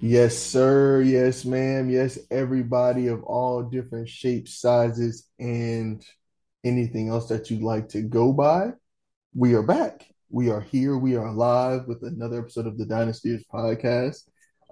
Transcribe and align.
Yes, 0.00 0.38
sir. 0.38 1.02
Yes, 1.02 1.44
ma'am. 1.44 1.90
Yes, 1.90 2.20
everybody 2.30 3.08
of 3.08 3.24
all 3.24 3.64
different 3.64 4.08
shapes, 4.08 4.60
sizes, 4.60 5.26
and 5.40 6.00
anything 6.62 7.08
else 7.08 7.28
that 7.30 7.50
you'd 7.50 7.62
like 7.62 7.88
to 7.88 8.02
go 8.02 8.32
by. 8.32 8.74
We 9.34 9.54
are 9.54 9.62
back. 9.62 10.06
We 10.30 10.50
are 10.50 10.60
here. 10.60 10.96
We 10.96 11.16
are 11.16 11.32
live 11.32 11.88
with 11.88 12.04
another 12.04 12.38
episode 12.38 12.68
of 12.68 12.78
the 12.78 12.84
Dynastyers 12.84 13.42
podcast. 13.52 14.22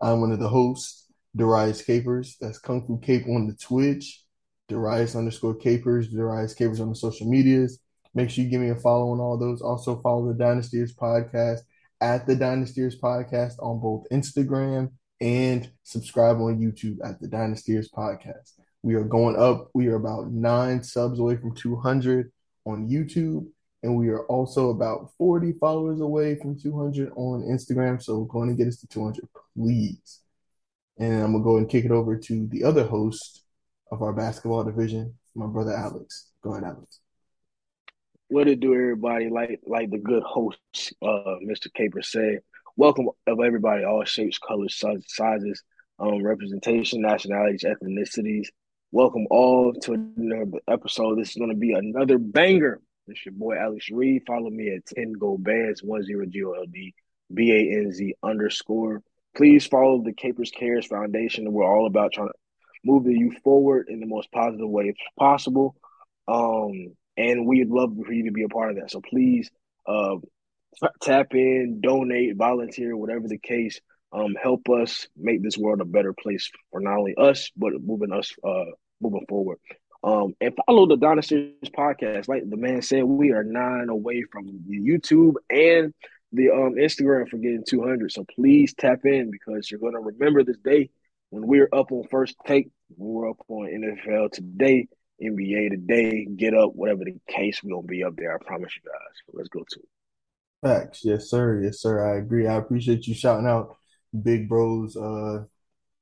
I'm 0.01 0.21
one 0.21 0.31
of 0.31 0.39
the 0.39 0.49
hosts, 0.49 1.07
Darius 1.35 1.83
Capers. 1.83 2.37
That's 2.41 2.61
Kung 2.61 2.87
Fu 2.87 3.01
Cape 3.01 3.27
on 3.27 3.49
the 3.49 3.55
Twitch, 3.55 4.23
Darius 4.69 5.17
underscore 5.17 5.57
Capers, 5.57 6.07
Darius 6.09 6.55
Capers 6.55 6.81
on 6.81 6.91
the 6.91 6.95
social 6.95 7.29
medias. 7.29 7.81
Make 8.15 8.31
sure 8.31 8.45
you 8.45 8.51
give 8.51 8.61
me 8.61 8.71
a 8.71 8.77
follow 8.77 9.11
on 9.11 9.19
all 9.19 9.37
those. 9.37 9.61
Also 9.61 10.01
follow 10.03 10.33
the 10.33 10.39
Dynastyers 10.39 10.95
podcast 10.95 11.63
at 12.01 12.29
the 12.29 12.37
Dynastyers 12.37 12.95
podcast 13.03 13.55
on 13.59 13.81
both 13.81 14.07
Instagram 14.13 14.93
and 15.21 15.71
subscribe 15.83 16.37
on 16.37 16.61
YouTube 16.61 16.99
at 17.05 17.21
the 17.21 17.29
Dynastyers 17.29 17.89
podcast. 17.91 18.53
We 18.83 18.95
are 18.95 19.05
going 19.05 19.37
up. 19.37 19.71
We 19.75 19.89
are 19.89 19.97
about 19.97 20.31
nine 20.31 20.83
subs 20.83 21.19
away 21.19 21.37
from 21.37 21.55
200 21.55 22.31
on 22.65 22.89
YouTube. 22.89 23.47
And 23.83 23.97
we 23.97 24.09
are 24.09 24.25
also 24.27 24.71
about 24.71 25.13
40 25.19 25.53
followers 25.61 26.01
away 26.01 26.37
from 26.37 26.59
200 26.59 27.11
on 27.17 27.43
Instagram. 27.43 28.03
So 28.03 28.19
we're 28.19 28.27
going 28.27 28.49
to 28.49 28.55
get 28.55 28.69
us 28.69 28.79
to 28.79 28.87
200, 28.89 29.25
please. 29.57 30.21
And 30.99 31.23
I'm 31.23 31.33
going 31.33 31.43
to 31.43 31.45
go 31.45 31.57
and 31.59 31.69
kick 31.69 31.85
it 31.85 31.91
over 31.91 32.17
to 32.17 32.47
the 32.49 32.65
other 32.65 32.85
host 32.85 33.43
of 33.91 34.03
our 34.03 34.13
basketball 34.13 34.65
division, 34.65 35.15
my 35.35 35.47
brother 35.47 35.73
Alex. 35.73 36.31
Go 36.43 36.53
ahead, 36.53 36.65
Alex. 36.65 37.01
What 38.29 38.49
it 38.49 38.61
do, 38.61 38.75
everybody? 38.75 39.29
Like 39.29 39.61
like 39.67 39.91
the 39.91 39.99
good 39.99 40.25
host, 40.25 40.59
uh, 41.01 41.37
Mr. 41.45 41.73
Caper 41.73 42.03
said. 42.03 42.41
Welcome 42.79 43.09
of 43.27 43.41
everybody, 43.41 43.85
all 43.85 44.05
shapes, 44.05 44.37
colors, 44.37 44.79
sizes, 45.07 45.63
um, 45.99 46.23
representation, 46.23 47.01
nationalities, 47.01 47.65
ethnicities. 47.65 48.49
Welcome 48.93 49.27
all 49.31 49.73
to 49.73 49.95
another 49.95 50.61
episode. 50.69 51.19
This 51.19 51.31
is 51.31 51.37
going 51.37 51.49
to 51.49 51.57
be 51.57 51.73
another 51.73 52.19
banger. 52.19 52.83
This 53.07 53.25
your 53.25 53.33
boy 53.33 53.57
Alex 53.57 53.89
Reed. 53.91 54.25
Follow 54.27 54.51
me 54.51 54.75
at 54.75 54.85
10 54.95 55.15
Gold 55.15 55.43
Bands, 55.43 55.81
10 55.81 56.31
G 56.31 56.45
O 56.45 56.53
L 56.53 56.67
D 56.71 56.93
B 57.33 57.51
A 57.51 57.79
N 57.79 57.93
Z 57.93 58.15
underscore. 58.23 59.03
Please 59.35 59.65
follow 59.65 60.03
the 60.03 60.13
Capers 60.13 60.51
Cares 60.51 60.85
Foundation. 60.85 61.51
We're 61.51 61.65
all 61.65 61.87
about 61.87 62.13
trying 62.13 62.29
to 62.29 62.35
move 62.85 63.05
the 63.05 63.19
youth 63.19 63.39
forward 63.43 63.87
in 63.89 64.01
the 64.01 64.07
most 64.07 64.31
positive 64.33 64.69
way 64.69 64.93
possible. 65.19 65.77
Um, 66.29 66.95
and 67.17 67.47
we'd 67.47 67.71
love 67.71 67.97
for 68.05 68.13
you 68.13 68.27
to 68.27 68.33
be 68.33 68.43
a 68.43 68.49
part 68.49 68.73
of 68.73 68.77
that. 68.77 68.91
So 68.91 69.01
please 69.01 69.51
uh, 69.87 70.17
tap 71.03 71.35
in, 71.35 71.81
donate, 71.81 72.37
volunteer, 72.37 72.97
whatever 72.97 73.29
the 73.29 73.39
case. 73.39 73.81
Um, 74.13 74.35
help 74.41 74.69
us 74.69 75.09
make 75.17 75.43
this 75.43 75.59
world 75.59 75.81
a 75.81 75.85
better 75.85 76.13
place 76.13 76.51
for 76.71 76.81
not 76.81 76.99
only 76.99 77.15
us, 77.17 77.51
but 77.57 77.73
moving 77.83 78.13
us 78.13 78.33
uh, 78.45 78.65
moving 79.01 79.27
forward. 79.29 79.59
Um, 80.05 80.35
and 80.41 80.55
follow 80.67 80.87
the 80.87 80.97
Dynastyers 80.97 81.71
podcast. 81.77 82.29
Like 82.29 82.49
the 82.49 82.57
man 82.57 82.83
said, 82.83 83.05
we 83.05 83.33
are 83.33 83.43
nine 83.43 83.89
away 83.89 84.25
from 84.31 84.47
YouTube 84.71 85.35
and 85.51 85.93
the 86.33 86.51
um, 86.51 86.75
Instagram 86.75 87.29
for 87.29 87.39
getting 87.39 87.65
200. 87.69 88.13
So 88.13 88.25
please 88.35 88.75
tap 88.75 89.01
in 89.05 89.31
because 89.31 89.71
you're 89.71 89.81
going 89.81 89.95
to 89.95 90.01
remember 90.01 90.45
this 90.45 90.59
day 90.59 90.91
when 91.31 91.47
we're 91.47 91.69
up 91.73 91.93
on 91.93 92.05
first 92.11 92.37
take. 92.47 92.71
We're 92.97 93.31
up 93.31 93.39
on 93.49 93.67
NFL 93.67 94.31
today, 94.33 94.87
NBA 95.21 95.71
today. 95.71 96.25
Get 96.25 96.55
up, 96.55 96.75
whatever 96.75 97.05
the 97.05 97.19
case, 97.29 97.61
we're 97.63 97.75
gonna 97.75 97.87
be 97.87 98.05
up 98.05 98.15
there. 98.17 98.33
I 98.33 98.39
promise 98.39 98.73
you 98.77 98.83
guys. 98.89 99.35
Let's 99.35 99.49
go 99.49 99.65
to 99.69 99.81
it. 99.81 99.89
Facts, 100.63 101.03
yes, 101.05 101.31
sir, 101.31 101.61
yes, 101.63 101.81
sir. 101.81 102.05
I 102.05 102.19
agree. 102.19 102.47
I 102.47 102.57
appreciate 102.57 103.07
you 103.07 103.15
shouting 103.15 103.47
out 103.47 103.77
Big 104.23 104.49
Bros, 104.49 104.97
uh, 104.97 105.45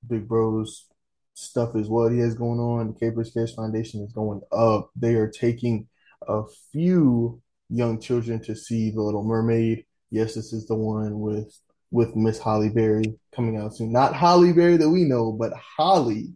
Big 0.09 0.29
Bros 0.29 0.87
stuff 1.35 1.75
as 1.77 1.89
well. 1.89 2.09
He 2.09 2.21
has 2.21 2.35
going 2.35 2.61
on. 2.61 2.89
The 2.89 3.01
Capers 3.01 3.33
Cares 3.33 3.55
Foundation 3.55 4.03
is 4.03 4.13
going 4.13 4.41
up. 4.53 4.91
They 4.97 5.17
are 5.17 5.31
taking 5.31 5.89
a 6.29 6.43
few 6.73 7.43
young 7.71 8.01
children 8.01 8.41
to 8.45 8.55
see 8.57 8.91
The 8.91 9.03
Little 9.03 9.25
Mermaid. 9.25 9.85
Yes, 10.11 10.35
this 10.35 10.53
is 10.53 10.67
the 10.67 10.77
one 10.77 11.21
with 11.21 11.59
with 11.91 12.17
Miss 12.17 12.39
Halle 12.39 12.71
Berry 12.71 13.19
coming 13.35 13.57
out 13.57 13.77
soon. 13.77 13.93
Not 13.93 14.15
Halle 14.15 14.53
Berry 14.53 14.77
that 14.79 14.91
we 14.91 15.05
know, 15.05 15.33
but 15.33 15.53
Holly. 15.55 16.35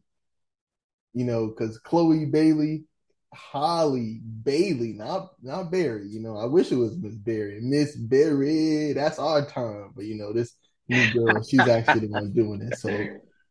You 1.15 1.25
know, 1.25 1.49
because 1.49 1.79
Chloe 1.79 2.27
Bailey, 2.27 2.85
Halle 3.35 4.21
Bailey, 4.43 4.95
not 4.95 5.31
not 5.43 5.71
Berry. 5.71 6.09
You 6.09 6.21
know, 6.21 6.37
I 6.37 6.47
wish 6.47 6.73
it 6.73 6.77
was 6.77 6.97
Miss 6.97 7.15
Barry. 7.15 7.61
Miss 7.61 7.97
Barry, 7.97 8.93
that's 8.93 9.19
our 9.19 9.45
time. 9.47 9.93
But 9.95 10.07
you 10.07 10.17
know, 10.17 10.33
this 10.33 10.55
new 10.89 11.13
girl, 11.13 11.43
she's 11.43 11.61
actually 11.61 12.07
the 12.07 12.13
one 12.13 12.33
doing 12.33 12.63
it. 12.63 12.79
So, 12.79 13.07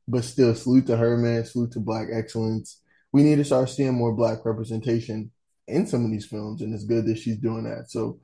but 0.07 0.23
still, 0.23 0.55
salute 0.55 0.87
to 0.87 0.97
her, 0.97 1.17
man. 1.17 1.45
Salute 1.45 1.71
to 1.73 1.79
Black 1.79 2.07
excellence. 2.11 2.81
We 3.11 3.23
need 3.23 3.37
to 3.37 3.45
start 3.45 3.69
seeing 3.69 3.93
more 3.93 4.13
Black 4.13 4.45
representation 4.45 5.31
in 5.67 5.85
some 5.85 6.05
of 6.05 6.11
these 6.11 6.25
films, 6.25 6.61
and 6.61 6.73
it's 6.73 6.85
good 6.85 7.05
that 7.05 7.19
she's 7.19 7.37
doing 7.37 7.63
that. 7.65 7.89
So, 7.89 8.19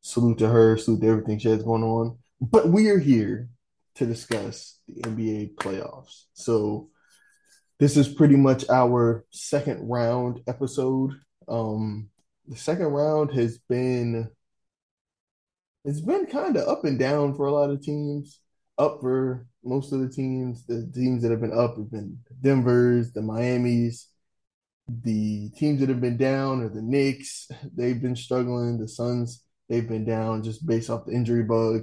salute 0.00 0.38
to 0.38 0.48
her. 0.48 0.76
Salute 0.76 1.02
to 1.02 1.08
everything 1.08 1.38
she 1.38 1.48
has 1.48 1.62
going 1.62 1.82
on. 1.82 2.18
But 2.40 2.68
we 2.68 2.88
are 2.88 2.98
here 2.98 3.48
to 3.96 4.06
discuss 4.06 4.78
the 4.88 5.02
NBA 5.02 5.54
playoffs. 5.54 6.24
So 6.34 6.90
this 7.78 7.96
is 7.96 8.08
pretty 8.08 8.36
much 8.36 8.64
our 8.70 9.24
second 9.30 9.88
round 9.88 10.40
episode. 10.46 11.12
Um, 11.48 12.08
the 12.46 12.56
second 12.56 12.86
round 12.86 13.32
has 13.32 13.58
been 13.58 14.28
it's 15.84 16.00
been 16.00 16.26
kind 16.26 16.56
of 16.56 16.66
up 16.66 16.84
and 16.84 16.98
down 16.98 17.34
for 17.34 17.46
a 17.46 17.52
lot 17.52 17.70
of 17.70 17.82
teams. 17.82 18.40
Up 18.78 19.00
for 19.00 19.46
most 19.62 19.92
of 19.92 20.00
the 20.00 20.08
teams. 20.08 20.64
The 20.66 20.90
teams 20.94 21.22
that 21.22 21.30
have 21.30 21.40
been 21.40 21.56
up 21.56 21.76
have 21.76 21.90
been 21.90 22.18
Denver's, 22.40 23.12
the 23.12 23.22
Miami's. 23.22 24.08
The 24.88 25.50
teams 25.50 25.80
that 25.80 25.88
have 25.88 26.00
been 26.00 26.16
down 26.16 26.62
are 26.62 26.68
the 26.68 26.82
Knicks. 26.82 27.48
They've 27.76 28.00
been 28.00 28.16
struggling. 28.16 28.78
The 28.78 28.88
Suns, 28.88 29.44
they've 29.68 29.88
been 29.88 30.04
down 30.04 30.42
just 30.42 30.66
based 30.66 30.90
off 30.90 31.06
the 31.06 31.12
injury 31.12 31.42
bug. 31.42 31.82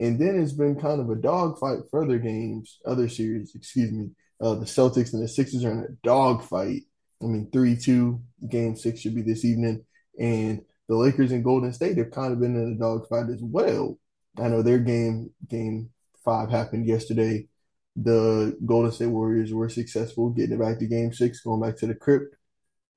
And 0.00 0.18
then 0.20 0.40
it's 0.40 0.52
been 0.52 0.80
kind 0.80 1.00
of 1.00 1.10
a 1.10 1.16
dogfight 1.16 1.80
for 1.90 2.04
other 2.04 2.18
games, 2.18 2.78
other 2.86 3.08
series, 3.08 3.52
excuse 3.56 3.90
me. 3.90 4.10
Uh, 4.40 4.54
the 4.54 4.66
Celtics 4.66 5.12
and 5.12 5.22
the 5.22 5.28
Sixers 5.28 5.64
are 5.64 5.72
in 5.72 5.78
a 5.80 6.06
dogfight. 6.06 6.82
I 7.22 7.26
mean, 7.26 7.50
3 7.52 7.76
2, 7.76 8.20
game 8.48 8.76
six 8.76 9.00
should 9.00 9.14
be 9.14 9.22
this 9.22 9.44
evening. 9.44 9.84
And 10.18 10.62
the 10.88 10.96
Lakers 10.96 11.32
and 11.32 11.44
Golden 11.44 11.72
State 11.72 11.98
have 11.98 12.10
kind 12.10 12.32
of 12.32 12.40
been 12.40 12.56
in 12.56 12.72
a 12.72 12.78
dogfight 12.78 13.28
as 13.30 13.40
well. 13.42 13.98
I 14.38 14.48
know 14.48 14.62
their 14.62 14.78
game, 14.78 15.30
game 15.48 15.90
five, 16.24 16.50
happened 16.50 16.86
yesterday. 16.86 17.48
The 17.96 18.56
Golden 18.64 18.92
State 18.92 19.06
Warriors 19.06 19.52
were 19.52 19.68
successful 19.68 20.30
getting 20.30 20.54
it 20.54 20.60
back 20.60 20.78
to 20.78 20.86
game 20.86 21.12
six, 21.12 21.40
going 21.40 21.60
back 21.60 21.76
to 21.78 21.86
the 21.86 21.94
crypt. 21.94 22.36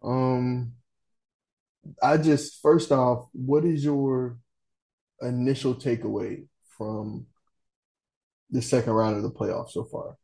Um, 0.04 0.74
I 2.02 2.18
just, 2.18 2.62
first 2.62 2.92
off, 2.92 3.28
what 3.34 3.66
is 3.66 3.84
your 3.84 4.38
initial 5.22 5.76
takeaway 5.76 6.46
from 6.78 7.26
the 8.52 8.62
second 8.62 8.94
round 8.94 9.18
of 9.18 9.24
the 9.24 9.32
playoffs 9.32 9.72
so 9.72 9.84
far? 9.86 10.18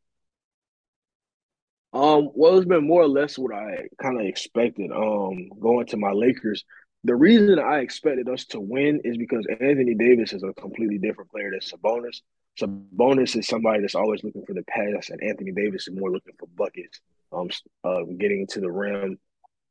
Um, 1.98 2.30
well, 2.36 2.58
it's 2.58 2.68
been 2.68 2.86
more 2.86 3.02
or 3.02 3.08
less 3.08 3.40
what 3.40 3.56
I 3.56 3.88
kind 4.00 4.22
of 4.22 4.28
expected. 4.28 4.92
Um, 4.92 5.50
going 5.60 5.88
to 5.88 5.98
my 5.98 6.12
Lakers, 6.12 6.64
the 7.04 7.16
reason 7.16 7.58
I 7.58 7.80
expected 7.80 8.30
us 8.30 8.46
to 8.48 8.60
win 8.60 9.02
is 9.04 9.18
because 9.18 9.48
Anthony 9.50 9.96
Davis 9.96 10.32
is 10.32 10.44
a 10.44 10.54
completely 10.54 11.00
different 11.00 11.32
player 11.32 11.50
than 11.50 11.60
Sabonis. 11.60 12.22
Sabonis 12.62 13.36
is 13.36 13.48
somebody 13.48 13.82
that's 13.82 13.96
always 13.96 14.24
looking 14.24 14.46
for 14.46 14.54
the 14.54 14.62
pass, 14.70 15.10
and 15.10 15.24
Anthony 15.24 15.52
Davis 15.54 15.88
is 15.88 15.96
more 15.96 16.12
looking 16.12 16.36
for 16.38 16.48
buckets. 16.56 17.02
Um, 17.32 17.50
uh, 17.84 18.04
getting 18.20 18.46
to 18.52 18.60
the 18.60 18.70
rim, 18.72 19.18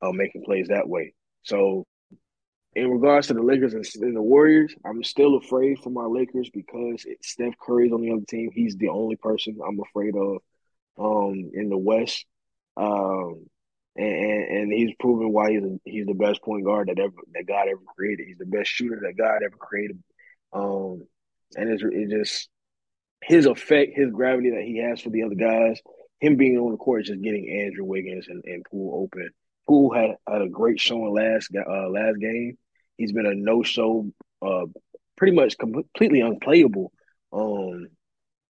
uh, 0.03 0.11
making 0.11 0.43
plays 0.43 0.67
that 0.67 0.89
way. 0.89 1.15
So 1.45 1.85
in 2.75 2.91
regards 2.91 3.29
to 3.29 3.35
the 3.35 3.43
Lakers 3.43 3.73
and, 3.73 4.17
the 4.17 4.21
Warriors, 4.21 4.75
I'm 4.85 5.05
still 5.05 5.37
afraid 5.37 5.79
for 5.79 5.91
my 5.91 6.07
Lakers 6.07 6.51
because 6.53 7.07
Steph 7.23 7.55
Curry's 7.65 7.93
on 7.93 8.01
the 8.01 8.11
other 8.11 8.25
team. 8.29 8.51
He's 8.53 8.75
the 8.75 8.89
only 8.89 9.15
person 9.15 9.59
I'm 9.65 9.79
afraid 9.81 10.17
of 10.17 10.39
um, 10.99 11.51
in 11.55 11.69
the 11.69 11.79
West. 11.79 12.25
Um, 12.77 13.47
and, 13.97 14.45
and 14.59 14.73
he's 14.73 14.95
proven 15.01 15.33
why 15.33 15.53
he's 15.53 15.63
a, 15.63 15.79
he's 15.85 16.07
the 16.07 16.15
best 16.15 16.43
point 16.43 16.65
guard 16.65 16.89
that 16.89 16.99
ever 16.99 17.15
that 17.33 17.47
God 17.47 17.69
ever 17.69 17.81
created. 17.97 18.27
He's 18.27 18.39
the 18.39 18.47
best 18.47 18.71
shooter 18.71 19.01
that 19.03 19.17
God 19.17 19.43
ever 19.43 19.57
created. 19.59 20.03
Um, 20.53 21.03
and 21.55 21.71
it's 21.71 21.83
it 21.83 22.11
just 22.11 22.49
his 23.23 23.47
effect, 23.47 23.93
his 23.97 24.11
gravity 24.11 24.51
that 24.51 24.65
he 24.65 24.79
has 24.79 25.01
for 25.01 25.11
the 25.11 25.23
other 25.23 25.35
guys, 25.35 25.81
him 26.21 26.37
being 26.37 26.59
on 26.59 26.73
the 26.73 26.77
court, 26.77 27.05
just 27.05 27.23
getting 27.23 27.65
Andrew 27.65 27.85
Wiggins 27.85 28.29
and, 28.29 28.43
and 28.45 28.65
Poole 28.71 29.03
open. 29.03 29.31
Poole 29.67 29.93
had, 29.93 30.17
had 30.29 30.43
a 30.43 30.49
great 30.49 30.79
showing 30.79 31.13
last 31.13 31.51
uh, 31.57 31.89
last 31.89 32.19
game. 32.21 32.57
He's 32.97 33.13
been 33.13 33.27
a 33.27 33.35
no 33.35 33.63
show, 33.63 34.11
uh, 34.43 34.67
pretty 35.17 35.35
much 35.35 35.59
completely 35.59 36.21
unplayable. 36.21 36.93
Um, 37.33 37.89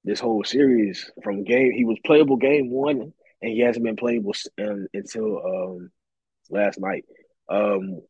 this 0.06 0.20
whole 0.20 0.44
series 0.44 1.11
from 1.23 1.44
game, 1.44 1.73
he 1.73 1.85
was 1.85 1.99
playable 2.06 2.37
game 2.37 2.70
one, 2.70 3.12
and 3.43 3.53
he 3.53 3.61
hasn't 3.61 3.85
been 3.85 3.97
playable 3.97 4.32
um, 4.58 4.87
until 4.94 5.43
um, 5.44 5.91
last 6.49 6.79
night. 6.79 7.05
Um, 7.50 8.00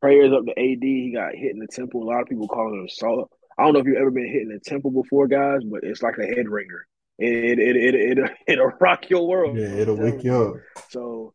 prayers 0.00 0.32
up 0.32 0.46
to 0.46 0.52
AD. 0.52 0.82
He 0.82 1.12
got 1.12 1.34
hit 1.34 1.50
in 1.52 1.58
the 1.58 1.66
temple. 1.66 2.04
A 2.04 2.08
lot 2.08 2.22
of 2.22 2.28
people 2.28 2.48
calling 2.48 2.80
him 2.80 2.88
salt. 2.88 3.30
I 3.58 3.64
don't 3.64 3.74
know 3.74 3.80
if 3.80 3.86
you've 3.86 3.98
ever 3.98 4.12
been 4.12 4.32
hit 4.32 4.42
in 4.42 4.48
the 4.48 4.60
temple 4.60 4.92
before, 4.92 5.26
guys, 5.26 5.62
but 5.64 5.80
it's 5.82 6.02
like 6.02 6.16
a 6.18 6.26
head 6.26 6.48
ringer. 6.48 6.86
it 7.18 7.58
it 7.58 7.76
it 7.76 7.94
it 7.94 8.10
it'll, 8.12 8.28
it'll 8.46 8.72
rock 8.80 9.10
your 9.10 9.26
world. 9.26 9.58
Yeah, 9.58 9.74
it'll 9.74 9.96
wake 9.96 10.22
you 10.22 10.34
up. 10.34 10.54
So 10.90 11.34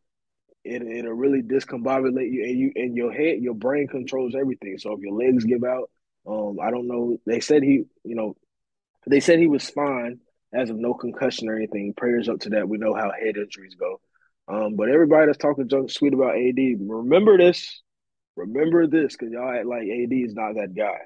it 0.64 0.82
it'll 0.82 1.14
really 1.14 1.42
discombobulate 1.42 2.32
you 2.32 2.44
and 2.44 2.58
you 2.58 2.72
and 2.76 2.96
your 2.96 3.12
head, 3.12 3.40
your 3.42 3.54
brain 3.54 3.88
controls 3.88 4.36
everything. 4.40 4.78
So 4.78 4.94
if 4.94 5.02
your 5.02 5.14
legs 5.14 5.44
give 5.44 5.66
out, 5.66 5.90
um, 6.26 6.58
I 6.64 6.72
don't 6.72 6.88
know. 6.88 7.18
They 7.28 7.42
said 7.42 7.62
he, 7.62 7.84
you 8.04 8.16
know, 8.16 8.36
they 9.08 9.20
said 9.20 9.40
he 9.40 9.48
was 9.48 9.70
fine 9.70 10.20
as 10.54 10.70
of 10.70 10.78
no 10.78 10.94
concussion 10.94 11.50
or 11.50 11.56
anything. 11.56 11.94
Prayers 11.96 12.30
up 12.30 12.40
to 12.42 12.50
that. 12.52 12.68
We 12.68 12.78
know 12.78 12.94
how 12.94 13.12
head 13.12 13.38
injuries 13.38 13.76
go. 13.76 14.00
Um, 14.48 14.76
but 14.76 14.90
everybody 14.90 15.26
that's 15.26 15.38
talking 15.38 15.68
junk 15.68 15.92
sweet 15.92 16.14
about 16.14 16.36
AD, 16.36 16.58
remember 16.80 17.38
this. 17.38 17.82
Remember 18.36 18.86
this, 18.86 19.16
because 19.16 19.32
y'all 19.32 19.50
act 19.50 19.66
like 19.66 19.84
AD 19.84 20.12
is 20.12 20.34
not 20.34 20.56
that 20.56 20.76
guy. 20.76 20.98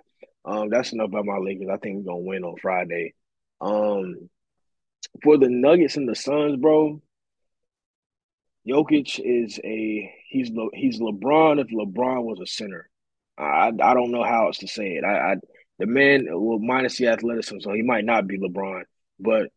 Um, 0.46 0.70
that's 0.70 0.94
enough 0.94 1.10
about 1.10 1.26
my 1.26 1.38
Lakers. 1.38 1.70
I 1.72 1.78
think 1.78 1.98
we're 1.98 2.14
gonna 2.14 2.26
win 2.26 2.44
on 2.44 2.56
Friday. 2.62 3.14
Um, 3.62 4.30
for 5.24 5.38
the 5.38 5.50
Nuggets 5.50 5.96
and 5.96 6.08
the 6.08 6.16
Suns, 6.16 6.58
bro. 6.58 7.02
Jokic 8.68 9.20
is 9.24 9.60
a 9.64 10.14
he's 10.30 10.50
Le, 10.52 10.70
he's 10.74 11.00
LeBron 11.00 11.62
if 11.62 11.68
LeBron 11.68 12.24
was 12.24 12.40
a 12.42 12.46
center. 12.46 12.90
I 13.38 13.72
I 13.82 13.94
don't 13.94 14.12
know 14.12 14.24
how 14.24 14.48
else 14.48 14.60
to 14.60 14.68
say 14.68 14.96
it. 14.96 15.04
I, 15.04 15.34
I 15.34 15.36
the 15.80 15.88
man 15.88 16.28
well 16.30 16.60
minus 16.60 16.98
the 16.98 17.08
athleticism, 17.08 17.62
so 17.62 17.74
he 17.74 17.82
might 17.82 18.06
not 18.06 18.28
be 18.28 18.38
LeBron, 18.38 18.84
but 19.20 19.50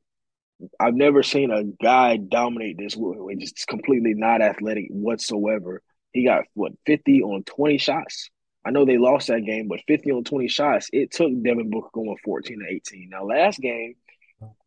I've 0.79 0.95
never 0.95 1.25
seen 1.25 1.51
a 1.51 1.65
guy 1.65 2.17
dominate 2.17 2.79
this 2.79 2.97
way, 2.97 3.35
just 3.35 3.67
completely 3.67 4.15
not 4.15 4.41
athletic 4.41 4.87
whatsoever. 4.91 5.83
He 6.13 6.25
got 6.25 6.45
what 6.55 6.73
fifty 6.87 7.23
on 7.23 7.43
twenty 7.43 7.79
shots. 7.79 8.31
I 8.65 8.71
know 8.71 8.85
they 8.85 8.99
lost 8.99 9.27
that 9.27 9.45
game, 9.45 9.67
but 9.67 9.81
fifty 9.89 10.13
on 10.13 10.23
twenty 10.23 10.47
shots. 10.47 10.89
It 10.93 11.11
took 11.11 11.33
Devin 11.43 11.71
Booker 11.71 11.89
going 11.93 12.17
fourteen 12.25 12.61
to 12.61 12.73
eighteen. 12.73 13.09
Now 13.11 13.25
last 13.25 13.59
game, 13.59 13.95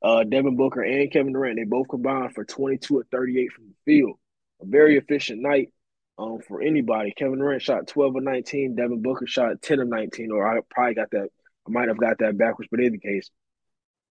uh, 0.01 0.25
Devin 0.25 0.57
Booker 0.57 0.81
and 0.81 1.09
Kevin 1.09 1.31
Durant 1.31 1.55
they 1.55 1.63
both 1.63 1.87
combined 1.87 2.35
for 2.35 2.43
twenty 2.43 2.77
two 2.77 2.97
or 2.97 3.05
thirty 3.09 3.39
eight 3.39 3.53
from 3.53 3.67
the 3.67 3.75
field. 3.85 4.17
A 4.61 4.65
very 4.65 4.97
efficient 4.97 5.41
night 5.41 5.71
um, 6.17 6.39
for 6.45 6.61
anybody. 6.61 7.13
Kevin 7.15 7.39
Durant 7.39 7.61
shot 7.61 7.87
twelve 7.87 8.17
of 8.17 8.23
nineteen. 8.23 8.75
Devin 8.75 9.01
Booker 9.01 9.27
shot 9.27 9.61
ten 9.61 9.79
of 9.79 9.87
nineteen, 9.87 10.31
or 10.31 10.45
I 10.45 10.59
probably 10.69 10.95
got 10.95 11.11
that. 11.11 11.29
I 11.67 11.71
might 11.71 11.87
have 11.87 11.97
got 11.97 12.19
that 12.19 12.37
backwards, 12.37 12.69
but 12.69 12.79
in 12.79 12.87
any 12.87 12.97
case, 12.99 13.29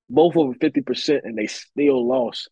both 0.09 0.37
over 0.37 0.55
50%, 0.55 1.21
and 1.25 1.37
they 1.37 1.47
still 1.47 2.07
lost. 2.07 2.49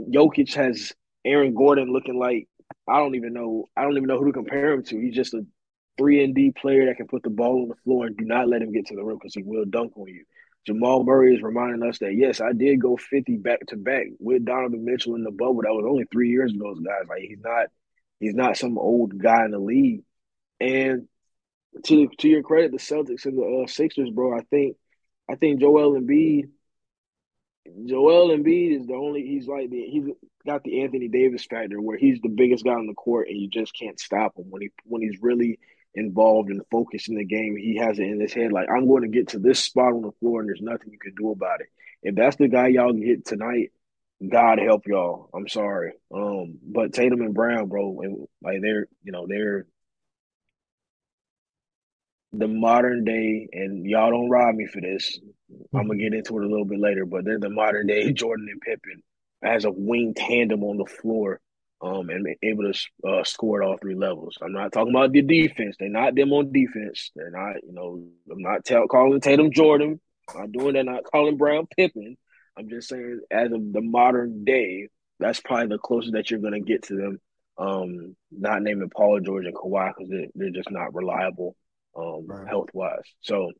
Jokic 0.00 0.54
has 0.54 0.92
Aaron 1.24 1.54
Gordon 1.54 1.92
looking 1.92 2.18
like 2.18 2.48
I 2.88 2.98
don't 2.98 3.14
even 3.14 3.32
know. 3.32 3.68
I 3.76 3.82
don't 3.82 3.96
even 3.96 4.08
know 4.08 4.18
who 4.18 4.26
to 4.26 4.32
compare 4.32 4.72
him 4.72 4.82
to. 4.84 5.00
He's 5.00 5.14
just 5.14 5.34
a 5.34 5.44
three 5.98 6.24
and 6.24 6.34
D 6.34 6.52
player 6.52 6.86
that 6.86 6.96
can 6.96 7.06
put 7.06 7.22
the 7.22 7.30
ball 7.30 7.62
on 7.62 7.68
the 7.68 7.74
floor 7.84 8.06
and 8.06 8.16
do 8.16 8.24
not 8.24 8.48
let 8.48 8.62
him 8.62 8.72
get 8.72 8.86
to 8.86 8.96
the 8.96 9.04
rim 9.04 9.18
because 9.18 9.34
he 9.34 9.42
will 9.42 9.64
dunk 9.64 9.92
on 9.96 10.08
you. 10.08 10.24
Jamal 10.66 11.04
Murray 11.04 11.34
is 11.34 11.42
reminding 11.42 11.88
us 11.88 11.98
that 11.98 12.14
yes, 12.14 12.40
I 12.40 12.52
did 12.52 12.80
go 12.80 12.96
50 12.96 13.36
back 13.38 13.60
to 13.68 13.76
back 13.76 14.06
with 14.18 14.44
Donovan 14.44 14.84
Mitchell 14.84 15.16
in 15.16 15.24
the 15.24 15.30
bubble. 15.30 15.62
That 15.62 15.74
was 15.74 15.84
only 15.88 16.04
three 16.10 16.30
years 16.30 16.52
ago, 16.52 16.74
guys. 16.74 17.08
Like 17.08 17.22
he's 17.22 17.40
not 17.42 17.66
he's 18.20 18.34
not 18.34 18.56
some 18.56 18.78
old 18.78 19.18
guy 19.18 19.44
in 19.44 19.50
the 19.50 19.58
league. 19.58 20.02
And 20.60 21.08
to 21.84 22.08
to 22.18 22.28
your 22.28 22.42
credit, 22.42 22.72
the 22.72 22.78
Celtics 22.78 23.24
and 23.24 23.38
the 23.38 23.62
uh, 23.64 23.66
Sixers, 23.66 24.10
bro. 24.10 24.36
I 24.36 24.42
think 24.50 24.76
I 25.30 25.36
think 25.36 25.60
Joel 25.60 25.98
Embiid– 26.00 26.48
Joel 27.86 28.36
Embiid 28.36 28.80
is 28.80 28.86
the 28.86 28.94
only 28.94 29.22
he's 29.22 29.46
like 29.46 29.70
the 29.70 29.82
he's 29.82 30.04
got 30.46 30.64
the 30.64 30.82
Anthony 30.82 31.08
Davis 31.08 31.44
factor 31.44 31.80
where 31.80 31.96
he's 31.96 32.20
the 32.20 32.28
biggest 32.28 32.64
guy 32.64 32.72
on 32.72 32.86
the 32.86 32.94
court 32.94 33.28
and 33.28 33.40
you 33.40 33.48
just 33.48 33.72
can't 33.78 34.00
stop 34.00 34.36
him 34.36 34.50
when 34.50 34.62
he 34.62 34.70
when 34.84 35.02
he's 35.02 35.18
really 35.20 35.58
involved 35.94 36.50
and 36.50 36.62
focused 36.70 37.08
in 37.08 37.16
the 37.16 37.24
game. 37.24 37.56
He 37.56 37.76
has 37.76 37.98
it 37.98 38.04
in 38.04 38.20
his 38.20 38.32
head 38.32 38.52
like 38.52 38.68
I'm 38.68 38.88
going 38.88 39.02
to 39.02 39.08
get 39.08 39.28
to 39.28 39.38
this 39.38 39.60
spot 39.60 39.92
on 39.92 40.02
the 40.02 40.12
floor 40.20 40.40
and 40.40 40.48
there's 40.48 40.60
nothing 40.60 40.92
you 40.92 40.98
can 40.98 41.14
do 41.14 41.30
about 41.30 41.60
it. 41.60 41.68
If 42.02 42.16
that's 42.16 42.36
the 42.36 42.48
guy 42.48 42.68
y'all 42.68 42.92
get 42.92 43.24
tonight, 43.24 43.70
God 44.26 44.58
help 44.58 44.86
y'all. 44.86 45.30
I'm 45.32 45.48
sorry. 45.48 45.92
Um, 46.12 46.58
but 46.62 46.92
Tatum 46.92 47.20
and 47.20 47.34
Brown, 47.34 47.68
bro, 47.68 48.00
and 48.02 48.26
like 48.42 48.60
they're 48.60 48.88
you 49.04 49.12
know 49.12 49.26
they're 49.28 49.66
the 52.32 52.48
modern 52.48 53.04
day, 53.04 53.48
and 53.52 53.84
y'all 53.86 54.10
don't 54.10 54.30
rob 54.30 54.54
me 54.54 54.66
for 54.66 54.80
this. 54.80 55.18
I'm 55.74 55.86
gonna 55.86 55.98
get 55.98 56.14
into 56.14 56.38
it 56.38 56.44
a 56.44 56.48
little 56.48 56.64
bit 56.64 56.80
later, 56.80 57.04
but 57.04 57.24
they're 57.24 57.38
the 57.38 57.50
modern 57.50 57.86
day 57.86 58.12
Jordan 58.12 58.48
and 58.50 58.60
Pippen 58.60 59.02
as 59.42 59.64
a 59.64 59.70
wing 59.70 60.14
tandem 60.14 60.62
on 60.64 60.78
the 60.78 60.86
floor, 60.86 61.40
um, 61.82 62.08
and 62.08 62.26
able 62.42 62.72
to 62.72 63.08
uh, 63.08 63.24
score 63.24 63.62
at 63.62 63.68
all 63.68 63.76
three 63.76 63.94
levels. 63.94 64.38
I'm 64.40 64.52
not 64.52 64.72
talking 64.72 64.94
about 64.94 65.12
the 65.12 65.22
defense; 65.22 65.76
they're 65.78 65.88
not 65.88 66.14
them 66.14 66.32
on 66.32 66.52
defense. 66.52 67.10
They're 67.14 67.30
not, 67.30 67.56
you 67.62 67.72
know, 67.72 68.02
I'm 68.30 68.42
not 68.42 68.64
tell, 68.64 68.86
calling 68.88 69.20
Tatum 69.20 69.52
Jordan. 69.52 70.00
I'm 70.30 70.40
not 70.40 70.52
doing 70.52 70.74
that. 70.74 70.84
Not 70.84 71.04
calling 71.04 71.36
Brown 71.36 71.66
Pippen. 71.76 72.16
I'm 72.56 72.68
just 72.68 72.88
saying, 72.88 73.20
as 73.30 73.52
of 73.52 73.72
the 73.72 73.80
modern 73.82 74.44
day, 74.44 74.88
that's 75.18 75.40
probably 75.40 75.68
the 75.68 75.78
closest 75.78 76.14
that 76.14 76.30
you're 76.30 76.40
gonna 76.40 76.60
get 76.60 76.84
to 76.84 76.96
them. 76.96 77.20
Um, 77.58 78.16
not 78.30 78.62
naming 78.62 78.88
Paul 78.88 79.20
George 79.20 79.44
and 79.44 79.54
Kawhi 79.54 79.92
because 79.94 80.08
they're, 80.08 80.28
they're 80.34 80.50
just 80.50 80.70
not 80.70 80.94
reliable 80.94 81.54
um, 81.96 82.26
right. 82.26 82.48
health 82.48 82.68
wise. 82.72 83.02
So, 83.20 83.50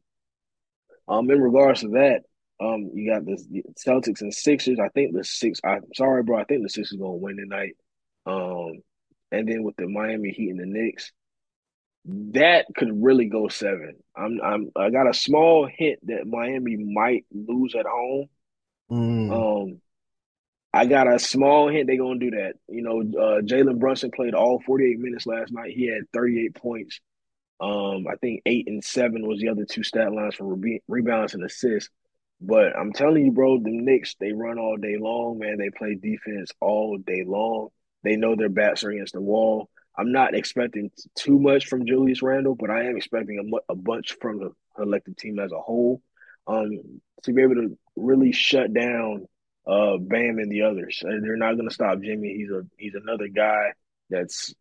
um, 1.09 1.31
in 1.31 1.41
regards 1.41 1.81
to 1.81 1.89
that, 1.89 2.21
um, 2.61 2.91
you 2.95 3.11
got 3.11 3.25
the 3.25 3.37
Celtics 3.85 4.21
and 4.21 4.33
Sixers. 4.33 4.79
I 4.79 4.89
think 4.89 5.15
the 5.15 5.25
six. 5.25 5.61
I'm 5.65 5.83
sorry, 5.95 6.23
bro. 6.23 6.39
I 6.39 6.45
think 6.45 6.63
the 6.63 6.69
Sixers 6.69 6.99
gonna 6.99 7.13
win 7.13 7.37
tonight. 7.37 7.77
Um, 8.27 8.83
and 9.33 9.49
then 9.49 9.65
with 9.65 9.77
the 9.77 9.89
Miami 9.89 10.31
Heat 10.31 10.51
and 10.51 10.61
the 10.61 10.67
Knicks, 10.67 11.11
that 12.05 12.67
could 12.77 13.03
really 13.03 13.27
go 13.27 13.49
seven. 13.49 13.97
I'm, 14.17 14.41
I'm, 14.43 14.71
I 14.77 14.91
got 14.91 15.09
a 15.09 15.15
small 15.15 15.67
hint 15.67 16.01
that 16.07 16.27
Miami 16.27 16.77
might 16.77 17.25
lose 17.33 17.75
at 17.75 17.87
home. 17.87 18.27
Mm. 18.91 19.33
Um, 19.33 19.81
I 20.75 20.87
got 20.87 21.13
a 21.13 21.19
small 21.19 21.69
hint 21.69 21.87
they're 21.87 21.99
gonna 21.99 22.19
do 22.19 22.31
that. 22.33 22.55
You 22.69 22.83
know, 22.83 23.01
uh, 23.01 23.41
Jalen 23.43 23.79
Brunson 23.79 24.11
played 24.11 24.35
all 24.35 24.63
48 24.65 24.99
minutes 24.99 25.27
last 25.27 25.53
night. 25.53 25.73
He 25.75 25.87
had 25.87 26.11
38 26.13 26.55
points. 26.55 27.01
Um, 27.63 28.07
I 28.09 28.17
think 28.17 28.43
eight 28.45 28.67
and 28.67 28.83
seven 28.83 29.27
was 29.27 29.41
the 29.41 29.49
other 29.49 29.65
two 29.65 29.85
stat 29.85 30.13
lines 30.13 30.35
for 30.35 30.55
re- 30.55 30.83
rebounds 30.89 31.35
and 31.35 31.45
assists. 31.45 31.91
But 32.41 32.77
I'm 32.77 32.93
telling 32.93 33.25
you, 33.25 33.31
bro, 33.31 33.59
the 33.59 33.71
Knicks 33.71 34.17
they 34.19 34.33
run 34.33 34.59
all 34.59 34.77
day 34.77 34.97
long, 34.99 35.39
man. 35.39 35.59
They 35.59 35.71
play 35.71 35.95
defense 35.95 36.51
all 36.61 36.99
day 36.99 37.23
long. 37.25 37.69
They 38.03 38.17
know 38.17 38.35
their 38.35 38.49
backs 38.49 38.83
are 38.83 38.91
against 38.91 39.13
the 39.13 39.21
wall. 39.21 39.71
I'm 39.97 40.11
not 40.11 40.35
expecting 40.35 40.91
too 41.15 41.39
much 41.39 41.67
from 41.67 41.87
Julius 41.87 42.23
Randle, 42.23 42.57
but 42.57 42.71
I 42.71 42.87
am 42.87 42.97
expecting 42.97 43.53
a, 43.69 43.73
a 43.73 43.77
bunch 43.77 44.17
from 44.21 44.39
the 44.39 44.51
collective 44.75 45.17
team 45.17 45.39
as 45.39 45.53
a 45.53 45.61
whole 45.61 46.03
um, 46.49 47.01
to 47.23 47.33
be 47.33 47.43
able 47.43 47.55
to 47.55 47.79
really 47.95 48.33
shut 48.33 48.73
down 48.73 49.29
uh, 49.67 49.99
Bam 49.99 50.39
and 50.39 50.51
the 50.51 50.63
others. 50.63 51.01
They're 51.03 51.37
not 51.37 51.55
going 51.55 51.69
to 51.69 51.75
stop 51.75 52.01
Jimmy. 52.01 52.35
He's 52.35 52.51
a 52.51 52.67
he's 52.77 52.95
another 52.95 53.29
guy 53.29 53.73
that's 54.11 54.53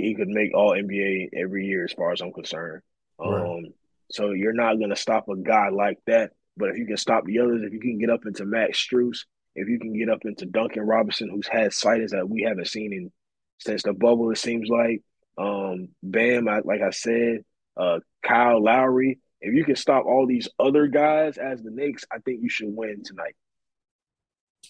he 0.00 0.14
could 0.14 0.28
make 0.28 0.54
all 0.54 0.72
NBA 0.72 1.30
every 1.36 1.66
year, 1.66 1.84
as 1.84 1.92
far 1.92 2.12
as 2.12 2.20
I'm 2.20 2.32
concerned. 2.32 2.82
Right. 3.18 3.42
Um, 3.42 3.74
so 4.10 4.32
you're 4.32 4.52
not 4.52 4.78
going 4.78 4.90
to 4.90 4.96
stop 4.96 5.28
a 5.28 5.36
guy 5.36 5.68
like 5.68 5.98
that. 6.06 6.32
But 6.56 6.70
if 6.70 6.78
you 6.78 6.86
can 6.86 6.96
stop 6.96 7.24
the 7.24 7.38
others, 7.38 7.62
if 7.62 7.72
you 7.72 7.80
can 7.80 7.98
get 7.98 8.10
up 8.10 8.26
into 8.26 8.44
Max 8.44 8.78
Strus, 8.78 9.20
if 9.54 9.68
you 9.68 9.78
can 9.78 9.96
get 9.96 10.08
up 10.08 10.24
into 10.24 10.46
Duncan 10.46 10.82
Robinson, 10.82 11.30
who's 11.30 11.46
had 11.46 11.72
sightings 11.72 12.12
that 12.12 12.28
we 12.28 12.42
haven't 12.42 12.68
seen 12.68 12.92
in 12.92 13.12
since 13.58 13.82
the 13.82 13.92
bubble, 13.92 14.30
it 14.30 14.38
seems 14.38 14.68
like. 14.68 15.02
Um, 15.38 15.88
Bam, 16.02 16.48
I, 16.48 16.60
like 16.64 16.82
I 16.82 16.90
said, 16.90 17.44
uh, 17.76 18.00
Kyle 18.22 18.62
Lowry. 18.62 19.20
If 19.40 19.54
you 19.54 19.64
can 19.64 19.76
stop 19.76 20.04
all 20.04 20.26
these 20.26 20.48
other 20.58 20.86
guys 20.86 21.38
as 21.38 21.62
the 21.62 21.70
Knicks, 21.70 22.04
I 22.12 22.18
think 22.18 22.42
you 22.42 22.50
should 22.50 22.68
win 22.68 23.02
tonight. 23.04 23.34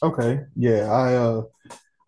Okay, 0.02 0.44
yeah, 0.54 0.90
I 0.90 1.14
uh, 1.14 1.42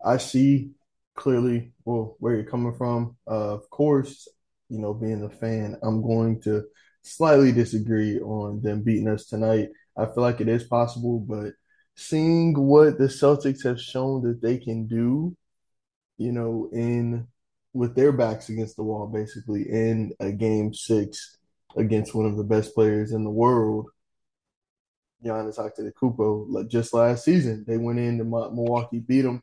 I 0.03 0.17
see 0.17 0.71
clearly 1.15 1.73
well 1.85 2.15
where 2.19 2.35
you're 2.35 2.43
coming 2.43 2.75
from. 2.75 3.15
Uh, 3.27 3.53
of 3.53 3.69
course, 3.69 4.27
you 4.69 4.79
know, 4.79 4.93
being 4.93 5.23
a 5.23 5.29
fan, 5.29 5.77
I'm 5.83 6.01
going 6.01 6.41
to 6.41 6.63
slightly 7.03 7.51
disagree 7.51 8.19
on 8.19 8.61
them 8.61 8.81
beating 8.81 9.07
us 9.07 9.25
tonight. 9.27 9.69
I 9.97 10.05
feel 10.05 10.23
like 10.23 10.41
it 10.41 10.47
is 10.47 10.63
possible, 10.63 11.19
but 11.19 11.53
seeing 11.95 12.53
what 12.53 12.97
the 12.97 13.05
Celtics 13.05 13.63
have 13.63 13.79
shown 13.79 14.23
that 14.23 14.41
they 14.41 14.57
can 14.57 14.87
do, 14.87 15.35
you 16.17 16.31
know, 16.31 16.69
in 16.73 17.27
with 17.73 17.95
their 17.95 18.11
backs 18.11 18.49
against 18.49 18.75
the 18.75 18.83
wall, 18.83 19.07
basically 19.07 19.63
in 19.69 20.13
a 20.19 20.31
game 20.31 20.73
six 20.73 21.37
against 21.75 22.13
one 22.13 22.25
of 22.25 22.37
the 22.37 22.43
best 22.43 22.73
players 22.75 23.11
in 23.11 23.23
the 23.23 23.29
world, 23.29 23.89
Giannis 25.25 25.57
Antetokounmpo. 25.57 26.67
Just 26.69 26.93
last 26.93 27.25
season, 27.25 27.65
they 27.67 27.77
went 27.77 27.99
into 27.99 28.23
Milwaukee, 28.23 28.99
beat 28.99 29.21
them 29.21 29.41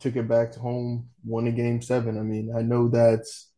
took 0.00 0.16
it 0.16 0.28
back 0.28 0.52
to 0.52 0.60
home, 0.60 1.10
won 1.24 1.46
a 1.46 1.52
game 1.52 1.82
seven. 1.82 2.18
I 2.18 2.22
mean, 2.22 2.54
I 2.56 2.62
know 2.62 2.88
that's 2.88 3.50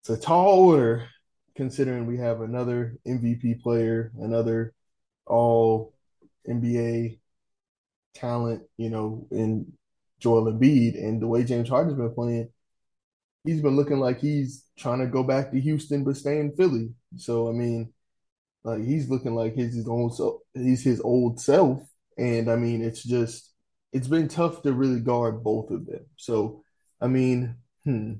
it's 0.00 0.10
a 0.10 0.16
tall 0.16 0.66
order 0.68 1.08
considering 1.56 2.06
we 2.06 2.18
have 2.18 2.40
another 2.40 2.96
MVP 3.06 3.62
player, 3.62 4.12
another 4.20 4.74
all 5.26 5.94
NBA 6.48 7.20
talent, 8.14 8.64
you 8.76 8.90
know, 8.90 9.26
in 9.30 9.72
Joel 10.20 10.52
Embiid 10.52 10.96
and 10.98 11.20
the 11.22 11.26
way 11.28 11.44
James 11.44 11.68
Harden's 11.68 11.96
been 11.98 12.14
playing, 12.14 12.50
he's 13.44 13.60
been 13.62 13.76
looking 13.76 14.00
like 14.00 14.20
he's 14.20 14.64
trying 14.78 15.00
to 15.00 15.06
go 15.06 15.22
back 15.22 15.50
to 15.50 15.60
Houston 15.60 16.04
but 16.04 16.16
stay 16.16 16.40
in 16.40 16.54
Philly. 16.56 16.90
So 17.16 17.48
I 17.48 17.52
mean, 17.52 17.92
like 18.64 18.82
he's 18.84 19.10
looking 19.10 19.34
like 19.36 19.54
his, 19.56 19.74
his 19.74 19.88
old 19.88 20.16
self, 20.16 20.36
he's 20.54 20.84
his 20.84 21.00
old 21.02 21.40
self 21.40 21.82
And 22.18 22.50
I 22.50 22.56
mean, 22.56 22.82
it's 22.84 23.04
just 23.04 23.53
it's 23.94 24.08
been 24.08 24.26
tough 24.26 24.62
to 24.62 24.72
really 24.72 24.98
guard 24.98 25.44
both 25.44 25.70
of 25.70 25.86
them. 25.86 26.04
So, 26.16 26.64
I 27.00 27.06
mean, 27.06 27.54
hmm, 27.84 28.14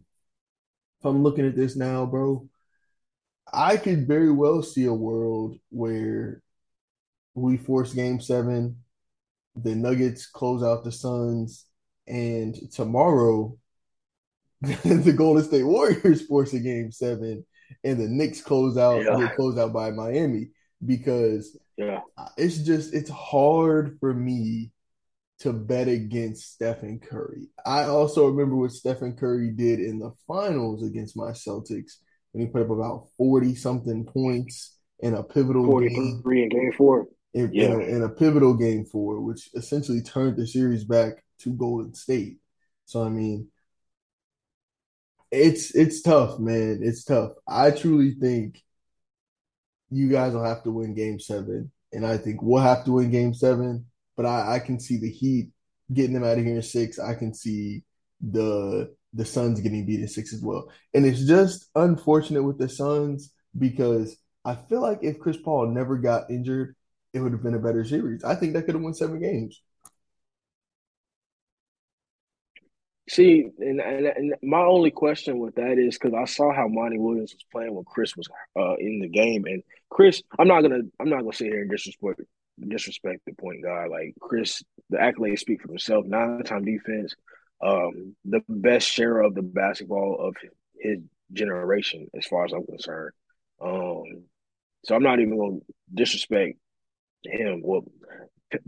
if 1.01 1.05
I'm 1.05 1.25
looking 1.25 1.47
at 1.47 1.57
this 1.57 1.75
now, 1.75 2.07
bro, 2.07 2.49
I 3.53 3.77
could 3.77 4.07
very 4.07 4.31
well 4.31 4.63
see 4.63 4.85
a 4.85 4.95
world 4.95 5.59
where 5.71 6.43
we 7.35 7.57
force 7.57 7.93
game 7.93 8.21
seven, 8.21 8.79
the 9.57 9.75
Nuggets 9.75 10.27
close 10.27 10.63
out 10.63 10.85
the 10.85 10.93
Suns, 10.93 11.67
and 12.07 12.55
tomorrow 12.71 13.59
the 14.63 15.15
Golden 15.15 15.43
State 15.43 15.65
Warriors 15.65 16.23
force 16.29 16.53
a 16.53 16.61
game 16.61 16.93
seven, 16.93 17.45
and 17.83 17.99
the 17.99 18.07
Knicks 18.07 18.41
close 18.41 18.79
out 18.79 19.03
Yeah, 19.03 19.19
get 19.19 19.35
closed 19.35 19.59
out 19.59 19.73
by 19.73 19.91
Miami 19.91 20.51
because 20.87 21.59
yeah, 21.77 22.03
it's 22.37 22.59
just 22.59 22.95
it's 22.95 23.11
hard 23.11 23.97
for 23.99 24.15
me 24.15 24.71
to 25.41 25.53
bet 25.53 25.89
against 25.89 26.53
Stephen 26.55 27.01
Curry. 27.01 27.49
I 27.67 27.85
also 27.85 28.29
remember 28.29 28.57
what 28.57 28.71
Stephen 28.71 29.17
Curry 29.17 29.51
did 29.51 29.81
in 29.81 29.99
the 29.99 30.13
finals 30.27 30.83
against 30.83 31.17
my 31.17 31.31
Celtics 31.33 31.95
when 32.33 32.45
he 32.47 32.51
put 32.53 32.63
up 32.63 32.71
about 32.71 33.09
40 33.17 33.55
something 33.55 34.05
points 34.05 34.77
in 35.01 35.15
a 35.15 35.23
pivotal 35.23 35.81
game 35.81 35.91
43 36.23 36.43
in 36.45 36.49
game 36.49 36.73
four. 36.77 37.09
in, 37.35 37.47
in, 37.47 37.53
Yeah. 37.53 37.75
a, 37.75 37.79
in 37.81 38.03
a 38.03 38.09
pivotal 38.09 38.55
game 38.55 38.85
four, 38.85 39.21
which 39.21 39.51
essentially 39.55 40.03
turned 40.03 40.37
the 40.37 40.47
series 40.47 40.85
back 40.85 41.25
to 41.41 41.51
Golden 41.53 41.95
State. 41.95 42.39
So 42.87 43.03
I 43.03 43.09
mean, 43.09 43.49
it's 45.31 45.75
it's 45.75 46.01
tough, 46.03 46.39
man. 46.39 46.81
It's 46.83 47.05
tough. 47.05 47.33
I 47.47 47.73
truly 47.73 48.13
think 48.15 48.63
you 49.91 50.09
guys 50.09 50.33
will 50.33 50.45
have 50.45 50.63
to 50.65 50.71
win 50.71 50.95
game 50.95 51.19
seven. 51.19 51.71
And 51.93 52.05
I 52.07 52.19
think 52.19 52.43
we'll 52.43 52.63
have 52.63 52.85
to 52.85 52.93
win 52.93 53.11
game 53.11 53.35
seven. 53.35 53.87
But 54.17 54.27
I, 54.27 54.57
I 54.57 54.59
can 54.59 54.79
see 54.79 54.99
the 54.99 55.11
Heat 55.11 55.51
getting 55.93 56.15
them 56.15 56.25
out 56.25 56.39
of 56.39 56.45
here 56.45 56.55
in 56.55 56.63
six. 56.63 56.99
I 56.99 57.15
can 57.15 57.35
see 57.35 57.85
the 58.21 58.95
the 59.13 59.25
Suns 59.25 59.61
getting 59.61 59.87
beat 59.87 60.01
in 60.01 60.09
six 60.09 60.33
as 60.33 60.43
well. 60.43 60.71
And 60.93 61.07
it's 61.07 61.25
just 61.25 61.71
unfortunate 61.75 62.43
with 62.43 62.59
the 62.59 62.69
Suns 62.69 63.33
because 63.57 64.17
I 64.45 64.57
feel 64.57 64.83
like 64.83 64.99
if 65.03 65.21
Chris 65.21 65.37
Paul 65.37 65.69
never 65.69 65.97
got 65.97 66.31
injured, 66.31 66.75
it 67.13 67.21
would 67.21 67.33
have 67.33 67.43
been 67.43 67.55
a 67.55 67.61
better 67.61 67.85
series. 67.85 68.25
I 68.25 68.35
think 68.35 68.55
that 68.55 68.65
could 68.67 68.75
have 68.75 68.83
won 68.83 68.95
seven 68.95 69.21
games. 69.21 69.63
See, 73.09 73.45
and, 73.59 73.81
and 73.81 74.07
and 74.07 74.35
my 74.43 74.63
only 74.65 74.91
question 74.91 75.39
with 75.39 75.55
that 75.57 75.79
is 75.79 75.99
because 75.99 76.15
I 76.15 76.25
saw 76.25 76.55
how 76.55 76.69
Monty 76.69 76.99
Williams 76.99 77.35
was 77.35 77.45
playing 77.53 77.75
when 77.75 77.85
Chris 77.85 78.17
was 78.17 78.27
uh, 78.59 78.77
in 78.77 78.99
the 79.01 79.09
game, 79.09 79.45
and 79.45 79.63
Chris, 79.91 80.23
I'm 80.39 80.49
not 80.49 80.63
gonna 80.63 80.81
I'm 80.99 81.11
not 81.11 81.21
gonna 81.21 81.35
sit 81.35 81.49
here 81.49 81.61
and 81.61 81.71
disrespect 81.71 82.23
disrespect 82.61 83.23
the 83.27 83.33
point 83.35 83.63
guard. 83.63 83.91
Like 83.91 84.15
Chris, 84.21 84.63
the 84.91 84.99
accolades 84.99 85.41
speak 85.41 85.63
for 85.63 85.69
themselves. 85.69 86.09
Nine 86.09 86.43
time 86.45 86.65
defense, 86.65 87.15
um, 87.63 88.15
the 88.25 88.43
best 88.49 88.89
share 88.89 89.21
of 89.21 89.35
the 89.35 89.43
basketball 89.43 90.19
of 90.21 90.37
his 90.79 90.99
generation, 91.33 92.09
as 92.17 92.27
far 92.27 92.45
as 92.45 92.53
I'm 92.53 92.67
concerned. 92.67 93.13
Um, 93.61 94.25
so 94.85 94.95
I'm 94.95 95.03
not 95.03 95.21
even 95.21 95.39
gonna 95.39 95.61
disrespect 95.93 96.59
him. 97.25 97.63
Well, 97.65 97.85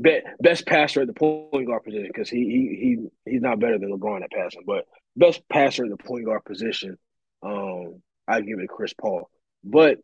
be, 0.00 0.20
best 0.40 0.66
passer 0.66 1.02
at 1.02 1.06
the 1.06 1.12
point 1.12 1.66
guard 1.66 1.84
position 1.84 2.08
because 2.08 2.28
he 2.28 2.44
he 2.44 3.08
he 3.24 3.30
he's 3.30 3.42
not 3.42 3.60
better 3.60 3.78
than 3.78 3.92
LeBron 3.92 4.22
at 4.22 4.30
passing, 4.30 4.62
but 4.66 4.86
best 5.14 5.42
passer 5.48 5.84
at 5.84 5.90
the 5.90 5.96
point 5.96 6.24
guard 6.24 6.44
position. 6.44 6.96
Um, 7.42 8.02
I 8.26 8.40
give 8.40 8.58
it 8.58 8.62
to 8.62 8.68
Chris 8.68 8.94
Paul, 8.94 9.28
but 9.62 9.98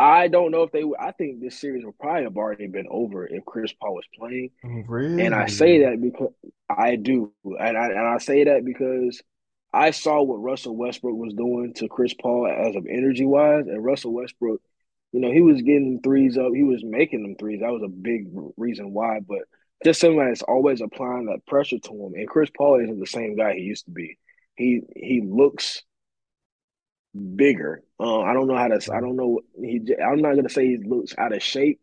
I 0.00 0.28
don't 0.28 0.50
know 0.52 0.62
if 0.62 0.72
they. 0.72 0.84
would 0.84 0.98
I 0.98 1.12
think 1.12 1.40
this 1.40 1.60
series 1.60 1.84
would 1.84 1.98
probably 1.98 2.24
have 2.24 2.36
already 2.38 2.66
been 2.68 2.86
over 2.90 3.26
if 3.26 3.44
Chris 3.44 3.72
Paul 3.74 3.94
was 3.96 4.06
playing, 4.18 4.50
and 5.18 5.34
I 5.34 5.46
say 5.46 5.84
that 5.84 6.00
because 6.00 6.32
I 6.70 6.96
do, 6.96 7.34
and 7.44 7.76
I 7.78 7.86
and 7.88 8.08
I 8.08 8.18
say 8.18 8.44
that 8.44 8.64
because 8.64 9.22
I 9.74 9.90
saw 9.92 10.22
what 10.22 10.36
Russell 10.36 10.76
Westbrook 10.76 11.16
was 11.16 11.34
doing 11.34 11.74
to 11.74 11.88
Chris 11.88 12.14
Paul 12.14 12.46
as 12.48 12.76
of 12.76 12.86
energy 12.88 13.26
wise, 13.26 13.66
and 13.68 13.84
Russell 13.84 14.14
Westbrook, 14.14 14.62
you 15.12 15.20
know, 15.20 15.32
he 15.32 15.42
was 15.42 15.62
getting 15.62 16.00
threes 16.02 16.38
up, 16.38 16.52
he 16.54 16.62
was 16.62 16.82
making 16.84 17.22
them 17.22 17.36
threes. 17.36 17.60
That 17.60 17.72
was 17.72 17.82
a 17.84 17.88
big 17.88 18.28
reason 18.56 18.94
why, 18.94 19.20
but 19.20 19.40
just 19.84 20.00
somebody 20.00 20.30
that's 20.30 20.42
always 20.42 20.80
applying 20.80 21.26
that 21.26 21.46
pressure 21.46 21.78
to 21.78 21.90
him. 21.90 22.14
And 22.14 22.28
Chris 22.28 22.50
Paul 22.56 22.80
isn't 22.80 23.00
the 23.00 23.06
same 23.06 23.36
guy 23.36 23.54
he 23.54 23.60
used 23.62 23.84
to 23.84 23.90
be. 23.90 24.18
He 24.56 24.82
he 24.96 25.22
looks 25.22 25.82
bigger. 27.14 27.82
Uh, 27.98 28.20
I 28.20 28.32
don't 28.32 28.46
know 28.46 28.56
how 28.56 28.68
to. 28.68 28.92
I 28.92 29.00
don't 29.00 29.16
know. 29.16 29.40
He. 29.60 29.80
I'm 30.02 30.20
not 30.20 30.36
gonna 30.36 30.48
say 30.48 30.66
he 30.66 30.76
looks 30.78 31.14
out 31.18 31.34
of 31.34 31.42
shape 31.42 31.80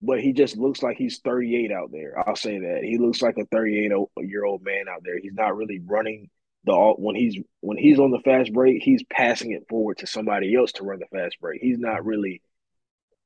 but 0.00 0.20
he 0.20 0.32
just 0.32 0.56
looks 0.56 0.82
like 0.82 0.96
he's 0.96 1.18
38 1.18 1.72
out 1.72 1.90
there. 1.90 2.14
I'll 2.18 2.36
say 2.36 2.58
that 2.58 2.84
he 2.84 2.98
looks 2.98 3.20
like 3.20 3.36
a 3.36 3.44
38 3.46 3.90
year 4.18 4.44
old 4.44 4.62
man 4.62 4.84
out 4.88 5.02
there. 5.04 5.18
He's 5.18 5.34
not 5.34 5.56
really 5.56 5.80
running 5.84 6.30
the 6.64 6.74
when 6.96 7.16
he's 7.16 7.36
when 7.60 7.78
he's 7.78 7.98
on 7.98 8.10
the 8.10 8.20
fast 8.20 8.52
break, 8.52 8.82
he's 8.82 9.02
passing 9.10 9.52
it 9.52 9.66
forward 9.68 9.98
to 9.98 10.06
somebody 10.06 10.54
else 10.54 10.72
to 10.72 10.84
run 10.84 11.00
the 11.00 11.18
fast 11.18 11.40
break. 11.40 11.60
He's 11.60 11.78
not 11.78 12.04
really 12.04 12.42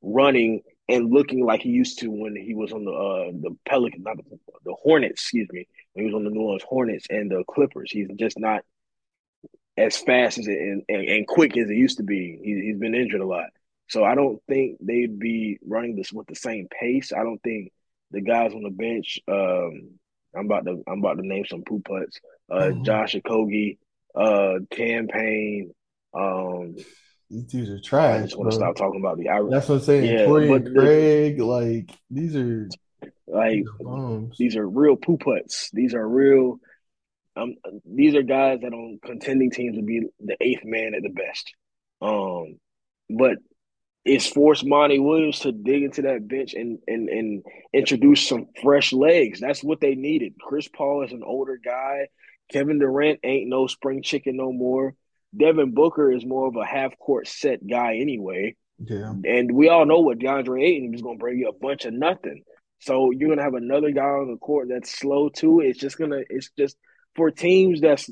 running 0.01 0.63
and 0.89 1.13
looking 1.13 1.45
like 1.45 1.63
he 1.63 1.71
used 1.71 2.01
to 2.01 2.09
when 2.09 2.37
he 2.37 2.55
was 2.55 2.73
on 2.73 2.85
the 2.85 2.93
uh, 2.93 3.33
the 3.33 3.57
Pelican, 3.67 4.03
not 4.03 4.17
the, 4.17 4.39
the 4.65 4.75
Hornets, 4.83 5.23
excuse 5.23 5.49
me, 5.51 5.67
when 5.93 6.05
he 6.05 6.13
was 6.13 6.19
on 6.19 6.25
the 6.25 6.31
New 6.31 6.41
Orleans 6.41 6.65
Hornets 6.67 7.07
and 7.11 7.31
the 7.31 7.45
Clippers. 7.49 7.91
He's 7.91 8.09
just 8.17 8.39
not 8.39 8.65
as 9.76 9.97
fast 9.97 10.38
as 10.38 10.47
it 10.49 10.59
and, 10.59 10.83
and, 10.88 11.09
and 11.09 11.26
quick 11.26 11.57
as 11.57 11.71
it 11.71 11.75
used 11.76 11.97
to 11.99 12.02
be. 12.02 12.38
He, 12.43 12.61
he's 12.67 12.79
been 12.79 12.95
injured 12.95 13.21
a 13.21 13.26
lot. 13.26 13.47
So 13.88 14.05
I 14.05 14.14
don't 14.14 14.41
think 14.49 14.79
they'd 14.81 15.19
be 15.19 15.59
running 15.67 15.97
this 15.97 16.12
with 16.12 16.26
the 16.26 16.35
same 16.35 16.69
pace. 16.81 17.12
I 17.12 17.23
don't 17.23 17.43
think 17.43 17.73
the 18.11 18.21
guys 18.21 18.52
on 18.55 18.62
the 18.62 18.71
bench. 18.71 19.19
Um, 19.29 19.99
I'm 20.35 20.47
about 20.47 20.64
to 20.67 20.83
I'm 20.87 20.99
about 21.00 21.19
to 21.19 21.26
name 21.26 21.45
some 21.47 21.62
poop 21.62 21.85
putts. 21.85 22.21
Uh, 22.50 22.71
Mhm. 22.71 22.85
Josh 22.85 23.14
Okogie, 23.14 23.79
uh, 24.14 24.61
Cam 24.71 25.09
Payne. 25.09 25.73
Um, 26.14 26.76
These 27.31 27.45
dudes 27.45 27.71
are 27.71 27.81
trash. 27.81 28.21
I 28.21 28.23
just 28.25 28.37
want 28.37 28.50
to 28.50 28.57
stop 28.57 28.76
talking 28.76 29.00
about 29.00 29.19
the. 29.19 29.29
I, 29.31 29.43
That's 29.50 29.69
what 29.69 29.76
I'm 29.76 29.81
saying. 29.81 30.05
yeah, 30.05 30.26
but 30.26 30.31
Torian 30.33 30.64
the, 30.64 30.71
Craig, 30.81 31.41
like 31.41 31.91
these 32.11 32.37
are 32.37 32.69
these 32.69 33.07
like 33.26 33.64
are 33.87 34.23
these 34.38 34.57
are 34.57 34.69
real 34.69 34.97
poop 34.97 35.21
putts. 35.21 35.71
These 35.73 35.95
are 35.95 36.07
real. 36.07 36.61
Um, 37.37 37.55
these 37.85 38.15
are 38.15 38.23
guys 38.23 38.61
that 38.62 38.73
on 38.73 38.99
contending 39.05 39.51
teams 39.51 39.77
would 39.77 39.87
be 39.87 40.03
the 40.21 40.37
eighth 40.41 40.65
man 40.65 40.95
at 40.95 41.03
the 41.03 41.09
best. 41.09 41.53
Um, 42.01 42.59
but 43.09 43.39
it's 44.05 44.27
forced 44.27 44.67
Monty 44.67 44.99
Williams 44.99 45.41
to 45.41 45.53
dig 45.53 45.85
into 45.85 46.03
that 46.03 46.27
bench 46.27 46.55
and 46.55 46.79
and 46.87 47.09
and 47.09 47.43
introduce 47.73 48.27
some 48.29 48.49
fresh 48.62 48.93
legs. 48.93 49.41
That's 49.41 49.62
what 49.62 49.81
they 49.81 49.95
needed. 49.95 50.35
Chris 50.41 50.69
Paul 50.69 51.05
is 51.05 51.12
an 51.12 51.23
older 51.25 51.59
guy. 51.62 52.09
Kevin 52.51 52.79
Durant 52.79 53.21
ain't 53.23 53.49
no 53.49 53.67
spring 53.67 54.03
chicken 54.03 54.37
no 54.37 54.53
more. 54.53 54.95
Devin 55.35 55.73
Booker 55.73 56.12
is 56.12 56.27
more 56.27 56.49
of 56.49 56.57
a 56.57 56.65
half 56.65 56.99
court 56.99 57.27
set 57.27 57.67
guy 57.67 57.97
anyway. 57.97 58.57
Yeah. 58.79 59.15
And 59.25 59.53
we 59.53 59.69
all 59.69 59.87
know 59.87 60.01
what 60.01 60.19
DeAndre 60.19 60.62
Ayton 60.62 60.95
is 60.95 61.03
going 61.03 61.17
to 61.17 61.21
bring 61.23 61.39
you 61.39 61.49
a 61.49 61.53
bunch 61.53 61.85
of 61.85 61.95
nothing. 61.95 62.43
So 62.81 63.12
you're 63.12 63.29
going 63.29 63.39
to 63.39 63.45
have 63.45 63.55
another 63.55 63.93
guy 63.93 64.03
on 64.03 64.31
the 64.31 64.37
court 64.37 64.69
that's 64.69 64.99
slow 64.99 65.29
too. 65.29 65.61
It's 65.61 65.79
just 65.79 65.97
going 65.97 66.11
to, 66.11 66.25
it's 66.29 66.51
just 66.59 66.77
for 67.14 67.31
teams 67.31 67.81
that's 67.81 68.11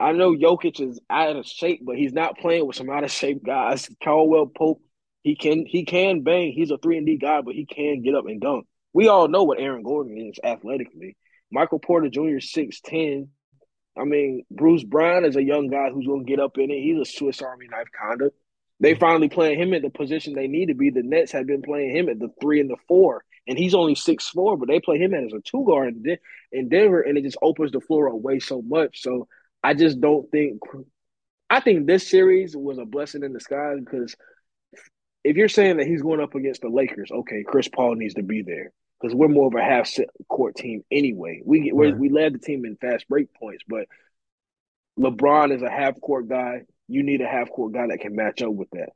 I 0.00 0.12
know 0.12 0.32
Jokic 0.32 0.80
is 0.80 0.98
out 1.10 1.36
of 1.36 1.46
shape, 1.46 1.82
but 1.84 1.96
he's 1.96 2.14
not 2.14 2.38
playing 2.38 2.66
with 2.66 2.76
some 2.76 2.88
out 2.88 3.04
of 3.04 3.10
shape 3.10 3.44
guys. 3.44 3.88
Caldwell 4.02 4.46
Pope, 4.46 4.80
he 5.22 5.36
can 5.36 5.66
he 5.66 5.84
can 5.84 6.22
bang. 6.22 6.52
He's 6.52 6.70
a 6.70 6.78
three 6.78 6.96
and 6.96 7.06
D 7.06 7.18
guy, 7.18 7.42
but 7.42 7.54
he 7.54 7.66
can 7.66 8.02
get 8.02 8.14
up 8.14 8.26
and 8.26 8.40
dunk. 8.40 8.66
We 8.94 9.08
all 9.08 9.28
know 9.28 9.44
what 9.44 9.60
Aaron 9.60 9.82
Gordon 9.82 10.16
is 10.16 10.38
athletically. 10.42 11.16
Michael 11.52 11.78
Porter 11.78 12.08
Jr. 12.08 12.40
six 12.40 12.80
ten. 12.80 13.28
I 13.98 14.04
mean, 14.04 14.44
Bruce 14.50 14.84
Brown 14.84 15.26
is 15.26 15.36
a 15.36 15.42
young 15.42 15.68
guy 15.68 15.90
who's 15.90 16.06
to 16.06 16.22
get 16.24 16.40
up 16.40 16.56
in 16.56 16.70
it. 16.70 16.80
He's 16.80 16.98
a 16.98 17.04
Swiss 17.04 17.42
Army 17.42 17.66
knife 17.68 17.88
kind 18.00 18.22
of. 18.22 18.32
They 18.78 18.94
finally 18.94 19.28
playing 19.28 19.60
him 19.60 19.74
at 19.74 19.82
the 19.82 19.90
position 19.90 20.32
they 20.32 20.48
need 20.48 20.66
to 20.66 20.74
be. 20.74 20.88
The 20.88 21.02
Nets 21.02 21.32
have 21.32 21.46
been 21.46 21.60
playing 21.60 21.94
him 21.94 22.08
at 22.08 22.18
the 22.18 22.30
three 22.40 22.60
and 22.60 22.70
the 22.70 22.78
four, 22.88 23.22
and 23.46 23.58
he's 23.58 23.74
only 23.74 23.94
six 23.94 24.28
four, 24.28 24.56
but 24.56 24.68
they 24.68 24.80
play 24.80 24.98
him 24.98 25.14
as 25.14 25.32
a 25.32 25.40
two 25.40 25.64
guard 25.66 25.94
in, 25.94 26.16
in 26.52 26.68
Denver, 26.68 27.00
and 27.00 27.18
it 27.18 27.24
just 27.24 27.38
opens 27.42 27.72
the 27.72 27.80
floor 27.80 28.06
away 28.06 28.38
so 28.38 28.62
much. 28.62 29.02
So 29.02 29.28
I 29.62 29.74
just 29.74 30.00
don't 30.00 30.30
think. 30.30 30.60
I 31.48 31.60
think 31.60 31.86
this 31.86 32.08
series 32.08 32.56
was 32.56 32.78
a 32.78 32.84
blessing 32.84 33.24
in 33.24 33.32
disguise 33.32 33.78
because 33.80 34.14
if 35.24 35.36
you're 35.36 35.48
saying 35.48 35.78
that 35.78 35.86
he's 35.86 36.02
going 36.02 36.20
up 36.20 36.34
against 36.34 36.62
the 36.62 36.68
Lakers, 36.68 37.10
okay, 37.10 37.42
Chris 37.44 37.68
Paul 37.68 37.96
needs 37.96 38.14
to 38.14 38.22
be 38.22 38.42
there 38.42 38.72
because 39.00 39.14
we're 39.14 39.28
more 39.28 39.48
of 39.48 39.54
a 39.54 39.62
half 39.62 39.90
court 40.28 40.56
team 40.56 40.84
anyway. 40.90 41.42
We 41.44 41.72
we 41.72 41.86
Right. 41.86 41.98
we 41.98 42.08
led 42.08 42.34
the 42.34 42.38
team 42.38 42.64
in 42.64 42.76
fast 42.76 43.08
break 43.08 43.32
points, 43.34 43.64
but 43.68 43.86
LeBron 44.98 45.54
is 45.54 45.62
a 45.62 45.70
half 45.70 46.00
court 46.00 46.28
guy. 46.28 46.62
You 46.88 47.02
need 47.02 47.20
a 47.20 47.26
half 47.26 47.50
court 47.50 47.72
guy 47.72 47.86
that 47.88 48.00
can 48.00 48.14
match 48.14 48.42
up 48.42 48.52
with 48.52 48.70
that. 48.70 48.90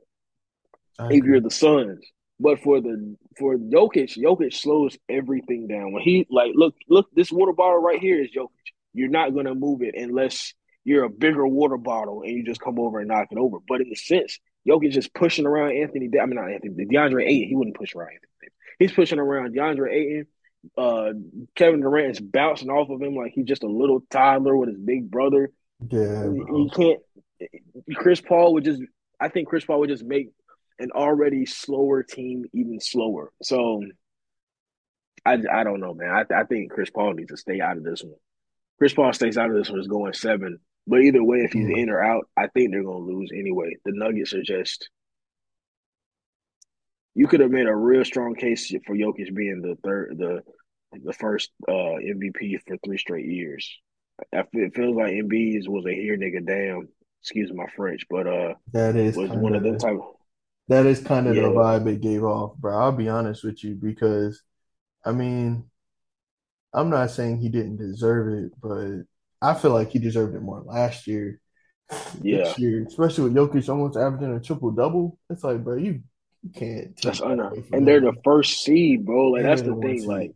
I 0.99 1.13
If 1.13 1.23
you're 1.23 1.41
the 1.41 1.51
Suns, 1.51 2.05
but 2.39 2.59
for 2.59 2.81
the 2.81 3.15
for 3.37 3.55
Jokic, 3.57 4.17
Jokic 4.17 4.53
slows 4.53 4.97
everything 5.09 5.67
down. 5.67 5.91
When 5.93 6.03
he 6.03 6.27
like 6.29 6.51
look 6.53 6.75
look 6.89 7.07
this 7.13 7.31
water 7.31 7.53
bottle 7.53 7.81
right 7.81 7.99
here 7.99 8.21
is 8.21 8.29
Jokic. 8.35 8.49
You're 8.93 9.09
not 9.09 9.33
gonna 9.33 9.55
move 9.55 9.81
it 9.81 9.95
unless 9.95 10.53
you're 10.83 11.03
a 11.03 11.09
bigger 11.09 11.47
water 11.47 11.77
bottle 11.77 12.21
and 12.21 12.31
you 12.31 12.43
just 12.43 12.61
come 12.61 12.79
over 12.79 12.99
and 12.99 13.07
knock 13.07 13.27
it 13.31 13.37
over. 13.37 13.57
But 13.67 13.81
in 13.81 13.89
the 13.89 13.95
sense, 13.95 14.39
Jokic 14.67 14.91
just 14.91 15.13
pushing 15.13 15.45
around 15.45 15.77
Anthony. 15.77 16.09
I 16.19 16.25
mean 16.25 16.35
not 16.35 16.51
Anthony 16.51 16.85
DeAndre 16.85 17.23
Ayton. 17.23 17.49
He 17.49 17.55
wouldn't 17.55 17.77
push 17.77 17.95
around 17.95 18.09
Anthony. 18.09 18.51
he's 18.79 18.91
pushing 18.93 19.19
around 19.19 19.55
DeAndre 19.55 19.93
Ayton. 19.93 20.27
Uh, 20.77 21.13
Kevin 21.55 21.81
Durant 21.81 22.11
is 22.11 22.19
bouncing 22.19 22.69
off 22.69 22.89
of 22.89 23.01
him 23.01 23.15
like 23.15 23.33
he's 23.33 23.45
just 23.45 23.63
a 23.63 23.67
little 23.67 24.01
toddler 24.09 24.57
with 24.57 24.69
his 24.69 24.79
big 24.79 25.09
brother. 25.09 25.51
Yeah. 25.89 26.23
You 26.23 26.69
can't. 26.73 26.99
Chris 27.95 28.21
Paul 28.21 28.53
would 28.53 28.65
just. 28.65 28.81
I 29.19 29.29
think 29.29 29.47
Chris 29.47 29.63
Paul 29.63 29.81
would 29.81 29.89
just 29.89 30.03
make 30.03 30.29
an 30.79 30.91
already 30.91 31.45
slower 31.45 32.03
team 32.03 32.45
even 32.53 32.79
slower. 32.79 33.31
So 33.41 33.83
I, 35.25 35.37
I 35.51 35.63
don't 35.63 35.79
know, 35.79 35.93
man. 35.93 36.09
I, 36.09 36.41
I 36.41 36.43
think 36.43 36.71
Chris 36.71 36.89
Paul 36.89 37.13
needs 37.13 37.31
to 37.31 37.37
stay 37.37 37.61
out 37.61 37.77
of 37.77 37.83
this 37.83 38.03
one. 38.03 38.15
Chris 38.77 38.93
Paul 38.93 39.13
stays 39.13 39.37
out 39.37 39.49
of 39.49 39.55
this 39.55 39.69
one 39.69 39.79
is 39.79 39.87
going 39.87 40.13
seven. 40.13 40.59
But 40.87 41.01
either 41.01 41.23
way, 41.23 41.39
if 41.39 41.51
he's 41.51 41.67
in 41.67 41.89
or 41.89 42.03
out, 42.03 42.29
I 42.37 42.47
think 42.47 42.71
they're 42.71 42.83
going 42.83 43.07
to 43.07 43.13
lose 43.13 43.31
anyway. 43.33 43.75
The 43.85 43.91
Nuggets 43.93 44.33
are 44.33 44.43
just. 44.43 44.89
You 47.15 47.27
could 47.27 47.39
have 47.39 47.49
made 47.49 47.65
a 47.65 47.75
real 47.75 48.05
strong 48.05 48.35
case 48.35 48.71
for 48.85 48.95
Jokic 48.95 49.33
being 49.33 49.61
the 49.61 49.77
third, 49.83 50.17
the 50.17 50.43
the 51.03 51.13
first 51.13 51.49
uh, 51.67 51.71
MVP 51.71 52.59
for 52.67 52.77
three 52.85 52.97
straight 52.97 53.25
years. 53.25 53.69
I 54.33 54.43
feel, 54.43 54.65
it 54.65 54.75
feels 54.75 54.95
like 54.95 55.13
Embiid 55.13 55.67
was 55.67 55.85
a 55.85 55.93
here 55.93 56.17
nigga 56.17 56.45
damn. 56.45 56.87
Excuse 57.21 57.51
my 57.51 57.65
French, 57.75 58.05
but 58.07 58.27
uh, 58.27 58.53
That 58.73 58.95
is 58.95 59.17
was 59.17 59.31
one 59.31 59.55
of 59.55 59.63
them 59.63 59.75
of 59.75 59.81
type. 59.81 59.99
That 60.67 60.85
is 60.85 61.01
kind 61.01 61.27
of 61.27 61.35
the 61.35 61.41
vibe 61.41 61.87
it 61.87 62.01
gave 62.01 62.23
off, 62.23 62.55
bro. 62.57 62.77
I'll 62.77 62.91
be 62.91 63.09
honest 63.09 63.43
with 63.43 63.63
you 63.63 63.75
because 63.75 64.41
I 65.05 65.11
mean, 65.11 65.65
I'm 66.73 66.89
not 66.89 67.11
saying 67.11 67.39
he 67.39 67.49
didn't 67.49 67.77
deserve 67.77 68.33
it, 68.33 68.51
but 68.61 69.03
I 69.41 69.53
feel 69.53 69.71
like 69.71 69.91
he 69.91 69.99
deserved 69.99 70.35
it 70.35 70.41
more 70.41 70.61
last 70.61 71.07
year. 71.07 71.39
yeah. 72.21 72.53
Year, 72.57 72.85
especially 72.87 73.25
with 73.25 73.35
Jokic 73.35 73.69
almost 73.69 73.97
averaging 73.97 74.35
a 74.35 74.39
triple 74.39 74.71
double, 74.71 75.19
it's 75.29 75.43
like, 75.43 75.63
bro, 75.63 75.77
you, 75.77 76.01
you 76.41 76.49
can't 76.51 76.99
That's 77.01 77.19
that 77.19 77.39
away 77.39 77.63
and 77.71 77.87
they're 77.87 78.01
the 78.01 78.15
first 78.23 78.63
seed, 78.63 79.05
bro. 79.05 79.29
Like 79.29 79.43
they're 79.43 79.55
that's 79.55 79.61
the 79.61 79.75
thing. 79.75 80.07
Like 80.07 80.33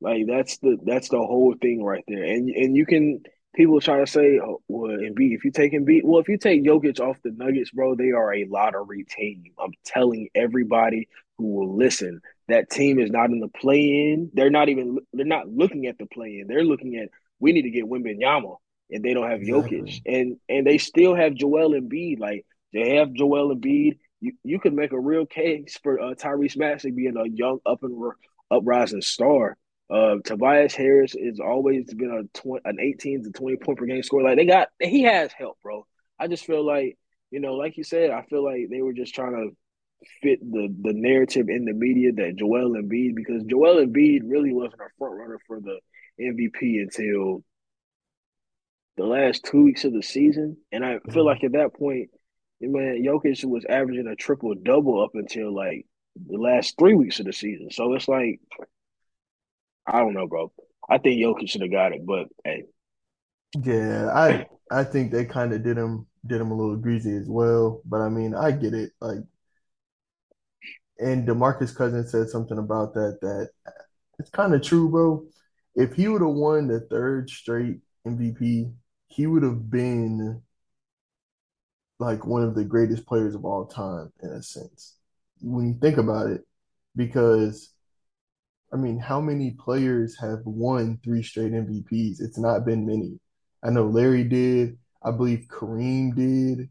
Like 0.00 0.26
that's 0.26 0.58
the 0.58 0.78
that's 0.84 1.08
the 1.08 1.18
whole 1.18 1.54
thing 1.60 1.82
right 1.82 2.04
there. 2.06 2.24
And 2.24 2.50
and 2.50 2.76
you 2.76 2.84
can 2.84 3.22
people 3.54 3.80
try 3.80 4.00
to 4.00 4.06
say, 4.06 4.38
oh, 4.38 4.60
Embiid, 4.98 5.34
if 5.34 5.44
you 5.44 5.50
take 5.50 5.72
Embiid, 5.72 6.02
well, 6.04 6.20
if 6.20 6.28
you 6.28 6.38
take 6.38 6.64
Jokic 6.64 7.00
off 7.00 7.16
the 7.22 7.30
Nuggets, 7.30 7.70
bro, 7.70 7.94
they 7.94 8.10
are 8.10 8.34
a 8.34 8.46
lottery 8.46 9.04
team. 9.04 9.44
I'm 9.58 9.72
telling 9.84 10.28
everybody 10.34 11.08
who 11.38 11.46
will 11.46 11.76
listen, 11.76 12.20
that 12.48 12.70
team 12.70 12.98
is 12.98 13.10
not 13.10 13.30
in 13.30 13.40
the 13.40 13.48
play 13.48 14.12
in. 14.12 14.30
They're 14.34 14.50
not 14.50 14.68
even 14.68 14.98
they're 15.12 15.26
not 15.26 15.48
looking 15.48 15.86
at 15.86 15.98
the 15.98 16.06
play 16.06 16.38
in. 16.40 16.46
They're 16.46 16.64
looking 16.64 16.96
at 16.96 17.08
we 17.38 17.52
need 17.52 17.62
to 17.62 17.70
get 17.70 17.84
Wembanyama, 17.84 18.56
and 18.90 19.04
they 19.04 19.14
don't 19.14 19.30
have 19.30 19.40
Jokic, 19.40 20.00
and 20.06 20.36
and 20.48 20.66
they 20.66 20.78
still 20.78 21.14
have 21.14 21.34
Joel 21.34 21.70
Embiid. 21.70 22.18
Like 22.18 22.46
they 22.72 22.96
have 22.96 23.12
Joel 23.12 23.54
Embiid. 23.54 23.98
You 24.20 24.32
you 24.44 24.60
could 24.60 24.74
make 24.74 24.92
a 24.92 25.00
real 25.00 25.26
case 25.26 25.78
for 25.82 26.00
uh, 26.00 26.14
Tyrese 26.14 26.56
Maxey 26.56 26.90
being 26.90 27.16
a 27.16 27.26
young 27.28 27.58
up 27.66 27.82
and 27.82 28.12
uprising 28.50 29.02
star. 29.02 29.56
Uh, 29.88 30.16
Tobias 30.24 30.74
Harris 30.74 31.14
has 31.22 31.38
always 31.38 31.92
been 31.94 32.10
a 32.10 32.38
tw- 32.38 32.64
an 32.64 32.78
18 32.80 33.24
to 33.24 33.30
20 33.30 33.56
point 33.58 33.78
per 33.78 33.86
game 33.86 34.02
scorer. 34.02 34.24
Like 34.24 34.36
they 34.36 34.46
got, 34.46 34.68
he 34.80 35.02
has 35.02 35.32
help, 35.32 35.58
bro. 35.62 35.86
I 36.18 36.26
just 36.26 36.44
feel 36.44 36.64
like, 36.64 36.98
you 37.30 37.40
know, 37.40 37.54
like 37.54 37.76
you 37.76 37.84
said, 37.84 38.10
I 38.10 38.22
feel 38.22 38.44
like 38.44 38.68
they 38.70 38.82
were 38.82 38.92
just 38.92 39.14
trying 39.14 39.32
to 39.32 39.56
fit 40.22 40.40
the 40.40 40.74
the 40.82 40.92
narrative 40.92 41.48
in 41.48 41.64
the 41.64 41.72
media 41.72 42.12
that 42.12 42.36
Joel 42.36 42.70
Embiid, 42.72 43.14
because 43.14 43.42
Joel 43.44 43.84
Embiid 43.84 44.20
really 44.24 44.52
wasn't 44.52 44.80
a 44.80 44.88
front 44.98 45.16
runner 45.16 45.38
for 45.46 45.60
the 45.60 45.78
MVP 46.20 46.80
until 46.80 47.42
the 48.96 49.04
last 49.04 49.44
two 49.44 49.62
weeks 49.62 49.84
of 49.84 49.92
the 49.92 50.02
season, 50.02 50.56
and 50.72 50.84
I 50.84 50.98
feel 51.10 51.24
like 51.24 51.44
at 51.44 51.52
that 51.52 51.74
point, 51.74 52.10
man, 52.60 53.02
Jokic 53.04 53.44
was 53.44 53.64
averaging 53.68 54.06
a 54.06 54.16
triple 54.16 54.54
double 54.54 55.02
up 55.02 55.10
until 55.14 55.54
like 55.54 55.86
the 56.14 56.38
last 56.38 56.78
three 56.78 56.94
weeks 56.94 57.20
of 57.20 57.26
the 57.26 57.32
season. 57.32 57.70
So 57.70 57.92
it's 57.94 58.08
like 58.08 58.40
I 59.86 59.98
don't 60.00 60.14
know, 60.14 60.26
bro. 60.26 60.52
I 60.88 60.98
think 60.98 61.20
Jokic 61.20 61.48
should 61.48 61.62
have 61.62 61.70
got 61.70 61.92
it, 61.92 62.04
but 62.06 62.28
hey, 62.44 62.64
Yeah, 63.62 64.10
I 64.12 64.46
I 64.70 64.84
think 64.84 65.12
they 65.12 65.24
kind 65.24 65.52
of 65.52 65.62
did 65.62 65.78
him 65.78 66.06
did 66.26 66.40
him 66.40 66.50
a 66.50 66.54
little 66.56 66.76
greasy 66.76 67.16
as 67.16 67.28
well. 67.28 67.80
But 67.84 68.00
I 68.00 68.08
mean, 68.08 68.34
I 68.34 68.50
get 68.52 68.74
it. 68.74 68.92
Like, 69.00 69.18
and 70.98 71.26
DeMarcus 71.28 71.74
Cousins 71.74 72.10
said 72.10 72.28
something 72.28 72.58
about 72.58 72.94
that 72.94 73.18
that 73.20 73.50
it's 74.18 74.30
kind 74.30 74.54
of 74.54 74.62
true, 74.62 74.88
bro. 74.90 75.24
If 75.74 75.94
he 75.94 76.08
would 76.08 76.22
have 76.22 76.30
won 76.30 76.68
the 76.68 76.80
third 76.80 77.30
straight 77.30 77.80
MVP, 78.06 78.70
he 79.08 79.26
would 79.26 79.42
have 79.42 79.70
been 79.70 80.42
like 81.98 82.26
one 82.26 82.42
of 82.42 82.54
the 82.54 82.64
greatest 82.64 83.06
players 83.06 83.34
of 83.34 83.44
all 83.44 83.66
time 83.66 84.12
in 84.22 84.30
a 84.30 84.42
sense. 84.42 84.96
When 85.40 85.66
you 85.68 85.74
think 85.80 85.98
about 85.98 86.30
it, 86.30 86.42
because 86.94 87.70
I 88.72 88.76
mean, 88.76 88.98
how 88.98 89.20
many 89.20 89.52
players 89.52 90.18
have 90.18 90.40
won 90.44 90.98
three 91.02 91.22
straight 91.22 91.52
MVPs? 91.52 92.20
It's 92.20 92.38
not 92.38 92.64
been 92.64 92.86
many. 92.86 93.18
I 93.62 93.70
know 93.70 93.86
Larry 93.86 94.24
did. 94.24 94.78
I 95.02 95.12
believe 95.12 95.46
Kareem 95.48 96.14
did, 96.14 96.68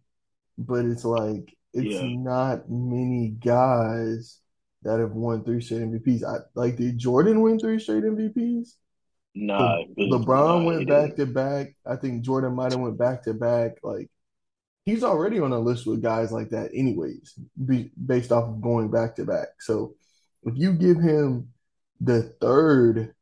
but 0.57 0.85
it's 0.85 1.05
like 1.05 1.55
it's 1.73 1.95
yeah, 1.95 2.07
not 2.07 2.69
many 2.69 3.29
guys 3.29 4.39
that 4.83 4.99
have 4.99 5.11
won 5.11 5.43
three 5.43 5.61
straight 5.61 5.81
MVPs. 5.81 6.23
I 6.23 6.39
like 6.53 6.77
did 6.77 6.97
Jordan 6.97 7.41
win 7.41 7.59
three 7.59 7.79
straight 7.79 8.03
MVPs? 8.03 8.73
nah, 9.35 9.79
Le, 9.97 10.19
LeBron 10.19 10.61
nah, 10.61 10.63
went 10.63 10.87
back 10.87 11.15
to 11.17 11.25
back. 11.25 11.75
I 11.85 11.95
think 11.97 12.23
Jordan 12.23 12.55
might 12.55 12.71
have 12.71 12.81
went 12.81 12.97
back 12.97 13.23
to 13.23 13.33
back. 13.33 13.73
Like 13.83 14.09
he's 14.85 15.03
already 15.03 15.39
on 15.39 15.51
a 15.51 15.59
list 15.59 15.85
with 15.85 16.01
guys 16.01 16.31
like 16.31 16.49
that, 16.49 16.71
anyways, 16.73 17.37
be, 17.65 17.91
based 18.05 18.31
off 18.31 18.45
of 18.45 18.61
going 18.61 18.89
back 18.89 19.15
to 19.17 19.25
back. 19.25 19.47
So 19.59 19.95
if 20.43 20.53
you 20.57 20.73
give 20.73 20.97
him 20.97 21.49
the 22.01 22.23
third, 22.41 23.13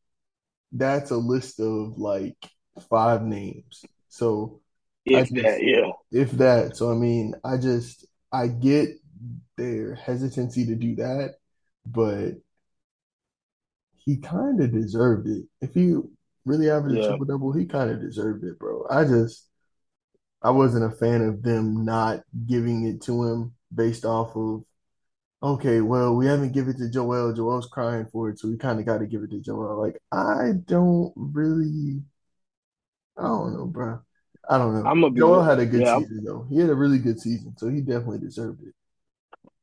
that's 0.72 1.12
a 1.12 1.18
list 1.18 1.60
of 1.60 1.98
like 1.98 2.38
five 2.90 3.24
names. 3.24 3.88
So 4.10 4.62
If 5.06 5.30
that, 5.30 5.64
yeah, 5.64 5.92
if 6.12 6.32
that, 6.34 6.78
so 6.78 6.92
I 6.92 6.96
mean, 6.96 7.36
I 7.44 7.58
just, 7.58 8.08
I 8.32 8.48
get 8.48 8.90
their 9.58 9.96
hesitancy 9.96 10.66
to 10.68 10.76
do 10.76 10.96
that, 10.96 11.36
but 11.86 12.36
he 13.98 14.18
kind 14.18 14.62
of 14.62 14.72
deserved 14.72 15.28
it. 15.28 15.46
If 15.62 15.74
he 15.74 15.96
really 16.46 16.70
averaged 16.70 16.96
a 16.96 17.00
yeah, 17.02 17.08
triple 17.08 17.26
double, 17.26 17.54
he 17.54 17.66
kind 17.66 17.90
of 17.92 18.02
deserved 18.02 18.44
it, 18.44 18.60
bro. 18.60 18.86
I 18.90 19.06
just, 19.06 19.48
I 20.42 20.52
wasn't 20.52 20.86
a 20.92 20.96
fan 20.96 21.22
of 21.22 21.42
them 21.44 21.86
not 21.86 22.24
giving 22.46 22.86
it 22.86 23.02
to 23.04 23.24
him 23.24 23.54
based 23.74 24.06
off 24.06 24.36
of, 24.36 24.64
okay, 25.44 25.82
well, 25.82 26.16
we 26.16 26.26
haven't 26.28 26.54
given 26.54 26.76
it 26.76 26.80
to 26.80 26.90
Joel. 26.90 27.34
Joel's 27.34 27.68
crying 27.68 28.08
for 28.12 28.30
it, 28.30 28.40
so 28.40 28.48
we 28.50 28.58
kind 28.58 28.80
of 28.80 28.86
got 28.88 29.00
to 29.00 29.08
give 29.08 29.24
it 29.24 29.32
to 29.32 29.42
Joel. 29.42 29.80
Like, 29.80 30.02
I 30.12 30.54
don't 30.66 31.14
really, 31.16 32.02
I 33.18 33.24
don't 33.24 33.54
know, 33.54 33.66
bro. 33.66 34.02
I 34.50 34.58
don't 34.58 34.74
know. 34.76 34.90
I'm 34.90 35.02
gonna 35.02 35.14
be, 35.14 35.20
Joel 35.20 35.44
had 35.44 35.60
a 35.60 35.66
good 35.66 35.86
yeah. 35.86 35.96
I'm, 35.96 36.04
season, 36.04 36.24
though. 36.26 36.46
He 36.50 36.60
had 36.60 36.70
a 36.70 36.76
really 36.76 37.00
good 37.00 37.20
season, 37.20 37.56
so 37.58 37.70
he 37.70 37.82
definitely 37.82 38.20
deserved 38.20 38.62
it. 38.64 38.74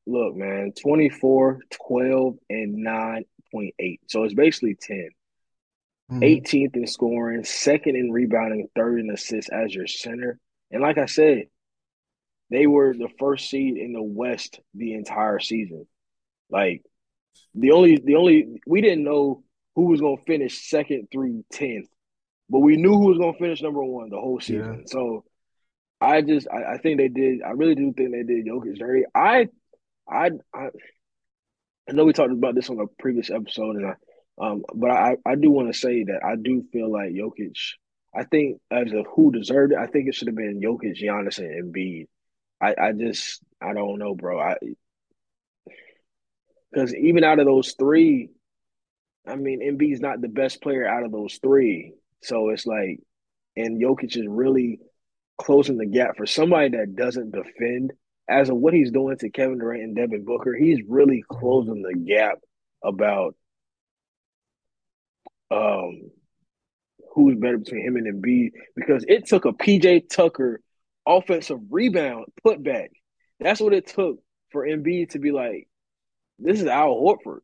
look, 0.07 0.35
man, 0.37 0.73
24, 0.81 1.61
12, 1.87 2.35
and 2.51 2.87
9.8. 2.87 3.99
So 4.09 4.25
it's 4.25 4.35
basically 4.35 4.77
10. 4.81 5.09
hmm 6.09 6.23
18th 6.23 6.77
in 6.77 6.87
scoring, 6.87 7.45
second 7.45 7.97
in 7.97 8.11
rebounding, 8.11 8.69
third 8.75 9.01
in 9.01 9.11
assists 9.11 9.51
as 9.51 9.75
your 9.75 9.87
center. 9.87 10.38
And 10.71 10.83
like 10.83 10.99
I 10.99 11.07
said, 11.07 11.45
they 12.51 12.67
were 12.67 12.93
the 12.95 13.09
first 13.19 13.49
seed 13.49 13.77
in 13.77 13.93
the 13.93 14.03
West 14.03 14.61
the 14.75 14.95
entire 14.95 15.39
season. 15.41 15.87
Like 16.51 16.83
the 17.55 17.73
only 17.73 17.97
the 17.97 18.17
only 18.17 18.61
we 18.67 18.81
didn't 18.81 19.05
know 19.05 19.45
who 19.77 19.83
was 19.87 20.01
gonna 20.01 20.17
finish 20.27 20.69
second 20.69 21.09
through 21.13 21.45
tenth, 21.53 21.89
but 22.49 22.59
we 22.61 22.77
knew 22.77 22.91
who 22.97 23.09
was 23.09 23.19
gonna 23.19 23.39
finish 23.39 23.63
number 23.63 23.83
one 23.85 24.11
the 24.11 24.21
whole 24.21 24.41
Yeah. 24.41 24.47
season. 24.47 24.87
So 24.89 25.25
I 26.01 26.23
just 26.23 26.49
I, 26.51 26.75
I 26.75 26.79
think 26.79 26.99
they 26.99 27.09
did 27.09 27.43
I 27.43 27.51
really 27.51 27.75
do 27.77 27.93
think 27.93 28.11
they 28.13 28.23
did 28.23 28.47
Jokic 28.47 28.79
dirty. 28.79 29.05
I 29.15 29.49
I 30.09 30.31
I, 30.53 30.69
I 31.89 31.93
know 31.93 32.05
we 32.05 32.13
talked 32.13 32.33
about 32.33 32.55
this 32.55 32.71
on 32.71 32.81
a 32.81 32.87
previous 33.01 33.31
episode 33.31 33.77
and 33.77 33.87
I 33.87 33.95
um 34.41 34.65
but 34.75 34.91
I, 34.91 35.17
I 35.27 35.35
do 35.35 35.51
want 35.51 35.73
to 35.73 35.79
say 35.79 36.05
that 36.05 36.25
I 36.25 36.37
do 36.37 36.65
feel 36.73 36.91
like 36.91 37.11
Jokic 37.11 37.57
I 38.15 38.25
think 38.25 38.61
as 38.73 38.93
of 38.93 39.07
who 39.15 39.31
deserved 39.31 39.73
it, 39.73 39.79
I 39.79 39.87
think 39.87 40.09
it 40.09 40.17
should 40.17 40.27
have 40.29 40.37
been 40.37 40.61
Jokic, 40.61 41.01
Giannis, 41.01 41.39
and 41.39 41.73
Embiid. 41.73 42.09
I, 42.61 42.75
I 42.81 42.92
just 42.92 43.40
I 43.61 43.73
don't 43.73 43.99
know, 43.99 44.14
bro. 44.14 44.40
I 44.40 44.57
because 46.73 46.94
even 46.94 47.25
out 47.25 47.38
of 47.40 47.46
those 47.46 47.75
three, 47.79 48.31
I 49.27 49.37
mean, 49.37 49.61
Embiid's 49.61 50.01
not 50.01 50.20
the 50.20 50.29
best 50.29 50.62
player 50.62 50.87
out 50.87 51.05
of 51.05 51.12
those 51.12 51.38
three. 51.42 51.94
So 52.23 52.51
it's 52.51 52.66
like, 52.66 53.01
and 53.57 53.81
Jokic 53.81 54.16
is 54.16 54.27
really 54.29 54.79
closing 55.38 55.79
the 55.79 55.87
gap 55.87 56.16
for 56.16 56.27
somebody 56.27 56.77
that 56.77 56.94
doesn't 56.94 57.33
defend. 57.33 57.92
As 58.29 58.49
of 58.49 58.57
what 58.57 58.75
he's 58.75 58.92
doing 58.92 59.16
to 59.18 59.31
Kevin 59.31 59.59
Durant 59.59 59.83
and 59.83 59.96
Devin 59.96 60.25
Booker, 60.25 60.55
he's 60.55 60.79
really 60.87 61.25
closing 61.29 61.83
the 61.83 61.99
gap 61.99 62.38
about 62.85 63.35
um 65.51 66.11
who's 67.12 67.37
better 67.37 67.59
between 67.59 67.85
him 67.85 67.96
and 67.96 68.07
Embiid 68.07 68.53
because 68.77 69.05
it 69.09 69.27
took 69.27 69.44
a 69.44 69.53
PJ 69.53 70.09
Tucker 70.09 70.61
offensive 71.18 71.61
rebound 71.70 72.27
putback. 72.44 72.88
That's 73.40 73.61
what 73.61 73.73
it 73.73 73.87
took 73.87 74.18
for 74.53 74.66
Embiid 74.66 75.11
to 75.11 75.18
be 75.18 75.33
like, 75.33 75.68
this 76.38 76.61
is 76.61 76.66
Al 76.66 76.94
Horford. 76.94 77.40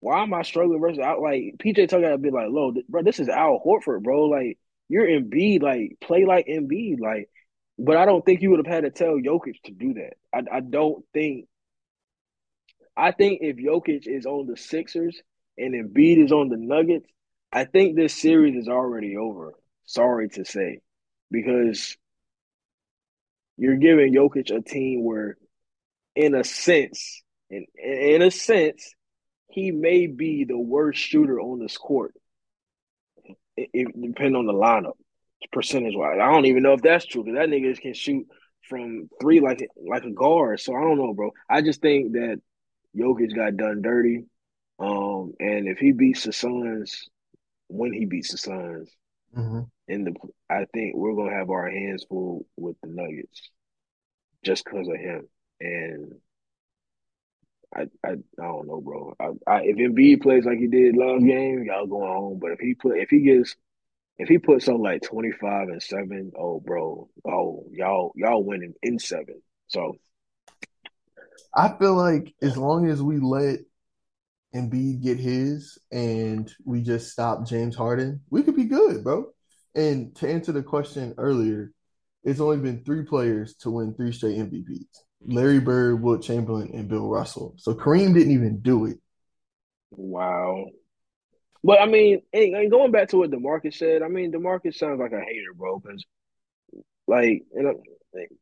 why 0.00 0.22
am 0.22 0.34
I 0.34 0.42
struggling 0.42 0.80
versus 0.80 0.98
out? 0.98 1.20
Like 1.20 1.54
PJ 1.58 1.88
Tucker 1.88 2.10
had 2.10 2.22
be 2.22 2.30
like, 2.30 2.48
"Low, 2.50 2.72
bro, 2.88 3.02
this 3.02 3.20
is 3.20 3.28
Al 3.28 3.60
Horford, 3.64 4.02
bro. 4.02 4.24
Like 4.26 4.58
you're 4.88 5.06
Embiid, 5.06 5.62
like 5.62 5.96
play 6.00 6.24
like 6.26 6.46
Embiid, 6.46 7.00
like." 7.00 7.30
But 7.78 7.96
I 7.96 8.06
don't 8.06 8.24
think 8.24 8.40
you 8.42 8.50
would 8.50 8.64
have 8.64 8.72
had 8.72 8.84
to 8.84 8.90
tell 8.90 9.14
Jokic 9.14 9.60
to 9.64 9.72
do 9.72 9.94
that. 9.94 10.14
I, 10.32 10.58
I 10.58 10.60
don't 10.60 11.04
think. 11.12 11.46
I 12.96 13.10
think 13.12 13.40
if 13.42 13.56
Jokic 13.56 14.06
is 14.06 14.26
on 14.26 14.46
the 14.46 14.56
Sixers 14.56 15.20
and 15.58 15.74
Embiid 15.74 16.22
is 16.24 16.32
on 16.32 16.48
the 16.48 16.56
Nuggets, 16.56 17.08
I 17.52 17.64
think 17.64 17.96
this 17.96 18.14
series 18.14 18.56
is 18.56 18.68
already 18.68 19.16
over. 19.16 19.54
Sorry 19.86 20.28
to 20.30 20.44
say, 20.44 20.80
because 21.30 21.96
you're 23.56 23.76
giving 23.76 24.12
Jokic 24.14 24.54
a 24.54 24.60
team 24.62 25.04
where, 25.04 25.36
in 26.16 26.34
a 26.34 26.44
sense, 26.44 27.22
in 27.50 27.66
in 27.82 28.22
a 28.22 28.30
sense, 28.30 28.94
he 29.48 29.70
may 29.70 30.06
be 30.06 30.44
the 30.44 30.58
worst 30.58 31.00
shooter 31.00 31.40
on 31.40 31.60
this 31.60 31.76
court. 31.76 32.14
It, 33.56 33.70
it 33.72 33.88
depending 34.00 34.36
on 34.36 34.46
the 34.46 34.52
lineup, 34.52 34.94
percentage 35.52 35.94
wise. 35.96 36.18
I 36.20 36.30
don't 36.30 36.46
even 36.46 36.62
know 36.62 36.72
if 36.72 36.82
that's 36.82 37.06
true 37.06 37.24
because 37.24 37.38
that 37.38 37.48
nigga 37.48 37.80
can 37.80 37.94
shoot 37.94 38.26
from 38.68 39.08
three 39.20 39.40
like 39.40 39.66
like 39.76 40.04
a 40.04 40.10
guard. 40.10 40.60
So 40.60 40.74
I 40.74 40.80
don't 40.80 40.98
know, 40.98 41.14
bro. 41.14 41.32
I 41.48 41.62
just 41.62 41.80
think 41.80 42.12
that 42.12 42.40
Jokic 42.96 43.34
got 43.34 43.56
done 43.56 43.82
dirty. 43.82 44.24
Um, 44.78 45.34
and 45.38 45.68
if 45.68 45.78
he 45.78 45.92
beats 45.92 46.24
the 46.24 46.32
Suns, 46.32 47.08
when 47.68 47.92
he 47.92 48.06
beats 48.06 48.32
the 48.32 48.38
Suns, 48.38 48.90
Mm-hmm. 49.36 49.60
In 49.88 50.04
the, 50.04 50.14
I 50.48 50.66
think 50.72 50.96
we're 50.96 51.14
gonna 51.14 51.36
have 51.36 51.50
our 51.50 51.68
hands 51.68 52.04
full 52.08 52.46
with 52.56 52.76
the 52.82 52.88
Nuggets, 52.88 53.50
just 54.44 54.64
because 54.64 54.88
of 54.88 54.96
him. 54.96 55.28
And 55.60 56.14
I, 57.74 57.82
I, 58.04 58.10
I 58.12 58.14
don't 58.38 58.66
know, 58.66 58.80
bro. 58.80 59.14
I, 59.18 59.30
I, 59.46 59.62
if 59.64 59.76
Embiid 59.76 60.22
plays 60.22 60.44
like 60.44 60.58
he 60.58 60.68
did 60.68 60.96
last 60.96 61.24
game, 61.24 61.64
y'all 61.64 61.86
going 61.86 62.06
home. 62.06 62.38
But 62.40 62.52
if 62.52 62.60
he 62.60 62.74
put, 62.74 62.98
if 62.98 63.10
he 63.10 63.20
gets, 63.20 63.56
if 64.16 64.28
he 64.28 64.38
puts 64.38 64.68
on 64.68 64.80
like 64.80 65.02
twenty 65.02 65.32
five 65.32 65.68
and 65.68 65.82
seven, 65.82 66.32
oh, 66.38 66.60
bro, 66.60 67.08
oh, 67.26 67.64
y'all, 67.72 68.12
y'all 68.14 68.44
winning 68.44 68.74
in 68.82 68.98
seven. 68.98 69.42
So 69.66 69.96
I 71.54 71.76
feel 71.78 71.94
like 71.94 72.34
as 72.40 72.56
long 72.56 72.88
as 72.88 73.02
we 73.02 73.18
let 73.18 73.60
Embiid 74.54 75.02
get 75.02 75.18
his 75.18 75.78
and 75.90 76.52
we 76.64 76.82
just 76.82 77.10
stop 77.10 77.46
James 77.46 77.74
Harden, 77.74 78.20
we 78.30 78.42
could 78.44 78.56
be 78.56 78.64
good, 78.64 79.02
bro. 79.02 79.26
And 79.74 80.14
to 80.16 80.28
answer 80.30 80.52
the 80.52 80.62
question 80.62 81.14
earlier, 81.18 81.72
it's 82.22 82.40
only 82.40 82.58
been 82.58 82.84
three 82.84 83.04
players 83.04 83.54
to 83.56 83.70
win 83.70 83.94
three 83.94 84.12
straight 84.12 84.38
MVPs. 84.38 84.86
Larry 85.26 85.60
Bird, 85.60 86.02
Wilt 86.02 86.22
Chamberlain, 86.22 86.70
and 86.74 86.88
Bill 86.88 87.08
Russell. 87.08 87.54
So 87.58 87.74
Kareem 87.74 88.14
didn't 88.14 88.32
even 88.32 88.60
do 88.60 88.86
it. 88.86 88.98
wow. 89.90 90.66
But 91.64 91.80
I 91.80 91.86
mean, 91.86 92.22
and 92.32 92.70
going 92.70 92.92
back 92.92 93.08
to 93.10 93.18
what 93.18 93.30
Demarcus 93.30 93.74
said, 93.76 94.02
I 94.02 94.08
mean, 94.08 94.32
Demarcus 94.32 94.76
sounds 94.76 95.00
like 95.00 95.12
a 95.12 95.20
hater, 95.20 95.54
bro. 95.56 95.78
Because 95.80 96.04
like, 97.06 97.42
you 97.54 97.62
know, 97.62 97.82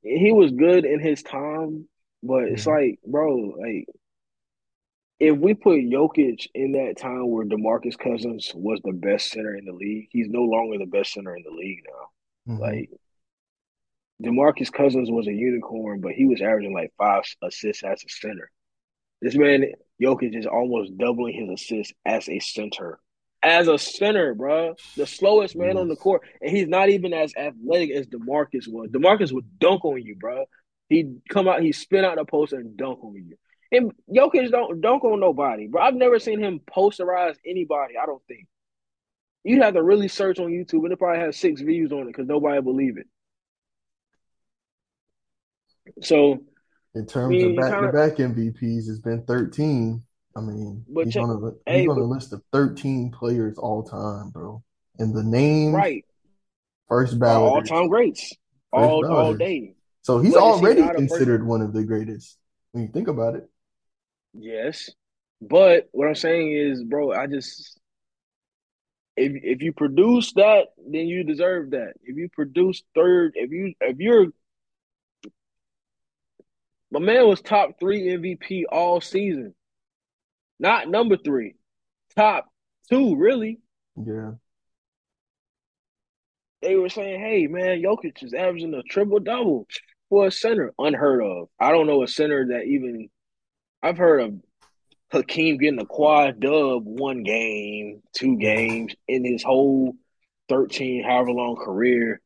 he 0.03 0.33
was 0.33 0.51
good 0.53 0.85
in 0.85 1.01
his 1.01 1.23
time, 1.23 1.89
but 2.23 2.45
it's 2.45 2.67
Mhm. 2.67 2.67
like, 2.67 2.99
bro, 3.07 3.37
like 3.37 3.87
if 5.23 5.39
we 5.39 5.55
put 5.55 5.79
Jokic 5.79 6.49
in 6.53 6.73
that 6.73 6.97
time 6.99 7.31
where 7.31 7.47
DeMarcus 7.47 7.97
Cousins 7.97 8.51
was 8.57 8.81
the 8.83 8.93
best 8.93 9.31
center 9.31 9.55
in 9.55 9.65
the 9.65 9.73
league, 9.73 10.09
he's 10.11 10.29
no 10.29 10.43
longer 10.43 10.79
the 10.79 10.87
best 10.87 11.13
center 11.13 11.37
in 11.37 11.45
the 11.45 11.57
league 11.57 11.79
now. 11.87 12.55
Mhm. 12.55 12.59
Like 12.59 12.91
DeMarcus 14.21 14.73
Cousins 14.73 15.13
was 15.13 15.29
a 15.29 15.33
unicorn, 15.33 16.01
but 16.01 16.11
he 16.11 16.25
was 16.25 16.43
averaging 16.43 16.75
like 16.75 16.93
five 16.99 17.23
assists 17.41 17.85
as 17.85 18.03
a 18.05 18.09
center. 18.09 18.51
This 19.21 19.37
man 19.37 19.65
Jokic 20.03 20.37
is 20.37 20.47
almost 20.47 20.99
doubling 20.99 21.35
his 21.35 21.51
assists 21.51 21.95
as 22.05 22.29
a 22.29 22.41
center. 22.41 22.99
As 23.45 23.69
a 23.69 23.79
center, 23.79 24.35
bro, 24.35 24.75
the 24.97 25.07
slowest 25.07 25.55
man 25.55 25.77
on 25.77 25.87
the 25.87 25.95
court, 25.95 26.23
and 26.41 26.51
he's 26.51 26.67
not 26.67 26.91
even 26.91 27.13
as 27.13 27.33
athletic 27.37 27.93
as 27.93 28.09
DeMarcus 28.09 28.67
was. 28.67 28.91
DeMarcus 28.91 29.31
would 29.31 29.61
dunk 29.61 29.85
on 29.85 30.03
you, 30.03 30.17
bro. 30.17 30.47
He'd 30.89 31.23
come 31.29 31.47
out, 31.47 31.63
he'd 31.63 31.73
spin 31.73 32.05
out 32.05 32.17
the 32.17 32.25
post 32.25 32.53
and 32.53 32.77
dunk 32.77 33.05
on 33.05 33.15
you. 33.15 33.37
And 33.73 33.91
Jokic 34.15 34.51
don't 34.51 34.81
dunk 34.83 35.03
on 35.03 35.19
nobody, 35.19 35.67
bro. 35.67 35.83
I've 35.83 35.95
never 35.95 36.19
seen 36.19 36.41
him 36.41 36.61
posterize 36.61 37.37
anybody. 37.47 37.95
I 38.01 38.05
don't 38.05 38.23
think 38.29 38.47
you'd 39.45 39.63
have 39.63 39.75
to 39.75 39.83
really 39.83 40.09
search 40.09 40.39
on 40.39 40.51
YouTube, 40.51 40.85
and 40.85 40.93
it 40.93 40.99
probably 40.99 41.21
has 41.21 41.37
six 41.37 41.61
views 41.61 41.91
on 41.93 42.03
it 42.03 42.07
because 42.09 42.27
nobody 42.27 42.61
believe 42.61 42.99
it. 42.99 43.07
So, 46.03 46.43
In 46.95 47.07
terms 47.07 47.43
of 47.43 47.51
mean, 47.51 47.59
of, 47.59 47.71
back-to-back 47.71 48.19
MVPs, 48.19 48.89
it's 48.89 49.01
been 49.01 49.25
13. 49.25 50.03
I 50.37 50.41
mean, 50.41 50.85
but 50.89 51.07
he's 51.07 51.15
check, 51.15 51.23
on 51.23 51.31
a 51.31 51.71
he's 51.71 51.83
hey, 51.83 51.87
on 51.87 51.99
a 51.99 52.05
list 52.05 52.33
of 52.33 52.43
13 52.53 53.11
players 53.11 53.59
all 53.59 53.83
time, 53.83 54.31
bro. 54.31 54.63
And 54.99 55.15
the 55.15 55.23
name, 55.23 55.75
right, 55.75 56.05
first 56.89 57.21
are 57.21 57.27
all 57.27 57.63
time 57.63 57.89
greats, 57.89 58.33
all 58.73 59.05
all 59.07 59.35
day. 59.35 59.75
So 60.03 60.21
he's 60.21 60.35
But 60.35 60.39
is 60.39 60.61
he 60.61 60.67
already 60.67 60.95
considered 60.95 61.47
one 61.47 61.61
of 61.61 61.73
the 61.73 61.85
greatest 61.85 62.39
when 62.73 62.85
you 62.85 62.91
think 62.91 63.09
about 63.09 63.35
it. 63.35 63.49
Yes. 64.35 64.91
But 65.41 65.89
what 65.93 66.09
I'm 66.09 66.15
saying 66.15 66.53
is, 66.53 66.85
bro, 66.85 67.13
I 67.13 67.27
just 67.27 67.79
if 69.17 69.33
if 69.43 69.63
you 69.63 69.73
produce 69.73 70.33
that, 70.35 70.69
then 70.79 71.07
you 71.07 71.25
deserve 71.25 71.71
that. 71.71 71.95
If 72.03 72.17
you 72.17 72.29
produce 72.33 72.83
third, 72.95 73.33
if 73.35 73.51
you 73.51 73.75
if 73.81 73.99
you're 73.99 74.29
my 76.91 77.01
man 77.01 77.27
was 77.27 77.41
top 77.41 77.81
three 77.81 78.09
MVP 78.09 78.65
all 78.71 79.01
season, 79.01 79.55
not 80.59 80.89
number 80.89 81.17
three, 81.17 81.57
top 82.17 82.47
two, 82.91 83.17
really. 83.17 83.59
Yeah. 83.97 84.33
They 86.61 86.77
were 86.77 86.91
saying, 86.91 87.21
hey 87.21 87.49
man, 87.49 87.83
Jokic 87.83 88.23
is 88.23 88.35
averaging 88.35 88.75
a 88.75 88.83
triple 88.85 89.19
double 89.19 89.67
for 90.09 90.27
a 90.27 90.31
center. 90.31 90.73
Unheard 90.79 91.23
of. 91.23 91.49
I 91.59 91.73
don't 91.73 91.87
know 91.87 92.03
a 92.03 92.09
center 92.09 92.49
that 92.49 92.65
even 92.67 93.09
I've 93.83 93.99
heard 93.99 94.21
of 94.21 94.35
Hakeem 95.13 95.59
getting 95.59 95.81
a 95.81 95.87
quad 95.87 96.41
dub 96.41 96.85
one 96.85 97.23
game, 97.23 98.03
two 98.15 98.37
games 98.37 98.95
in 99.09 99.25
his 99.25 99.43
whole 99.43 99.95
13, 100.49 101.05
however 101.05 101.33
long 101.33 101.57
career. 101.57 102.21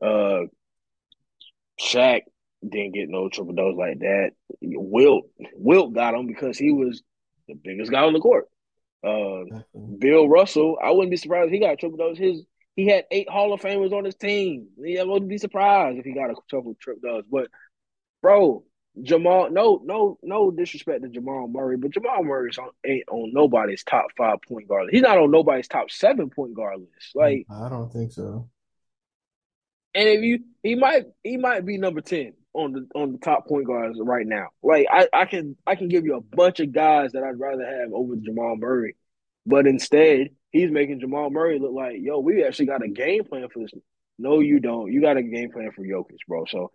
Uh 0.00 0.42
Shaq 1.80 2.22
didn't 2.66 2.94
get 2.94 3.08
no 3.08 3.28
triple 3.28 3.54
doubles 3.54 3.78
like 3.78 4.00
that. 4.00 4.30
Wilt 4.60 5.24
Wilt 5.54 5.94
got 5.94 6.14
him 6.14 6.26
because 6.26 6.58
he 6.58 6.72
was 6.72 7.02
the 7.48 7.54
biggest 7.54 7.90
guy 7.90 8.02
on 8.02 8.12
the 8.12 8.20
court. 8.20 8.48
Uh 9.04 9.62
Bill 9.98 10.28
Russell, 10.28 10.78
I 10.82 10.90
wouldn't 10.90 11.10
be 11.10 11.16
surprised 11.16 11.48
if 11.48 11.52
he 11.52 11.60
got 11.60 11.78
triple 11.78 11.98
doubles. 11.98 12.18
His 12.18 12.44
he 12.74 12.86
had 12.86 13.04
eight 13.10 13.28
Hall 13.28 13.52
of 13.52 13.60
Famers 13.60 13.92
on 13.92 14.04
his 14.04 14.14
team. 14.14 14.68
Yeah, 14.78 15.02
I 15.02 15.04
wouldn't 15.04 15.28
be 15.28 15.38
surprised 15.38 15.98
if 15.98 16.04
he 16.04 16.14
got 16.14 16.30
a 16.30 16.34
triple 16.48 16.74
triple 16.80 17.02
doubles. 17.02 17.26
But 17.30 17.48
bro, 18.22 18.64
Jamal, 19.00 19.50
no, 19.50 19.80
no, 19.84 20.18
no 20.22 20.50
disrespect 20.50 21.02
to 21.02 21.08
Jamal 21.08 21.48
Murray, 21.48 21.76
but 21.78 21.92
Jamal 21.92 22.22
Murray 22.24 22.50
ain't 22.84 23.08
on 23.08 23.32
nobody's 23.32 23.84
top 23.84 24.06
five 24.18 24.38
point 24.42 24.68
guard 24.68 24.84
list. 24.84 24.92
He's 24.94 25.02
not 25.02 25.16
on 25.18 25.30
nobody's 25.30 25.68
top 25.68 25.90
seven 25.90 26.28
point 26.28 26.54
guard 26.54 26.80
list. 26.80 27.14
Like, 27.14 27.46
mm, 27.50 27.66
I 27.66 27.68
don't 27.70 27.90
think 27.92 28.12
so. 28.12 28.48
and 29.94 30.08
if 30.08 30.22
you, 30.22 30.40
he 30.62 30.74
might, 30.74 31.04
he 31.22 31.36
might 31.36 31.64
be 31.66 31.78
number 31.78 32.00
ten 32.00 32.34
on 32.54 32.72
the 32.72 32.86
on 32.94 33.12
the 33.12 33.18
top 33.18 33.46
point 33.46 33.66
guards 33.66 33.98
right 34.02 34.26
now. 34.26 34.48
Like, 34.62 34.86
I, 34.90 35.08
I 35.12 35.24
can, 35.26 35.56
I 35.66 35.74
can 35.76 35.88
give 35.88 36.04
you 36.04 36.16
a 36.16 36.20
bunch 36.20 36.60
of 36.60 36.72
guys 36.72 37.12
that 37.12 37.22
I'd 37.22 37.38
rather 37.40 37.64
have 37.64 37.92
over 37.92 38.16
Jamal 38.16 38.56
Murray, 38.56 38.96
but 39.46 39.66
instead, 39.66 40.28
he's 40.50 40.70
making 40.70 41.00
Jamal 41.00 41.30
Murray 41.30 41.58
look 41.58 41.72
like, 41.72 41.96
yo, 42.00 42.18
we 42.20 42.44
actually 42.44 42.66
got 42.66 42.84
a 42.84 42.88
game 42.88 43.24
plan 43.24 43.48
for 43.52 43.60
this. 43.60 43.72
No, 44.18 44.40
you 44.40 44.60
don't. 44.60 44.92
You 44.92 45.00
got 45.00 45.16
a 45.16 45.22
game 45.22 45.50
plan 45.50 45.70
for 45.74 45.82
Jokic, 45.84 46.18
bro. 46.28 46.44
So 46.46 46.72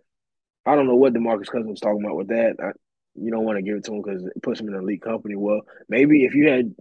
I 0.68 0.74
don't 0.76 0.86
know 0.86 0.96
what 0.96 1.14
Demarcus 1.14 1.48
Cousins 1.48 1.70
was 1.70 1.80
talking 1.80 2.04
about 2.04 2.16
with 2.16 2.28
that. 2.28 2.56
I, 2.62 2.72
you 3.14 3.30
don't 3.30 3.44
want 3.44 3.56
to 3.58 3.62
give 3.62 3.76
it 3.76 3.84
to 3.84 3.92
him 3.94 4.02
because 4.02 4.24
it 4.24 4.42
puts 4.42 4.60
him 4.60 4.68
in 4.68 4.74
an 4.74 4.82
elite 4.82 5.02
company. 5.02 5.34
Well, 5.34 5.62
maybe 5.88 6.24
if 6.24 6.34
you 6.34 6.48
had, 6.48 6.74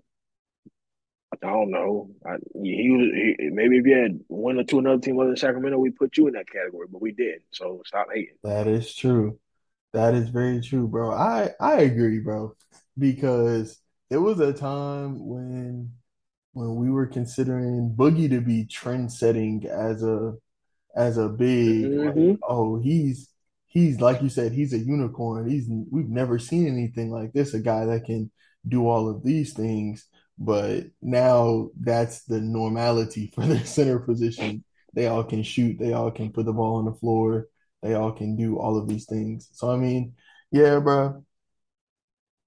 I 1.33 1.37
don't 1.47 1.71
know, 1.71 2.09
I, 2.25 2.35
he 2.61 2.89
was 2.91 3.09
he, 3.13 3.49
maybe 3.49 3.77
if 3.77 3.85
you 3.85 3.95
had 3.97 4.19
one 4.27 4.57
or 4.57 4.63
two 4.63 4.79
another 4.79 4.99
team 5.01 5.19
other 5.19 5.29
than 5.29 5.37
Sacramento, 5.37 5.77
we 5.77 5.91
put 5.91 6.17
you 6.17 6.27
in 6.27 6.33
that 6.33 6.49
category, 6.49 6.87
but 6.91 7.01
we 7.01 7.11
didn't. 7.11 7.43
So 7.51 7.81
stop 7.85 8.07
hating. 8.13 8.35
That 8.43 8.67
is 8.67 8.93
true. 8.95 9.39
That 9.93 10.13
is 10.13 10.29
very 10.29 10.61
true, 10.61 10.87
bro. 10.87 11.11
I 11.11 11.51
I 11.59 11.81
agree, 11.81 12.19
bro, 12.19 12.55
because 12.97 13.79
there 14.09 14.21
was 14.21 14.39
a 14.39 14.53
time 14.53 15.25
when 15.27 15.91
when 16.53 16.75
we 16.75 16.89
were 16.89 17.07
considering 17.07 17.93
Boogie 17.95 18.29
to 18.29 18.41
be 18.41 18.65
trend 18.65 19.11
setting 19.11 19.65
as 19.67 20.03
a 20.03 20.35
as 20.95 21.17
a 21.17 21.29
big, 21.29 21.85
Mm-hmm. 21.85 22.35
oh, 22.43 22.79
he's 22.79 23.29
he's 23.67 24.01
like 24.01 24.21
you 24.21 24.29
said, 24.29 24.51
he's 24.53 24.73
a 24.73 24.79
unicorn. 24.79 25.49
He's 25.49 25.67
we've 25.91 26.09
never 26.09 26.39
seen 26.39 26.67
anything 26.67 27.11
like 27.11 27.33
this, 27.33 27.53
a 27.53 27.59
guy 27.59 27.85
that 27.85 28.05
can 28.05 28.31
do 28.67 28.87
all 28.87 29.09
of 29.09 29.23
these 29.23 29.53
things. 29.53 30.07
But 30.39 30.85
now 31.01 31.69
that's 31.79 32.23
the 32.23 32.39
normality 32.39 33.31
for 33.33 33.45
the 33.45 33.59
center 33.65 33.99
position. 33.99 34.63
They 34.93 35.07
all 35.07 35.23
can 35.23 35.43
shoot, 35.43 35.77
they 35.79 35.93
all 35.93 36.11
can 36.11 36.31
put 36.31 36.45
the 36.45 36.53
ball 36.53 36.77
on 36.77 36.85
the 36.85 36.93
floor, 36.93 37.47
they 37.81 37.93
all 37.93 38.11
can 38.11 38.35
do 38.35 38.57
all 38.57 38.77
of 38.77 38.87
these 38.87 39.05
things. 39.05 39.49
So 39.53 39.71
I 39.71 39.77
mean, 39.77 40.13
yeah, 40.51 40.79
bro, 40.79 41.23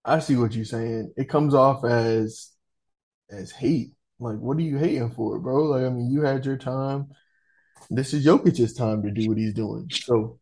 I 0.04 0.18
see 0.20 0.36
what 0.36 0.54
you're 0.54 0.64
saying. 0.64 1.12
It 1.16 1.28
comes 1.28 1.54
off 1.54 1.84
as 1.84 2.50
as 3.30 3.50
hate. 3.50 3.92
Like, 4.18 4.38
what 4.38 4.56
are 4.58 4.62
you 4.62 4.78
hating 4.78 5.12
for, 5.12 5.38
bro? 5.38 5.64
Like, 5.64 5.84
I 5.84 5.88
mean, 5.88 6.10
you 6.10 6.22
had 6.22 6.44
your 6.44 6.58
time. 6.58 7.08
This 7.88 8.12
is 8.12 8.24
Jokic's 8.24 8.74
time 8.74 9.02
to 9.02 9.10
do 9.10 9.28
what 9.28 9.38
he's 9.38 9.54
doing. 9.54 9.88
So, 9.90 10.38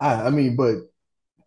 I, 0.00 0.26
I 0.26 0.30
mean, 0.30 0.56
but 0.56 0.76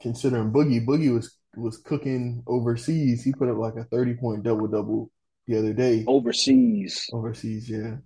considering 0.02 0.52
Boogie, 0.52 0.86
Boogie 0.86 1.14
was 1.14 1.38
was 1.56 1.78
cooking 1.78 2.44
overseas. 2.48 3.24
He 3.24 3.34
put 3.34 3.50
up 3.50 3.58
like 3.58 3.76
a 3.76 3.84
thirty 3.86 4.16
point 4.16 4.44
double 4.44 4.68
double 4.68 5.12
the 5.48 5.58
other 5.58 5.74
day. 5.74 6.04
Overseas, 6.08 7.08
overseas, 7.12 7.70
yeah. 7.70 7.98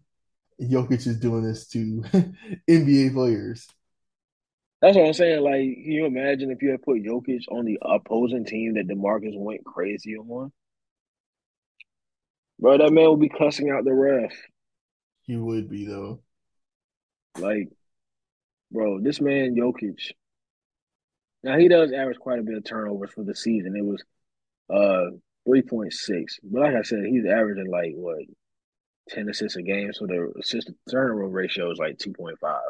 Jokic 0.61 1.07
is 1.07 1.19
doing 1.19 1.43
this 1.43 1.67
to 1.69 2.03
NBA 2.69 3.13
players. 3.13 3.67
That's 4.81 4.97
what 4.97 5.05
I'm 5.05 5.13
saying. 5.13 5.43
Like, 5.43 5.61
can 5.61 5.91
you 5.91 6.05
imagine 6.05 6.51
if 6.51 6.61
you 6.61 6.71
had 6.71 6.81
put 6.81 7.03
Jokic 7.03 7.43
on 7.49 7.65
the 7.65 7.79
opposing 7.81 8.45
team 8.45 8.73
that 8.75 8.87
DeMarcus 8.87 9.37
went 9.37 9.63
crazy 9.63 10.15
on? 10.17 10.51
Bro, 12.59 12.79
that 12.79 12.91
man 12.91 13.09
would 13.09 13.19
be 13.19 13.29
cussing 13.29 13.69
out 13.69 13.85
the 13.85 13.93
ref. 13.93 14.31
He 15.23 15.35
would 15.35 15.69
be 15.69 15.85
though. 15.85 16.21
Like, 17.37 17.69
bro, 18.71 18.99
this 18.99 19.21
man 19.21 19.55
Jokic. 19.55 20.11
Now 21.43 21.57
he 21.57 21.67
does 21.67 21.91
average 21.91 22.19
quite 22.19 22.39
a 22.39 22.43
bit 22.43 22.57
of 22.57 22.63
turnovers 22.63 23.11
for 23.11 23.23
the 23.23 23.35
season. 23.35 23.75
It 23.75 23.85
was 23.85 24.03
uh 24.69 25.15
three 25.45 25.61
point 25.61 25.93
six. 25.93 26.39
But 26.43 26.61
like 26.61 26.75
I 26.75 26.81
said, 26.83 27.05
he's 27.05 27.25
averaging 27.25 27.69
like 27.69 27.93
what 27.95 28.19
ten 29.09 29.29
assists 29.29 29.57
a 29.57 29.61
game, 29.61 29.91
so 29.93 30.05
the 30.05 30.31
assist 30.39 30.71
turnover 30.89 31.27
ratio 31.27 31.71
is 31.71 31.79
like 31.79 31.97
two 31.97 32.13
point 32.13 32.39
five 32.39 32.61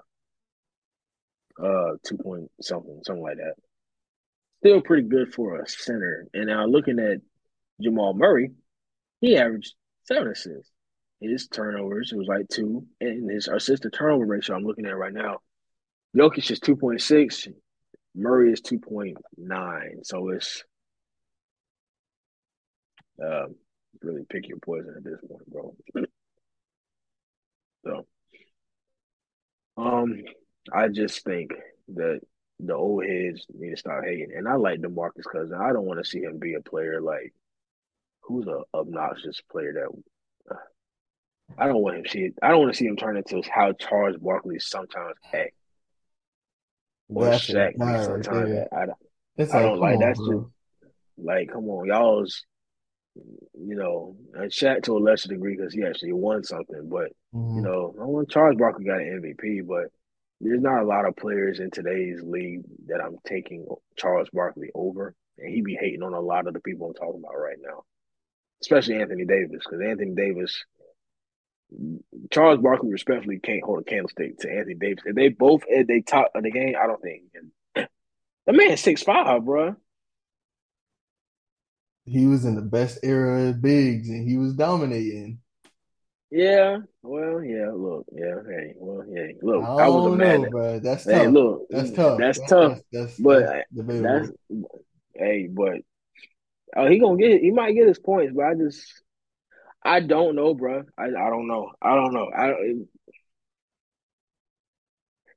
uh 1.61 1.97
two 2.05 2.17
point 2.17 2.49
something, 2.61 3.01
something 3.05 3.23
like 3.23 3.37
that. 3.37 3.55
Still 4.59 4.81
pretty 4.81 5.07
good 5.07 5.33
for 5.33 5.59
a 5.59 5.67
center. 5.67 6.27
And 6.33 6.47
now 6.47 6.65
looking 6.65 6.99
at 6.99 7.19
Jamal 7.81 8.13
Murray, 8.13 8.51
he 9.19 9.35
averaged 9.37 9.73
seven 10.03 10.31
assists. 10.31 10.71
His 11.19 11.47
turnovers, 11.47 12.11
it 12.11 12.17
was 12.17 12.27
like 12.27 12.47
two, 12.47 12.87
and 12.99 13.29
his 13.29 13.47
assist 13.47 13.83
to 13.83 13.91
turnover 13.91 14.25
ratio 14.25 14.55
I'm 14.55 14.63
looking 14.63 14.87
at 14.87 14.97
right 14.97 15.13
now. 15.13 15.39
Jokic 16.15 16.49
is 16.49 16.59
two 16.59 16.75
point 16.75 17.01
six, 17.01 17.47
Murray 18.15 18.51
is 18.51 18.61
two 18.61 18.79
point 18.79 19.17
nine. 19.37 19.99
So 20.03 20.29
it's 20.29 20.63
um, 23.23 23.55
really 24.01 24.23
pick 24.29 24.47
your 24.47 24.57
poison 24.59 24.95
at 24.97 25.03
this 25.03 25.19
point, 25.27 25.49
bro. 25.49 25.75
so, 27.85 28.05
um, 29.77 30.23
I 30.73 30.87
just 30.87 31.23
think 31.23 31.51
that 31.89 32.21
the 32.59 32.75
old 32.75 33.05
heads 33.05 33.45
need 33.53 33.71
to 33.71 33.77
start 33.77 34.05
hating. 34.05 34.31
And 34.35 34.47
I 34.47 34.55
like 34.55 34.81
DeMarcus 34.81 35.25
Cousins. 35.31 35.53
I 35.59 35.73
don't 35.73 35.85
want 35.85 36.03
to 36.03 36.09
see 36.09 36.19
him 36.19 36.37
be 36.39 36.53
a 36.53 36.61
player 36.61 37.01
like 37.01 37.33
who's 38.21 38.47
a 38.47 38.61
obnoxious 38.73 39.41
player 39.51 39.73
that 39.73 40.53
uh, 40.53 40.59
I 41.57 41.67
don't 41.67 41.81
want 41.81 41.97
him 41.97 42.05
see. 42.07 42.31
I 42.41 42.49
don't 42.49 42.61
want 42.61 42.73
to 42.73 42.77
see 42.77 42.85
him 42.85 42.95
turn 42.95 43.17
into 43.17 43.41
how 43.49 43.73
Charles 43.73 44.17
Barkley 44.17 44.59
sometimes 44.59 45.15
act. 45.33 45.53
Or 47.15 47.25
That's 47.25 47.45
Shaq 47.47 47.73
sometimes 48.05 48.49
there. 48.49 48.67
I, 48.73 48.83
It's 49.37 49.51
I 49.51 49.55
like, 49.55 49.63
don't 49.63 49.73
come 49.73 49.81
like 49.81 49.93
on, 49.95 49.99
that's 49.99 50.19
just 50.19 50.45
like 51.17 51.51
come 51.51 51.69
on, 51.69 51.87
y'all's 51.87 52.45
you 53.15 53.75
know, 53.75 54.15
and 54.33 54.51
Shaq 54.51 54.83
to 54.83 54.97
a 54.97 54.99
lesser 54.99 55.29
degree 55.29 55.55
because 55.55 55.73
he 55.73 55.83
actually 55.83 56.13
won 56.13 56.43
something, 56.43 56.89
but 56.89 57.11
you 57.33 57.61
Mhm. 57.61 57.63
know, 57.63 57.95
I 58.01 58.05
want 58.05 58.29
Charles 58.29 58.55
Barkley 58.57 58.85
got 58.85 59.01
an 59.01 59.21
MVP, 59.21 59.61
but 59.61 59.87
there's 60.39 60.61
not 60.61 60.81
a 60.81 60.85
lot 60.85 61.05
of 61.05 61.15
players 61.15 61.59
in 61.59 61.69
today's 61.69 62.21
league 62.23 62.63
that 62.87 63.01
I'm 63.01 63.17
taking 63.27 63.67
Charles 63.97 64.29
Barkley 64.31 64.71
over, 64.73 65.13
and 65.37 65.53
he 65.53 65.61
be 65.61 65.75
hating 65.75 66.01
on 66.01 66.13
a 66.13 66.19
lot 66.19 66.47
of 66.47 66.53
the 66.53 66.61
people 66.61 66.87
I'm 66.87 66.93
talking 66.93 67.21
about 67.23 67.37
right 67.37 67.57
now, 67.61 67.83
especially 68.61 68.95
Anthony 68.95 69.25
Davis, 69.25 69.61
because 69.63 69.81
Anthony 69.81 70.15
Davis, 70.15 70.63
Charles 72.31 72.59
Barkley 72.59 72.91
respectfully 72.91 73.39
can't 73.39 73.63
hold 73.63 73.79
a 73.79 73.83
candlestick 73.83 74.39
to 74.39 74.51
Anthony 74.51 74.75
Davis. 74.75 75.03
If 75.05 75.15
they 75.15 75.29
both 75.29 75.63
at 75.75 75.87
they 75.87 76.01
top 76.01 76.31
of 76.35 76.43
the 76.43 76.51
game, 76.51 76.75
I 76.81 76.87
don't 76.87 77.01
think. 77.01 77.23
The 78.47 78.53
man 78.53 78.75
six 78.77 79.03
five, 79.03 79.45
bro. 79.45 79.75
He 82.05 82.27
was 82.27 82.45
in 82.45 82.53
the 82.53 82.61
best 82.61 82.99
era 83.01 83.49
of 83.49 83.61
bigs 83.63 84.07
and 84.07 84.27
he 84.29 84.37
was 84.37 84.53
dominating. 84.53 85.39
Yeah, 86.29 86.77
well, 87.03 87.43
yeah. 87.43 87.71
Look, 87.73 88.05
yeah. 88.13 88.35
Hey, 88.47 88.73
well, 88.77 89.05
yeah. 89.07 89.27
I 89.57 89.65
Look, 89.65 89.69
I 89.77 89.87
was 89.89 90.05
a 90.05 90.11
man. 90.11 90.49
bro. 90.49 90.79
That's 90.79 91.05
Hey, 91.05 91.27
tough. 91.27 91.27
look, 91.27 91.67
That's 91.69 91.91
mm, 91.91 91.91
tough. 91.91 92.17
that's 92.17 92.35
That's 92.35 92.53
tough, 92.53 92.79
that's 92.81 92.81
that's, 92.91 93.19
but 93.19 93.43
that's 93.69 93.69
that's 93.99 94.31
hey, 95.15 95.47
but 95.47 95.81
oh, 96.75 96.87
he 96.87 96.99
gonna 96.99 97.17
get 97.17 97.41
he 97.41 97.51
might 97.51 97.73
get 97.73 97.87
his 97.87 97.99
points, 97.99 98.33
but 98.35 98.45
I 98.45 98.53
just 98.55 99.00
I 99.83 99.99
don't 100.01 100.35
know, 100.35 100.53
bro. 100.53 100.83
I 100.97 101.05
I 101.05 101.29
don't 101.29 101.47
know. 101.47 101.71
I 101.81 101.95
don't 101.95 102.13
know. 102.13 102.29
I 102.35 102.49
it, 102.49 102.87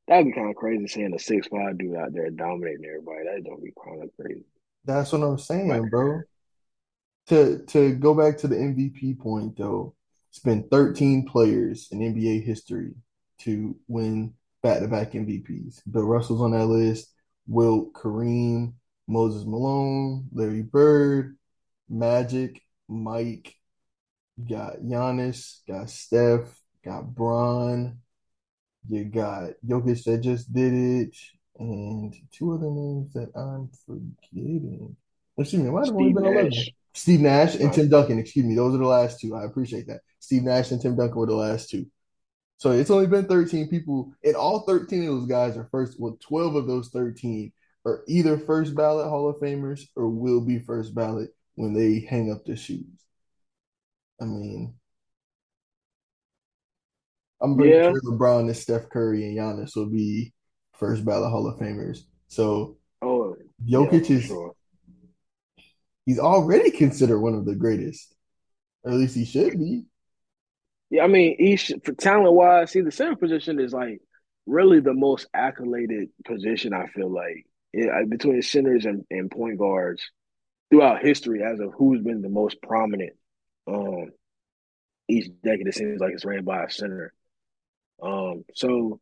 that'd 0.07 0.26
be 0.26 0.33
kind 0.33 0.50
of 0.50 0.57
crazy 0.57 0.87
seeing 0.87 1.14
a 1.14 1.18
six 1.18 1.46
five 1.48 1.78
dude 1.78 1.96
out 1.96 2.12
there 2.12 2.30
dominating 2.30 2.85
everybody. 2.87 3.24
That 3.24 3.44
don't 3.44 3.62
be 3.62 3.72
kind 3.85 4.02
of 4.02 4.11
crazy. 4.20 4.44
That's 4.85 5.12
what 5.12 5.22
I'm 5.22 5.38
saying, 5.38 5.88
bro. 5.88 6.20
To 7.28 7.64
to 7.68 7.94
go 7.94 8.14
back 8.14 8.38
to 8.38 8.48
the 8.48 8.57
MVP 8.57 9.18
point 9.18 9.57
though, 9.57 9.94
it's 10.28 10.40
been 10.40 10.68
13 10.68 11.26
players 11.26 11.88
in 11.90 12.00
NBA 12.00 12.44
history 12.44 12.92
to 13.40 13.76
win 13.88 14.35
back-to-back 14.62 15.12
MVPs. 15.12 15.83
Bill 15.90 16.04
Russell's 16.04 16.40
on 16.40 16.52
that 16.52 16.66
list, 16.66 17.12
Wilt, 17.46 17.92
Kareem, 17.92 18.74
Moses 19.07 19.44
Malone, 19.46 20.26
Larry 20.33 20.62
Bird, 20.62 21.37
Magic, 21.88 22.62
Mike, 22.88 23.54
you 24.36 24.56
got 24.56 24.78
Giannis, 24.78 25.60
got 25.66 25.90
Steph, 25.90 26.58
got 26.84 27.14
Bron, 27.14 27.98
you 28.88 29.04
got 29.04 29.50
Jokic 29.66 30.04
that 30.04 30.18
just 30.18 30.52
did 30.52 30.72
it, 30.74 31.16
and 31.58 32.14
two 32.32 32.52
other 32.52 32.70
names 32.70 33.12
that 33.12 33.30
I'm 33.36 33.70
forgetting. 33.86 34.96
Oh, 35.36 35.42
excuse 35.42 35.62
me, 35.62 35.70
might 35.70 35.86
have 35.86 35.94
only 35.94 36.12
been 36.12 36.24
11. 36.24 36.44
Nash, 36.44 36.70
Steve 36.92 37.20
Nash 37.20 37.54
and 37.56 37.72
Tim 37.72 37.88
Duncan, 37.88 38.18
excuse 38.18 38.44
me, 38.44 38.54
those 38.54 38.74
are 38.74 38.78
the 38.78 38.86
last 38.86 39.20
two. 39.20 39.34
I 39.34 39.44
appreciate 39.44 39.86
that. 39.88 40.00
Steve 40.20 40.42
Nash 40.42 40.70
and 40.70 40.80
Tim 40.80 40.96
Duncan 40.96 41.16
were 41.16 41.26
the 41.26 41.34
last 41.34 41.70
two. 41.70 41.86
So 42.58 42.70
it's 42.70 42.90
only 42.90 43.06
been 43.06 43.26
13 43.26 43.68
people, 43.68 44.12
and 44.22 44.36
all 44.36 44.60
13 44.60 45.00
of 45.00 45.14
those 45.14 45.26
guys 45.26 45.56
are 45.56 45.68
first, 45.70 45.98
well, 46.00 46.16
12 46.20 46.54
of 46.54 46.66
those 46.66 46.88
13 46.90 47.52
are 47.84 48.02
either 48.08 48.38
first 48.38 48.74
ballot 48.74 49.08
Hall 49.08 49.28
of 49.28 49.36
Famers 49.36 49.82
or 49.96 50.08
will 50.08 50.40
be 50.40 50.58
first 50.58 50.94
ballot 50.94 51.30
when 51.56 51.74
they 51.74 52.00
hang 52.00 52.32
up 52.32 52.44
their 52.44 52.56
shoes. 52.56 52.86
I 54.20 54.24
mean, 54.24 54.74
I'm 57.42 57.57
pretty 57.57 57.74
yeah, 57.74 57.90
sure 57.90 58.00
LeBron 58.03 58.40
and 58.40 58.57
Steph 58.57 58.88
Curry 58.88 59.24
and 59.24 59.37
Giannis 59.37 59.77
will 59.77 59.90
be 59.90 60.33
first 60.74 61.05
ballot 61.05 61.31
Hall 61.31 61.46
of 61.46 61.59
Famers. 61.59 62.00
So 62.29 62.79
oh 63.03 63.37
yeah, 63.64 63.79
Jokic 63.79 64.07
for 64.07 64.12
is 64.12 64.24
sure. 64.24 64.53
he's 66.07 66.18
already 66.18 66.70
considered 66.70 67.20
one 67.20 67.35
of 67.35 67.44
the 67.44 67.55
greatest, 67.55 68.14
or 68.83 68.92
at 68.92 68.96
least 68.98 69.14
he 69.16 69.24
should 69.24 69.59
be. 69.59 69.87
Yeah, 70.90 71.05
I 71.05 71.07
mean, 71.09 71.37
he 71.38 71.57
should, 71.57 71.85
for 71.85 71.92
talent 71.92 72.35
wise, 72.35 72.70
see 72.70 72.81
the 72.81 72.92
center 72.92 73.16
position 73.16 73.59
is 73.61 73.72
like 73.72 74.00
really 74.46 74.81
the 74.81 74.94
most 74.94 75.27
accoladed 75.35 76.11
position. 76.24 76.72
I 76.72 76.87
feel 76.88 77.11
like 77.11 77.46
yeah, 77.72 78.03
between 78.09 78.42
centers 78.42 78.85
and, 78.87 79.05
and 79.11 79.31
point 79.31 79.59
guards 79.59 80.09
throughout 80.70 81.03
history, 81.03 81.42
as 81.42 81.61
of 81.61 81.72
who's 81.77 82.03
been 82.03 82.22
the 82.22 82.29
most 82.29 82.62
prominent. 82.62 83.14
Um, 83.66 84.12
each 85.09 85.31
decade 85.42 85.66
it 85.68 85.74
seems 85.74 86.00
like 86.00 86.12
it's 86.12 86.24
ran 86.24 86.44
by 86.44 86.64
a 86.64 86.70
center. 86.70 87.12
Um, 88.03 88.44
so 88.55 89.00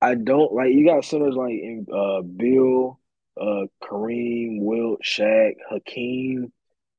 I 0.00 0.14
don't 0.14 0.52
like 0.52 0.72
you 0.72 0.86
got 0.86 1.04
centers 1.04 1.34
like 1.34 1.52
in 1.52 1.86
uh 1.92 2.22
Bill, 2.22 2.98
uh 3.40 3.66
Kareem, 3.82 4.60
Wilt, 4.62 5.00
Shaq, 5.02 5.54
Hakeem, 5.70 6.52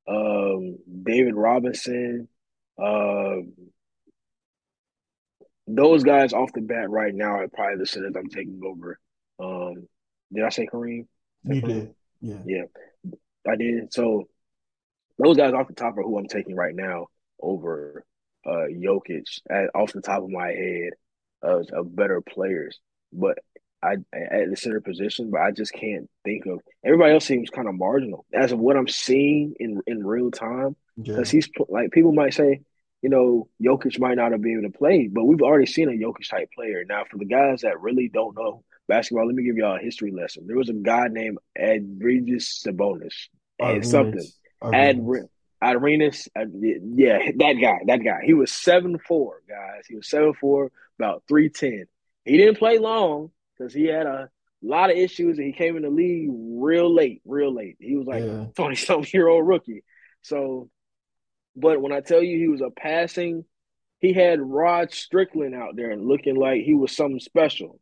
um, 0.07 0.77
David 1.03 1.35
Robinson, 1.35 2.27
uh 2.81 3.37
those 5.67 6.03
guys 6.03 6.33
off 6.33 6.51
the 6.53 6.61
bat 6.61 6.89
right 6.89 7.13
now 7.13 7.31
are 7.39 7.47
probably 7.47 7.77
the 7.77 7.85
centers 7.85 8.13
I'm 8.15 8.29
taking 8.29 8.59
over. 8.65 8.99
Um, 9.39 9.87
did 10.33 10.43
I 10.43 10.49
say 10.49 10.65
Kareem? 10.65 11.05
You 11.43 11.61
did, 11.61 11.95
yeah. 12.21 12.41
Yeah, 12.43 12.63
I 13.47 13.55
did. 13.55 13.93
So 13.93 14.27
those 15.19 15.37
guys 15.37 15.53
off 15.53 15.67
the 15.67 15.73
top 15.73 15.97
are 15.97 16.03
who 16.03 16.17
I'm 16.17 16.27
taking 16.27 16.55
right 16.55 16.73
now 16.75 17.07
over 17.41 18.03
uh 18.45 18.67
Jokic 18.71 19.25
at, 19.49 19.69
off 19.75 19.93
the 19.93 20.01
top 20.01 20.23
of 20.23 20.29
my 20.29 20.47
head 20.47 20.91
of, 21.41 21.67
of 21.71 21.95
better 21.95 22.21
players. 22.21 22.79
But 23.13 23.37
I 23.81 23.93
at 24.13 24.49
the 24.49 24.55
center 24.57 24.81
position, 24.81 25.29
but 25.31 25.41
I 25.41 25.51
just 25.51 25.73
can't 25.73 26.09
think 26.25 26.45
of 26.45 26.59
everybody 26.83 27.13
else 27.13 27.25
seems 27.25 27.49
kind 27.49 27.67
of 27.67 27.75
marginal 27.75 28.25
as 28.33 28.51
of 28.51 28.59
what 28.59 28.75
I'm 28.77 28.87
seeing 28.87 29.53
in 29.59 29.81
in 29.87 30.05
real 30.05 30.31
time. 30.31 30.75
Yeah, 30.97 31.13
Because 31.15 31.29
he's 31.29 31.49
like 31.69 31.91
people 31.91 32.11
might 32.11 32.33
say, 32.33 32.61
you 33.01 33.09
know, 33.09 33.47
Jokic 33.63 33.99
might 33.99 34.15
not 34.15 34.31
have 34.33 34.41
been 34.41 34.59
able 34.59 34.71
to 34.71 34.77
play, 34.77 35.07
but 35.11 35.23
we've 35.25 35.41
already 35.41 35.65
seen 35.65 35.87
a 35.89 35.93
Jokic 35.93 36.29
type 36.29 36.49
player. 36.53 36.83
Now, 36.87 37.03
for 37.09 37.17
the 37.17 37.25
guys 37.25 37.61
that 37.61 37.79
really 37.79 38.09
don't 38.09 38.35
know 38.35 38.63
basketball, 38.87 39.27
let 39.27 39.35
me 39.35 39.43
give 39.43 39.55
y'all 39.55 39.77
a 39.77 39.79
history 39.79 40.11
lesson. 40.11 40.45
There 40.47 40.57
was 40.57 40.69
a 40.69 40.73
guy 40.73 41.07
named 41.09 41.37
Adregis 41.57 42.65
Sabonis 42.65 43.13
and 43.59 43.85
something. 43.85 44.25
Ad. 44.63 45.01
Arenas, 45.61 46.29
uh, 46.37 46.45
yeah, 46.51 47.19
that 47.35 47.53
guy, 47.53 47.79
that 47.85 47.97
guy. 47.97 48.21
He 48.23 48.33
was 48.33 48.51
seven 48.51 48.97
four, 48.97 49.41
guys. 49.47 49.85
He 49.87 49.95
was 49.95 50.09
seven 50.09 50.33
four, 50.33 50.71
about 50.97 51.23
three 51.27 51.49
ten. 51.49 51.85
He 52.23 52.37
didn't 52.37 52.57
play 52.57 52.77
long 52.77 53.31
because 53.57 53.73
he 53.73 53.85
had 53.85 54.05
a 54.05 54.29
lot 54.61 54.89
of 54.89 54.97
issues, 54.97 55.37
and 55.37 55.45
he 55.45 55.53
came 55.53 55.75
in 55.75 55.83
the 55.83 55.89
league 55.89 56.29
real 56.31 56.93
late, 56.93 57.21
real 57.25 57.53
late. 57.53 57.75
He 57.79 57.97
was 57.97 58.07
like 58.07 58.23
twenty 58.55 58.75
yeah. 58.75 58.85
something 58.85 59.09
year 59.13 59.27
old 59.27 59.47
rookie. 59.47 59.83
So, 60.21 60.69
but 61.55 61.81
when 61.81 61.91
I 61.91 61.99
tell 61.99 62.23
you 62.23 62.37
he 62.37 62.47
was 62.47 62.61
a 62.61 62.69
passing, 62.69 63.43
he 63.99 64.13
had 64.13 64.39
Rod 64.39 64.93
Strickland 64.93 65.55
out 65.55 65.75
there 65.75 65.91
and 65.91 66.07
looking 66.07 66.35
like 66.35 66.61
he 66.61 66.73
was 66.73 66.95
something 66.95 67.19
special. 67.19 67.79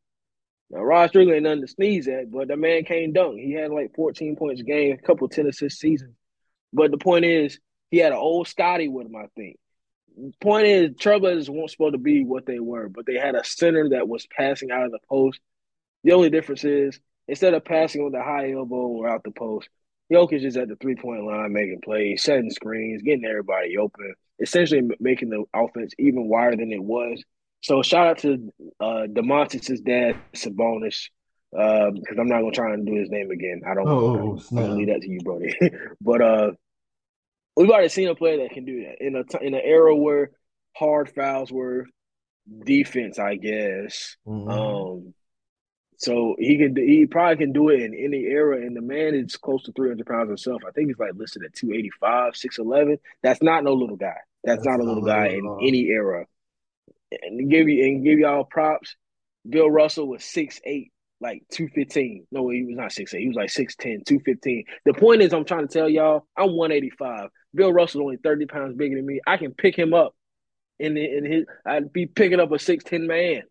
Now 0.72 0.82
Rod 0.82 1.10
Strickland 1.10 1.36
ain't 1.36 1.44
nothing 1.44 1.62
to 1.62 1.68
sneeze 1.68 2.08
at, 2.08 2.32
but 2.32 2.48
the 2.48 2.58
man 2.58 2.86
can't 2.86 3.14
dunk. 3.14 3.40
He 3.40 3.54
had 3.54 3.72
like 3.72 3.96
14 3.96 4.36
points 4.36 4.62
a 4.62 4.64
game, 4.64 4.94
a 4.94 5.06
couple 5.06 5.30
ten 5.30 5.46
assists 5.46 5.80
season. 5.80 6.16
But 6.74 6.92
the 6.92 6.98
point 6.98 7.26
is, 7.26 7.60
he 7.92 7.98
had 7.98 8.12
an 8.12 8.18
old 8.18 8.48
Scotty 8.48 8.88
with 8.88 9.08
him, 9.08 9.16
I 9.16 9.28
think. 9.36 9.58
Point 10.42 10.68
is, 10.68 10.96
Trailblazers 10.96 11.50
weren't 11.50 11.70
supposed 11.70 11.94
to 11.94 12.00
be 12.00 12.24
what 12.24 12.46
they 12.46 12.60
were, 12.60 12.90
but 12.90 13.06
they 13.06 13.16
had 13.16 13.36
a 13.36 13.44
center 13.44 13.90
that 13.90 14.08
was 14.08 14.28
passing 14.36 14.72
out 14.72 14.86
of 14.86 14.92
the 14.92 15.00
post. 15.08 15.40
The 16.04 16.14
only 16.14 16.30
difference 16.30 16.64
is 16.64 17.00
instead 17.28 17.54
of 17.54 17.66
passing 17.66 18.04
with 18.04 18.16
a 18.16 18.24
high 18.24 18.52
elbow 18.52 18.76
or 18.76 19.10
out 19.10 19.24
the 19.24 19.32
post, 19.32 19.70
Jokic 20.12 20.44
is 20.44 20.58
at 20.58 20.70
the 20.70 20.76
three 20.78 20.96
point 20.96 21.26
line 21.26 21.54
making 21.54 21.82
plays, 21.84 22.24
setting 22.24 22.50
screens, 22.50 23.02
getting 23.02 23.26
everybody 23.26 23.78
open, 23.78 24.14
essentially 24.40 24.82
making 25.00 25.30
the 25.30 25.44
offense 25.54 25.94
even 26.00 26.28
wider 26.28 26.56
than 26.56 26.72
it 26.72 26.84
was. 26.84 27.24
So 27.62 27.82
shout 27.82 28.08
out 28.08 28.18
to 28.20 28.54
uh 28.80 29.08
Domantas' 29.08 29.84
dad, 29.84 30.16
Sabonis, 30.34 31.10
because 31.52 32.18
um, 32.18 32.20
I'm 32.20 32.28
not 32.28 32.42
gonna 32.42 32.52
try 32.52 32.74
and 32.74 32.86
do 32.86 32.96
his 32.96 33.10
name 33.10 33.32
again. 33.32 33.62
I 33.66 33.74
don't. 33.74 33.88
Oh, 33.88 34.40
I'm 34.52 34.56
gonna 34.56 34.76
leave 34.76 34.88
that 34.88 35.02
to 35.02 35.10
you, 35.10 35.20
Brody. 35.22 35.56
but 36.02 36.22
uh, 36.22 36.52
we've 37.56 37.70
already 37.70 37.90
seen 37.90 38.10
a 38.10 38.16
player 38.16 38.38
that 38.38 38.52
can 38.52 38.66
do 38.66 38.86
that 38.86 39.06
in 39.06 39.16
a 39.16 39.24
t- 39.24 39.46
in 39.46 39.54
an 39.54 39.62
era 39.64 39.96
where 39.96 40.32
hard 40.76 41.10
fouls 41.10 41.52
were 41.52 41.88
defense, 42.66 43.20
I 43.20 43.36
guess. 43.36 44.16
Mm-hmm. 44.28 44.50
Um, 44.50 45.14
so 45.98 46.36
he 46.38 46.58
can 46.58 46.76
he 46.76 47.08
probably 47.08 47.38
can 47.38 47.54
do 47.54 47.70
it 47.70 47.82
in 47.82 47.94
any 47.94 48.26
era. 48.26 48.58
And 48.58 48.76
the 48.76 48.82
man 48.82 49.16
is 49.16 49.36
close 49.36 49.64
to 49.64 49.72
300 49.72 50.06
pounds 50.06 50.30
himself. 50.30 50.62
I 50.68 50.72
think 50.72 50.90
he's 50.90 51.00
like 51.00 51.14
listed 51.16 51.44
at 51.44 51.54
285, 51.56 52.34
6'11. 52.34 52.98
That's 53.24 53.42
not 53.42 53.64
no 53.64 53.74
little 53.74 53.96
guy. 53.96 54.18
That's, 54.44 54.60
That's 54.60 54.68
not 54.68 54.80
a 54.80 54.84
little 54.84 55.04
guy 55.04 55.30
in 55.30 55.58
any 55.62 55.88
era. 55.88 56.26
And 57.22 57.50
give 57.50 57.68
you 57.68 57.84
and 57.86 58.04
give 58.04 58.20
y'all 58.20 58.44
props. 58.44 58.96
Bill 59.50 59.70
Russell 59.70 60.08
was 60.08 60.22
6'8, 60.22 60.92
like 61.20 61.44
215. 61.52 62.28
No, 62.32 62.50
he 62.50 62.64
was 62.64 62.76
not 62.76 62.92
6'8. 62.92 63.20
He 63.20 63.28
was 63.28 63.36
like 63.36 63.50
6'10, 63.50 64.06
215. 64.06 64.64
The 64.86 64.94
point 64.94 65.22
is, 65.22 65.34
I'm 65.34 65.46
trying 65.46 65.68
to 65.68 65.74
tell 65.74 65.90
y'all, 65.90 66.28
I'm 66.36 66.56
185. 66.56 67.30
Bill 67.56 67.74
Russell 67.74 68.04
only 68.04 68.18
30 68.18 68.46
pounds 68.46 68.76
bigger 68.76 68.96
than 68.96 69.06
me. 69.06 69.20
I 69.26 69.38
can 69.38 69.54
pick 69.54 69.76
him 69.76 69.94
up 69.94 70.16
in, 70.80 70.98
in 70.98 71.26
his, 71.26 71.46
I'd 71.66 71.92
be 71.92 72.06
picking 72.06 72.40
up 72.40 72.52
a 72.52 72.56
6'10 72.56 73.08
man. 73.08 73.44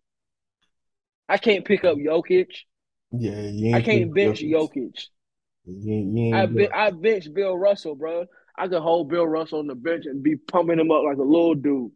I 1.28 1.38
can't 1.38 1.64
pick 1.64 1.84
up 1.84 1.96
Jokic. 1.96 2.50
Yeah, 3.10 3.76
I 3.76 3.82
can't 3.82 4.14
bench 4.14 4.40
Jokic. 4.40 4.76
Jokic. 4.76 5.06
You 5.64 5.92
ain't, 5.92 6.16
you 6.16 6.34
ain't 6.36 6.72
I, 6.72 6.86
I 6.86 6.90
bench 6.92 7.32
Bill 7.32 7.56
Russell, 7.56 7.96
bro. 7.96 8.26
I 8.56 8.68
could 8.68 8.80
hold 8.80 9.08
Bill 9.08 9.26
Russell 9.26 9.58
on 9.58 9.66
the 9.66 9.74
bench 9.74 10.06
and 10.06 10.22
be 10.22 10.36
pumping 10.36 10.78
him 10.78 10.90
up 10.90 11.02
like 11.04 11.16
a 11.16 11.22
little 11.22 11.54
dude. 11.54 11.90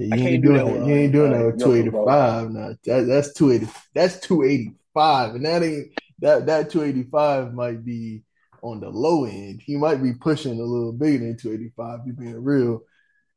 Yeah, 0.00 0.16
you 0.16 0.28
ain't 0.28 0.44
doing 0.44 0.56
that. 0.56 0.86
You 0.86 0.94
ain't 0.94 1.12
doing 1.12 1.32
that 1.32 1.46
with 1.46 1.60
two 1.60 1.74
eighty 1.74 1.90
five. 1.90 2.50
No, 2.50 2.74
that, 2.84 3.06
that's 3.06 3.32
two 3.32 3.52
eighty. 3.52 3.68
That's 3.94 4.20
two 4.20 4.42
eighty 4.42 4.74
five, 4.94 5.34
and 5.34 5.44
that 5.44 5.62
ain't 5.62 5.92
that 6.20 6.46
that 6.46 6.70
two 6.70 6.82
eighty 6.82 7.04
five 7.04 7.52
might 7.52 7.84
be 7.84 8.22
on 8.62 8.80
the 8.80 8.88
low 8.88 9.24
end. 9.24 9.62
He 9.62 9.76
might 9.76 10.02
be 10.02 10.12
pushing 10.14 10.58
a 10.60 10.64
little 10.64 10.92
bigger 10.92 11.18
than 11.18 11.36
two 11.36 11.52
eighty 11.52 11.72
five. 11.76 12.00
You 12.06 12.12
being 12.12 12.42
real, 12.42 12.80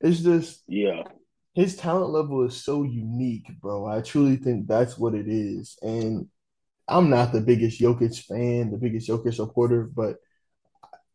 it's 0.02 0.22
just 0.22 0.64
yeah 0.68 1.04
his 1.54 1.76
talent 1.76 2.12
level 2.12 2.44
is 2.46 2.64
so 2.64 2.84
unique, 2.84 3.48
bro. 3.62 3.86
I 3.86 4.02
truly 4.02 4.38
think 4.38 4.68
that's 4.68 4.98
what 4.98 5.14
it 5.14 5.28
is. 5.28 5.78
And 5.82 6.28
I'm 6.88 7.10
not 7.10 7.32
the 7.32 7.42
biggest 7.42 7.80
Jokic 7.80 8.20
fan, 8.24 8.72
the 8.72 8.78
biggest 8.78 9.08
Jokic 9.08 9.36
supporter, 9.36 9.84
but 9.84 10.18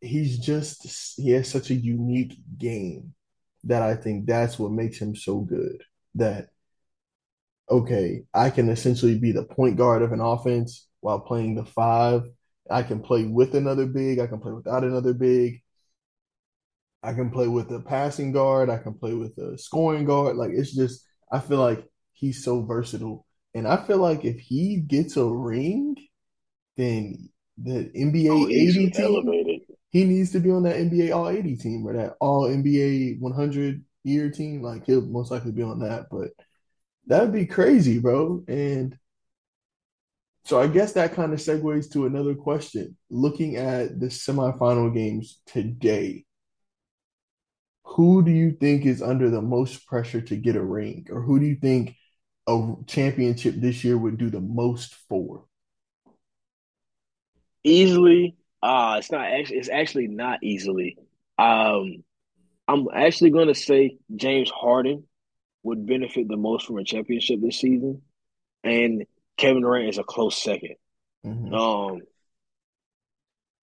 he's 0.01 0.39
just 0.39 1.17
he 1.17 1.31
has 1.31 1.49
such 1.49 1.71
a 1.71 1.75
unique 1.75 2.37
game 2.57 3.13
that 3.65 3.81
I 3.81 3.95
think 3.95 4.25
that's 4.25 4.57
what 4.57 4.71
makes 4.71 4.99
him 4.99 5.15
so 5.15 5.39
good. 5.39 5.83
That 6.15 6.49
okay, 7.69 8.23
I 8.33 8.49
can 8.49 8.69
essentially 8.69 9.17
be 9.17 9.31
the 9.31 9.43
point 9.43 9.77
guard 9.77 10.01
of 10.01 10.11
an 10.11 10.21
offense 10.21 10.87
while 11.01 11.19
playing 11.19 11.55
the 11.55 11.65
five. 11.65 12.23
I 12.69 12.83
can 12.83 13.01
play 13.01 13.25
with 13.25 13.55
another 13.55 13.85
big, 13.85 14.19
I 14.19 14.27
can 14.27 14.39
play 14.39 14.51
without 14.51 14.83
another 14.83 15.13
big. 15.13 15.61
I 17.01 17.13
can 17.13 17.29
play 17.31 17.47
with 17.47 17.71
a 17.71 17.79
passing 17.79 18.31
guard. 18.31 18.69
I 18.69 18.77
can 18.77 18.93
play 18.93 19.13
with 19.13 19.37
a 19.37 19.57
scoring 19.57 20.05
guard. 20.05 20.35
Like 20.35 20.51
it's 20.51 20.75
just, 20.75 21.05
I 21.31 21.39
feel 21.39 21.59
like 21.59 21.85
he's 22.13 22.43
so 22.43 22.61
versatile. 22.61 23.25
And 23.53 23.67
I 23.67 23.77
feel 23.77 23.97
like 23.97 24.25
if 24.25 24.39
he 24.39 24.77
gets 24.77 25.17
a 25.17 25.25
ring, 25.25 25.95
then 26.77 27.29
the 27.57 27.89
NBA 27.95 28.29
oh, 28.29 28.47
80 28.47 28.91
team, 28.91 29.05
elevated. 29.05 29.58
He 29.89 30.05
needs 30.05 30.31
to 30.31 30.39
be 30.39 30.51
on 30.51 30.63
that 30.63 30.75
NBA 30.75 31.15
All 31.15 31.29
80 31.29 31.57
team 31.57 31.87
or 31.87 31.93
that 31.93 32.15
All 32.19 32.47
NBA 32.47 33.19
100 33.19 33.83
year 34.03 34.29
team. 34.29 34.61
Like 34.61 34.85
he'll 34.85 35.01
most 35.01 35.31
likely 35.31 35.51
be 35.51 35.63
on 35.63 35.79
that. 35.79 36.07
But 36.11 36.31
that'd 37.07 37.33
be 37.33 37.45
crazy, 37.45 37.99
bro. 37.99 38.43
And 38.47 38.97
so 40.45 40.59
I 40.59 40.67
guess 40.67 40.93
that 40.93 41.13
kind 41.13 41.33
of 41.33 41.39
segues 41.39 41.91
to 41.93 42.05
another 42.05 42.35
question. 42.35 42.97
Looking 43.09 43.57
at 43.57 43.99
the 43.99 44.07
semifinal 44.07 44.93
games 44.93 45.41
today, 45.45 46.25
who 47.83 48.23
do 48.23 48.31
you 48.31 48.51
think 48.51 48.85
is 48.85 49.01
under 49.01 49.29
the 49.29 49.41
most 49.41 49.85
pressure 49.87 50.21
to 50.21 50.35
get 50.35 50.55
a 50.55 50.63
ring, 50.63 51.07
or 51.09 51.21
who 51.21 51.39
do 51.39 51.45
you 51.45 51.55
think 51.55 51.95
a 52.47 52.73
championship 52.87 53.55
this 53.57 53.83
year 53.83 53.97
would 53.97 54.17
do 54.17 54.29
the 54.29 54.41
most 54.41 54.95
for? 55.07 55.45
Easily, 57.63 58.38
uh 58.61 58.95
it's 58.99 59.11
not 59.11 59.25
actually. 59.25 59.57
It's 59.57 59.69
actually 59.69 60.07
not 60.07 60.39
easily. 60.43 60.97
Um, 61.37 62.03
I'm 62.67 62.87
actually 62.93 63.31
going 63.31 63.47
to 63.47 63.55
say 63.55 63.97
James 64.15 64.49
Harden 64.49 65.05
would 65.63 65.85
benefit 65.85 66.27
the 66.27 66.37
most 66.37 66.67
from 66.67 66.77
a 66.77 66.83
championship 66.83 67.39
this 67.41 67.59
season, 67.59 68.01
and 68.63 69.05
Kevin 69.37 69.61
Durant 69.61 69.89
is 69.89 69.97
a 69.97 70.03
close 70.03 70.41
2nd 70.43 70.75
mm-hmm. 71.25 71.53
Um, 71.53 72.01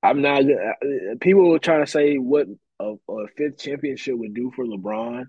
I'm 0.02 0.22
not. 0.22 0.42
Uh, 0.42 1.16
people 1.20 1.50
were 1.50 1.59
trying 1.59 1.85
to 1.85 1.90
say 1.90 2.16
what 2.16 2.46
a, 2.80 2.94
a 3.09 3.28
fifth 3.37 3.59
championship 3.59 4.16
would 4.16 4.35
do 4.35 4.52
for 4.54 4.64
LeBron. 4.64 5.26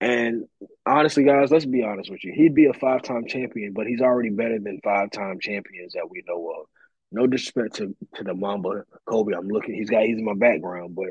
And 0.00 0.46
honestly, 0.84 1.24
guys, 1.24 1.50
let's 1.52 1.64
be 1.64 1.84
honest 1.84 2.10
with 2.10 2.24
you. 2.24 2.32
He'd 2.34 2.54
be 2.54 2.66
a 2.66 2.72
five 2.72 3.02
time 3.02 3.26
champion, 3.26 3.72
but 3.72 3.86
he's 3.86 4.00
already 4.00 4.30
better 4.30 4.58
than 4.58 4.80
five 4.82 5.10
time 5.10 5.38
champions 5.40 5.92
that 5.92 6.10
we 6.10 6.24
know 6.26 6.50
of. 6.50 6.66
No 7.12 7.26
disrespect 7.26 7.76
to, 7.76 7.94
to 8.16 8.24
the 8.24 8.34
Mamba, 8.34 8.84
Kobe. 9.06 9.34
I'm 9.34 9.48
looking, 9.48 9.74
he's 9.74 9.90
got, 9.90 10.04
he's 10.04 10.18
in 10.18 10.24
my 10.24 10.34
background, 10.34 10.94
but 10.94 11.10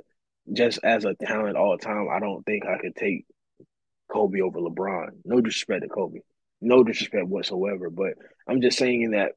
just 0.51 0.79
as 0.83 1.05
a 1.05 1.13
talent 1.13 1.57
all 1.57 1.77
the 1.77 1.83
time, 1.83 2.07
I 2.11 2.19
don't 2.19 2.45
think 2.45 2.65
I 2.65 2.77
could 2.79 2.95
take 2.95 3.25
Kobe 4.11 4.41
over 4.41 4.59
LeBron. 4.59 5.09
No 5.23 5.41
disrespect 5.41 5.83
to 5.83 5.89
Kobe. 5.89 6.19
No 6.59 6.83
disrespect 6.83 7.27
whatsoever. 7.27 7.89
But 7.89 8.13
I'm 8.47 8.61
just 8.61 8.77
saying 8.77 9.01
in 9.01 9.11
that 9.11 9.33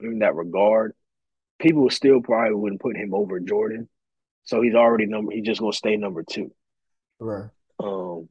in 0.00 0.20
that 0.20 0.34
regard, 0.34 0.94
people 1.58 1.90
still 1.90 2.20
probably 2.20 2.54
wouldn't 2.54 2.80
put 2.80 2.96
him 2.96 3.14
over 3.14 3.38
Jordan 3.40 3.88
so 4.46 4.62
he's 4.62 4.74
already 4.74 5.06
number. 5.06 5.32
He's 5.32 5.44
just 5.44 5.60
gonna 5.60 5.72
stay 5.72 5.96
number 5.96 6.22
two. 6.22 6.52
Right. 7.18 7.50
Um. 7.82 8.28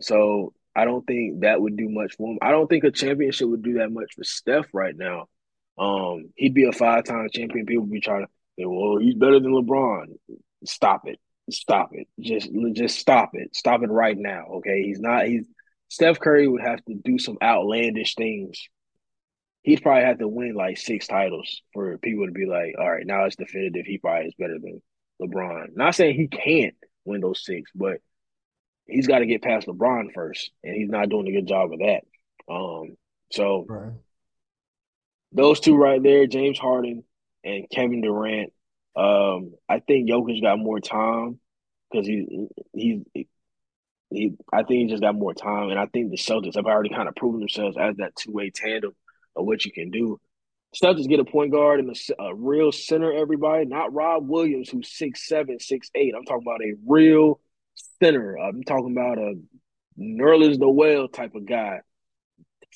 So 0.00 0.54
I 0.74 0.86
don't 0.86 1.06
think 1.06 1.40
that 1.40 1.60
would 1.60 1.76
do 1.76 1.88
much 1.88 2.16
for 2.16 2.32
him. 2.32 2.38
I 2.42 2.50
don't 2.50 2.66
think 2.68 2.84
a 2.84 2.90
championship 2.90 3.48
would 3.48 3.62
do 3.62 3.74
that 3.74 3.92
much 3.92 4.14
for 4.16 4.24
Steph 4.24 4.66
right 4.72 4.96
now. 4.96 5.28
Um, 5.78 6.30
he'd 6.36 6.54
be 6.54 6.64
a 6.64 6.72
five-time 6.72 7.28
champion. 7.32 7.66
People 7.66 7.86
be 7.86 8.00
trying 8.00 8.26
to 8.26 8.32
say, 8.58 8.64
"Well, 8.64 8.98
he's 8.98 9.14
better 9.14 9.40
than 9.40 9.52
LeBron." 9.52 10.06
Stop 10.64 11.02
it! 11.06 11.18
Stop 11.50 11.90
it! 11.92 12.08
Just, 12.20 12.48
just 12.72 12.98
stop 12.98 13.30
it! 13.34 13.54
Stop 13.54 13.82
it 13.82 13.90
right 13.90 14.16
now! 14.16 14.46
Okay, 14.56 14.82
he's 14.82 15.00
not. 15.00 15.26
He's 15.26 15.46
Steph 15.88 16.20
Curry 16.20 16.48
would 16.48 16.62
have 16.62 16.84
to 16.86 16.94
do 16.94 17.18
some 17.18 17.38
outlandish 17.42 18.14
things 18.14 18.68
he'd 19.64 19.82
probably 19.82 20.04
have 20.04 20.18
to 20.18 20.28
win 20.28 20.54
like 20.54 20.76
six 20.76 21.06
titles 21.06 21.62
for 21.72 21.98
people 21.98 22.26
to 22.26 22.32
be 22.32 22.46
like, 22.46 22.74
all 22.78 22.90
right, 22.90 23.06
now 23.06 23.24
it's 23.24 23.34
definitive. 23.34 23.86
He 23.86 23.98
probably 23.98 24.28
is 24.28 24.34
better 24.38 24.58
than 24.60 24.80
LeBron. 25.20 25.74
Not 25.74 25.94
saying 25.94 26.14
he 26.14 26.28
can't 26.28 26.74
win 27.04 27.22
those 27.22 27.44
six, 27.44 27.70
but 27.74 27.96
he's 28.86 29.06
got 29.06 29.20
to 29.20 29.26
get 29.26 29.42
past 29.42 29.66
LeBron 29.66 30.12
first, 30.14 30.50
and 30.62 30.76
he's 30.76 30.90
not 30.90 31.08
doing 31.08 31.26
a 31.26 31.32
good 31.32 31.48
job 31.48 31.72
of 31.72 31.78
that. 31.80 32.02
Um, 32.48 32.96
so 33.32 33.64
right. 33.66 33.92
Those 35.34 35.60
two 35.60 35.76
right 35.76 36.02
there, 36.02 36.26
James 36.26 36.58
Harden 36.58 37.04
and 37.44 37.68
Kevin 37.70 38.00
Durant. 38.00 38.52
Um, 38.96 39.54
I 39.68 39.80
think 39.80 40.08
Jokic 40.08 40.40
got 40.40 40.58
more 40.58 40.80
time 40.80 41.40
because 41.90 42.06
he 42.06 42.48
he 42.72 43.02
he. 44.10 44.34
I 44.52 44.62
think 44.62 44.82
he 44.82 44.86
just 44.86 45.02
got 45.02 45.16
more 45.16 45.34
time, 45.34 45.70
and 45.70 45.78
I 45.78 45.86
think 45.86 46.10
the 46.10 46.16
Celtics 46.16 46.54
have 46.54 46.66
already 46.66 46.90
kind 46.90 47.08
of 47.08 47.16
proven 47.16 47.40
themselves 47.40 47.76
as 47.78 47.96
that 47.96 48.14
two 48.16 48.32
way 48.32 48.50
tandem 48.50 48.92
of 49.36 49.44
what 49.44 49.64
you 49.64 49.72
can 49.72 49.90
do. 49.90 50.20
Celtics 50.74 51.08
get 51.08 51.20
a 51.20 51.24
point 51.24 51.52
guard 51.52 51.80
and 51.80 51.90
a, 51.90 52.22
a, 52.22 52.34
real 52.34 52.72
center, 52.72 53.12
everybody, 53.12 53.64
not 53.64 53.92
Rob 53.92 54.28
Williams, 54.28 54.68
who's 54.68 54.92
six 54.92 55.26
seven, 55.28 55.60
six 55.60 55.90
eight. 55.94 56.14
I'm 56.16 56.24
talking 56.24 56.44
about 56.46 56.62
a 56.62 56.74
real 56.86 57.40
center. 58.00 58.36
I'm 58.36 58.62
talking 58.62 58.92
about 58.92 59.18
a 59.18 59.34
Nerlens 59.98 60.58
Noel 60.58 61.08
type 61.08 61.34
of 61.34 61.46
guy, 61.46 61.80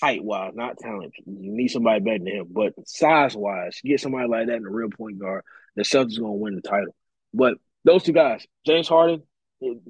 height 0.01 0.23
wise, 0.23 0.53
not 0.55 0.79
talent. 0.79 1.13
You 1.27 1.53
need 1.53 1.69
somebody 1.69 2.01
better 2.01 2.19
than 2.19 2.27
him, 2.27 2.47
but 2.51 2.75
size 2.87 3.37
wise, 3.37 3.81
get 3.85 4.01
somebody 4.01 4.29
like 4.29 4.47
that 4.47 4.57
in 4.57 4.67
a 4.67 4.71
real 4.71 4.91
point 4.91 5.19
guard. 5.19 5.43
The 5.77 5.83
Celtics 5.83 6.19
are 6.19 6.23
going 6.23 6.33
to 6.33 6.43
win 6.43 6.55
the 6.57 6.63
title. 6.63 6.95
But 7.35 7.55
those 7.85 8.03
two 8.03 8.13
guys, 8.13 8.47
James 8.67 8.89
Harden, 8.89 9.23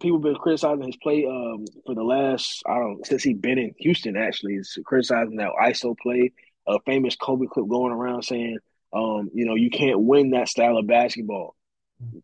people 0.00 0.18
been 0.18 0.34
criticizing 0.34 0.86
his 0.86 0.96
play 0.96 1.26
um, 1.26 1.64
for 1.84 1.94
the 1.94 2.02
last 2.02 2.62
I 2.66 2.74
don't 2.74 3.04
since 3.06 3.22
he 3.22 3.34
been 3.34 3.58
in 3.58 3.74
Houston. 3.78 4.16
Actually, 4.16 4.54
is 4.54 4.78
criticizing 4.84 5.36
that 5.36 5.52
ISO 5.62 5.96
play. 5.96 6.32
A 6.66 6.78
famous 6.84 7.16
Kobe 7.16 7.46
clip 7.46 7.66
going 7.66 7.92
around 7.92 8.22
saying, 8.22 8.58
um, 8.92 9.30
you 9.32 9.46
know, 9.46 9.54
you 9.54 9.70
can't 9.70 10.00
win 10.00 10.30
that 10.30 10.48
style 10.48 10.76
of 10.76 10.86
basketball. 10.86 11.54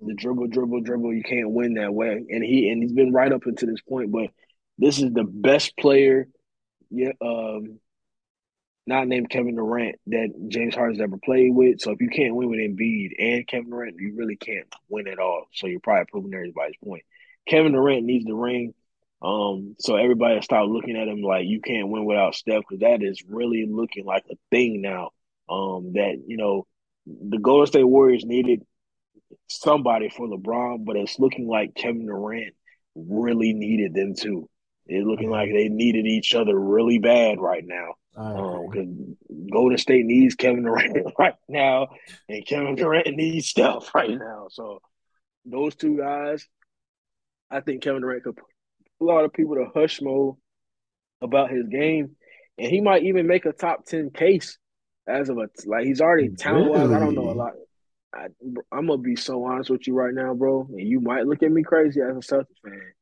The 0.00 0.14
dribble, 0.14 0.48
dribble, 0.48 0.82
dribble. 0.82 1.14
You 1.14 1.22
can't 1.22 1.50
win 1.50 1.74
that 1.74 1.92
way. 1.92 2.24
And 2.28 2.44
he 2.44 2.68
and 2.68 2.82
he's 2.82 2.92
been 2.92 3.12
right 3.12 3.32
up 3.32 3.46
until 3.46 3.68
this 3.68 3.80
point. 3.80 4.12
But 4.12 4.28
this 4.78 4.98
is 4.98 5.12
the 5.12 5.24
best 5.24 5.76
player, 5.76 6.28
yeah, 6.94 7.12
um, 7.20 7.78
not 8.86 9.08
named 9.08 9.30
Kevin 9.30 9.56
Durant 9.56 9.96
that 10.08 10.48
James 10.48 10.74
Harden's 10.74 11.00
ever 11.00 11.16
played 11.16 11.54
with. 11.54 11.80
So 11.80 11.92
if 11.92 12.00
you 12.00 12.08
can't 12.08 12.34
win 12.34 12.50
with 12.50 12.58
Embiid 12.58 13.12
and 13.18 13.46
Kevin 13.46 13.70
Durant, 13.70 13.96
you 13.98 14.14
really 14.16 14.36
can't 14.36 14.66
win 14.88 15.08
at 15.08 15.18
all. 15.18 15.46
So 15.52 15.66
you're 15.66 15.80
probably 15.80 16.04
proving 16.10 16.34
everybody's 16.34 16.76
point. 16.84 17.02
Kevin 17.48 17.72
Durant 17.72 18.04
needs 18.04 18.26
the 18.26 18.34
ring. 18.34 18.74
Um, 19.22 19.74
so 19.78 19.96
everybody 19.96 20.40
start 20.42 20.68
looking 20.68 20.96
at 20.96 21.08
him 21.08 21.22
like 21.22 21.46
you 21.46 21.62
can't 21.62 21.88
win 21.88 22.04
without 22.04 22.34
Steph 22.34 22.62
because 22.68 22.80
that 22.80 23.02
is 23.02 23.22
really 23.26 23.66
looking 23.66 24.04
like 24.04 24.24
a 24.30 24.34
thing 24.50 24.82
now. 24.82 25.10
Um, 25.48 25.92
that 25.94 26.22
you 26.26 26.36
know 26.36 26.66
the 27.06 27.38
Golden 27.38 27.66
State 27.66 27.84
Warriors 27.84 28.24
needed 28.24 28.62
somebody 29.46 30.10
for 30.10 30.26
LeBron, 30.26 30.84
but 30.84 30.96
it's 30.96 31.18
looking 31.18 31.48
like 31.48 31.74
Kevin 31.74 32.06
Durant 32.06 32.54
really 32.94 33.52
needed 33.52 33.94
them 33.94 34.14
too. 34.14 34.48
It's 34.86 35.06
looking 35.06 35.30
like 35.30 35.50
they 35.50 35.68
needed 35.68 36.06
each 36.06 36.34
other 36.34 36.58
really 36.58 36.98
bad 36.98 37.40
right 37.40 37.64
now. 37.64 37.94
Because 38.12 38.86
um, 38.86 39.16
Golden 39.50 39.78
State 39.78 40.04
needs 40.04 40.34
Kevin 40.34 40.62
Durant 40.62 41.14
right 41.18 41.34
now, 41.48 41.88
and 42.28 42.46
Kevin 42.46 42.76
Durant 42.76 43.08
needs 43.16 43.48
Steph 43.48 43.94
right 43.94 44.10
now. 44.10 44.46
So 44.50 44.80
those 45.44 45.74
two 45.74 45.98
guys, 45.98 46.46
I 47.50 47.60
think 47.60 47.82
Kevin 47.82 48.02
Durant 48.02 48.22
could 48.22 48.36
put 48.36 48.46
a 49.00 49.04
lot 49.04 49.24
of 49.24 49.32
people 49.32 49.56
to 49.56 49.66
hush 49.74 50.00
mode 50.00 50.36
about 51.20 51.50
his 51.50 51.66
game, 51.66 52.16
and 52.56 52.70
he 52.70 52.80
might 52.80 53.02
even 53.02 53.26
make 53.26 53.46
a 53.46 53.52
top 53.52 53.84
ten 53.84 54.10
case 54.10 54.58
as 55.08 55.28
of 55.28 55.38
a 55.38 55.48
like 55.66 55.84
he's 55.84 56.00
already 56.00 56.28
talent 56.28 56.70
wise. 56.70 56.80
Really? 56.82 56.94
I 56.94 56.98
don't 57.00 57.14
know 57.14 57.30
a 57.30 57.32
lot. 57.32 57.52
I, 58.14 58.26
am 58.72 58.86
gonna 58.86 58.98
be 58.98 59.16
so 59.16 59.44
honest 59.44 59.70
with 59.70 59.86
you 59.88 59.94
right 59.94 60.14
now, 60.14 60.34
bro, 60.34 60.68
and 60.70 60.88
you 60.88 61.00
might 61.00 61.26
look 61.26 61.42
at 61.42 61.50
me 61.50 61.62
crazy 61.62 62.00
as 62.00 62.16
a 62.16 62.20
Celtics 62.20 62.60
fan. 62.62 62.92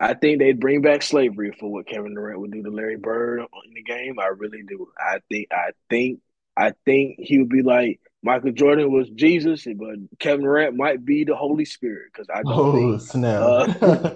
I 0.00 0.14
think 0.14 0.38
they'd 0.38 0.58
bring 0.58 0.80
back 0.80 1.02
slavery 1.02 1.54
for 1.60 1.70
what 1.70 1.86
Kevin 1.86 2.14
Durant 2.14 2.40
would 2.40 2.52
do 2.52 2.62
to 2.62 2.70
Larry 2.70 2.96
Bird 2.96 3.40
in 3.40 3.74
the 3.74 3.82
game. 3.82 4.18
I 4.18 4.28
really 4.28 4.62
do. 4.66 4.88
I 4.98 5.18
think. 5.30 5.48
I 5.52 5.72
think. 5.90 6.20
I 6.56 6.72
think 6.84 7.16
he 7.18 7.38
would 7.38 7.50
be 7.50 7.62
like 7.62 8.00
Michael 8.22 8.52
Jordan 8.52 8.90
was 8.90 9.08
Jesus, 9.10 9.66
but 9.76 9.96
Kevin 10.18 10.44
Durant 10.44 10.76
might 10.76 11.04
be 11.04 11.24
the 11.24 11.36
Holy 11.36 11.66
Spirit 11.66 12.10
because 12.12 12.28
I 12.34 12.42
don't. 12.42 12.52
Oh 12.52 12.98
think, 12.98 13.00
snap! 13.02 13.42
Uh, 13.42 14.14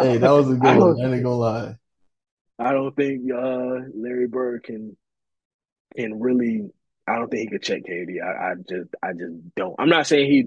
hey, 0.02 0.18
that 0.18 0.30
was 0.30 0.50
a 0.50 0.54
good 0.54 0.78
one. 0.78 1.00
I 1.00 1.14
ain't 1.14 1.22
gonna 1.22 1.34
lie. 1.34 1.76
I 2.58 2.72
don't 2.72 2.94
think 2.94 3.30
uh, 3.30 3.80
Larry 3.94 4.28
Bird 4.28 4.62
can 4.62 4.96
can 5.96 6.20
really. 6.20 6.70
I 7.06 7.16
don't 7.16 7.28
think 7.28 7.42
he 7.42 7.48
could 7.48 7.62
check 7.62 7.82
KD. 7.82 8.22
I, 8.22 8.52
I 8.52 8.54
just, 8.54 8.88
I 9.02 9.12
just 9.12 9.54
don't. 9.56 9.74
I'm 9.78 9.90
not 9.90 10.06
saying 10.06 10.30
he 10.30 10.46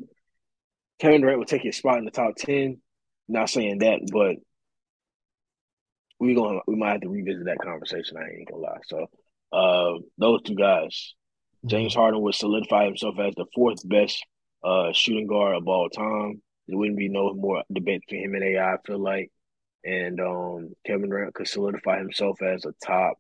Kevin 1.00 1.22
Durant 1.22 1.40
would 1.40 1.48
take 1.48 1.62
his 1.62 1.78
spot 1.78 2.00
in 2.00 2.06
the 2.06 2.12
top 2.12 2.36
ten. 2.38 2.80
Not 3.28 3.50
saying 3.50 3.80
that, 3.80 4.00
but 4.12 4.38
we 6.20 6.34
going 6.34 6.62
we 6.68 6.76
might 6.76 6.94
have 6.94 7.02
to 7.02 7.10
revisit 7.10 7.46
that 7.46 7.60
conversation. 7.60 8.18
I 8.18 8.38
ain't 8.38 8.50
gonna 8.50 8.62
lie. 8.62 8.80
So, 8.86 9.08
uh, 9.52 10.00
those 10.18 10.42
two 10.44 10.56
guys, 10.56 11.14
James 11.66 11.94
Harden 11.94 12.22
would 12.22 12.36
solidify 12.36 12.86
himself 12.86 13.20
as 13.20 13.36
the 13.36 13.46
fourth 13.54 13.88
best 13.88 14.24
uh, 14.64 14.92
shooting 14.94 15.28
guard 15.28 15.56
of 15.58 15.68
all 15.68 15.90
time. 15.90 16.42
There 16.68 16.78
wouldn't 16.78 16.98
be 16.98 17.10
no 17.10 17.34
more 17.34 17.64
debate 17.72 18.02
between 18.08 18.26
him 18.26 18.36
and 18.36 18.44
AI. 18.44 18.74
I 18.74 18.78
feel 18.86 19.00
like, 19.00 19.32
and 19.86 20.20
um, 20.20 20.74
Kevin 20.86 21.10
Durant 21.10 21.34
could 21.34 21.48
solidify 21.48 22.00
himself 22.00 22.42
as 22.42 22.66
a 22.66 22.74
top, 22.86 23.18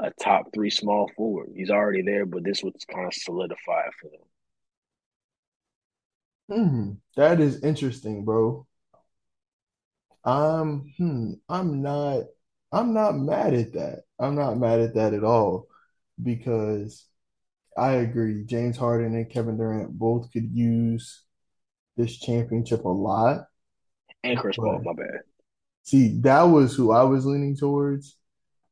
a 0.00 0.10
top 0.22 0.46
three 0.54 0.70
small 0.70 1.10
forward. 1.16 1.50
He's 1.54 1.70
already 1.70 2.02
there, 2.02 2.24
but 2.24 2.44
this 2.44 2.62
would 2.62 2.74
kind 2.92 3.06
of 3.06 3.14
solidify 3.14 3.88
for 4.00 4.10
them. 4.10 4.20
Hmm, 6.48 6.90
that 7.16 7.40
is 7.40 7.62
interesting, 7.62 8.24
bro. 8.24 8.66
Um, 10.24 10.92
hmm, 10.96 11.32
I'm 11.48 11.82
not, 11.82 12.24
I'm 12.72 12.94
not 12.94 13.16
mad 13.16 13.54
at 13.54 13.72
that. 13.74 14.04
I'm 14.18 14.34
not 14.34 14.58
mad 14.58 14.80
at 14.80 14.94
that 14.94 15.14
at 15.14 15.24
all 15.24 15.68
because 16.22 17.06
I 17.76 17.92
agree. 17.94 18.44
James 18.44 18.76
Harden 18.76 19.14
and 19.14 19.30
Kevin 19.30 19.56
Durant 19.56 19.98
both 19.98 20.32
could 20.32 20.50
use 20.52 21.22
this 21.96 22.18
championship 22.18 22.84
a 22.84 22.88
lot. 22.88 23.46
And 24.22 24.38
Chris 24.38 24.56
Paul, 24.56 24.80
my 24.84 24.92
bad. 24.92 25.20
See, 25.82 26.18
that 26.20 26.44
was 26.44 26.74
who 26.74 26.92
I 26.92 27.02
was 27.02 27.26
leaning 27.26 27.56
towards. 27.56 28.16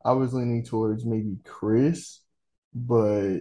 I 0.04 0.12
was 0.12 0.32
leaning 0.32 0.64
towards 0.64 1.04
maybe 1.04 1.36
Chris, 1.44 2.20
but 2.74 3.40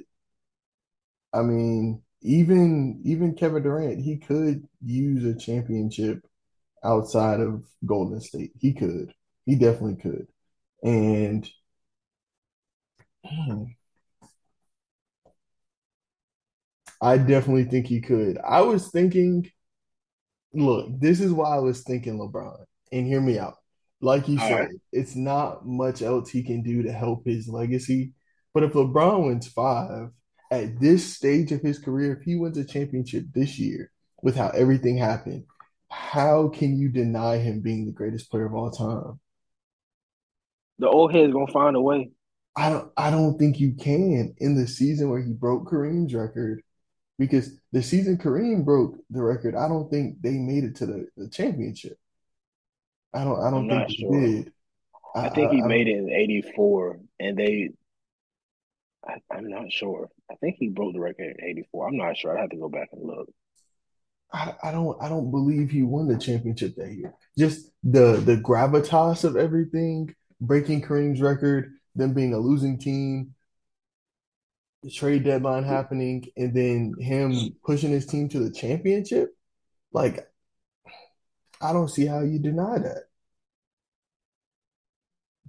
I 1.33 1.41
mean, 1.41 2.01
even 2.21 3.01
even 3.05 3.35
Kevin 3.35 3.63
Durant, 3.63 4.01
he 4.01 4.17
could 4.17 4.67
use 4.83 5.23
a 5.23 5.39
championship 5.39 6.25
outside 6.83 7.39
of 7.39 7.65
Golden 7.85 8.21
State. 8.21 8.51
He 8.59 8.73
could. 8.73 9.13
He 9.45 9.55
definitely 9.55 9.95
could. 9.97 10.27
And 10.83 11.49
hmm, 13.23 13.63
I 17.01 17.17
definitely 17.17 17.65
think 17.65 17.87
he 17.87 17.99
could. 18.01 18.37
I 18.39 18.61
was 18.61 18.89
thinking, 18.89 19.49
look, 20.53 20.87
this 20.99 21.19
is 21.21 21.31
why 21.33 21.55
I 21.55 21.59
was 21.59 21.83
thinking 21.83 22.17
LeBron. 22.19 22.65
And 22.91 23.07
hear 23.07 23.21
me 23.21 23.39
out. 23.39 23.55
Like 24.01 24.27
you 24.27 24.39
All 24.39 24.47
said, 24.47 24.59
right. 24.59 24.69
it's 24.91 25.15
not 25.15 25.65
much 25.65 26.01
else 26.01 26.29
he 26.29 26.43
can 26.43 26.63
do 26.63 26.83
to 26.83 26.91
help 26.91 27.25
his 27.25 27.47
legacy. 27.47 28.13
But 28.53 28.63
if 28.63 28.73
LeBron 28.73 29.27
wins 29.27 29.47
five 29.47 30.09
at 30.51 30.79
this 30.79 31.15
stage 31.15 31.51
of 31.51 31.61
his 31.61 31.79
career, 31.79 32.17
if 32.17 32.23
he 32.23 32.35
wins 32.35 32.57
a 32.57 32.65
championship 32.65 33.25
this 33.33 33.59
year 33.59 33.91
with 34.21 34.35
how 34.35 34.49
everything 34.49 34.97
happened, 34.97 35.45
how 35.91 36.49
can 36.49 36.77
you 36.77 36.89
deny 36.89 37.37
him 37.37 37.61
being 37.61 37.85
the 37.85 37.91
greatest 37.91 38.31
player 38.31 38.45
of 38.45 38.53
all 38.53 38.71
time? 38.71 39.19
The 40.79 40.89
old 40.89 41.13
head's 41.13 41.33
gonna 41.33 41.51
find 41.51 41.75
a 41.75 41.81
way. 41.81 42.11
I 42.55 42.69
don't 42.69 42.91
I 42.97 43.11
don't 43.11 43.37
think 43.37 43.59
you 43.59 43.73
can 43.73 44.33
in 44.37 44.55
the 44.55 44.67
season 44.67 45.09
where 45.09 45.21
he 45.21 45.31
broke 45.33 45.69
Kareem's 45.69 46.13
record 46.13 46.63
because 47.21 47.51
the 47.71 47.83
season 47.83 48.17
Kareem 48.17 48.65
broke 48.65 48.95
the 49.11 49.21
record, 49.21 49.55
I 49.55 49.67
don't 49.67 49.91
think 49.91 50.21
they 50.21 50.39
made 50.39 50.63
it 50.63 50.77
to 50.77 50.87
the, 50.87 51.07
the 51.15 51.29
championship. 51.29 51.97
I 53.13 53.23
don't. 53.23 53.39
I 53.39 53.51
don't 53.51 53.69
I'm 53.69 53.87
think 53.87 53.99
sure. 53.99 54.19
did. 54.19 54.51
I, 55.13 55.27
I 55.27 55.29
think 55.29 55.51
he 55.51 55.61
I, 55.61 55.67
made 55.67 55.87
it 55.87 55.97
in 55.97 56.09
'84, 56.09 56.99
and 57.19 57.37
they. 57.37 57.69
I, 59.07 59.37
am 59.37 59.49
not 59.49 59.71
sure. 59.71 60.09
I 60.31 60.35
think 60.35 60.55
he 60.57 60.69
broke 60.69 60.93
the 60.93 60.99
record 60.99 61.35
in 61.37 61.45
'84. 61.45 61.87
I'm 61.87 61.97
not 61.97 62.17
sure. 62.17 62.35
I 62.35 62.41
have 62.41 62.49
to 62.51 62.57
go 62.57 62.69
back 62.69 62.89
and 62.93 63.05
look. 63.05 63.29
I, 64.33 64.53
I 64.63 64.71
don't. 64.71 65.01
I 65.01 65.09
don't 65.09 65.29
believe 65.31 65.69
he 65.69 65.83
won 65.83 66.07
the 66.07 66.17
championship 66.17 66.75
that 66.75 66.93
year. 66.93 67.13
Just 67.37 67.69
the 67.83 68.17
the 68.17 68.37
gravitas 68.37 69.23
of 69.23 69.35
everything, 69.35 70.15
breaking 70.39 70.81
Kareem's 70.81 71.21
record, 71.21 71.73
them 71.95 72.13
being 72.13 72.33
a 72.33 72.37
losing 72.39 72.79
team, 72.79 73.33
the 74.83 74.89
trade 74.89 75.23
deadline 75.23 75.63
happening 75.63 76.25
and 76.35 76.53
then 76.55 76.93
him 76.99 77.55
pushing 77.63 77.91
his 77.91 78.05
team 78.05 78.29
to 78.29 78.39
the 78.39 78.51
championship, 78.51 79.35
like 79.93 80.27
I 81.61 81.73
don't 81.73 81.89
see 81.89 82.05
how 82.05 82.21
you 82.21 82.39
deny 82.39 82.79
that. 82.79 83.03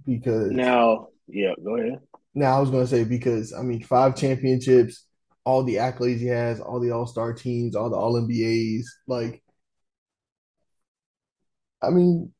Because 0.05 0.51
now, 0.51 1.07
yeah, 1.27 1.53
go 1.63 1.77
ahead. 1.77 1.99
Now 2.35 2.57
I 2.57 2.59
was 2.59 2.69
gonna 2.69 2.87
say 2.87 3.03
because 3.03 3.53
I 3.53 3.61
mean 3.61 3.81
five 3.81 4.15
championships, 4.15 5.05
all 5.45 5.63
the 5.63 5.75
accolades 5.75 6.19
he 6.19 6.27
has, 6.27 6.59
all 6.59 6.79
the 6.79 6.91
all 6.91 7.05
star 7.05 7.33
teams, 7.33 7.75
all 7.75 7.89
the 7.89 7.97
all 7.97 8.13
NBAs, 8.21 8.85
like 9.07 9.43
I 11.81 11.89
mean, 11.89 12.31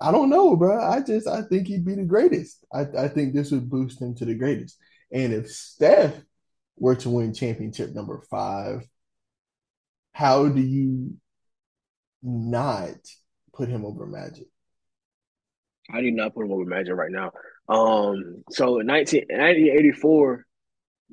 I 0.00 0.10
don't 0.10 0.30
know, 0.30 0.56
bro. 0.56 0.82
I 0.82 1.00
just 1.00 1.28
I 1.28 1.42
think 1.42 1.68
he'd 1.68 1.84
be 1.84 1.94
the 1.94 2.04
greatest. 2.04 2.64
I, 2.72 2.86
I 2.98 3.08
think 3.08 3.32
this 3.32 3.52
would 3.52 3.70
boost 3.70 4.00
him 4.02 4.14
to 4.16 4.24
the 4.24 4.34
greatest. 4.34 4.76
And 5.12 5.32
if 5.32 5.50
Steph 5.50 6.14
were 6.76 6.96
to 6.96 7.10
win 7.10 7.32
championship 7.32 7.94
number 7.94 8.22
five, 8.28 8.84
how 10.12 10.48
do 10.48 10.60
you 10.60 11.16
not 12.22 12.96
put 13.54 13.68
him 13.68 13.84
over 13.84 14.06
Magic? 14.06 14.48
How 15.90 16.00
do 16.00 16.10
not 16.10 16.34
put 16.34 16.46
him 16.46 16.52
over 16.52 16.64
Magic 16.64 16.94
right 16.94 17.10
now? 17.10 17.32
Um, 17.68 18.42
so 18.50 18.80
in 18.80 18.86
19, 18.86 19.26
1984, 19.28 20.46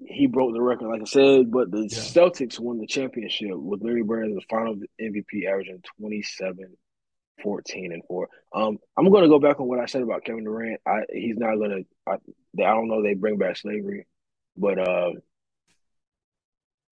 he 0.06 0.28
broke 0.28 0.54
the 0.54 0.62
record, 0.62 0.88
like 0.90 1.02
I 1.02 1.06
said. 1.06 1.52
But 1.52 1.72
the 1.72 1.82
Yeah. 1.82 1.88
Celtics 2.00 2.60
won 2.60 2.80
the 2.80 2.88
championship 2.88 3.52
with 3.56 3.84
Larry 3.84 4.04
Bird 4.04 4.28
as 4.30 4.36
the 4.36 4.42
final 4.50 4.76
MVP, 5.00 5.46
averaging 5.48 5.82
27, 6.00 6.78
14, 7.44 7.92
and 7.94 8.04
4. 8.06 8.30
Um, 8.54 8.78
I'm 8.98 9.10
going 9.10 9.24
to 9.24 9.30
go 9.30 9.40
back 9.40 9.60
on 9.60 9.68
what 9.68 9.80
I 9.80 9.86
said 9.86 10.02
about 10.02 10.24
Kevin 10.24 10.44
Durant. 10.44 10.82
I 10.86 11.02
He's 11.12 11.38
not 11.38 11.56
going 11.56 11.70
to, 11.72 11.86
I, 12.12 12.14
I 12.14 12.74
don't 12.74 12.88
know 12.88 13.02
they 13.02 13.14
bring 13.14 13.38
back 13.38 13.58
slavery, 13.58 14.08
but 14.58 14.78
uh, 14.80 15.12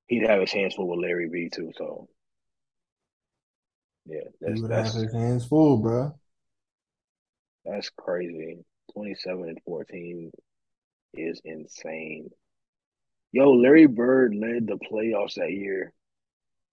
he'd 0.08 0.28
have 0.28 0.42
his 0.42 0.52
hands 0.52 0.76
full 0.76 0.88
with 0.88 1.00
Larry 1.00 1.30
B, 1.30 1.50
too. 1.50 1.72
So, 1.78 2.08
yeah, 4.06 4.20
He 4.40 4.46
that's 4.46 4.62
have 4.62 4.70
that's 4.70 4.94
his 4.94 5.14
hands 5.14 5.46
full, 5.46 5.78
bro. 5.78 6.14
that's 7.66 7.90
crazy. 7.90 8.60
27 8.94 9.50
and 9.50 9.60
14 9.66 10.32
is 11.14 11.42
insane. 11.44 12.30
Yo, 13.32 13.52
Larry 13.52 13.88
Bird 13.88 14.36
led 14.36 14.68
the 14.68 14.78
playoffs 14.92 15.36
that 15.36 15.52
year 15.52 15.94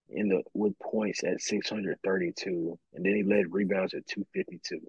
in 0.09 0.29
the 0.29 0.43
with 0.53 0.77
points 0.79 1.23
at 1.23 1.41
632, 1.41 2.79
and 2.93 3.05
then 3.05 3.15
he 3.15 3.23
led 3.23 3.51
rebounds 3.51 3.93
at 3.93 4.07
252. 4.07 4.79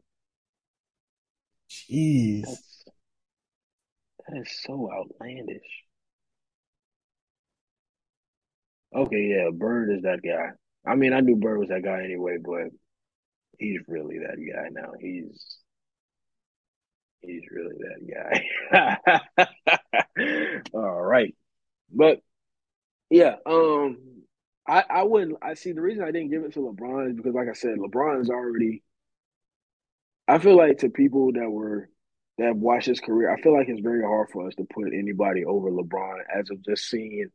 Jeez. 1.69 2.43
That's 2.45 2.85
that 4.29 4.39
is 4.39 4.61
so 4.63 4.91
outlandish. 4.93 5.85
Okay, 8.95 9.35
yeah, 9.37 9.51
Bird 9.53 9.91
is 9.91 10.03
that 10.03 10.23
guy. 10.23 10.51
I 10.87 10.95
mean, 10.95 11.13
I 11.13 11.21
knew 11.21 11.37
Bird 11.37 11.59
was 11.59 11.69
that 11.69 11.83
guy 11.85 12.03
anyway, 12.05 12.39
but 12.43 12.71
he's 13.59 13.81
really 13.89 14.19
that 14.19 14.37
guy 14.37 14.69
now. 14.71 14.93
He's 14.99 15.59
he's 17.21 17.43
really 17.51 17.77
that 17.79 19.21
guy. 19.43 20.65
All 20.75 21.03
right. 21.03 21.35
But 21.93 22.21
yeah, 23.11 23.37
um 23.47 23.99
I 24.67 24.85
I 24.89 25.03
wouldn't 25.05 25.39
I 25.43 25.55
see 25.55 25.73
the 25.73 25.83
reason 25.83 26.05
I 26.05 26.11
didn't 26.11 26.31
give 26.31 26.45
it 26.45 26.53
to 26.55 26.61
LeBron 26.61 27.11
is 27.11 27.17
because 27.17 27.35
like 27.35 27.49
I 27.49 27.55
said, 27.55 27.79
LeBron 27.79 28.23
is 28.23 28.31
already 28.31 28.83
I 30.29 30.39
feel 30.39 30.57
like 30.57 30.79
to 30.79 30.89
people 30.91 31.33
that 31.33 31.51
were 31.51 31.89
that 32.39 32.47
have 32.49 32.57
watched 32.57 32.87
his 32.87 33.01
career, 33.01 33.33
I 33.33 33.41
feel 33.41 33.55
like 33.55 33.69
it's 33.69 33.81
very 33.81 34.03
hard 34.03 34.29
for 34.31 34.47
us 34.47 34.55
to 34.57 34.65
put 34.65 34.93
anybody 34.93 35.45
over 35.45 35.71
LeBron 35.71 36.19
as 36.35 36.51
of 36.51 36.63
just 36.63 36.89
seeing 36.89 37.29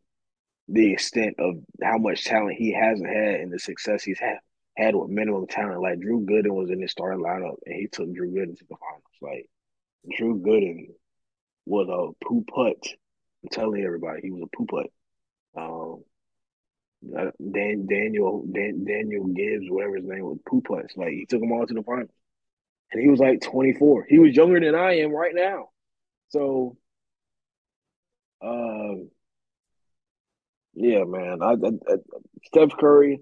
the 0.68 0.93
extent 0.93 1.36
of 1.39 1.56
how 1.82 1.97
much 1.97 2.24
talent 2.26 2.58
he 2.58 2.74
hasn't 2.74 3.10
had 3.10 3.41
and 3.41 3.52
the 3.52 3.60
success 3.60 4.04
he's 4.04 4.20
had 4.20 4.38
had 4.78 4.95
with 4.95 5.10
minimum 5.10 5.47
talent. 5.47 5.82
Like 5.82 5.99
Drew 5.99 6.26
Gooden 6.26 6.52
was 6.54 6.70
in 6.70 6.82
his 6.82 6.91
starting 6.91 7.24
lineup 7.24 7.58
and 7.66 7.76
he 7.76 7.88
took 7.88 8.14
Drew 8.14 8.32
Gooden 8.32 8.58
to 8.58 8.66
the 8.70 8.76
finals. 8.78 9.04
Like 9.22 9.47
Drew 10.18 10.39
Gooden 10.39 10.89
was 11.66 11.88
a 11.89 12.26
poo 12.26 12.43
putt. 12.43 12.78
I'm 13.43 13.49
telling 13.49 13.83
everybody 13.83 14.21
he 14.23 14.31
was 14.31 14.43
a 14.43 14.57
poo 14.57 14.65
putt. 14.65 14.87
Um, 15.55 16.03
Dan, 17.03 17.87
Daniel 17.87 18.45
Dan, 18.51 18.85
Daniel 18.85 19.25
Gibbs, 19.27 19.65
whatever 19.69 19.95
his 19.95 20.05
name 20.05 20.23
was, 20.23 20.37
poo 20.47 20.61
putts. 20.61 20.95
Like 20.95 21.09
he 21.09 21.25
took 21.25 21.39
them 21.39 21.51
all 21.51 21.65
to 21.65 21.73
the 21.73 21.83
finals, 21.83 22.09
and 22.91 23.01
he 23.01 23.09
was 23.09 23.19
like 23.19 23.41
24. 23.41 24.05
He 24.07 24.19
was 24.19 24.35
younger 24.35 24.59
than 24.59 24.75
I 24.75 24.99
am 24.99 25.11
right 25.11 25.33
now. 25.33 25.69
So, 26.29 26.77
um, 28.41 29.09
yeah, 30.73 31.03
man. 31.03 31.41
I, 31.41 31.53
I, 31.53 31.93
I, 31.93 31.97
Steph 32.45 32.77
Curry 32.79 33.21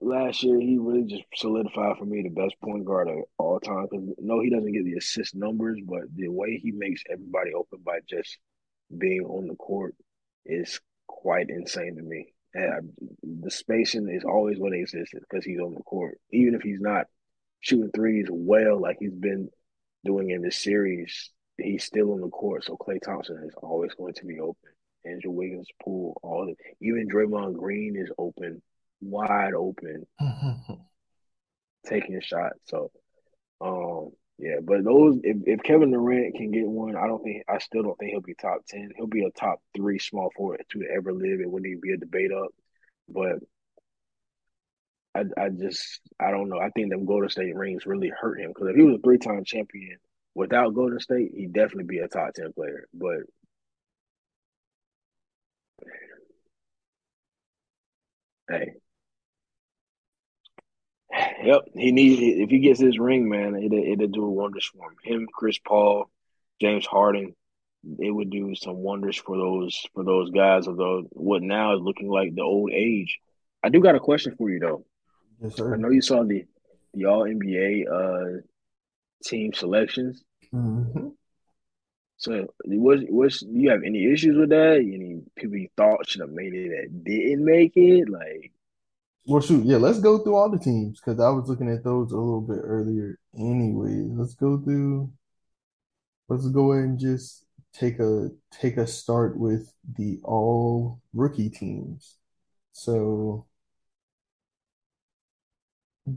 last 0.00 0.42
year 0.42 0.58
he 0.58 0.78
really 0.78 1.04
just 1.04 1.24
solidified 1.34 1.98
for 1.98 2.06
me 2.06 2.22
the 2.22 2.30
best 2.30 2.54
point 2.62 2.84
guard 2.84 3.08
of 3.08 3.18
all 3.38 3.60
time. 3.60 3.86
Because 3.90 4.06
no, 4.18 4.40
he 4.40 4.50
doesn't 4.50 4.72
get 4.72 4.84
the 4.84 4.96
assist 4.96 5.34
numbers, 5.34 5.78
but 5.84 6.02
the 6.14 6.28
way 6.28 6.58
he 6.62 6.72
makes 6.72 7.02
everybody 7.10 7.52
open 7.52 7.80
by 7.84 7.98
just 8.08 8.38
being 8.96 9.22
on 9.22 9.46
the 9.46 9.54
court 9.54 9.94
is 10.44 10.80
quite 11.06 11.48
insane 11.48 11.96
to 11.96 12.02
me. 12.02 12.32
And 12.52 12.92
the 13.22 13.50
spacing 13.50 14.08
is 14.08 14.24
always 14.24 14.58
going 14.58 14.72
to 14.72 14.80
exist 14.80 15.12
because 15.12 15.44
he's 15.44 15.60
on 15.60 15.74
the 15.74 15.82
court, 15.82 16.18
even 16.32 16.54
if 16.54 16.62
he's 16.62 16.80
not 16.80 17.06
shooting 17.60 17.90
threes 17.94 18.26
well 18.28 18.80
like 18.80 18.96
he's 18.98 19.12
been 19.12 19.48
doing 20.04 20.30
in 20.30 20.42
this 20.42 20.56
series. 20.56 21.30
He's 21.58 21.84
still 21.84 22.12
on 22.12 22.20
the 22.22 22.28
court, 22.28 22.64
so 22.64 22.76
Klay 22.76 23.00
Thompson 23.00 23.44
is 23.46 23.54
always 23.62 23.92
going 23.94 24.14
to 24.14 24.24
be 24.24 24.40
open. 24.40 24.70
Andrew 25.04 25.30
Wiggins, 25.30 25.68
Poole, 25.82 26.18
all 26.22 26.46
the 26.46 26.54
even 26.86 27.08
Draymond 27.08 27.56
Green 27.56 27.96
is 27.96 28.10
open, 28.18 28.62
wide 29.00 29.54
open, 29.54 30.06
taking 31.86 32.20
shots. 32.20 32.58
So, 32.64 32.90
um, 33.60 34.10
yeah, 34.40 34.56
but 34.62 34.84
those 34.84 35.18
if, 35.22 35.36
if 35.46 35.62
Kevin 35.62 35.90
Durant 35.90 36.34
can 36.34 36.50
get 36.50 36.66
one, 36.66 36.96
I 36.96 37.06
don't 37.06 37.22
think 37.22 37.44
I 37.48 37.58
still 37.58 37.82
don't 37.82 37.98
think 37.98 38.12
he'll 38.12 38.20
be 38.22 38.34
top 38.34 38.64
ten. 38.66 38.90
He'll 38.96 39.06
be 39.06 39.24
a 39.24 39.30
top 39.32 39.60
three 39.76 39.98
small 39.98 40.30
forward 40.36 40.64
to 40.72 40.82
ever 40.96 41.12
live. 41.12 41.40
It 41.40 41.50
wouldn't 41.50 41.68
even 41.68 41.80
be 41.80 41.92
a 41.92 41.98
debate 41.98 42.32
up. 42.32 42.48
But 43.08 43.40
I 45.14 45.24
I 45.36 45.48
just 45.50 46.00
I 46.20 46.30
don't 46.30 46.48
know. 46.48 46.58
I 46.58 46.70
think 46.70 46.90
them 46.90 47.04
Golden 47.06 47.28
State 47.30 47.54
rings 47.56 47.86
really 47.86 48.08
hurt 48.10 48.40
him 48.40 48.50
because 48.50 48.68
if 48.68 48.76
he 48.76 48.82
was 48.82 48.96
a 48.96 49.02
three 49.02 49.18
time 49.18 49.44
champion 49.44 49.98
without 50.34 50.74
Golden 50.74 51.00
State, 51.00 51.32
he'd 51.34 51.52
definitely 51.52 51.84
be 51.84 51.98
a 51.98 52.08
top 52.08 52.32
ten 52.34 52.52
player. 52.52 52.86
But 52.94 53.20
hey, 58.48 58.79
yep, 61.42 61.62
he 61.74 61.92
needs 61.92 62.20
if 62.20 62.50
he 62.50 62.58
gets 62.60 62.80
his 62.80 62.98
ring, 62.98 63.28
man, 63.28 63.54
it 63.56 63.72
it'll 63.72 64.08
do 64.08 64.24
wonders 64.26 64.66
for 64.66 64.90
him. 64.90 64.96
Him, 65.02 65.28
Chris 65.32 65.58
Paul, 65.58 66.10
James 66.60 66.86
Harden, 66.86 67.34
it 67.98 68.10
would 68.10 68.30
do 68.30 68.54
some 68.54 68.76
wonders 68.76 69.16
for 69.16 69.36
those 69.36 69.86
for 69.94 70.04
those 70.04 70.30
guys 70.30 70.66
of 70.66 70.76
the 70.76 71.06
what 71.10 71.42
now 71.42 71.74
is 71.74 71.82
looking 71.82 72.08
like 72.08 72.34
the 72.34 72.42
old 72.42 72.70
age. 72.72 73.18
I 73.62 73.68
do 73.68 73.80
got 73.80 73.96
a 73.96 74.00
question 74.00 74.34
for 74.36 74.50
you 74.50 74.60
though. 74.60 74.84
Yes, 75.40 75.56
sir. 75.56 75.74
I 75.74 75.76
know 75.76 75.90
you 75.90 76.02
saw 76.02 76.22
the 76.24 76.44
the 76.94 77.06
All 77.06 77.26
NBA 77.26 77.86
uh 77.86 78.40
team 79.24 79.52
selections. 79.52 80.22
hmm 80.52 81.10
So, 82.18 82.46
was 82.66 83.00
was 83.08 83.40
do 83.40 83.58
you 83.58 83.70
have 83.70 83.82
any 83.82 84.12
issues 84.12 84.36
with 84.36 84.50
that? 84.50 84.76
Any 84.76 85.22
people 85.36 85.56
you 85.56 85.68
thought 85.76 86.08
should 86.08 86.20
have 86.20 86.30
made 86.30 86.54
it 86.54 86.68
that 86.68 87.04
didn't 87.04 87.44
make 87.44 87.72
it? 87.76 88.08
Like, 88.08 88.52
Well, 89.26 89.40
shoot, 89.40 89.64
yeah, 89.64 89.76
let's 89.76 90.00
go 90.00 90.18
through 90.18 90.34
all 90.36 90.50
the 90.50 90.58
teams 90.58 91.00
because 91.00 91.20
I 91.20 91.30
was 91.30 91.48
looking 91.48 91.70
at 91.70 91.84
those 91.84 92.12
a 92.12 92.16
little 92.16 92.40
bit 92.40 92.58
earlier. 92.62 93.18
Anyway, 93.36 94.02
let's 94.08 94.34
go 94.34 94.58
through. 94.58 95.10
Let's 96.28 96.48
go 96.48 96.72
ahead 96.72 96.84
and 96.84 96.98
just 96.98 97.44
take 97.72 97.98
a 98.00 98.30
take 98.52 98.76
a 98.76 98.86
start 98.86 99.36
with 99.38 99.72
the 99.96 100.20
all 100.24 101.00
rookie 101.12 101.50
teams. 101.50 102.16
So 102.72 103.46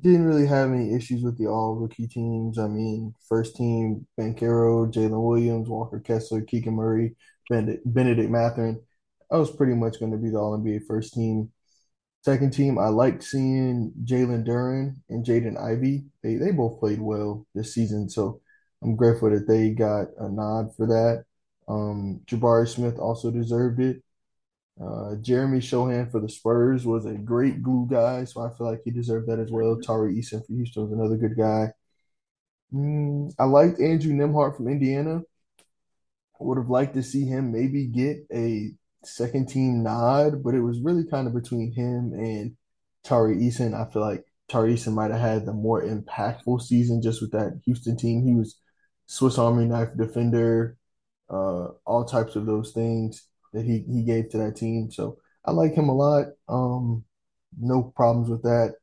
didn't 0.01 0.25
really 0.25 0.47
have 0.47 0.71
any 0.71 0.93
issues 0.95 1.23
with 1.23 1.37
the 1.37 1.47
all 1.47 1.75
rookie 1.75 2.07
teams. 2.07 2.57
I 2.57 2.67
mean, 2.67 3.13
first 3.27 3.55
team, 3.55 4.07
Banchero, 4.19 4.91
Jalen 4.91 5.23
Williams, 5.25 5.69
Walker 5.69 5.99
Kessler, 5.99 6.41
Keegan 6.41 6.73
Murray, 6.75 7.15
Benedict, 7.49 7.81
Benedict 7.85 8.29
Mathurin. 8.31 8.81
That 9.29 9.37
was 9.37 9.51
pretty 9.51 9.73
much 9.75 9.99
going 9.99 10.11
to 10.11 10.17
be 10.17 10.29
the 10.29 10.37
all 10.37 10.53
NBA 10.53 10.79
first 10.79 11.13
team. 11.13 11.51
Second 12.23 12.53
team, 12.53 12.79
I 12.79 12.87
liked 12.87 13.21
seeing 13.23 13.91
Jalen 14.05 14.45
Duren 14.47 14.95
and 15.09 15.25
Jaden 15.25 15.59
Ivey. 15.61 16.05
They 16.23 16.35
they 16.35 16.51
both 16.51 16.79
played 16.79 17.01
well 17.01 17.45
this 17.53 17.73
season, 17.73 18.09
so 18.09 18.39
I'm 18.81 18.95
grateful 18.95 19.29
that 19.29 19.45
they 19.47 19.71
got 19.71 20.07
a 20.17 20.29
nod 20.29 20.73
for 20.75 20.87
that. 20.87 21.25
Um, 21.67 22.21
Jabari 22.25 22.67
Smith 22.67 22.97
also 22.97 23.29
deserved 23.29 23.81
it. 23.81 24.03
Uh, 24.81 25.15
Jeremy 25.17 25.59
Sochan 25.59 26.09
for 26.11 26.21
the 26.21 26.29
Spurs 26.29 26.85
was 26.85 27.05
a 27.05 27.13
great 27.13 27.61
glue 27.61 27.87
guy, 27.89 28.23
so 28.23 28.41
I 28.41 28.49
feel 28.57 28.67
like 28.71 28.81
he 28.85 28.91
deserved 28.91 29.27
that 29.29 29.39
as 29.39 29.51
well. 29.51 29.77
Tari 29.81 30.15
Eason 30.15 30.45
for 30.45 30.53
Houston 30.53 30.83
was 30.83 30.93
another 30.93 31.17
good 31.17 31.37
guy. 31.37 31.73
Mm, 32.73 33.33
I 33.37 33.45
liked 33.45 33.79
Andrew 33.81 34.13
Nembhard 34.13 34.55
from 34.57 34.67
Indiana. 34.69 35.21
I 36.39 36.43
would 36.43 36.57
have 36.57 36.69
liked 36.69 36.95
to 36.95 37.03
see 37.03 37.25
him 37.25 37.51
maybe 37.51 37.85
get 37.87 38.25
a 38.33 38.71
second 39.05 39.49
team 39.49 39.83
nod, 39.83 40.43
but 40.43 40.55
it 40.55 40.61
was 40.61 40.81
really 40.81 41.05
kind 41.05 41.27
of 41.27 41.33
between 41.33 41.71
him 41.73 42.13
and 42.13 42.55
Tari 43.03 43.37
Eason. 43.37 43.73
I 43.73 43.91
feel 43.91 44.01
like 44.01 44.25
Tari 44.47 44.75
Eason 44.75 44.93
might 44.93 45.11
have 45.11 45.19
had 45.19 45.45
the 45.45 45.53
more 45.53 45.83
impactful 45.83 46.61
season 46.61 47.01
just 47.01 47.21
with 47.21 47.31
that 47.31 47.59
Houston 47.65 47.97
team. 47.97 48.25
He 48.25 48.35
was 48.35 48.59
Swiss 49.05 49.37
Army 49.37 49.65
knife 49.65 49.89
defender, 49.97 50.77
uh, 51.29 51.67
all 51.85 52.05
types 52.05 52.35
of 52.35 52.45
those 52.45 52.71
things 52.71 53.27
that 53.53 53.65
he 53.65 53.83
he 53.91 54.03
gave 54.03 54.29
to 54.29 54.37
that 54.39 54.55
team. 54.55 54.91
So 54.91 55.17
I 55.45 55.51
like 55.51 55.73
him 55.73 55.89
a 55.89 55.95
lot. 55.95 56.27
Um, 56.47 57.03
no 57.59 57.83
problems 57.95 58.29
with 58.29 58.43
that. 58.43 58.75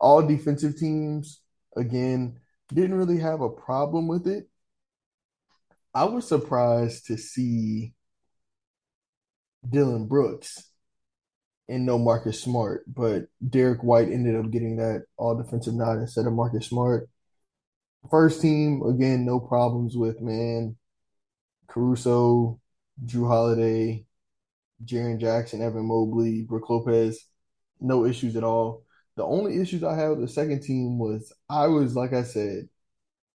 All 0.00 0.26
defensive 0.26 0.76
teams, 0.76 1.40
again, 1.76 2.38
didn't 2.72 2.96
really 2.96 3.18
have 3.18 3.40
a 3.40 3.48
problem 3.48 4.08
with 4.08 4.26
it. 4.26 4.48
I 5.94 6.04
was 6.04 6.28
surprised 6.28 7.06
to 7.06 7.16
see 7.16 7.94
Dillon 9.68 10.06
Brooks 10.06 10.70
and 11.68 11.84
no 11.84 11.98
Marcus 11.98 12.40
Smart, 12.40 12.84
but 12.86 13.26
Derrick 13.46 13.82
White 13.82 14.08
ended 14.08 14.36
up 14.36 14.50
getting 14.50 14.76
that 14.76 15.04
all 15.16 15.36
defensive 15.36 15.74
nod 15.74 15.98
instead 15.98 16.26
of 16.26 16.32
Marcus 16.32 16.66
Smart. 16.66 17.08
First 18.10 18.40
team, 18.40 18.82
again, 18.82 19.26
no 19.26 19.40
problems 19.40 19.96
with, 19.96 20.20
man. 20.20 20.76
Caruso, 21.68 22.60
Jrue 23.04 23.28
Holiday, 23.28 24.06
Jaren 24.84 25.20
Jackson, 25.20 25.60
Evan 25.60 25.86
Mobley, 25.86 26.42
Brook 26.42 26.70
Lopez, 26.70 27.26
no 27.80 28.06
issues 28.06 28.36
at 28.36 28.44
all. 28.44 28.84
The 29.16 29.24
only 29.24 29.60
issues 29.60 29.82
I 29.84 29.96
had 29.96 30.10
with 30.10 30.20
the 30.20 30.28
second 30.28 30.62
team 30.62 30.98
was 30.98 31.32
I 31.50 31.66
was, 31.66 31.94
like 31.94 32.12
I 32.12 32.22
said, 32.22 32.68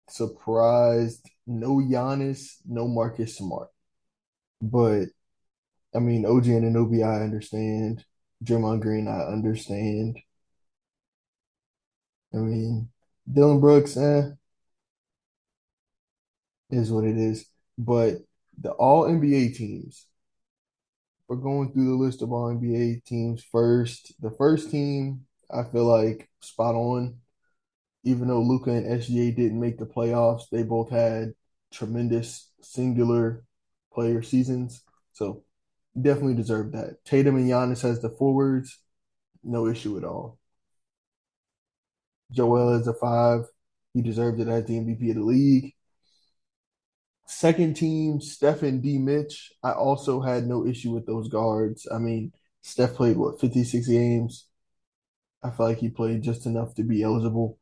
surprised. 0.10 1.30
No 1.46 1.76
Giannis, 1.76 2.56
no 2.66 2.88
Marcus 2.88 3.38
Smart. 3.38 3.70
But 4.62 5.10
I 5.96 6.00
mean, 6.00 6.26
OG 6.26 6.46
Anunoby, 6.46 7.04
I 7.06 7.24
understand. 7.24 8.06
Draymond 8.44 8.82
Green, 8.82 9.08
I 9.08 9.22
understand. 9.22 10.20
I 12.34 12.38
mean, 12.38 12.90
Dillon 13.32 13.60
Brooks, 13.62 13.96
eh, 13.98 14.32
is 16.70 16.92
what 16.92 17.04
it 17.06 17.18
is. 17.18 17.46
But 17.78 18.18
the 18.60 18.72
all 18.72 19.06
NBA 19.08 19.50
teams, 19.50 20.08
we're 21.28 21.38
going 21.38 21.72
through 21.72 21.86
the 21.86 22.04
list 22.04 22.22
of 22.22 22.32
all 22.32 22.50
NBA 22.50 23.02
teams 23.06 23.44
first. 23.44 24.14
The 24.22 24.32
first 24.32 24.70
team, 24.72 25.26
I 25.52 25.64
feel 25.64 25.86
like 25.86 26.30
spot 26.42 26.76
on. 26.76 27.18
Even 28.06 28.30
though 28.30 28.42
Luka 28.42 28.72
and 28.72 28.88
SGA 28.88 29.32
didn't 29.32 29.60
make 29.60 29.78
the 29.80 29.86
playoffs, 29.86 30.44
they 30.52 30.64
both 30.64 30.92
had 30.92 31.34
tremendous 31.72 32.52
singular 32.62 33.44
player 33.94 34.22
seasons. 34.24 34.84
So 35.14 35.44
definitely 36.00 36.36
deserve 36.36 36.72
that. 36.74 37.04
Tatum 37.06 37.36
and 37.38 37.50
Giannis 37.50 37.84
as 37.84 38.02
the 38.02 38.10
forwards, 38.10 38.80
no 39.44 39.68
issue 39.68 39.98
at 39.98 40.04
all. 40.04 40.40
Joel 42.32 42.70
as 42.80 42.88
a 42.88 42.94
five, 42.94 43.46
he 43.94 44.02
deserved 44.02 44.40
it 44.40 44.48
as 44.48 44.66
the 44.66 44.78
MVP 44.78 45.10
of 45.12 45.16
the 45.18 45.24
league. 45.24 45.74
Second 47.28 47.76
team, 47.76 48.20
Steph 48.22 48.64
and 48.64 48.82
D 48.82 48.98
Mitch. 48.98 49.52
I 49.64 49.72
also 49.72 50.22
had 50.22 50.46
no 50.46 50.66
issue 50.66 50.92
with 50.92 51.06
those 51.06 51.30
guards. 51.30 51.88
I 51.92 51.98
mean, 51.98 52.34
Steph 52.62 52.94
played 52.96 53.18
what, 53.18 53.40
56 53.40 53.88
games? 53.88 54.48
I 55.44 55.52
feel 55.52 55.68
like 55.68 55.80
he 55.80 55.90
played 55.90 56.24
just 56.24 56.46
enough 56.46 56.74
to 56.76 56.84
be 56.84 57.04
eligible. 57.04 57.58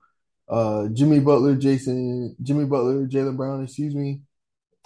Uh, 0.47 0.87
Jimmy 0.89 1.19
Butler, 1.19 1.55
Jason, 1.55 2.35
Jimmy 2.41 2.65
Butler, 2.65 3.07
Jaylen 3.07 3.37
Brown, 3.37 3.63
excuse 3.63 3.95
me. 3.95 4.21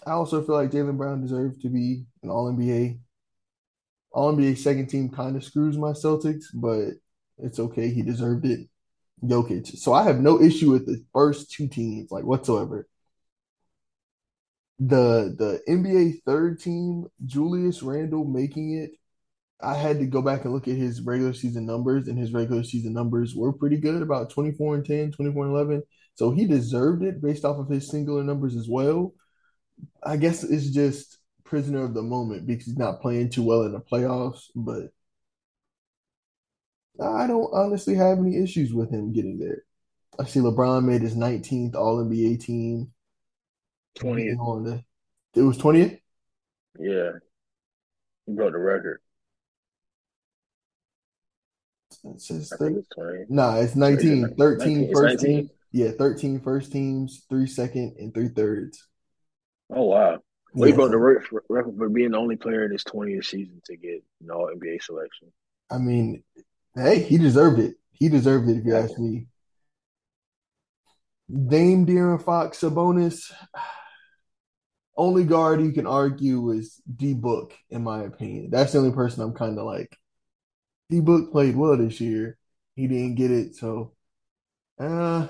I 0.05 0.11
also 0.11 0.43
feel 0.43 0.55
like 0.55 0.71
Jaylen 0.71 0.97
Brown 0.97 1.21
deserved 1.21 1.61
to 1.63 1.69
be 1.69 2.05
an 2.23 2.29
All 2.29 2.51
NBA. 2.51 2.99
All 4.15 4.29
NBA 4.29 4.55
second 4.55 4.87
team 4.89 5.09
kind 5.09 5.35
of 5.37 5.43
screws 5.43 5.77
my 5.77 5.91
Celtics, 5.91 6.45
but 6.55 6.93
it's 7.39 7.59
okay. 7.59 7.89
He 7.93 8.03
deserved 8.03 8.45
it. 8.45 8.69
Jokic. 9.23 9.77
So 9.77 9.93
I 9.93 10.03
have 10.03 10.19
no 10.21 10.41
issue 10.41 10.71
with 10.71 10.85
the 10.87 11.03
first 11.13 11.51
two 11.51 11.67
teams, 11.67 12.11
like 12.11 12.25
whatsoever. 12.25 12.87
The 14.79 15.33
the 15.37 15.61
NBA 15.67 16.21
third 16.25 16.59
team, 16.59 17.05
Julius 17.25 17.81
Randle 17.81 18.25
making 18.25 18.73
it. 18.73 18.91
I 19.61 19.75
had 19.75 19.99
to 19.99 20.07
go 20.07 20.21
back 20.21 20.45
and 20.45 20.53
look 20.53 20.67
at 20.67 20.75
his 20.77 21.01
regular 21.01 21.33
season 21.33 21.65
numbers, 21.65 22.07
and 22.09 22.19
his 22.19 22.33
regular 22.33 22.63
season 22.63 22.93
numbers 22.93 23.35
were 23.35 23.53
pretty 23.53 23.77
good, 23.77 24.01
about 24.03 24.31
24 24.31 24.75
and 24.77 24.85
10, 24.85 25.11
24 25.13 25.45
and 25.45 25.53
11. 25.55 25.83
So 26.15 26.31
he 26.31 26.45
deserved 26.47 27.03
it 27.03 27.21
based 27.21 27.45
off 27.45 27.59
of 27.59 27.69
his 27.69 27.89
singular 27.89 28.23
numbers 28.23 28.55
as 28.55 28.69
well. 28.69 29.13
I 30.03 30.17
guess 30.17 30.43
it's 30.43 30.71
just 30.71 31.17
prisoner 31.45 31.83
of 31.85 31.93
the 31.93 32.03
moment 32.03 32.47
because 32.47 32.65
he's 32.67 32.77
not 32.77 33.01
playing 33.01 33.29
too 33.29 33.43
well 33.43 33.63
in 33.63 33.73
the 33.73 33.79
playoffs, 33.81 34.45
but 34.55 34.91
I 36.99 37.25
don't 37.27 37.53
honestly 37.53 37.95
have 37.95 38.19
any 38.19 38.35
issues 38.37 38.73
with 38.73 38.89
him 38.91 39.13
getting 39.13 39.37
there. 39.39 39.63
I 40.19 40.25
see 40.25 40.39
LeBron 40.41 40.85
made 40.85 41.01
his 41.03 41.15
19th 41.15 41.75
All 41.75 41.99
NBA 42.01 42.37
team. 42.37 42.93
20th. 43.95 44.39
On 44.39 44.83
it 45.35 45.41
was 45.41 45.57
20th? 45.57 45.99
Yeah. 46.79 47.19
He 48.27 48.33
broke 48.33 48.51
the 48.53 48.59
record. 48.59 49.01
It 52.05 52.21
says 52.21 52.51
I 52.51 52.57
think 52.57 52.77
it's 52.77 52.89
Nah, 53.27 53.57
it's 53.57 53.75
19. 53.75 54.35
it 54.37 54.37
13 54.37 54.55
19? 54.57 54.89
first 54.91 55.01
It's 55.13 55.23
19? 55.23 55.43
team. 55.43 55.49
Yeah, 55.71 55.91
13 55.91 56.39
first 56.39 56.71
teams, 56.71 57.25
three 57.29 57.47
second, 57.47 57.95
and 57.99 58.13
three 58.13 58.29
thirds. 58.29 58.87
Oh, 59.69 59.83
wow. 59.89 60.21
He 60.63 60.71
Yeah, 60.71 60.73
broke 60.73 60.91
the 60.91 60.97
re- 60.97 61.25
record 61.49 61.77
for 61.77 61.89
being 61.89 62.11
the 62.11 62.17
only 62.17 62.35
player 62.37 62.65
in 62.65 62.71
his 62.71 62.83
20th 62.83 63.25
season 63.25 63.61
to 63.65 63.77
get 63.77 64.03
an 64.21 64.31
All 64.31 64.49
NBA 64.49 64.79
selection. 64.79 65.31
I 65.69 65.77
mean, 65.77 66.23
hey, 66.75 67.01
he 67.03 67.17
deserved 67.17 67.59
it. 67.59 67.75
He 67.93 68.09
deserved 68.09 68.49
it 68.49 68.57
if 68.57 68.65
you 68.65 68.75
ask 68.75 68.97
me. 68.99 69.27
Dame 71.29 71.85
De'Aaron 71.85 72.21
Fox 72.21 72.59
Sabonis. 72.61 73.31
Only 74.97 75.25
guard 75.25 75.61
you 75.61 75.71
can 75.73 75.87
argue 75.87 76.51
is 76.51 76.81
D 76.95 77.13
Book, 77.13 77.53
in 77.69 77.83
my 77.83 78.03
opinion. 78.03 78.49
That's 78.49 78.71
the 78.71 78.79
only 78.79 78.91
person 78.93 79.23
I'm 79.23 79.33
kind 79.33 79.59
of 79.59 79.65
like. 79.65 79.97
D 80.89 81.01
Book 81.01 81.31
played 81.31 81.55
well 81.55 81.77
this 81.77 82.01
year. 82.01 82.37
He 82.75 82.87
didn't 82.87 83.15
get 83.15 83.31
it, 83.31 83.55
so 83.55 83.93
uh, 84.79 85.27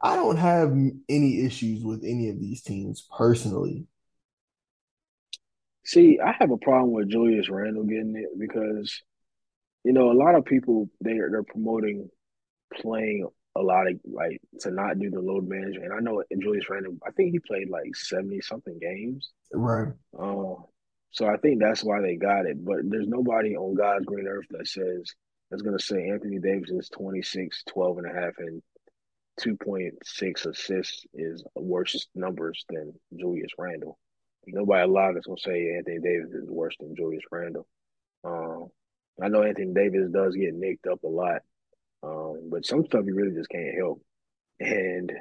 I 0.00 0.16
don't 0.16 0.36
have 0.36 0.76
any 1.08 1.44
issues 1.44 1.82
with 1.82 2.04
any 2.04 2.28
of 2.30 2.38
these 2.38 2.62
teams 2.62 3.06
personally. 3.16 3.86
See, 5.84 6.18
I 6.20 6.32
have 6.38 6.50
a 6.50 6.56
problem 6.56 6.92
with 6.92 7.08
Julius 7.10 7.48
Randle 7.48 7.84
getting 7.84 8.14
it 8.16 8.38
because, 8.38 9.02
you 9.84 9.92
know, 9.92 10.12
a 10.12 10.12
lot 10.12 10.34
of 10.34 10.44
people 10.44 10.88
they 11.02 11.12
are 11.12 11.30
they're 11.30 11.42
promoting 11.42 12.10
playing 12.74 13.26
a 13.56 13.62
lot 13.62 13.88
of 13.88 13.98
like 14.04 14.40
to 14.60 14.70
not 14.70 14.98
do 14.98 15.10
the 15.10 15.20
load 15.20 15.48
management. 15.48 15.86
And 15.86 15.94
I 15.94 16.00
know 16.00 16.22
Julius 16.38 16.68
Randle, 16.70 16.96
I 17.06 17.10
think 17.12 17.32
he 17.32 17.40
played 17.40 17.70
like 17.70 17.96
70 17.96 18.40
something 18.42 18.78
games. 18.78 19.30
Right. 19.52 19.92
Uh, 20.16 20.54
so 21.10 21.26
I 21.26 21.36
think 21.38 21.60
that's 21.60 21.82
why 21.82 22.00
they 22.00 22.16
got 22.16 22.46
it. 22.46 22.64
But 22.64 22.78
there's 22.84 23.08
nobody 23.08 23.56
on 23.56 23.74
God's 23.74 24.04
green 24.04 24.28
earth 24.28 24.46
that 24.50 24.68
says 24.68 25.12
that's 25.50 25.62
gonna 25.62 25.80
say 25.80 26.08
Anthony 26.08 26.38
Davis 26.38 26.70
is 26.70 26.88
26, 26.90 27.64
12 27.66 27.98
and 27.98 28.06
a 28.06 28.20
half, 28.20 28.34
and 28.38 28.62
2.6 29.38 30.46
assists 30.46 31.06
is 31.14 31.44
worse 31.54 32.08
numbers 32.14 32.64
than 32.68 32.92
Julius 33.18 33.52
Randle. 33.58 33.98
Nobody 34.46 34.82
alive 34.82 35.16
is 35.16 35.26
gonna 35.26 35.38
say 35.38 35.76
Anthony 35.76 35.98
Davis 36.00 36.32
is 36.32 36.48
worse 36.48 36.76
than 36.80 36.96
Julius 36.96 37.24
Randle. 37.30 37.66
Um, 38.24 38.68
I 39.22 39.28
know 39.28 39.42
Anthony 39.42 39.72
Davis 39.74 40.10
does 40.10 40.34
get 40.34 40.54
nicked 40.54 40.86
up 40.86 41.02
a 41.02 41.08
lot, 41.08 41.42
um, 42.02 42.48
but 42.50 42.64
some 42.64 42.84
stuff 42.84 43.04
you 43.06 43.14
really 43.14 43.34
just 43.34 43.50
can't 43.50 43.76
help. 43.76 44.02
And 44.60 45.12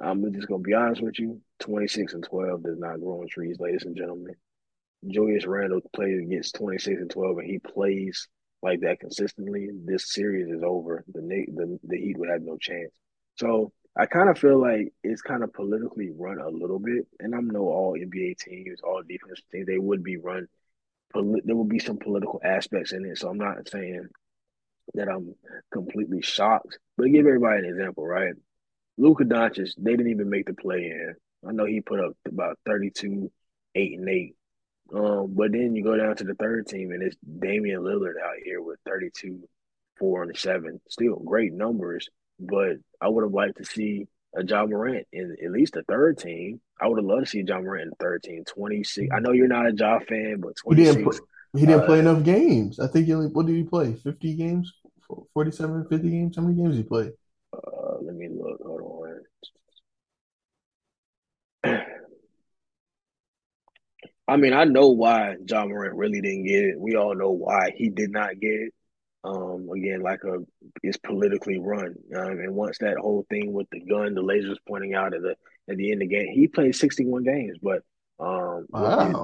I'm 0.00 0.32
just 0.32 0.48
gonna 0.48 0.62
be 0.62 0.74
honest 0.74 1.02
with 1.02 1.18
you: 1.18 1.40
26 1.60 2.14
and 2.14 2.24
12 2.24 2.62
does 2.62 2.78
not 2.78 3.00
grow 3.00 3.20
on 3.20 3.28
trees, 3.28 3.58
ladies 3.60 3.84
and 3.84 3.96
gentlemen. 3.96 4.34
Julius 5.08 5.46
Randle 5.46 5.80
plays 5.94 6.20
against 6.20 6.54
26 6.56 7.00
and 7.00 7.10
12, 7.10 7.38
and 7.38 7.46
he 7.46 7.58
plays 7.58 8.28
like 8.62 8.80
that 8.80 9.00
consistently. 9.00 9.68
This 9.84 10.12
series 10.12 10.48
is 10.48 10.62
over. 10.62 11.04
The 11.12 11.20
the 11.20 11.78
the 11.84 11.98
Heat 11.98 12.18
would 12.18 12.30
have 12.30 12.42
no 12.42 12.56
chance. 12.58 12.90
So 13.36 13.72
I 13.96 14.06
kind 14.06 14.28
of 14.28 14.38
feel 14.38 14.60
like 14.60 14.92
it's 15.02 15.22
kind 15.22 15.42
of 15.42 15.52
politically 15.52 16.10
run 16.16 16.38
a 16.38 16.48
little 16.48 16.78
bit, 16.78 17.06
and 17.20 17.34
I 17.34 17.40
know 17.40 17.68
all 17.68 17.96
NBA 17.98 18.38
teams, 18.38 18.80
all 18.82 19.02
defense 19.02 19.42
teams, 19.50 19.66
they 19.66 19.78
would 19.78 20.02
be 20.02 20.16
run. 20.16 20.46
There 21.14 21.56
would 21.56 21.68
be 21.68 21.78
some 21.78 21.98
political 21.98 22.40
aspects 22.42 22.92
in 22.92 23.04
it, 23.04 23.18
so 23.18 23.28
I'm 23.28 23.36
not 23.36 23.68
saying 23.68 24.08
that 24.94 25.08
I'm 25.08 25.34
completely 25.72 26.22
shocked. 26.22 26.78
But 26.96 27.12
give 27.12 27.26
everybody 27.26 27.58
an 27.58 27.66
example, 27.66 28.06
right? 28.06 28.34
Luka 28.96 29.24
Doncic, 29.24 29.72
they 29.76 29.92
didn't 29.92 30.10
even 30.10 30.30
make 30.30 30.46
the 30.46 30.54
play 30.54 30.84
in. 30.84 31.14
I 31.46 31.52
know 31.52 31.66
he 31.66 31.80
put 31.80 32.00
up 32.00 32.12
about 32.26 32.58
32, 32.66 33.30
8 33.74 33.98
and 33.98 34.08
8. 34.08 34.34
Um, 34.94 35.32
but 35.34 35.52
then 35.52 35.74
you 35.74 35.82
go 35.82 35.96
down 35.96 36.16
to 36.16 36.24
the 36.24 36.34
third 36.34 36.66
team 36.66 36.90
and 36.90 37.02
it's 37.02 37.16
Damian 37.40 37.80
Lillard 37.80 38.20
out 38.22 38.36
here 38.44 38.60
with 38.60 38.78
32, 38.86 39.40
4 39.98 40.22
and 40.24 40.36
7. 40.36 40.80
Still 40.88 41.16
great 41.16 41.52
numbers, 41.52 42.08
but 42.38 42.76
I 43.00 43.08
would 43.08 43.24
have 43.24 43.32
liked 43.32 43.56
to 43.58 43.64
see 43.64 44.06
a 44.36 44.44
Ja 44.44 44.66
Morant 44.66 45.06
in 45.12 45.36
at 45.42 45.50
least 45.50 45.74
the 45.74 45.82
third 45.84 46.18
team. 46.18 46.60
I 46.80 46.88
would 46.88 46.98
have 46.98 47.06
loved 47.06 47.24
to 47.24 47.30
see 47.30 47.42
Ja 47.46 47.60
Morant 47.60 47.84
in 47.84 47.90
the 47.90 47.96
third 48.00 48.22
team. 48.22 48.44
26. 48.44 49.08
I 49.14 49.20
know 49.20 49.32
you're 49.32 49.48
not 49.48 49.66
a 49.66 49.74
Ja 49.74 49.98
fan, 50.00 50.40
but 50.40 50.56
26. 50.56 50.66
He 50.66 50.84
didn't, 50.84 51.04
play, 51.04 51.18
he 51.54 51.66
didn't 51.66 51.82
uh, 51.82 51.86
play 51.86 51.98
enough 52.00 52.22
games. 52.22 52.78
I 52.78 52.86
think 52.86 53.06
he 53.06 53.14
only, 53.14 53.28
what 53.28 53.46
did 53.46 53.56
he 53.56 53.64
play? 53.64 53.94
50 53.94 54.34
games? 54.34 54.72
47, 55.32 55.86
50 55.88 56.10
games? 56.10 56.36
How 56.36 56.42
many 56.42 56.56
games 56.56 56.76
did 56.76 56.82
he 56.82 56.88
play? 56.88 57.10
Uh, 57.54 57.96
let 58.02 58.14
me 58.14 58.28
look. 58.28 58.60
Hold 58.62 58.82
on. 61.64 61.80
I 64.28 64.36
mean, 64.36 64.52
I 64.52 64.64
know 64.64 64.88
why 64.88 65.36
Ja 65.48 65.66
Morant 65.66 65.96
really 65.96 66.20
didn't 66.20 66.46
get 66.46 66.64
it. 66.64 66.80
We 66.80 66.96
all 66.96 67.14
know 67.14 67.30
why 67.30 67.72
he 67.76 67.90
did 67.90 68.10
not 68.10 68.38
get 68.40 68.52
it. 68.52 68.74
Um, 69.24 69.68
again, 69.74 70.00
like 70.02 70.24
a 70.24 70.38
it's 70.82 70.96
politically 70.96 71.58
run. 71.58 71.94
Um, 72.16 72.32
and 72.40 72.54
once 72.54 72.78
that 72.78 72.96
whole 72.98 73.24
thing 73.30 73.52
with 73.52 73.68
the 73.70 73.80
gun, 73.80 74.14
the 74.14 74.22
lasers 74.22 74.56
pointing 74.66 74.94
out 74.94 75.14
at 75.14 75.22
the 75.22 75.36
at 75.70 75.76
the 75.76 75.92
end 75.92 76.02
of 76.02 76.08
the 76.08 76.14
game, 76.14 76.28
he 76.32 76.48
played 76.48 76.74
sixty 76.74 77.04
one 77.04 77.22
games. 77.24 77.58
But 77.62 77.82
um, 78.18 78.66
wow, 78.76 78.96
the, 78.96 79.16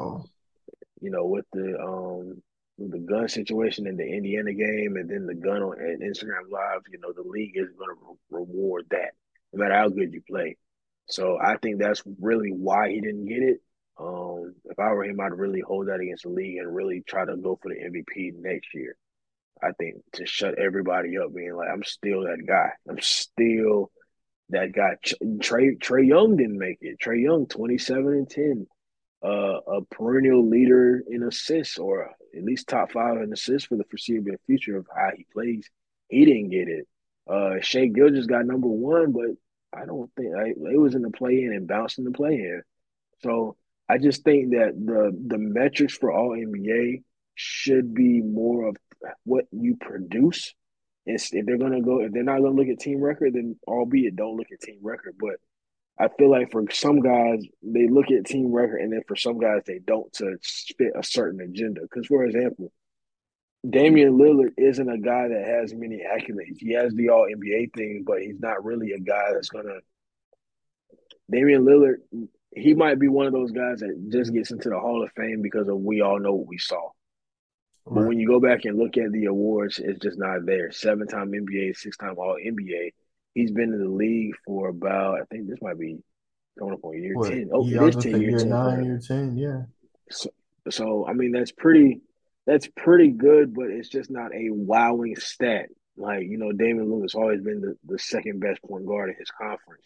you 1.00 1.10
know, 1.10 1.26
with 1.26 1.46
the 1.52 1.78
um 1.80 2.42
with 2.76 2.92
the 2.92 2.98
gun 2.98 3.28
situation 3.28 3.86
in 3.86 3.96
the 3.96 4.06
Indiana 4.06 4.52
game, 4.52 4.96
and 4.96 5.10
then 5.10 5.26
the 5.26 5.34
gun 5.34 5.62
on 5.62 5.78
Instagram 5.78 6.50
Live, 6.50 6.82
you 6.90 6.98
know, 7.00 7.12
the 7.12 7.28
league 7.28 7.56
is 7.56 7.68
going 7.76 7.90
to 7.90 8.18
re- 8.30 8.40
reward 8.40 8.86
that 8.90 9.12
no 9.52 9.60
matter 9.62 9.74
how 9.74 9.88
good 9.88 10.12
you 10.12 10.22
play. 10.28 10.56
So 11.06 11.38
I 11.40 11.56
think 11.56 11.78
that's 11.78 12.02
really 12.20 12.50
why 12.50 12.90
he 12.90 13.00
didn't 13.00 13.26
get 13.26 13.42
it. 13.42 13.60
Um, 13.98 14.54
if 14.64 14.78
I 14.78 14.92
were 14.92 15.04
him, 15.04 15.20
I'd 15.20 15.32
really 15.32 15.60
hold 15.60 15.88
that 15.88 16.00
against 16.00 16.22
the 16.22 16.30
league 16.30 16.58
and 16.58 16.74
really 16.74 17.02
try 17.06 17.24
to 17.24 17.36
go 17.36 17.58
for 17.60 17.68
the 17.68 17.80
MVP 17.80 18.34
next 18.38 18.68
year. 18.74 18.96
I 19.62 19.72
think 19.72 19.96
to 20.12 20.26
shut 20.26 20.58
everybody 20.58 21.18
up, 21.18 21.34
being 21.34 21.54
like, 21.54 21.68
I'm 21.72 21.82
still 21.82 22.22
that 22.22 22.44
guy. 22.46 22.70
I'm 22.88 23.00
still 23.00 23.90
that 24.50 24.72
guy. 24.72 24.96
Trey 25.40 25.74
Trae 25.74 26.06
Young 26.06 26.36
didn't 26.36 26.58
make 26.58 26.78
it. 26.80 26.98
Trae 27.00 27.22
Young, 27.22 27.46
27 27.46 28.06
and 28.06 28.30
10, 28.30 28.66
uh, 29.24 29.28
a 29.28 29.82
perennial 29.90 30.48
leader 30.48 31.02
in 31.08 31.24
assists, 31.24 31.78
or 31.78 32.10
at 32.36 32.44
least 32.44 32.68
top 32.68 32.92
five 32.92 33.20
in 33.20 33.32
assists 33.32 33.66
for 33.66 33.76
the 33.76 33.84
foreseeable 33.84 34.36
future 34.46 34.76
of 34.76 34.86
how 34.94 35.10
he 35.16 35.26
plays. 35.32 35.68
He 36.08 36.24
didn't 36.24 36.50
get 36.50 36.68
it. 36.68 36.86
Uh, 37.28 37.60
Shai 37.60 37.86
Gilgeous 37.86 38.26
got 38.26 38.46
number 38.46 38.68
one, 38.68 39.12
but 39.12 39.78
I 39.78 39.84
don't 39.84 40.10
think 40.16 40.34
I, 40.34 40.50
it 40.50 40.80
was 40.80 40.94
in 40.94 41.02
the 41.02 41.10
play 41.10 41.42
in 41.42 41.52
and 41.52 41.66
bounced 41.66 41.98
in 41.98 42.04
the 42.04 42.10
play 42.12 42.34
in. 42.34 42.62
So 43.22 43.56
I 43.88 43.98
just 43.98 44.22
think 44.22 44.50
that 44.50 44.74
the 44.76 45.16
the 45.26 45.38
metrics 45.38 45.96
for 45.96 46.12
all 46.12 46.30
NBA 46.30 47.02
should 47.34 47.94
be 47.94 48.20
more 48.20 48.68
of 48.68 48.76
what 49.24 49.46
you 49.52 49.76
produce. 49.80 50.54
If 51.06 51.30
they're 51.30 51.56
gonna 51.56 51.80
go, 51.80 52.00
if 52.02 52.12
they're 52.12 52.22
not 52.22 52.40
gonna 52.40 52.54
look 52.54 52.68
at 52.68 52.80
team 52.80 53.00
record, 53.00 53.34
then 53.34 53.56
albeit 53.66 54.16
don't 54.16 54.36
look 54.36 54.52
at 54.52 54.60
team 54.60 54.80
record. 54.82 55.16
But 55.18 55.36
I 55.98 56.08
feel 56.16 56.30
like 56.30 56.52
for 56.52 56.64
some 56.70 57.00
guys, 57.00 57.42
they 57.62 57.88
look 57.88 58.10
at 58.10 58.26
team 58.26 58.52
record, 58.52 58.80
and 58.82 58.92
then 58.92 59.02
for 59.08 59.16
some 59.16 59.38
guys, 59.38 59.62
they 59.66 59.80
don't 59.80 60.12
to 60.14 60.36
fit 60.76 60.92
a 60.94 61.02
certain 61.02 61.40
agenda. 61.40 61.80
Because, 61.80 62.06
for 62.06 62.24
example, 62.24 62.72
Damian 63.68 64.16
Lillard 64.16 64.52
isn't 64.56 64.88
a 64.88 64.98
guy 64.98 65.28
that 65.28 65.44
has 65.44 65.74
many 65.74 65.96
accolades. 65.96 66.58
He 66.58 66.72
has 66.74 66.94
the 66.94 67.08
All 67.08 67.26
NBA 67.26 67.74
thing, 67.74 68.04
but 68.06 68.20
he's 68.20 68.38
not 68.38 68.64
really 68.64 68.92
a 68.92 69.00
guy 69.00 69.32
that's 69.32 69.48
gonna. 69.48 69.80
Damian 71.30 71.64
Lillard, 71.64 71.96
he 72.54 72.74
might 72.74 72.98
be 72.98 73.08
one 73.08 73.26
of 73.26 73.32
those 73.32 73.52
guys 73.52 73.80
that 73.80 74.08
just 74.10 74.32
gets 74.32 74.50
into 74.50 74.68
the 74.68 74.78
Hall 74.78 75.02
of 75.02 75.12
Fame 75.12 75.42
because 75.42 75.68
of 75.68 75.76
we 75.78 76.00
all 76.00 76.18
know 76.18 76.32
what 76.32 76.48
we 76.48 76.58
saw. 76.58 76.90
But 77.90 78.06
when 78.06 78.18
you 78.18 78.28
go 78.28 78.38
back 78.38 78.64
and 78.64 78.78
look 78.78 78.98
at 78.98 79.12
the 79.12 79.26
awards, 79.26 79.78
it's 79.78 79.98
just 80.00 80.18
not 80.18 80.44
there. 80.44 80.70
Seven 80.72 81.06
time 81.06 81.32
NBA, 81.32 81.76
six 81.76 81.96
time 81.96 82.16
All 82.18 82.36
NBA. 82.36 82.92
He's 83.34 83.50
been 83.50 83.72
in 83.72 83.78
the 83.78 83.88
league 83.88 84.34
for 84.44 84.68
about, 84.68 85.20
I 85.20 85.24
think 85.30 85.48
this 85.48 85.62
might 85.62 85.78
be 85.78 85.98
going 86.58 86.74
up 86.74 86.84
on 86.84 87.00
year 87.00 87.14
what? 87.14 87.30
10. 87.30 87.50
Oh, 87.52 87.66
yeah, 87.66 87.84
it 87.84 87.96
is 87.96 88.04
10 88.04 88.20
year 88.20 88.38
10. 88.38 88.48
Nine, 88.48 88.84
year 88.84 89.00
10, 89.06 89.36
yeah. 89.38 89.62
So, 90.10 90.30
so, 90.68 91.06
I 91.06 91.14
mean, 91.14 91.32
that's 91.32 91.52
pretty, 91.52 92.02
that's 92.46 92.68
pretty 92.76 93.10
good, 93.10 93.54
but 93.54 93.70
it's 93.70 93.88
just 93.88 94.10
not 94.10 94.34
a 94.34 94.50
wowing 94.50 95.16
stat. 95.16 95.68
Like, 95.96 96.24
you 96.28 96.36
know, 96.36 96.52
Damon 96.52 96.90
Lewis 96.90 97.14
always 97.14 97.40
been 97.40 97.60
the, 97.60 97.76
the 97.86 97.98
second 97.98 98.40
best 98.40 98.60
point 98.62 98.86
guard 98.86 99.10
in 99.10 99.16
his 99.18 99.30
conference, 99.30 99.84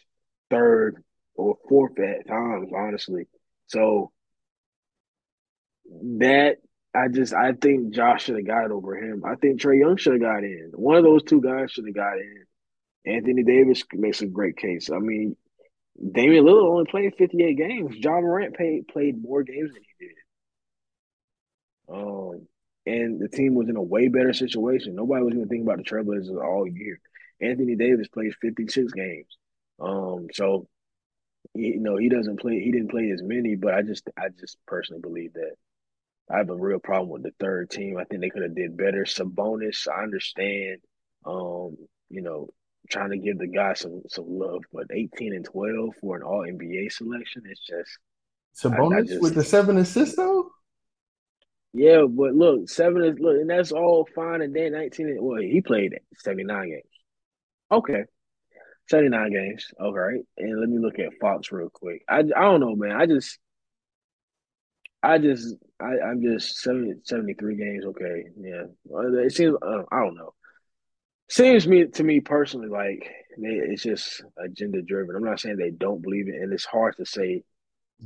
third 0.49 1.01
or 1.35 1.57
fourth 1.67 1.99
at 1.99 2.27
times, 2.27 2.69
honestly. 2.75 3.27
So 3.67 4.11
that 6.19 6.57
I 6.95 7.07
just 7.07 7.33
I 7.33 7.53
think 7.53 7.93
Josh 7.93 8.25
should 8.25 8.37
have 8.37 8.47
got 8.47 8.71
over 8.71 8.95
him. 8.95 9.23
I 9.25 9.35
think 9.35 9.59
Trae 9.59 9.79
Young 9.79 9.97
should 9.97 10.13
have 10.13 10.21
got 10.21 10.43
in. 10.43 10.71
One 10.75 10.97
of 10.97 11.03
those 11.03 11.23
two 11.23 11.41
guys 11.41 11.71
should 11.71 11.85
have 11.85 11.95
got 11.95 12.17
in. 12.17 12.45
Anthony 13.05 13.43
Davis 13.43 13.83
makes 13.93 14.21
a 14.21 14.27
great 14.27 14.57
case. 14.57 14.89
I 14.89 14.99
mean, 14.99 15.35
Damian 16.11 16.45
Lillard 16.45 16.69
only 16.69 16.85
played 16.85 17.15
58 17.17 17.57
games. 17.57 17.95
Ja 17.97 18.19
Morant 18.21 18.55
played 18.55 18.87
played 18.87 19.21
more 19.21 19.43
games 19.43 19.73
than 19.73 19.81
he 19.81 20.05
did. 20.05 20.15
Um, 21.89 22.47
and 22.85 23.19
the 23.19 23.27
team 23.27 23.55
was 23.55 23.69
in 23.69 23.75
a 23.75 23.81
way 23.81 24.07
better 24.07 24.33
situation. 24.33 24.95
Nobody 24.95 25.23
was 25.23 25.33
even 25.33 25.47
thinking 25.47 25.67
about 25.67 25.77
the 25.77 25.83
Trailblazers 25.83 26.43
all 26.43 26.67
year. 26.67 26.99
Anthony 27.41 27.75
Davis 27.75 28.07
played 28.07 28.33
56 28.41 28.93
games. 28.93 29.37
Um, 29.79 30.27
so 30.33 30.67
you 31.53 31.79
know 31.79 31.97
he 31.97 32.09
doesn't 32.09 32.39
play. 32.39 32.59
He 32.59 32.71
didn't 32.71 32.91
play 32.91 33.11
as 33.11 33.21
many, 33.21 33.55
but 33.55 33.73
I 33.73 33.81
just 33.81 34.09
I 34.17 34.29
just 34.39 34.57
personally 34.65 35.01
believe 35.01 35.33
that 35.33 35.55
I 36.29 36.37
have 36.37 36.49
a 36.49 36.55
real 36.55 36.79
problem 36.79 37.09
with 37.09 37.23
the 37.23 37.33
third 37.39 37.69
team. 37.69 37.97
I 37.97 38.05
think 38.05 38.21
they 38.21 38.29
could 38.29 38.43
have 38.43 38.55
did 38.55 38.77
better. 38.77 39.03
Sabonis, 39.03 39.87
I 39.87 40.03
understand. 40.03 40.79
Um, 41.25 41.77
you 42.09 42.21
know, 42.21 42.49
trying 42.89 43.11
to 43.11 43.17
give 43.17 43.37
the 43.37 43.47
guy 43.47 43.73
some 43.73 44.01
some 44.07 44.25
love, 44.27 44.63
but 44.71 44.87
18 44.91 45.33
and 45.33 45.45
12 45.45 45.89
for 46.01 46.15
an 46.15 46.23
All 46.23 46.41
NBA 46.41 46.91
selection, 46.91 47.43
it's 47.45 47.65
just 47.65 47.97
Sabonis 48.55 48.95
I, 48.95 48.97
I 48.99 49.01
just, 49.03 49.21
with 49.21 49.35
the 49.35 49.43
seven 49.43 49.77
assists 49.77 50.15
though. 50.15 50.49
Yeah, 51.73 52.03
but 52.07 52.35
look, 52.35 52.69
seven 52.69 53.03
is 53.03 53.19
look, 53.19 53.35
and 53.35 53.49
that's 53.49 53.71
all 53.71 54.07
fine 54.13 54.41
and 54.41 54.55
then 54.55 54.73
19. 54.73 55.17
Well, 55.19 55.41
he 55.41 55.61
played 55.61 55.99
79 56.17 56.69
games. 56.69 56.83
Okay. 57.71 58.03
79 58.89 59.31
games. 59.31 59.67
Okay. 59.79 60.23
And 60.37 60.59
let 60.59 60.69
me 60.69 60.79
look 60.79 60.99
at 60.99 61.17
Fox 61.19 61.51
real 61.51 61.69
quick. 61.69 62.03
I, 62.09 62.19
I 62.19 62.23
don't 62.23 62.59
know, 62.59 62.75
man. 62.75 62.91
I 62.91 63.05
just 63.05 63.39
I 65.01 65.17
just 65.17 65.55
I, 65.79 65.99
I'm 66.05 66.21
just 66.21 66.57
70, 66.59 67.01
73 67.03 67.55
games. 67.55 67.85
Okay. 67.85 68.23
Yeah. 68.39 68.63
It 69.25 69.33
seems 69.33 69.55
uh, 69.61 69.83
I 69.91 69.99
don't 69.99 70.15
know. 70.15 70.33
Seems 71.29 71.67
me 71.67 71.87
to 71.87 72.03
me 72.03 72.19
personally 72.19 72.67
like 72.67 73.09
they, 73.37 73.49
it's 73.49 73.83
just 73.83 74.23
agenda 74.37 74.81
driven. 74.81 75.15
I'm 75.15 75.23
not 75.23 75.39
saying 75.39 75.57
they 75.57 75.71
don't 75.71 76.01
believe 76.01 76.27
it, 76.27 76.35
and 76.35 76.53
it's 76.53 76.65
hard 76.65 76.95
to 76.97 77.05
say 77.05 77.43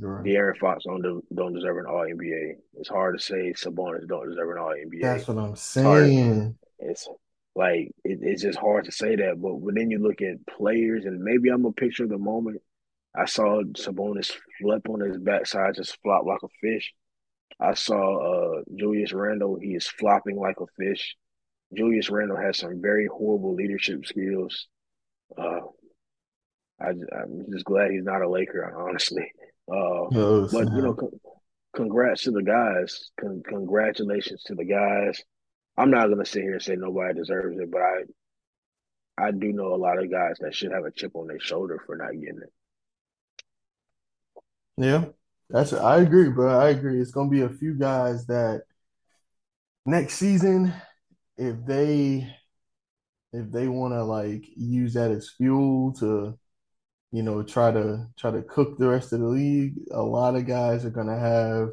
right. 0.00 0.24
De'Aaron 0.24 0.56
Fox 0.56 0.84
don't 0.84 1.02
don't 1.34 1.52
deserve 1.52 1.78
an 1.78 1.86
All 1.86 2.06
NBA. 2.06 2.54
It's 2.78 2.88
hard 2.88 3.18
to 3.18 3.22
say 3.22 3.52
Sabonis 3.52 4.06
don't 4.08 4.28
deserve 4.28 4.50
an 4.50 4.58
All 4.58 4.70
NBA. 4.70 5.02
That's 5.02 5.28
what 5.28 5.38
I'm 5.38 5.56
saying. 5.56 6.56
It's, 6.78 7.06
it's 7.06 7.08
like 7.58 7.90
it, 8.04 8.20
it's 8.22 8.42
just 8.42 8.58
hard 8.58 8.84
to 8.84 8.92
say 8.92 9.16
that, 9.16 9.42
but 9.42 9.56
when 9.56 9.74
then 9.74 9.90
you 9.90 9.98
look 9.98 10.22
at 10.22 10.46
players, 10.46 11.04
and 11.04 11.20
maybe 11.20 11.48
I'm 11.48 11.64
a 11.64 11.72
picture 11.72 12.04
of 12.04 12.10
the 12.10 12.18
moment. 12.18 12.62
I 13.16 13.24
saw 13.24 13.62
Sabonis 13.72 14.30
flip 14.60 14.88
on 14.88 15.00
his 15.00 15.18
backside, 15.18 15.74
just 15.74 15.98
flop 16.02 16.24
like 16.24 16.38
a 16.44 16.48
fish. 16.60 16.94
I 17.60 17.74
saw 17.74 18.58
uh, 18.58 18.62
Julius 18.76 19.12
Randle; 19.12 19.58
he 19.60 19.74
is 19.74 19.88
flopping 19.88 20.38
like 20.38 20.60
a 20.60 20.66
fish. 20.78 21.16
Julius 21.76 22.10
Randle 22.10 22.36
has 22.36 22.58
some 22.58 22.80
very 22.80 23.08
horrible 23.08 23.56
leadership 23.56 24.06
skills. 24.06 24.68
Uh, 25.36 25.60
I, 26.80 26.90
am 26.90 27.46
just 27.50 27.64
glad 27.64 27.90
he's 27.90 28.04
not 28.04 28.22
a 28.22 28.30
Laker, 28.30 28.72
honestly. 28.88 29.30
Uh, 29.70 30.08
oh, 30.14 30.48
but 30.50 30.72
you 30.72 30.80
know, 30.80 30.94
con- 30.94 31.20
congrats 31.76 32.22
to 32.22 32.30
the 32.30 32.42
guys. 32.42 33.10
Con- 33.20 33.42
congratulations 33.46 34.42
to 34.44 34.54
the 34.54 34.64
guys. 34.64 35.22
I'm 35.78 35.90
not 35.90 36.08
gonna 36.08 36.26
sit 36.26 36.42
here 36.42 36.54
and 36.54 36.62
say 36.62 36.74
nobody 36.74 37.14
deserves 37.14 37.56
it, 37.58 37.70
but 37.70 37.80
I, 37.80 38.02
I 39.16 39.30
do 39.30 39.52
know 39.52 39.74
a 39.74 39.76
lot 39.76 40.02
of 40.02 40.10
guys 40.10 40.36
that 40.40 40.54
should 40.54 40.72
have 40.72 40.84
a 40.84 40.90
chip 40.90 41.14
on 41.14 41.28
their 41.28 41.38
shoulder 41.38 41.80
for 41.86 41.96
not 41.96 42.12
getting 42.12 42.42
it. 42.42 42.52
Yeah, 44.76 45.06
that's 45.48 45.72
I 45.72 45.98
agree, 45.98 46.30
bro. 46.30 46.58
I 46.58 46.70
agree. 46.70 47.00
It's 47.00 47.12
gonna 47.12 47.30
be 47.30 47.42
a 47.42 47.48
few 47.48 47.74
guys 47.74 48.26
that 48.26 48.62
next 49.86 50.14
season 50.14 50.72
if 51.36 51.56
they 51.64 52.28
if 53.32 53.50
they 53.52 53.68
want 53.68 53.94
to 53.94 54.02
like 54.02 54.44
use 54.56 54.94
that 54.94 55.10
as 55.10 55.30
fuel 55.36 55.92
to 55.94 56.38
you 57.12 57.22
know 57.22 57.42
try 57.42 57.70
to 57.70 58.06
try 58.18 58.30
to 58.30 58.42
cook 58.42 58.78
the 58.78 58.88
rest 58.88 59.12
of 59.12 59.20
the 59.20 59.26
league 59.26 59.74
a 59.92 60.02
lot 60.02 60.34
of 60.36 60.46
guys 60.46 60.84
are 60.84 60.90
gonna 60.90 61.18
have 61.18 61.68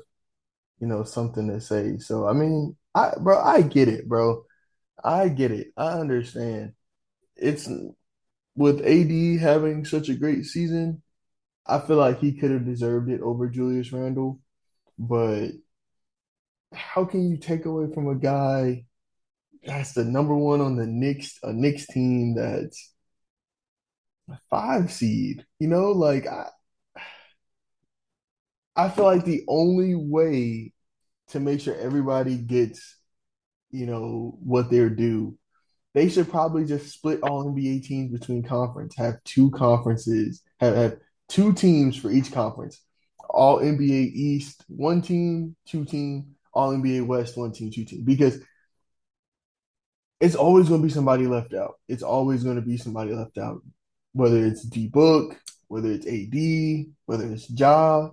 you 0.80 0.88
know 0.88 1.04
something 1.04 1.48
to 1.48 1.60
say 1.60 1.98
so 1.98 2.28
i 2.28 2.34
mean 2.34 2.76
i 2.96 3.14
bro 3.20 3.40
i 3.42 3.62
get 3.64 3.90
it 3.90 4.10
bro. 4.10 4.46
I 5.04 5.30
get 5.30 5.52
it. 5.52 5.70
I 5.78 6.00
understand. 6.00 6.74
It's 7.36 7.70
with 8.56 8.82
ad 8.86 9.42
having 9.42 9.86
such 9.86 10.10
a 10.10 10.16
great 10.16 10.46
season 10.46 11.02
i 11.68 11.80
feel 11.80 11.98
like 11.98 12.20
he 12.20 12.34
could 12.34 12.52
have 12.52 12.66
deserved 12.66 13.10
it 13.10 13.22
over 13.22 13.50
julius 13.50 13.92
randle 13.94 14.40
but 15.00 15.50
how 16.74 17.06
can 17.06 17.30
you 17.30 17.38
take 17.38 17.66
away 17.66 17.94
from 17.94 18.08
a 18.08 18.16
guy 18.16 18.86
that's 19.66 19.94
the 19.94 20.06
number 20.06 20.36
one 20.36 20.62
on 20.62 20.76
the 20.76 20.86
Knicks, 20.86 21.40
a 21.44 21.52
Knicks 21.52 21.88
team 21.88 22.36
that's 22.36 22.94
a 24.30 24.38
five 24.50 24.92
seed. 24.92 25.46
You 25.60 25.68
know, 25.68 25.92
like 25.92 26.28
I, 26.28 26.50
I 28.76 28.90
feel 28.90 29.06
like 29.06 29.26
the 29.26 29.44
only 29.48 29.96
way 29.96 30.74
to 31.30 31.40
make 31.40 31.62
sure 31.62 31.76
everybody 31.76 32.38
gets, 32.38 32.98
you 33.72 33.86
know, 33.86 34.38
what 34.42 34.70
they're 34.70 34.90
due, 34.90 35.38
they 35.94 36.10
should 36.10 36.30
probably 36.30 36.66
just 36.66 36.94
split 36.94 37.22
all 37.24 37.46
NBA 37.46 37.86
teams 37.86 38.12
between 38.12 38.44
conference, 38.44 38.96
have 38.98 39.24
two 39.24 39.50
conferences, 39.52 40.42
have, 40.60 40.76
have 40.76 40.98
two 41.30 41.54
teams 41.54 41.96
for 41.96 42.12
each 42.12 42.32
conference. 42.32 42.82
All 43.30 43.60
NBA 43.60 44.12
East, 44.14 44.64
one 44.68 45.02
team, 45.02 45.56
two 45.66 45.86
team, 45.86 46.36
all 46.54 46.74
NBA 46.74 47.06
West, 47.06 47.38
one 47.38 47.52
team, 47.52 47.72
two 47.72 47.86
team. 47.86 48.04
Because 48.04 48.40
it's 50.20 50.36
always 50.36 50.70
going 50.70 50.82
to 50.82 50.88
be 50.88 50.94
somebody 50.94 51.28
left 51.28 51.54
out. 51.54 51.76
It's 51.88 52.04
always 52.04 52.44
going 52.44 52.56
to 52.56 52.62
be 52.62 52.78
somebody 52.78 53.14
left 53.14 53.38
out, 53.38 53.62
whether 54.14 54.46
it's 54.46 54.64
D 54.64 54.88
Book, 54.88 55.38
whether 55.68 55.92
it's 55.92 56.08
AD, 56.08 56.94
whether 57.06 57.32
it's 57.32 57.50
Ja. 57.50 58.10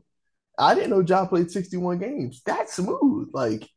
I 0.62 0.74
didn't 0.74 0.90
know 0.90 1.02
John 1.02 1.28
played 1.28 1.50
61 1.50 1.98
games. 1.98 2.42
That's 2.46 2.74
smooth. 2.74 3.30
Like, 3.32 3.68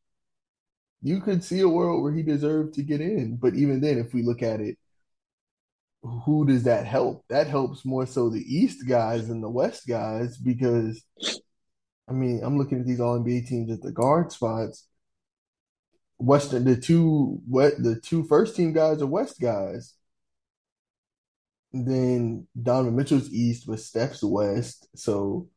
you 1.02 1.20
could 1.22 1.44
see 1.44 1.62
a 1.62 1.70
world 1.70 2.04
where 2.04 2.14
he 2.14 2.24
deserved 2.24 2.76
to 2.76 2.84
get 2.84 3.02
in. 3.02 3.38
But 3.38 3.56
even 3.56 3.82
then, 3.82 3.98
if 3.98 4.14
we 4.14 4.22
look 4.24 4.44
at 4.44 4.62
it, 4.62 4.78
who 6.04 6.46
does 6.46 6.64
that 6.64 6.86
help? 6.86 7.26
That 7.30 7.48
helps 7.48 7.86
more 7.86 8.06
so 8.06 8.30
the 8.30 8.44
East 8.46 8.88
guys 8.88 9.28
than 9.28 9.42
the 9.42 9.50
West 9.50 9.88
guys 9.88 10.38
because 10.38 11.04
I 12.08 12.14
mean, 12.14 12.42
I'm 12.44 12.58
looking 12.58 12.80
at 12.80 12.86
these 12.86 13.00
All 13.00 13.20
NBA 13.20 13.48
teams 13.48 13.72
at 13.72 13.82
the 13.82 13.92
guard 13.92 14.32
spots. 14.32 14.88
Western, 16.18 16.64
the 16.64 16.78
two 16.78 17.42
what 17.48 17.82
the 17.82 18.00
two 18.00 18.24
first 18.26 18.56
team 18.56 18.74
guys 18.74 19.02
are 19.02 19.08
West 19.08 19.40
guys. 19.42 19.96
Then 21.74 22.48
Donovan 22.62 22.96
Mitchell's 22.96 23.30
East, 23.32 23.66
but 23.68 23.80
Steph's 23.80 24.24
West. 24.24 24.88
So 24.96 25.50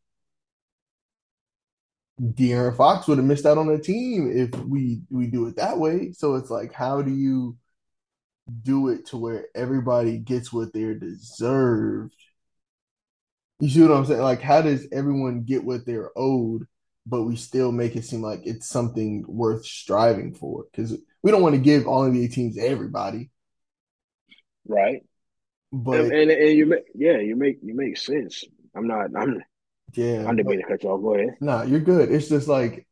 De'Aaron 2.20 2.76
Fox 2.76 3.06
would 3.06 3.18
have 3.18 3.26
missed 3.26 3.46
out 3.46 3.58
on 3.58 3.68
a 3.68 3.78
team 3.78 4.30
if 4.34 4.54
we 4.64 5.02
we 5.10 5.26
do 5.28 5.46
it 5.46 5.56
that 5.56 5.78
way. 5.78 6.12
So 6.12 6.34
it's 6.34 6.50
like, 6.50 6.72
how 6.72 7.02
do 7.02 7.12
you 7.12 7.56
do 8.62 8.88
it 8.88 9.06
to 9.06 9.16
where 9.16 9.46
everybody 9.54 10.18
gets 10.18 10.52
what 10.52 10.72
they're 10.72 10.94
deserved? 10.94 12.14
You 13.60 13.68
see 13.68 13.82
what 13.82 13.90
I'm 13.92 14.04
saying? 14.06 14.20
Like, 14.20 14.40
how 14.40 14.62
does 14.62 14.86
everyone 14.92 15.42
get 15.44 15.64
what 15.64 15.84
they're 15.84 16.10
owed, 16.16 16.66
but 17.06 17.24
we 17.24 17.36
still 17.36 17.72
make 17.72 17.96
it 17.96 18.04
seem 18.04 18.22
like 18.22 18.40
it's 18.44 18.68
something 18.68 19.24
worth 19.26 19.64
striving 19.64 20.34
for? 20.34 20.64
Because 20.70 20.96
we 21.22 21.30
don't 21.30 21.42
want 21.42 21.54
to 21.56 21.60
give 21.60 21.86
all 21.86 22.08
NBA 22.08 22.32
teams 22.32 22.56
everybody, 22.58 23.30
right? 24.66 25.02
but 25.72 26.00
And, 26.00 26.12
and 26.12 26.30
and 26.30 26.56
you 26.56 26.66
make 26.66 26.84
yeah, 26.94 27.18
you 27.18 27.36
make 27.36 27.58
you 27.62 27.74
make 27.74 27.96
sense. 27.96 28.44
I'm 28.74 28.86
not 28.86 29.10
I'm 29.16 29.42
yeah, 29.92 30.24
I'm 30.26 30.36
but 30.36 30.36
debating 30.36 30.60
to 30.66 30.78
cut 30.78 30.84
off. 30.84 31.02
Go 31.02 31.14
ahead. 31.14 31.36
nah, 31.40 31.62
you're 31.62 31.80
good. 31.80 32.10
It's 32.10 32.28
just 32.28 32.48
like 32.48 32.86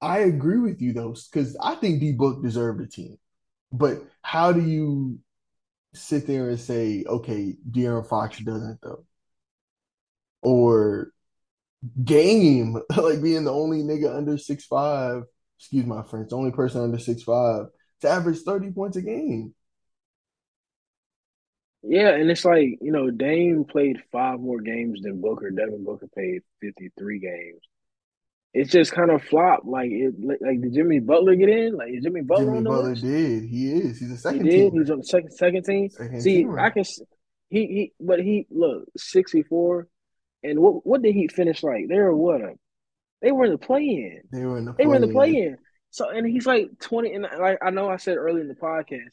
I 0.00 0.20
agree 0.20 0.58
with 0.58 0.80
you 0.80 0.92
though, 0.92 1.14
because 1.30 1.56
I 1.60 1.74
think 1.74 2.00
D 2.00 2.12
Book 2.12 2.42
deserved 2.42 2.80
a 2.80 2.86
team. 2.86 3.18
But 3.72 4.02
how 4.22 4.52
do 4.52 4.60
you 4.60 5.18
sit 5.94 6.26
there 6.26 6.48
and 6.48 6.60
say, 6.60 7.04
okay, 7.06 7.56
De'Aaron 7.70 8.08
Fox 8.08 8.38
doesn't 8.38 8.80
though? 8.82 9.04
Or 10.42 11.12
game, 12.04 12.74
like 12.96 13.22
being 13.22 13.44
the 13.44 13.52
only 13.52 13.82
nigga 13.82 14.14
under 14.14 14.38
six 14.38 14.64
five, 14.64 15.24
excuse 15.58 15.86
my 15.86 16.02
French, 16.02 16.30
the 16.30 16.36
only 16.36 16.52
person 16.52 16.82
under 16.82 16.98
six 16.98 17.22
five 17.22 17.66
to 18.00 18.08
average 18.08 18.40
30 18.40 18.70
points 18.72 18.96
a 18.96 19.02
game. 19.02 19.54
Yeah, 21.82 22.10
and 22.10 22.30
it's 22.30 22.44
like, 22.44 22.78
you 22.82 22.92
know, 22.92 23.10
Dame 23.10 23.64
played 23.64 23.96
five 24.12 24.38
more 24.38 24.60
games 24.60 25.00
than 25.02 25.20
Booker. 25.20 25.50
Devin 25.50 25.84
Booker 25.84 26.08
played 26.12 26.42
53 26.60 27.18
games. 27.20 27.60
It's 28.52 28.70
just 28.70 28.92
kind 28.92 29.10
of 29.10 29.22
flopped. 29.22 29.64
Like 29.64 29.90
it 29.92 30.12
like, 30.42 30.60
did 30.60 30.74
Jimmy 30.74 30.98
Butler 30.98 31.36
get 31.36 31.48
in? 31.48 31.76
Like 31.76 31.90
is 31.92 32.02
Jimmy 32.02 32.22
Butler 32.22 32.46
Jimmy 32.46 32.58
on 32.58 32.64
the 32.64 32.70
Butler 32.70 32.90
list? 32.90 33.02
did. 33.02 33.44
He 33.44 33.70
is. 33.72 33.98
He's 34.00 34.10
a 34.10 34.14
He 34.32 34.40
second 34.40 34.44
did. 34.44 34.72
teamer. 34.72 34.78
He's 34.80 34.90
on 34.90 34.98
the 34.98 35.04
second 35.04 35.30
second 35.32 35.64
team. 35.64 35.88
Second 35.90 36.20
See, 36.20 36.46
I 36.58 36.70
can 36.70 36.84
he 37.48 37.66
he 37.66 37.92
but 38.00 38.20
he 38.20 38.46
look, 38.50 38.84
64 38.96 39.86
and 40.42 40.58
what 40.58 40.84
what 40.84 41.00
did 41.02 41.14
he 41.14 41.28
finish 41.28 41.62
like? 41.62 41.86
They 41.88 41.98
were 41.98 42.14
what? 42.16 42.40
A, 42.40 42.54
they 43.22 43.30
were 43.30 43.44
in 43.44 43.52
the 43.52 43.58
play-in. 43.58 44.22
They 44.32 44.44
were 44.44 44.58
in 44.58 44.64
the 44.64 44.72
They 44.72 44.86
were 44.86 44.96
in 44.96 45.02
the 45.02 45.08
play-in. 45.08 45.34
play-in. 45.34 45.56
So 45.90 46.10
and 46.10 46.26
he's 46.26 46.46
like 46.46 46.70
20 46.80 47.14
and 47.14 47.26
like 47.38 47.58
I 47.62 47.70
know 47.70 47.88
I 47.88 47.98
said 47.98 48.16
earlier 48.16 48.42
in 48.42 48.48
the 48.48 48.54
podcast, 48.54 49.10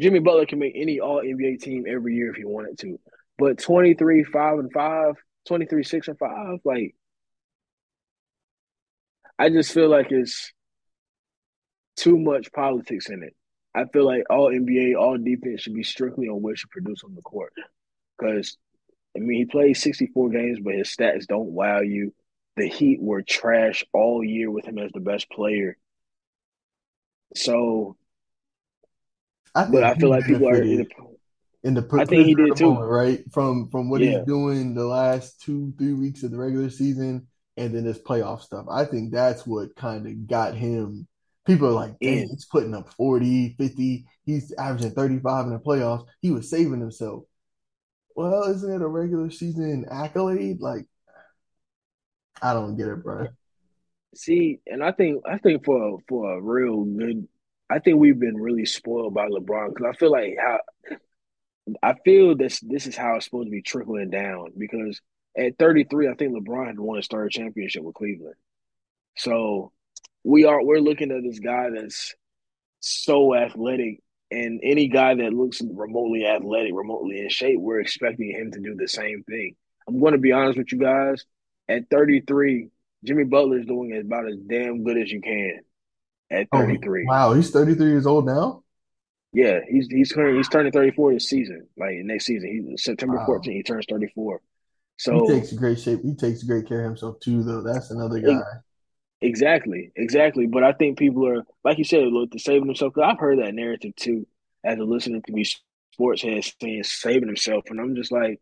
Jimmy 0.00 0.20
Butler 0.20 0.46
can 0.46 0.58
make 0.58 0.74
any 0.76 1.00
all 1.00 1.22
NBA 1.22 1.60
team 1.60 1.84
every 1.88 2.14
year 2.14 2.30
if 2.30 2.36
he 2.36 2.44
wanted 2.44 2.78
to. 2.80 2.98
But 3.38 3.58
23, 3.58 4.24
5 4.24 4.58
and 4.58 4.72
5, 4.72 5.14
23, 5.46 5.84
6 5.84 6.08
and 6.08 6.18
5, 6.18 6.58
like 6.64 6.94
I 9.38 9.48
just 9.48 9.72
feel 9.72 9.88
like 9.88 10.12
it's 10.12 10.52
too 11.96 12.18
much 12.18 12.52
politics 12.52 13.08
in 13.08 13.22
it. 13.22 13.34
I 13.74 13.86
feel 13.86 14.04
like 14.04 14.24
all 14.30 14.50
NBA, 14.50 14.98
all 14.98 15.18
defense 15.18 15.62
should 15.62 15.74
be 15.74 15.82
strictly 15.82 16.28
on 16.28 16.42
what 16.42 16.62
you 16.62 16.68
produce 16.70 17.02
on 17.04 17.14
the 17.14 17.22
court. 17.22 17.52
Because 18.18 18.56
I 19.16 19.20
mean, 19.20 19.38
he 19.38 19.44
played 19.46 19.76
64 19.76 20.30
games, 20.30 20.58
but 20.62 20.74
his 20.74 20.88
stats 20.88 21.26
don't 21.26 21.50
wow 21.50 21.80
you. 21.80 22.14
The 22.56 22.68
Heat 22.68 23.00
were 23.00 23.22
trash 23.22 23.84
all 23.92 24.22
year 24.22 24.50
with 24.50 24.66
him 24.66 24.78
as 24.78 24.92
the 24.92 25.00
best 25.00 25.30
player. 25.30 25.76
So, 27.34 27.96
I 29.54 29.66
but 29.70 29.84
I 29.84 29.94
feel 29.94 30.10
like 30.10 30.24
people 30.24 30.48
are 30.48 30.62
in 30.62 30.78
the, 30.78 30.86
in 31.64 31.74
the 31.74 31.88
I 31.98 32.04
think 32.04 32.26
he 32.26 32.34
did 32.34 32.56
too. 32.56 32.72
moment, 32.72 32.90
right? 32.90 33.20
From 33.32 33.68
from 33.70 33.90
what 33.90 34.00
he's 34.00 34.18
doing 34.26 34.74
the 34.74 34.86
last 34.86 35.40
two, 35.40 35.72
three 35.78 35.92
weeks 35.92 36.22
of 36.22 36.30
the 36.30 36.38
regular 36.38 36.70
season 36.70 37.26
and 37.56 37.74
then 37.74 37.84
this 37.84 37.98
playoff 37.98 38.40
stuff. 38.40 38.66
I 38.70 38.84
think 38.84 39.12
that's 39.12 39.46
what 39.46 39.76
kind 39.76 40.06
of 40.06 40.26
got 40.26 40.54
him. 40.54 41.06
People 41.46 41.68
are 41.68 41.72
like, 41.72 41.98
dang, 42.00 42.18
In. 42.18 42.28
he's 42.30 42.46
putting 42.46 42.74
up 42.74 42.92
40, 42.94 43.56
50. 43.58 44.06
He's 44.24 44.52
averaging 44.52 44.92
35 44.92 45.46
in 45.46 45.52
the 45.52 45.58
playoffs. 45.58 46.06
He 46.20 46.30
was 46.30 46.48
saving 46.48 46.80
himself. 46.80 47.24
Well, 48.14 48.44
isn't 48.44 48.72
it 48.72 48.82
a 48.82 48.86
regular 48.86 49.30
season 49.30 49.86
accolade? 49.90 50.60
Like, 50.60 50.86
I 52.40 52.54
don't 52.54 52.76
get 52.76 52.88
it, 52.88 53.02
bro. 53.02 53.28
See, 54.14 54.60
and 54.66 54.84
I 54.84 54.92
think 54.92 55.22
I 55.26 55.38
think 55.38 55.64
for 55.64 55.98
for 56.08 56.34
a 56.34 56.40
real 56.40 56.84
good, 56.84 57.26
I 57.72 57.78
think 57.78 57.98
we've 57.98 58.18
been 58.18 58.36
really 58.36 58.66
spoiled 58.66 59.14
by 59.14 59.28
LeBron 59.28 59.70
because 59.70 59.94
I 59.94 59.96
feel 59.96 60.10
like 60.10 60.36
how 60.38 60.58
I 61.82 61.94
feel 62.04 62.36
this 62.36 62.60
this 62.60 62.86
is 62.86 62.96
how 62.96 63.16
it's 63.16 63.24
supposed 63.24 63.46
to 63.46 63.50
be 63.50 63.62
trickling 63.62 64.10
down 64.10 64.52
because 64.58 65.00
at 65.38 65.56
33, 65.58 66.08
I 66.08 66.14
think 66.14 66.34
LeBron 66.34 66.66
had 66.66 66.78
won 66.78 66.98
his 66.98 67.06
third 67.06 67.30
championship 67.30 67.82
with 67.82 67.94
Cleveland. 67.94 68.34
So 69.16 69.72
we 70.22 70.44
are 70.44 70.62
we're 70.62 70.80
looking 70.80 71.12
at 71.12 71.22
this 71.22 71.38
guy 71.38 71.70
that's 71.74 72.14
so 72.80 73.34
athletic, 73.34 74.02
and 74.30 74.60
any 74.62 74.88
guy 74.88 75.14
that 75.14 75.32
looks 75.32 75.62
remotely 75.62 76.26
athletic, 76.26 76.72
remotely 76.74 77.20
in 77.20 77.30
shape, 77.30 77.58
we're 77.58 77.80
expecting 77.80 78.32
him 78.32 78.50
to 78.52 78.60
do 78.60 78.74
the 78.74 78.88
same 78.88 79.22
thing. 79.22 79.56
I'm 79.88 79.98
going 79.98 80.12
to 80.12 80.18
be 80.18 80.32
honest 80.32 80.58
with 80.58 80.72
you 80.72 80.78
guys. 80.78 81.24
At 81.70 81.88
33, 81.90 82.68
Jimmy 83.02 83.24
Butler 83.24 83.60
is 83.60 83.66
doing 83.66 83.98
about 83.98 84.28
as 84.28 84.36
damn 84.36 84.84
good 84.84 84.98
as 84.98 85.10
you 85.10 85.22
can 85.22 85.60
at 86.32 86.48
Oh, 86.52 86.56
33. 86.56 87.08
wow. 87.08 87.32
He's 87.34 87.50
33 87.50 87.88
years 87.90 88.06
old 88.06 88.26
now? 88.26 88.62
Yeah, 89.32 89.60
he's 89.68 89.88
he's 89.88 90.12
turning 90.12 90.36
he's 90.36 90.48
turning 90.48 90.72
34 90.72 91.14
this 91.14 91.28
season. 91.28 91.66
Like 91.76 91.94
next 92.04 92.26
season, 92.26 92.48
he 92.70 92.76
September 92.76 93.18
Wow. 93.18 93.26
14th, 93.26 93.54
he 93.56 93.62
turns 93.62 93.86
34. 93.88 94.40
So 94.98 95.12
He 95.12 95.20
takes 95.22 95.52
great 95.52 95.78
shape. 95.78 96.02
He 96.02 96.14
takes 96.16 96.42
great 96.42 96.66
care 96.66 96.80
of 96.80 96.86
himself 96.86 97.20
too, 97.20 97.44
though. 97.44 97.62
That's 97.62 97.90
another 97.92 98.18
guy. 98.20 98.42
exactly, 99.20 99.92
exactly. 99.96 100.46
But 100.46 100.64
I 100.64 100.72
think 100.72 100.98
people 100.98 101.26
are 101.28 101.42
like 101.64 101.78
you 101.78 101.84
said, 101.84 102.04
look, 102.08 102.30
to 102.32 102.38
saving 102.38 102.66
themselves. 102.66 102.94
Cause 102.94 103.04
I've 103.06 103.18
heard 103.18 103.38
that 103.38 103.54
narrative 103.54 103.94
too, 103.96 104.26
as 104.64 104.78
a 104.78 104.84
listener 104.84 105.20
to 105.20 105.32
these 105.32 105.60
sports 105.92 106.22
heads 106.22 106.54
saying 106.60 106.84
saving 106.84 107.28
himself, 107.28 107.64
and 107.70 107.80
I'm 107.80 107.94
just 107.96 108.12
like, 108.12 108.40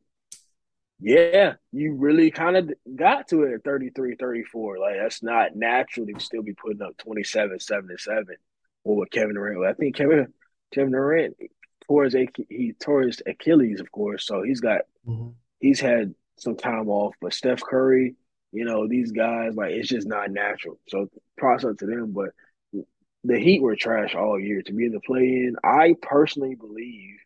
yeah, 1.00 1.54
you 1.72 1.94
really 1.94 2.30
kind 2.30 2.56
of 2.56 2.70
got 2.94 3.28
to 3.28 3.44
it 3.44 3.54
at 3.54 3.64
33, 3.64 4.16
34. 4.16 4.78
Like 4.78 4.96
that's 5.00 5.22
not 5.22 5.56
natural 5.56 6.06
to 6.06 6.20
still 6.20 6.42
be 6.42 6.54
putting 6.54 6.82
up 6.82 6.96
27, 6.98 7.58
7 7.58 7.90
and 7.90 8.00
7 8.00 8.26
or 8.84 8.96
what 8.96 9.10
Kevin 9.10 9.34
Durant. 9.34 9.64
I 9.64 9.72
think 9.72 9.96
Kevin 9.96 10.32
Kevin 10.72 10.92
Durant 10.92 11.36
tore 11.86 12.04
his 12.04 12.14
he 12.48 12.74
tore 12.78 13.02
his 13.02 13.22
Achilles, 13.26 13.80
of 13.80 13.90
course, 13.90 14.26
so 14.26 14.42
he's 14.42 14.60
got 14.60 14.82
Mhm. 15.06 15.34
he's 15.58 15.80
had 15.80 16.14
some 16.36 16.56
time 16.56 16.88
off. 16.88 17.14
But 17.20 17.34
Steph 17.34 17.62
Curry, 17.62 18.16
you 18.52 18.64
know, 18.64 18.86
these 18.86 19.12
guys 19.12 19.56
like 19.56 19.72
it's 19.72 19.88
just 19.88 20.06
not 20.06 20.30
natural. 20.30 20.78
So 20.88 21.10
props 21.36 21.64
up 21.64 21.78
to 21.78 21.86
them. 21.86 22.12
But 22.12 22.30
the 23.24 23.38
Heat 23.38 23.60
were 23.62 23.76
trash 23.76 24.14
all 24.14 24.40
year 24.40 24.62
to 24.62 24.72
be 24.72 24.86
in 24.86 24.92
the 24.92 25.00
play 25.00 25.24
in. 25.24 25.56
I 25.62 25.94
personally 26.00 26.54
believe 26.54 27.18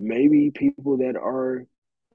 maybe 0.00 0.50
people 0.50 0.98
that 0.98 1.16
are 1.16 1.66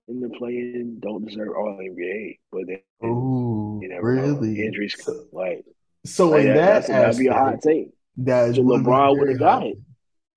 in 0.08 0.22
the 0.22 0.30
play 0.30 0.52
in 0.58 1.00
don't 1.02 1.26
deserve 1.26 1.50
all 1.58 1.78
NBA, 1.80 2.40
but 2.52 2.64
then 2.68 2.80
Oh, 3.02 3.80
you 3.82 3.90
know. 3.90 4.02
really? 4.02 4.66
Injuries 4.66 4.96
So, 4.98 5.26
like 5.32 5.66
so 6.06 6.30
like 6.30 6.44
in 6.44 6.54
that, 6.54 6.56
that 6.56 6.88
that's 6.88 6.88
that'd 6.88 7.18
be 7.18 7.28
a 7.28 7.34
hot 7.34 7.56
aspect, 7.56 7.64
take. 7.64 7.90
that 8.18 8.50
is 8.50 8.58
So 8.58 8.64
LeBron 8.64 9.18
would 9.20 9.30
have 9.30 9.40
got 9.40 9.64
it. 9.64 9.78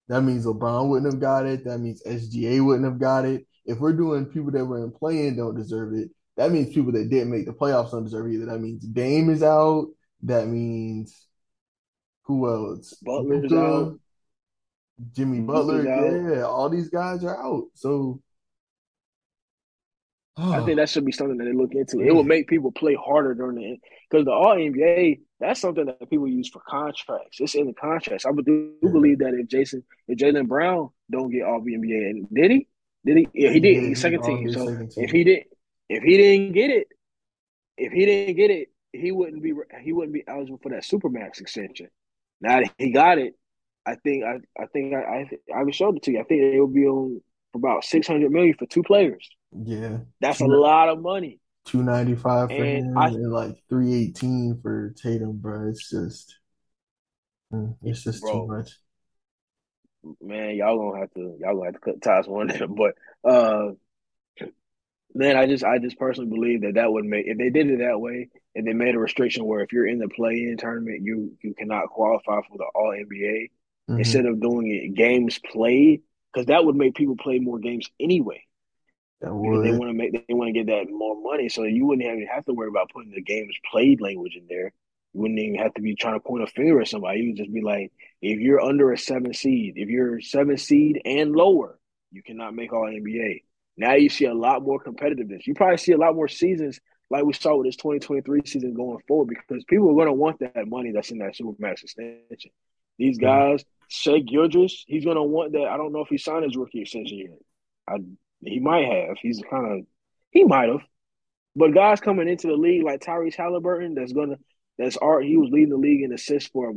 That 0.09 0.23
means 0.23 0.47
LeBron 0.47 0.89
wouldn't 0.89 1.13
have 1.13 1.21
got 1.21 1.47
it. 1.47 1.65
That 1.65 1.79
means 1.79 2.03
SGA 2.05 2.61
wouldn't 2.61 2.85
have 2.85 2.99
got 2.99 3.25
it. 3.27 3.47
If 3.67 3.79
we're 3.79 3.93
doing 3.93 4.27
people 4.27 4.51
that 4.53 4.65
were 4.65 4.83
in 4.85 4.91
playing 4.93 5.37
don't 5.37 5.55
deserve 5.57 5.95
it, 5.95 6.11
that 6.37 6.51
means 6.53 6.73
people 6.75 6.93
that 6.93 7.11
didn't 7.11 7.31
make 7.31 7.47
the 7.47 7.53
playoffs 7.53 7.91
don't 7.91 8.05
deserve 8.05 8.27
it 8.27 8.35
either. 8.35 8.47
That 8.47 8.61
means 8.61 8.85
Dame 8.87 9.31
is 9.31 9.43
out. 9.43 9.89
That 10.23 10.49
means 10.49 11.27
who 12.25 12.49
else? 12.49 12.95
Butler's 13.03 13.55
out, 13.55 13.91
Luka, 13.91 13.99
Jimmy 15.15 15.41
Butler. 15.41 15.85
Yeah, 15.85 16.43
all 16.43 16.69
these 16.69 16.89
guys 16.89 17.25
are 17.25 17.41
out. 17.43 17.65
So, 17.75 18.21
I 20.37 20.59
oh. 20.59 20.65
think 20.65 20.79
oh 20.79 20.83
that 20.83 20.89
should 20.89 21.05
be 21.05 21.13
something 21.13 21.37
that 21.39 21.45
they 21.45 21.53
look 21.53 21.73
into. 21.75 22.01
It 22.01 22.15
will 22.15 22.25
make 22.25 22.49
people 22.49 22.73
play 22.73 22.95
harder 22.95 23.35
during 23.35 23.57
the 23.57 23.77
because 24.11 24.25
the 24.25 24.33
All 24.33 24.57
NBA 24.57 25.21
that's 25.41 25.61
something 25.61 25.87
that 25.87 26.11
people 26.11 26.27
use 26.27 26.49
for 26.49 26.61
contracts. 26.67 27.41
It's 27.41 27.55
in 27.55 27.67
the 27.67 27.73
contracts. 27.73 28.27
I 28.27 28.31
would 28.31 28.45
do 28.45 28.73
yeah, 28.83 28.91
believe 28.91 29.21
that 29.21 29.35
if 29.35 29.49
Jason, 29.49 29.85
if 30.09 30.19
Jaylen 30.19 30.49
Brown 30.49 30.91
don't 31.11 31.31
get 31.31 31.45
All 31.45 31.61
NBA, 31.61 32.11
and 32.11 32.29
did 32.33 32.51
he? 32.51 32.69
Did 33.05 33.19
he? 33.19 33.29
Yeah, 33.35 33.49
he 33.49 33.55
he 33.55 33.61
did. 33.61 33.75
did. 33.75 33.83
He's 33.85 33.89
He 33.89 33.95
second 33.95 34.23
team. 34.23 34.53
So 34.53 34.67
second 34.67 34.93
if 34.97 35.11
he 35.11 35.25
did, 35.25 35.45
if 35.89 36.03
he 36.03 36.17
didn't 36.17 36.53
get 36.53 36.71
it, 36.71 36.89
if 37.77 37.93
he 37.93 38.05
didn't 38.05 38.37
get 38.37 38.51
it, 38.51 38.69
he 38.93 39.13
wouldn't 39.13 39.43
be 39.43 39.53
he 39.83 39.93
wouldn't 39.93 40.15
be 40.15 40.25
eligible 40.27 40.59
for 40.63 40.71
that 40.71 40.83
supermax 40.83 41.41
extension. 41.41 41.89
Now 42.41 42.61
that 42.61 42.73
he 42.79 42.91
got 42.91 43.19
it, 43.19 43.35
I 43.93 43.97
think 43.97 44.25
I 44.25 44.39
I 44.61 44.67
think 44.67 44.95
I 44.95 45.29
I, 45.55 45.61
I 45.61 45.71
showed 45.71 45.97
it 45.97 46.03
to 46.05 46.13
you. 46.13 46.21
I 46.21 46.25
think 46.25 46.43
it 46.43 46.61
will 46.61 46.67
be 46.69 46.87
on 46.87 47.21
for 47.53 47.59
about 47.59 47.85
six 47.85 48.07
hundred 48.07 48.33
million 48.33 48.55
for 48.59 48.67
two 48.67 48.83
players. 48.83 49.29
Yeah, 49.53 50.01
That's 50.21 50.41
a 50.41 50.47
lot 50.47 50.89
of 50.89 51.01
money. 51.01 51.41
295 51.65 52.55
for 52.55 52.67
And 52.67 52.67
him 52.67 52.97
I 52.97 53.11
and 53.15 53.33
like 53.33 53.57
318 53.69 54.61
for 54.63 54.91
Tatum, 54.91 55.39
bro. 55.39 55.69
It's 55.69 55.91
just 55.91 56.37
mm, 57.53 57.77
it's 57.83 58.03
just 58.05 58.27
too 58.29 58.43
much. 58.43 58.79
man, 60.21 60.55
y'all 60.57 60.79
gonna 60.79 61.01
have 61.01 61.13
to 61.15 61.37
y'all 61.41 61.55
gonna 61.57 61.67
have 61.67 61.75
to 61.75 61.81
cut 61.81 62.03
ties 62.03 62.27
one 62.29 62.47
day. 62.49 62.61
But 62.67 62.95
uh 63.29 63.73
man, 65.15 65.37
I 65.37 65.47
just 65.47 65.65
I 65.65 65.79
just 65.79 65.99
personally 65.99 66.31
believe 66.31 66.63
that 66.63 66.75
that 66.75 66.93
would 66.93 67.05
make 67.05 67.27
if 67.27 67.39
they 67.39 67.51
did 67.51 67.71
it 67.71 67.79
that 67.79 68.01
way 68.01 68.29
and 68.55 68.67
they 68.67 68.73
made 68.73 68.95
a 68.95 68.99
restriction 68.99 69.45
where 69.45 69.61
if 69.61 69.73
you're 69.73 69.87
in 69.87 69.99
the 69.99 70.09
play-in 70.09 70.57
tournament, 70.59 71.03
you 71.03 71.37
you 71.43 71.55
cannot 71.55 71.89
qualify 71.89 72.41
for 72.49 72.59
the 72.59 72.67
All 72.75 72.93
NBA 72.93 73.51
instead 73.97 74.25
hmm 74.25 74.27
of 74.27 74.41
doing 74.41 74.69
it 74.69 74.95
games 74.95 75.39
played 75.39 76.03
because 76.33 76.47
that 76.47 76.65
would 76.65 76.77
make 76.77 76.95
people 76.95 77.17
play 77.17 77.39
more 77.39 77.59
games 77.59 77.89
anyway. 78.01 78.45
That 79.21 79.35
because 79.43 79.61
they 79.63 79.73
want 79.73 79.91
to 79.91 79.95
make 79.95 80.13
they 80.13 80.35
want 80.35 80.49
to 80.49 80.53
get 80.53 80.67
that 80.67 80.91
more 80.91 81.07
money. 81.11 81.49
So 81.49 81.65
you 81.65 81.87
wouldn't 81.87 82.07
even 82.07 82.27
have 82.27 82.45
to 82.47 82.53
worry 82.55 82.69
about 82.69 82.91
putting 82.91 83.11
the 83.13 83.23
games 83.23 83.55
played 83.71 84.01
language 84.01 84.37
in 84.37 84.47
there. 84.49 84.73
You 85.15 85.21
wouldn't 85.23 85.39
even 85.39 85.57
have 85.61 85.75
to 85.75 85.81
be 85.83 85.95
trying 85.95 86.15
to 86.15 86.21
point 86.21 86.43
a 86.43 86.47
finger 86.47 86.81
at 86.81 86.89
somebody. 86.89 87.21
You 87.21 87.29
would 87.31 87.37
just 87.39 87.53
be 87.53 87.63
like, 87.63 87.93
if 88.21 88.41
you're 88.41 88.61
under 88.61 88.93
a 88.93 88.99
seven 88.99 89.33
seed, 89.33 89.75
if 89.77 89.89
you're 89.89 90.21
seven 90.21 90.57
seed 90.57 91.01
and 91.05 91.33
lower, 91.35 91.79
you 92.11 92.23
cannot 92.23 92.55
make 92.55 92.73
all 92.73 92.87
NBA. 92.89 93.43
Now 93.77 93.95
you 93.95 94.09
see 94.09 94.25
a 94.27 94.35
lot 94.35 94.63
more 94.63 94.83
competitiveness. 94.83 95.47
You 95.47 95.55
probably 95.55 95.79
see 95.79 95.93
a 95.93 95.99
lot 95.99 96.15
more 96.15 96.29
seasons 96.29 96.81
like 97.11 97.25
we 97.25 97.33
saw 97.33 97.57
with 97.57 97.67
this 97.67 97.77
2023 97.77 98.43
season 98.45 98.75
going 98.75 98.99
forward 99.07 99.29
because 99.29 99.65
people 99.65 99.91
are 99.91 99.95
going 99.95 100.07
to 100.09 100.13
want 100.13 100.41
that 100.41 100.69
money 100.69 100.93
that's 100.93 101.11
in 101.11 101.19
that 101.19 101.37
Supermax 101.37 101.83
extension. 101.83 102.51
These 102.99 103.19
guys, 103.19 103.65
Shai 103.89 104.21
Gilgeous, 104.21 104.85
he's 104.87 105.05
going 105.05 105.17
to 105.17 105.23
want 105.23 105.53
that. 105.53 105.67
I 105.69 105.77
don't 105.77 105.93
know 105.93 106.01
if 106.03 106.09
he 106.09 106.19
signed 106.19 106.45
his 106.45 106.57
rookie 106.57 106.83
extension 106.83 107.19
yet. 107.19 107.39
I 107.89 107.97
he 108.43 108.61
might 108.61 108.87
have. 108.87 109.19
He's 109.21 109.43
kind 109.51 109.81
of 109.81 109.87
he 110.31 110.45
might 110.45 110.69
have. 110.69 110.83
But 111.57 111.75
guys 111.75 112.01
coming 112.01 112.29
into 112.29 112.49
the 112.49 112.55
league 112.57 112.85
like 112.85 113.01
Tyrese 113.01 113.37
Haliburton, 113.37 113.95
that's 113.95 114.13
gonna 114.13 114.37
that's 114.79 114.97
art. 114.97 115.25
He 115.25 115.37
was 115.37 115.51
leading 115.51 115.71
the 115.71 115.77
league 115.77 116.03
in 116.03 116.13
assists 116.13 116.51
for 116.51 116.71
a 116.71 116.75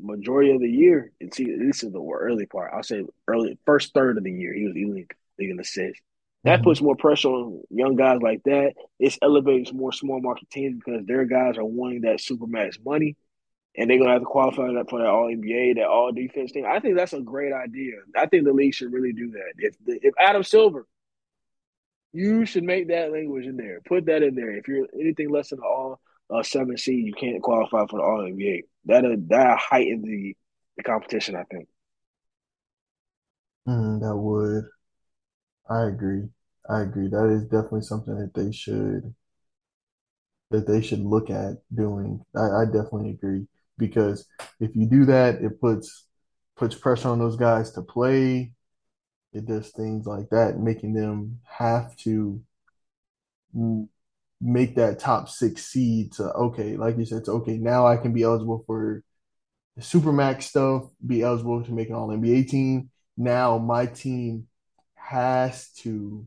majority 0.00 0.50
of 0.52 0.60
the 0.60 0.68
year. 0.70 1.12
And 1.20 1.32
see, 1.32 1.44
this 1.44 1.82
is 1.84 1.92
the 1.92 2.02
early 2.02 2.46
part. 2.46 2.72
I'll 2.74 2.82
say 2.82 3.04
early 3.28 3.58
first 3.66 3.94
third 3.94 4.18
of 4.18 4.24
the 4.24 4.32
year. 4.32 4.52
He 4.54 4.64
was 4.66 4.74
leading 4.74 5.06
leading 5.38 5.60
assists. 5.60 6.00
That 6.44 6.62
hmm 6.62 6.62
puts 6.62 6.80
more 6.80 6.96
pressure 6.96 7.28
on 7.28 7.62
young 7.70 7.96
guys 7.96 8.20
like 8.22 8.42
that. 8.44 8.74
It 8.98 9.18
elevates 9.22 9.72
more 9.72 9.92
small 9.92 10.20
market 10.20 10.48
teams 10.50 10.80
because 10.84 11.04
their 11.06 11.24
guys 11.24 11.58
are 11.58 11.64
wanting 11.64 12.02
that 12.02 12.18
supermax 12.18 12.76
money, 12.84 13.16
and 13.76 13.90
they're 13.90 13.98
gonna 13.98 14.12
have 14.12 14.22
to 14.22 14.26
qualify 14.26 14.68
for 14.88 15.00
that 15.00 15.08
All 15.08 15.28
NBA, 15.28 15.74
that 15.76 15.86
All 15.86 16.12
Defense 16.12 16.52
team. 16.52 16.64
I 16.66 16.80
think 16.80 16.96
that's 16.96 17.12
a 17.12 17.20
great 17.20 17.52
idea. 17.52 17.94
I 18.16 18.26
think 18.26 18.44
the 18.44 18.52
league 18.52 18.74
should 18.74 18.92
really 18.92 19.12
do 19.12 19.30
that. 19.32 19.52
If 19.58 19.76
if 19.86 20.14
Adam 20.18 20.42
Silver 20.42 20.86
you 22.16 22.46
should 22.46 22.64
make 22.64 22.88
that 22.88 23.12
language 23.12 23.44
in 23.44 23.58
there. 23.58 23.80
Put 23.82 24.06
that 24.06 24.22
in 24.22 24.34
there. 24.34 24.56
If 24.56 24.68
you're 24.68 24.86
anything 24.98 25.28
less 25.28 25.50
than 25.50 25.60
all 25.60 26.00
uh, 26.34 26.42
seven 26.42 26.78
seed, 26.78 27.04
you 27.04 27.12
can't 27.12 27.42
qualify 27.42 27.84
for 27.90 27.98
the 27.98 28.04
All 28.04 28.20
NBA. 28.20 28.62
That 28.86 29.26
that 29.28 29.58
heighten 29.58 30.02
the 30.02 30.34
the 30.78 30.82
competition. 30.82 31.36
I 31.36 31.44
think. 31.44 31.68
Mm, 33.68 34.00
that 34.00 34.16
would. 34.16 34.64
I 35.68 35.88
agree. 35.88 36.28
I 36.70 36.80
agree. 36.82 37.08
That 37.08 37.28
is 37.28 37.42
definitely 37.44 37.82
something 37.82 38.16
that 38.16 38.32
they 38.34 38.50
should 38.50 39.14
that 40.50 40.66
they 40.66 40.80
should 40.80 41.00
look 41.00 41.28
at 41.28 41.56
doing. 41.74 42.24
I, 42.34 42.62
I 42.62 42.64
definitely 42.64 43.10
agree 43.10 43.46
because 43.78 44.26
if 44.60 44.74
you 44.74 44.86
do 44.86 45.04
that, 45.06 45.36
it 45.36 45.60
puts 45.60 46.06
puts 46.56 46.74
pressure 46.74 47.08
on 47.08 47.18
those 47.18 47.36
guys 47.36 47.72
to 47.72 47.82
play. 47.82 48.52
It 49.32 49.46
does 49.46 49.70
things 49.70 50.06
like 50.06 50.30
that, 50.30 50.58
making 50.58 50.94
them 50.94 51.40
have 51.44 51.94
to 51.98 52.42
make 54.40 54.76
that 54.76 54.98
top 54.98 55.28
six 55.28 55.66
seed 55.66 56.12
to 56.12 56.24
okay, 56.32 56.76
like 56.76 56.96
you 56.96 57.04
said, 57.04 57.24
to 57.24 57.32
okay, 57.32 57.58
now 57.58 57.86
I 57.86 57.96
can 57.96 58.12
be 58.12 58.22
eligible 58.22 58.64
for 58.66 59.02
the 59.76 59.82
Supermax 59.82 60.44
stuff, 60.44 60.84
be 61.06 61.22
eligible 61.22 61.62
to 61.62 61.72
make 61.72 61.88
an 61.88 61.94
All 61.94 62.08
NBA 62.08 62.48
team. 62.48 62.90
Now 63.16 63.58
my 63.58 63.86
team 63.86 64.46
has 64.94 65.70
to 65.78 66.26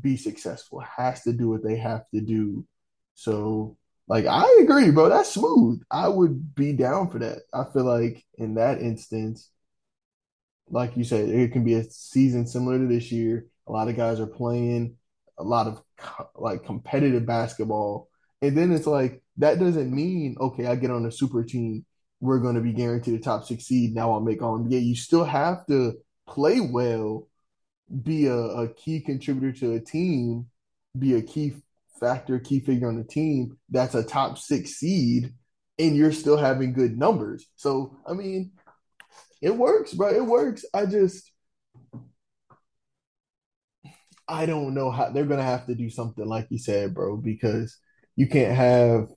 be 0.00 0.16
successful, 0.16 0.80
has 0.80 1.22
to 1.22 1.32
do 1.32 1.48
what 1.48 1.62
they 1.62 1.76
have 1.76 2.08
to 2.14 2.20
do. 2.20 2.66
So, 3.14 3.76
like, 4.12 4.26
I 4.26 4.58
agree, 4.60 4.90
bro. 4.90 5.08
That's 5.08 5.32
smooth. 5.32 5.80
I 5.90 6.06
would 6.06 6.54
be 6.54 6.74
down 6.74 7.08
for 7.08 7.18
that. 7.20 7.38
I 7.50 7.64
feel 7.72 7.84
like 7.84 8.22
in 8.36 8.56
that 8.56 8.82
instance, 8.82 9.48
like 10.68 10.98
you 10.98 11.04
said, 11.04 11.30
it 11.30 11.52
can 11.52 11.64
be 11.64 11.72
a 11.72 11.84
season 11.84 12.46
similar 12.46 12.78
to 12.78 12.86
this 12.86 13.10
year. 13.10 13.46
A 13.66 13.72
lot 13.72 13.88
of 13.88 13.96
guys 13.96 14.20
are 14.20 14.26
playing 14.26 14.96
a 15.38 15.42
lot 15.42 15.66
of 15.66 15.82
like 16.34 16.66
competitive 16.66 17.24
basketball. 17.24 18.10
And 18.42 18.54
then 18.54 18.70
it's 18.70 18.86
like, 18.86 19.22
that 19.38 19.58
doesn't 19.58 19.90
mean, 19.90 20.36
okay, 20.38 20.66
I 20.66 20.76
get 20.76 20.90
on 20.90 21.06
a 21.06 21.10
super 21.10 21.42
team. 21.42 21.86
We're 22.20 22.40
going 22.40 22.56
to 22.56 22.60
be 22.60 22.74
guaranteed 22.74 23.18
a 23.18 23.18
top 23.18 23.46
six 23.46 23.64
seed. 23.64 23.94
Now 23.94 24.12
I'll 24.12 24.20
make 24.20 24.42
all 24.42 24.58
NBA. 24.58 24.84
You 24.84 24.94
still 24.94 25.24
have 25.24 25.66
to 25.68 25.94
play 26.28 26.60
well 26.60 27.28
be 28.02 28.26
a, 28.26 28.36
a 28.36 28.74
key 28.74 29.00
contributor 29.00 29.58
to 29.60 29.72
a 29.72 29.80
team, 29.80 30.48
be 30.98 31.14
a 31.14 31.22
key 31.22 31.54
factor, 32.02 32.38
key 32.38 32.60
figure 32.60 32.88
on 32.88 32.98
the 32.98 33.04
team 33.04 33.56
that's 33.70 33.94
a 33.94 34.02
top 34.02 34.38
six 34.38 34.72
seed, 34.72 35.32
and 35.78 35.96
you're 35.96 36.12
still 36.12 36.36
having 36.36 36.72
good 36.72 36.98
numbers. 36.98 37.46
So, 37.56 37.96
I 38.06 38.12
mean, 38.12 38.52
it 39.40 39.56
works, 39.56 39.94
bro. 39.94 40.08
It 40.10 40.26
works. 40.26 40.64
I 40.74 40.86
just, 40.86 41.30
I 44.28 44.46
don't 44.46 44.74
know 44.74 44.90
how 44.90 45.10
they're 45.10 45.24
gonna 45.24 45.42
have 45.42 45.66
to 45.66 45.74
do 45.74 45.88
something 45.90 46.26
like 46.26 46.46
you 46.50 46.58
said, 46.58 46.94
bro, 46.94 47.16
because 47.16 47.78
you 48.16 48.28
can't 48.28 48.54
have 48.54 49.08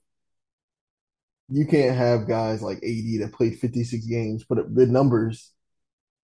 you 1.48 1.66
can't 1.66 1.96
have 1.96 2.26
guys 2.28 2.60
like 2.62 2.78
AD 2.78 3.20
that 3.20 3.32
played 3.32 3.58
56 3.58 4.06
games, 4.06 4.44
put 4.44 4.58
up 4.58 4.74
good 4.74 4.90
numbers, 4.90 5.52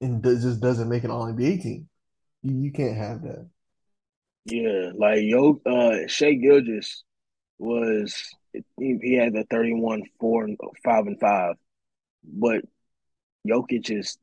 and 0.00 0.22
does, 0.22 0.42
just 0.42 0.60
doesn't 0.60 0.88
make 0.88 1.04
an 1.04 1.10
All 1.10 1.26
NBA 1.26 1.62
team. 1.62 1.88
You 2.42 2.72
can't 2.72 2.96
have 2.96 3.22
that. 3.22 3.48
Yeah, 4.44 4.90
like 4.96 5.20
yo, 5.22 5.60
uh, 5.64 6.06
Shai 6.08 6.32
Gilgeous 6.34 7.04
was 7.58 8.30
he, 8.52 8.98
he 9.02 9.14
had 9.14 9.34
the 9.34 9.44
thirty 9.50 9.74
one 9.74 10.02
four 10.20 10.44
and 10.44 10.58
five 10.84 11.06
and 11.06 11.20
five, 11.20 11.56
but 12.24 12.62
Jokic 13.48 13.90
is 13.90 14.18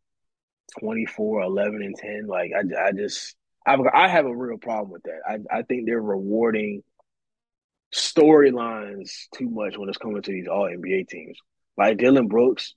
24, 0.80 1.42
11, 1.44 1.84
and 1.84 1.96
ten. 1.98 2.28
Like 2.28 2.52
I, 2.56 2.90
I 2.90 2.92
just 2.94 3.36
I 3.68 3.78
I 3.94 4.08
have 4.10 4.26
a 4.26 4.36
real 4.36 4.58
problem 4.60 4.92
with 4.92 5.04
that. 5.04 5.22
I 5.28 5.60
I 5.60 5.64
think 5.64 5.86
they're 5.88 6.02
rewarding 6.02 6.84
storylines 7.94 9.28
too 9.36 9.50
much 9.50 9.78
when 9.78 9.90
it's 9.90 9.98
coming 9.98 10.22
to 10.22 10.32
these 10.32 10.48
all 10.48 10.70
NBA 10.70 11.06
teams. 11.06 11.38
Like 11.78 11.98
Dillon 11.98 12.28
Brooks, 12.28 12.76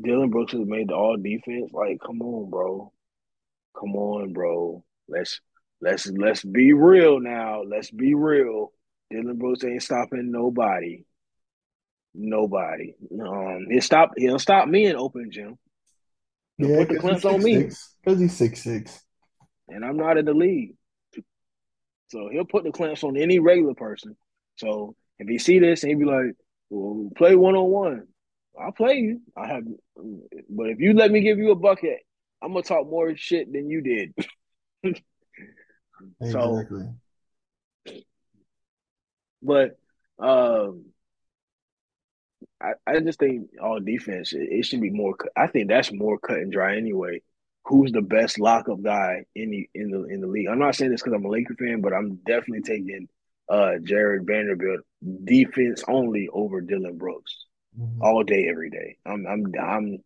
Dillon 0.00 0.30
Brooks 0.30 0.52
has 0.52 0.62
made 0.66 0.88
the 0.88 0.94
all 0.94 1.16
defense. 1.16 1.70
Like, 1.72 1.98
come 2.04 2.22
on, 2.22 2.50
bro. 2.50 2.92
Come 3.78 3.96
on, 3.96 4.32
bro. 4.32 4.84
Let's 5.08 5.40
let's 5.84 6.06
let's 6.06 6.42
be 6.42 6.72
real 6.72 7.20
now. 7.20 7.62
Let's 7.62 7.90
be 7.90 8.14
real. 8.14 8.72
Dillon 9.10 9.36
Brooks 9.36 9.64
ain't 9.64 9.82
stopping 9.82 10.32
nobody. 10.32 11.04
Nobody. 12.14 12.94
Um 13.20 13.66
he'll 13.70 13.80
stop 13.82 14.12
he'll 14.16 14.38
stop 14.38 14.66
me 14.68 14.86
in 14.86 14.96
open 14.96 15.30
gym. 15.30 15.58
He'll 16.58 16.68
Yeah, 16.68 16.78
put 16.78 16.88
the 16.88 16.96
clamps 16.96 17.24
on 17.24 17.42
me. 17.42 17.68
Because 18.02 18.20
he's 18.20 18.36
six 18.36 18.62
six. 18.62 19.04
And 19.68 19.84
I'm 19.84 19.96
not 19.96 20.16
in 20.18 20.24
the 20.24 20.34
league. 20.34 20.74
So 22.08 22.28
he'll 22.30 22.44
put 22.44 22.64
the 22.64 22.72
clamps 22.72 23.02
on 23.04 23.16
any 23.16 23.38
regular 23.38 23.74
person. 23.74 24.16
So 24.56 24.94
if 25.18 25.28
he 25.28 25.38
see 25.38 25.58
this 25.58 25.82
and 25.82 25.90
he 25.90 25.96
be 25.96 26.04
like, 26.04 26.36
well, 26.70 27.10
play 27.16 27.34
one 27.34 27.56
on 27.56 27.70
one, 27.70 28.06
I'll 28.60 28.72
play 28.72 28.94
you. 28.94 29.20
I 29.36 29.48
have, 29.48 29.64
but 30.48 30.70
if 30.70 30.78
you 30.80 30.92
let 30.94 31.10
me 31.10 31.20
give 31.20 31.38
you 31.38 31.50
a 31.50 31.56
bucket, 31.56 31.98
I'm 32.42 32.52
gonna 32.52 32.62
talk 32.62 32.88
more 32.88 33.16
shit 33.16 33.52
than 33.52 33.68
you 33.68 33.80
did. 33.80 34.14
so, 36.32 36.64
but 39.42 39.78
um, 40.18 40.86
I, 42.60 42.72
I 42.86 43.00
just 43.00 43.18
think 43.18 43.50
all 43.62 43.80
defense 43.80 44.32
it, 44.32 44.48
it 44.50 44.64
should 44.64 44.80
be 44.80 44.90
more. 44.90 45.16
I 45.36 45.46
think 45.48 45.68
that's 45.68 45.92
more 45.92 46.18
cut 46.18 46.38
and 46.38 46.52
dry 46.52 46.76
anyway. 46.76 47.20
Who's 47.66 47.92
the 47.92 48.02
best 48.02 48.38
lockup 48.38 48.82
guy 48.82 49.24
in 49.34 49.50
the 49.50 49.68
in 49.74 49.90
the 49.90 50.04
in 50.04 50.20
the 50.20 50.26
league? 50.26 50.48
I'm 50.48 50.58
not 50.58 50.74
saying 50.74 50.90
this 50.90 51.02
because 51.02 51.14
I'm 51.14 51.24
a 51.24 51.28
Laker 51.28 51.54
fan, 51.54 51.80
but 51.80 51.92
I'm 51.92 52.16
definitely 52.26 52.62
taking 52.62 53.08
uh 53.48 53.72
Jarred 53.82 54.26
Vanderbilt 54.26 54.80
defense 55.24 55.82
only 55.88 56.28
over 56.32 56.60
Dillon 56.60 56.96
Brooks 56.98 57.46
Mhm. 57.78 58.00
all 58.02 58.22
day, 58.22 58.46
every 58.48 58.70
day. 58.70 58.96
I'm 59.04 59.26
I'm 59.26 59.52
I'm 59.60 59.98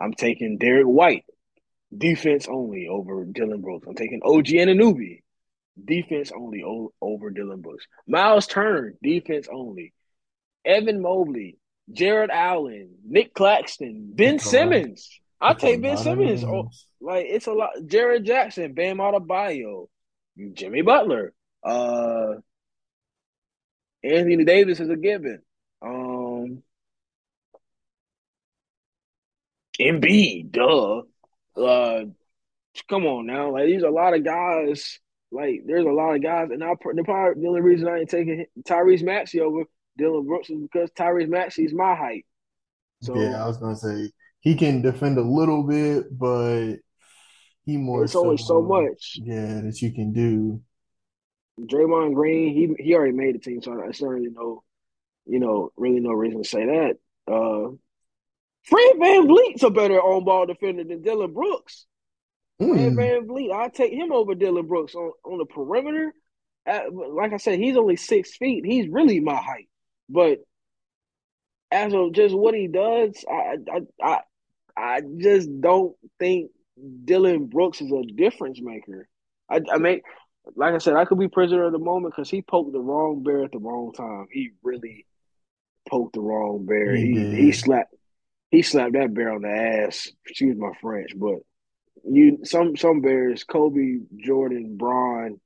I'm 0.00 0.12
taking 0.12 0.58
Derrick 0.58 0.86
White 0.86 1.24
defense 1.96 2.48
only 2.48 2.88
over 2.88 3.24
Dillon 3.24 3.62
Brooks. 3.62 3.86
I'm 3.86 3.94
taking 3.94 4.20
OG 4.22 4.46
Anunoby 4.46 5.22
defense 5.82 6.32
only 6.34 6.62
over 7.00 7.30
Dillon 7.30 7.60
Brooks. 7.60 7.86
Miles 8.06 8.46
Turner 8.46 8.94
defense 9.02 9.48
only. 9.52 9.92
Evan 10.64 11.00
Mobley, 11.00 11.58
Jarrett 11.92 12.30
Allen, 12.30 12.96
Nick 13.04 13.34
Claxton, 13.34 14.10
Ben 14.14 14.36
That's. 14.36 14.50
Simmons. 14.50 15.20
I 15.40 15.54
take 15.54 15.82
Ben 15.82 15.96
Simmons. 15.96 16.44
Oh, 16.44 16.70
like 17.00 17.26
it's 17.28 17.46
a 17.46 17.52
lot. 17.52 17.70
Jaren 17.82 18.24
Jackson, 18.24 18.72
Bam 18.72 18.98
Adebayo, 18.98 19.88
Jimmy 20.54 20.82
Butler. 20.82 21.32
Uh, 21.62 22.34
Anthony 24.02 24.44
Davis 24.44 24.80
is 24.80 24.88
a 24.88 24.96
given. 24.96 25.42
Um, 25.82 26.62
Embiid, 29.78 30.52
duh. 30.52 31.02
Uh, 31.60 32.04
come 32.88 33.06
on 33.06 33.26
now, 33.26 33.52
like 33.52 33.66
these 33.66 33.82
are 33.82 33.88
a 33.88 33.90
lot 33.90 34.14
of 34.14 34.24
guys. 34.24 35.00
Like 35.32 35.62
there's 35.66 35.84
a 35.84 35.90
lot 35.90 36.14
of 36.14 36.22
guys, 36.22 36.50
and 36.50 36.62
I 36.62 36.74
the 36.94 37.04
part 37.04 37.40
the 37.40 37.48
only 37.48 37.60
reason 37.60 37.88
I 37.88 37.98
ain't 37.98 38.10
taking 38.10 38.46
Tyrese 38.62 39.02
Maxey 39.02 39.40
over 39.40 39.64
Dillon 39.98 40.26
Brooks 40.26 40.50
is 40.50 40.60
because 40.60 40.90
Tyrese 40.90 41.28
Maxey 41.28 41.64
is 41.64 41.74
my 41.74 41.94
height. 41.94 42.24
So 43.02 43.18
yeah, 43.18 43.42
I 43.42 43.46
was 43.46 43.56
gonna 43.56 43.76
say 43.76 44.10
he 44.40 44.54
can 44.54 44.82
defend 44.82 45.18
a 45.18 45.22
little 45.22 45.64
bit, 45.64 46.16
but 46.16 46.76
he 47.64 47.76
more 47.76 48.04
it's 48.04 48.12
so, 48.12 48.24
only 48.24 48.36
so 48.36 48.62
much. 48.62 49.18
Yeah, 49.22 49.60
that 49.62 49.82
you 49.82 49.92
can 49.92 50.12
do. 50.12 50.62
Draymond 51.60 52.14
Green, 52.14 52.54
he 52.54 52.84
he 52.84 52.94
already 52.94 53.12
made 53.12 53.34
the 53.34 53.38
team, 53.40 53.60
so 53.62 53.82
I 53.82 53.92
certainly 53.92 54.30
know, 54.30 54.62
you 55.26 55.40
know, 55.40 55.72
really 55.76 56.00
no 56.00 56.12
reason 56.12 56.42
to 56.42 56.48
say 56.48 56.64
that. 56.66 56.98
Uh 57.26 57.74
Fred 58.62 58.96
VanVleet's 58.96 59.62
a 59.62 59.70
better 59.70 60.00
on 60.00 60.24
ball 60.24 60.46
defender 60.46 60.82
than 60.82 61.02
Dillon 61.02 61.32
Brooks. 61.32 61.86
Mm. 62.60 62.94
Fred 62.94 63.26
VanVleet, 63.26 63.52
I 63.52 63.68
take 63.68 63.92
him 63.92 64.12
over 64.12 64.34
Dillon 64.34 64.66
Brooks 64.66 64.94
on, 64.94 65.12
on 65.24 65.38
the 65.38 65.44
perimeter. 65.44 66.14
Uh, 66.66 66.80
like 66.90 67.32
I 67.32 67.36
said, 67.36 67.58
he's 67.58 67.76
only 67.76 67.96
six 67.96 68.36
feet. 68.36 68.64
He's 68.64 68.88
really 68.88 69.20
my 69.20 69.36
height. 69.36 69.68
But 70.08 70.38
as 71.70 71.92
of 71.92 72.12
just 72.12 72.34
what 72.34 72.54
he 72.54 72.68
does, 72.68 73.24
I 73.30 73.56
I 73.70 73.80
I, 74.02 74.20
I 74.76 75.00
just 75.18 75.48
don't 75.60 75.94
think 76.18 76.50
Dillon 77.04 77.46
Brooks 77.46 77.80
is 77.80 77.92
a 77.92 78.02
difference 78.02 78.60
maker. 78.60 79.08
I, 79.48 79.60
I 79.70 79.78
mean, 79.78 80.00
like 80.54 80.74
I 80.74 80.78
said, 80.78 80.96
I 80.96 81.04
could 81.04 81.18
be 81.18 81.28
prisoner 81.28 81.64
of 81.64 81.72
the 81.72 81.78
moment 81.78 82.14
because 82.14 82.30
he 82.30 82.42
poked 82.42 82.72
the 82.72 82.80
wrong 82.80 83.22
bear 83.22 83.44
at 83.44 83.52
the 83.52 83.58
wrong 83.58 83.92
time. 83.92 84.26
He 84.30 84.50
really 84.62 85.06
poked 85.88 86.14
the 86.14 86.20
wrong 86.20 86.66
bear. 86.66 86.94
He 86.94 87.12
he, 87.12 87.34
he 87.36 87.52
slapped 87.52 87.94
he 88.50 88.62
slapped 88.62 88.94
that 88.94 89.14
bear 89.14 89.32
on 89.32 89.42
the 89.42 89.50
ass. 89.50 90.08
Excuse 90.26 90.56
my 90.56 90.72
French, 90.80 91.10
but 91.16 91.38
you 92.08 92.38
some 92.44 92.76
some 92.76 93.00
bears, 93.00 93.44
Kobe, 93.44 93.98
Jordan, 94.16 94.76
Bron, 94.76 95.40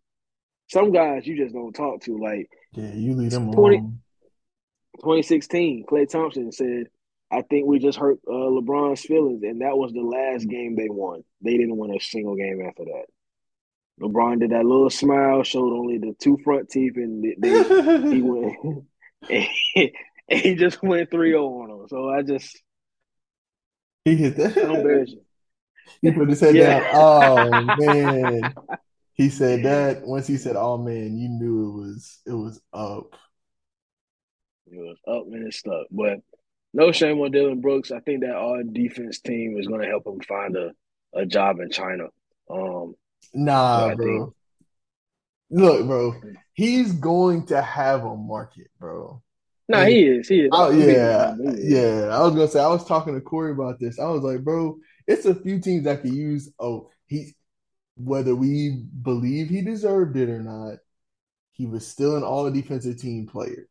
some 0.69 0.93
guys 0.93 1.27
you 1.27 1.37
just 1.37 1.55
don't 1.55 1.73
talk 1.73 2.03
to. 2.03 2.19
Like 2.19 2.49
yeah, 2.73 2.93
you 2.95 3.15
leave 3.15 3.31
them 3.31 3.53
20, 3.53 3.77
alone. 3.77 4.01
2016, 4.97 5.87
Klay 5.87 6.09
Thompson 6.09 6.53
said, 6.53 6.87
"I 7.31 7.43
think 7.43 7.67
we 7.67 7.79
just 7.79 7.99
hurt 7.99 8.19
uh, 8.27 8.31
LeBron's 8.31 9.01
feelings," 9.01 9.43
and 9.43 9.63
that 9.63 9.77
was 9.77 9.93
the 9.93 10.03
last 10.03 10.49
game 10.49 10.77
they 10.77 10.89
won. 10.89 11.23
They 11.43 11.57
didn't 11.57 11.77
win 11.77 11.95
a 11.95 12.01
single 12.01 12.37
game 12.37 12.63
after 12.67 12.85
that. 12.85 13.05
LeBron 14.01 14.41
did 14.41 14.51
that 14.51 14.65
little 14.65 14.91
smile, 14.91 15.43
showed 15.43 15.73
only 15.73 15.99
the 15.99 16.15
two 16.19 16.39
front 16.43 16.71
teeth, 16.71 16.97
and 16.97 17.23
they, 17.23 18.11
he 18.11 18.23
went. 18.23 18.57
and 19.29 19.49
he 20.29 20.55
just 20.55 20.83
went 20.83 21.11
3-0 21.11 21.39
on 21.39 21.69
them. 21.69 21.89
So 21.89 22.09
I 22.09 22.23
just 22.23 22.63
he 24.05 24.17
hit 24.17 24.37
that. 24.37 24.57
Embarrassing. 24.57 25.21
He 26.03 26.11
put 26.13 26.29
his 26.29 26.41
head 26.41 26.55
yeah. 26.55 26.81
down. 26.81 27.51
Oh 27.51 27.77
man. 27.79 28.55
He 29.15 29.29
said 29.29 29.65
that 29.65 30.07
once 30.07 30.27
he 30.27 30.39
said, 30.39 30.57
"Oh 30.57 30.79
man," 30.79 31.19
you 31.19 31.29
knew 31.29 31.69
it 31.69 31.81
was 31.83 32.19
it 32.27 32.33
was 32.33 32.61
up. 32.73 33.17
It 34.67 34.79
was 34.79 34.97
up 35.07 35.27
and 35.27 35.47
it 35.47 35.53
stuck. 35.53 35.87
But 35.91 36.21
no 36.73 36.91
shame 36.93 37.21
on 37.21 37.31
Dillon 37.31 37.61
Brooks. 37.61 37.91
I 37.91 38.01
think 38.01 38.23
that 38.23 38.35
our 38.35 38.63
defense 38.63 39.21
team 39.21 39.59
is 39.59 39.67
going 39.67 39.83
to 39.83 39.89
help 39.89 40.07
him 40.07 40.21
find 40.21 40.57
a, 40.57 40.71
a 41.13 41.27
job 41.27 41.61
in 41.61 41.71
China. 41.71 42.05
Um, 42.49 42.95
nah, 43.35 43.95
bro. 43.95 44.07
Think... 44.07 44.35
Look, 45.51 45.87
bro, 45.87 46.15
he's 46.55 46.93
going 46.93 47.47
to 47.47 47.61
have 47.61 48.05
a 48.05 48.17
market, 48.17 48.69
bro. 48.79 49.21
No, 49.69 49.81
nah, 49.81 49.85
he 49.85 50.03
is. 50.05 50.29
He 50.29 50.41
is. 50.41 50.51
Oh, 50.53 50.71
yeah, 50.71 51.35
yeah. 51.59 52.09
I 52.11 52.23
was 52.23 52.35
gonna 52.35 52.49
say. 52.49 52.63
I 52.63 52.69
was 52.69 52.85
talking 52.87 53.15
to 53.15 53.21
Corey 53.21 53.53
about 53.53 53.79
this. 53.79 53.99
I 53.99 54.07
was 54.07 54.23
like, 54.23 54.43
bro, 54.43 54.79
it's 55.11 55.27
a 55.27 55.35
few 55.35 55.61
teams 55.61 55.85
that 55.85 56.03
could 56.03 56.15
use. 56.15 56.53
Oh, 56.59 56.91
he, 57.07 57.35
whether 57.97 58.35
we 58.35 58.85
believe 59.03 59.49
he 59.49 59.63
deserved 59.63 60.17
it 60.17 60.29
or 60.29 60.41
not, 60.41 60.79
he 61.53 61.67
was 61.67 61.87
still 61.87 62.17
an 62.17 62.23
all 62.23 62.51
defensive 62.51 63.01
team 63.01 63.27
player. 63.27 63.69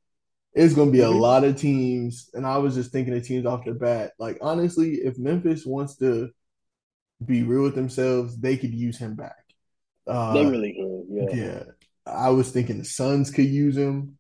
It's 0.54 0.74
going 0.74 0.90
to 0.90 0.92
be 0.92 1.02
a 1.02 1.06
mm-hmm. 1.06 1.20
lot 1.20 1.44
of 1.44 1.56
teams, 1.56 2.30
and 2.34 2.46
I 2.46 2.58
was 2.58 2.76
just 2.76 2.92
thinking 2.92 3.16
of 3.16 3.26
teams 3.26 3.46
off 3.46 3.66
the 3.66 3.74
bat. 3.74 4.12
Like 4.20 4.40
honestly, 4.42 4.96
if 4.96 5.18
Memphis 5.18 5.66
wants 5.66 5.96
to 5.98 6.30
be 7.24 7.44
real 7.44 7.64
with 7.64 7.76
themselves, 7.76 8.38
they 8.38 8.58
could 8.58 8.74
use 8.74 8.98
him 8.98 9.16
back. 9.16 9.46
Uh, 10.08 10.34
they 10.34 10.46
really 10.46 10.74
could. 10.74 11.06
Yeah. 11.10 11.46
Yeah. 11.46 11.64
I 12.06 12.30
was 12.30 12.52
thinking 12.52 12.80
the 12.80 12.86
Suns 12.86 13.32
could 13.32 13.46
use 13.46 13.78
him. 13.78 14.18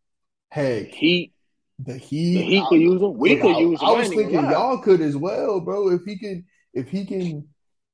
Heck, 0.52 0.88
Heat. 0.88 1.34
The 1.80 1.98
Heat. 1.98 2.38
The 2.38 2.44
Heat 2.44 2.64
could 2.70 2.82
use 2.82 3.02
him. 3.02 3.18
We 3.18 3.36
could 3.36 3.56
I, 3.56 3.60
use 3.60 3.82
him. 3.82 3.88
I 3.88 3.92
was 3.94 4.10
thinking 4.10 4.34
y'all 4.34 4.78
could 4.78 5.02
as 5.02 5.18
well, 5.18 5.60
bro. 5.60 5.90
If 5.90 6.02
he 6.06 6.18
could, 6.18 6.44
if 6.74 6.90
he 6.90 7.06
can, 7.06 7.48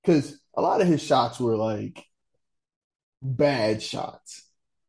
because 0.03 0.39
a 0.55 0.61
lot 0.61 0.81
of 0.81 0.87
his 0.87 1.01
shots 1.01 1.39
were 1.39 1.55
like 1.55 2.03
bad 3.21 3.81
shots 3.81 4.45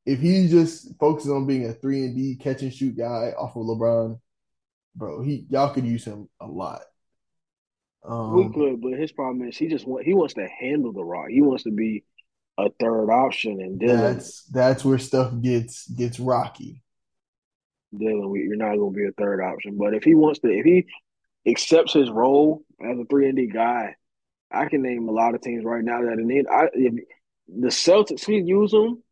if 0.06 0.20
he 0.20 0.48
just 0.48 0.96
focuses 0.98 1.30
on 1.30 1.46
being 1.46 1.66
a 1.66 1.72
three 1.72 2.04
and 2.04 2.14
D 2.14 2.36
catch 2.36 2.62
and 2.62 2.72
shoot 2.72 2.96
guy 2.96 3.32
off 3.36 3.56
of 3.56 3.66
LeBron, 3.66 4.18
bro, 4.94 5.22
he 5.22 5.44
y'all 5.50 5.74
could 5.74 5.84
use 5.84 6.04
him 6.04 6.28
a 6.40 6.46
lot. 6.46 6.82
Um, 8.08 8.36
we 8.36 8.54
could, 8.54 8.80
but 8.80 8.92
his 8.92 9.10
problem 9.10 9.46
is 9.48 9.56
he 9.56 9.66
just 9.66 9.86
want 9.86 10.06
he 10.06 10.14
wants 10.14 10.34
to 10.34 10.46
handle 10.46 10.92
the 10.92 11.04
rock. 11.04 11.26
He 11.28 11.42
wants 11.42 11.64
to 11.64 11.72
be 11.72 12.04
a 12.56 12.70
third 12.80 13.10
option, 13.10 13.60
and 13.60 13.80
Dillon. 13.80 13.96
That's 13.96 14.44
that's 14.44 14.84
where 14.84 14.98
stuff 14.98 15.32
gets 15.42 15.88
gets 15.88 16.20
rocky. 16.20 16.82
Dillon, 17.96 18.32
you're 18.36 18.56
not 18.56 18.76
going 18.76 18.92
to 18.92 18.96
be 18.96 19.06
a 19.06 19.12
third 19.12 19.42
option, 19.42 19.76
but 19.76 19.92
if 19.92 20.04
he 20.04 20.14
wants 20.14 20.38
to, 20.40 20.48
if 20.48 20.64
he 20.64 20.86
accepts 21.46 21.92
his 21.92 22.10
role 22.10 22.64
as 22.80 22.98
a 22.98 23.04
three 23.04 23.28
and 23.28 23.36
D 23.36 23.46
guy, 23.46 23.96
I 24.50 24.66
can 24.66 24.82
name 24.82 25.08
a 25.08 25.12
lot 25.12 25.34
of 25.34 25.42
teams 25.42 25.64
right 25.64 25.84
now 25.84 26.02
that 26.02 26.16
need. 26.18 26.46
I 26.48 26.68
if 26.72 26.94
the 27.48 27.68
Celtics 27.68 28.24
could 28.24 28.46
use 28.46 28.72
him 28.72 29.02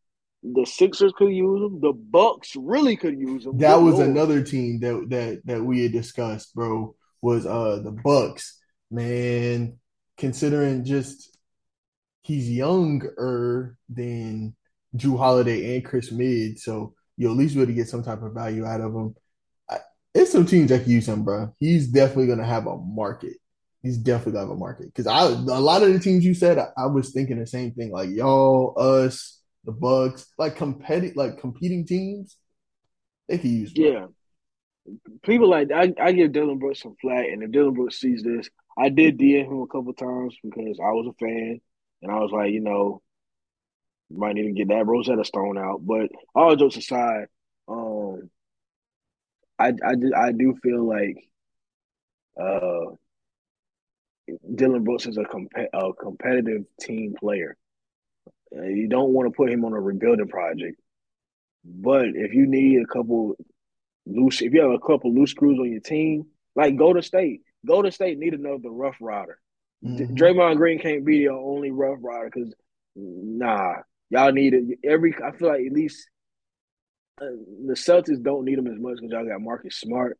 the 0.45 0.66
Sixers 0.66 1.12
could 1.16 1.32
use 1.32 1.62
him. 1.62 1.80
The 1.80 1.93
Bucks 1.93 2.55
really 2.55 2.97
could 2.97 3.18
use 3.18 3.47
him. 3.47 3.59
That 3.59 3.76
Good 3.76 3.85
was 3.85 3.95
Lord. 3.95 4.09
another 4.09 4.43
team 4.43 4.80
that 4.80 5.07
that 5.09 5.41
that 5.47 5.64
we 5.64 5.82
had 5.82 5.93
discussed, 5.93 6.55
bro. 6.55 6.95
Was 7.22 7.47
uh 7.47 7.80
the 7.82 7.91
Bucks, 7.91 8.61
man. 8.91 9.78
Considering 10.18 10.85
just 10.85 11.37
he's 12.22 12.49
younger 12.51 13.77
than 13.89 14.55
Jrue 14.94 15.19
Holiday 15.19 15.74
and 15.74 15.85
Chris 15.85 16.12
Mid, 16.12 16.59
so 16.59 16.94
you 17.16 17.31
at 17.31 17.36
least 17.36 17.55
to 17.55 17.73
get 17.73 17.89
some 17.89 18.05
type 18.05 18.23
of 18.23 18.35
value 18.35 18.66
out 18.66 18.82
of 18.82 18.94
him. 18.94 19.15
It's 20.15 20.31
some 20.32 20.47
teams 20.47 20.70
that 20.70 20.82
can 20.82 20.93
use 20.93 21.09
him, 21.09 21.24
bro. 21.24 21.55
He's 21.59 21.89
definitely 21.89 22.28
gonna 22.28 22.47
have 22.47 22.66
a 22.66 22.77
market. 22.77 23.36
He's 23.82 23.99
definitely 23.99 24.32
gonna 24.32 24.47
have 24.47 24.57
a 24.57 24.59
market 24.59 24.86
because 24.86 25.07
I 25.07 25.24
a 25.24 25.61
lot 25.61 25.82
of 25.82 25.93
the 25.93 25.99
teams 25.99 26.24
you 26.24 26.35
said, 26.35 26.59
I, 26.59 26.69
I 26.77 26.86
was 26.86 27.11
thinking 27.11 27.39
the 27.39 27.47
same 27.47 27.73
thing. 27.73 27.91
Like 27.91 28.11
y'all, 28.11 28.74
us, 28.78 29.41
the 29.65 29.73
Bucks, 29.73 30.27
like 30.39 30.57
competitive, 30.57 31.16
like 31.16 31.39
competing 31.39 31.85
teams, 31.85 32.36
they 33.28 33.39
can 33.39 33.51
use. 33.51 33.73
Yeah, 33.74 34.07
people 35.23 35.49
like 35.49 35.70
I, 35.73 35.93
I 36.01 36.12
give 36.12 36.32
Dillon 36.32 36.59
Brooks 36.59 36.82
some 36.82 36.97
flack, 37.01 37.27
and 37.27 37.43
if 37.43 37.51
Dillon 37.51 37.74
Brooks 37.74 38.01
sees 38.01 38.23
this, 38.23 38.49
I 38.78 38.89
did 38.89 39.19
DM 39.19 39.47
him 39.47 39.62
a 39.62 39.66
couple 39.66 39.93
times 39.95 40.36
because 40.43 40.78
I 40.81 40.91
was 40.93 41.09
a 41.09 41.24
fan, 41.24 41.61
and 42.03 42.12
I 42.12 42.19
was 42.19 42.31
like, 42.31 42.53
you 42.53 42.61
know, 42.61 43.03
might 44.11 44.35
need 44.35 44.45
to 44.45 44.53
get 44.53 44.69
that 44.69 44.86
Rosetta 44.86 45.24
Stone 45.24 45.59
out. 45.59 45.85
But 45.85 46.11
all 46.35 46.57
jokes 46.57 46.77
aside, 46.77 47.27
I 49.59 49.72
I 49.85 49.94
do, 49.94 50.12
I 50.14 50.32
do 50.32 50.56
feel 50.62 50.85
like 50.85 51.28
uh 52.40 52.94
Dillon 54.55 54.85
Brooks 54.85 55.06
is 55.06 55.18
a, 55.18 55.24
comp- 55.24 55.52
a 55.72 55.93
competitive 55.93 56.64
team 56.81 57.14
player. 57.18 57.56
Uh, 58.56 58.62
you 58.62 58.89
don't 58.89 59.10
want 59.10 59.26
to 59.26 59.36
put 59.36 59.51
him 59.51 59.64
on 59.64 59.72
a 59.72 59.81
rebuilding 59.81 60.28
project. 60.28 60.81
But 61.64 62.06
if 62.14 62.35
you 62.35 62.47
need 62.47 62.81
a 62.81 62.86
couple 62.86 63.36
loose, 64.06 64.43
if 64.43 64.52
you 64.52 64.62
have 64.62 64.70
a 64.70 64.78
couple 64.78 65.14
loose 65.14 65.31
screws 65.31 65.59
on 65.59 65.70
your 65.70 65.81
team, 65.81 66.26
like 66.55 66.76
go 66.76 66.93
to 66.93 67.02
state. 67.02 67.43
Go 67.66 67.82
to 67.82 67.90
state 67.90 68.18
need 68.18 68.35
another 68.35 68.70
rough 68.70 68.97
rider. 69.01 69.39
Mm-hmm. 69.85 70.14
Draymond 70.14 70.56
Green 70.56 70.78
can't 70.78 71.05
be 71.05 71.24
the 71.24 71.32
only 71.32 71.70
rough 71.70 71.98
rider 72.02 72.31
because 72.32 72.55
nah, 72.94 73.74
y'all 74.10 74.32
need 74.32 74.55
it. 74.55 74.78
Every 74.85 75.14
I 75.14 75.32
feel 75.32 75.48
like 75.48 75.66
at 75.66 75.72
least 75.72 76.09
the 77.19 77.74
Celtics 77.74 78.23
don't 78.23 78.45
need 78.45 78.59
him 78.59 78.66
as 78.66 78.78
much 78.78 78.97
because 78.97 79.11
y'all 79.11 79.27
got 79.27 79.41
Marcus 79.41 79.77
Smart. 79.77 80.19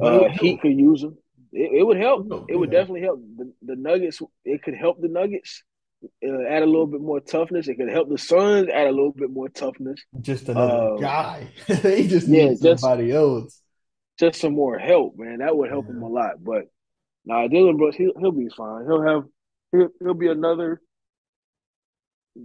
Uh, 0.00 0.28
Heat 0.40 0.60
could 0.60 0.76
use 0.76 1.02
him. 1.02 1.16
It, 1.52 1.80
it 1.80 1.86
would 1.86 1.96
help. 1.96 2.46
It 2.48 2.56
would 2.56 2.70
definitely 2.70 3.02
help 3.02 3.20
the, 3.36 3.52
the 3.62 3.76
Nuggets. 3.76 4.20
It 4.44 4.62
could 4.62 4.74
help 4.74 5.00
the 5.00 5.08
Nuggets 5.08 5.62
uh, 6.04 6.42
add 6.48 6.62
a 6.62 6.66
little 6.66 6.86
bit 6.86 7.00
more 7.00 7.20
toughness. 7.20 7.68
It 7.68 7.76
could 7.76 7.88
help 7.88 8.08
the 8.08 8.18
Suns 8.18 8.68
add 8.68 8.86
a 8.86 8.90
little 8.90 9.12
bit 9.12 9.30
more 9.30 9.48
toughness. 9.48 10.00
Just 10.20 10.48
another 10.48 10.94
uh, 10.94 10.96
guy. 10.98 11.48
they 11.68 12.06
just 12.06 12.28
yeah, 12.28 12.50
need 12.50 12.58
somebody 12.58 13.08
just, 13.08 13.16
else. 13.16 13.62
Just 14.18 14.40
some 14.40 14.54
more 14.54 14.78
help, 14.78 15.14
man. 15.16 15.38
That 15.38 15.56
would 15.56 15.70
help 15.70 15.86
yeah. 15.86 15.92
him 15.92 16.02
a 16.02 16.08
lot. 16.08 16.42
But 16.42 16.64
now 17.24 17.42
nah, 17.42 17.48
Dillon 17.48 17.76
Brooks, 17.76 17.96
he'll 17.96 18.12
he'll 18.18 18.32
be 18.32 18.48
fine. 18.56 18.84
He'll 18.84 19.02
have 19.02 19.24
he'll, 19.72 19.88
he'll 20.00 20.14
be 20.14 20.28
another 20.28 20.80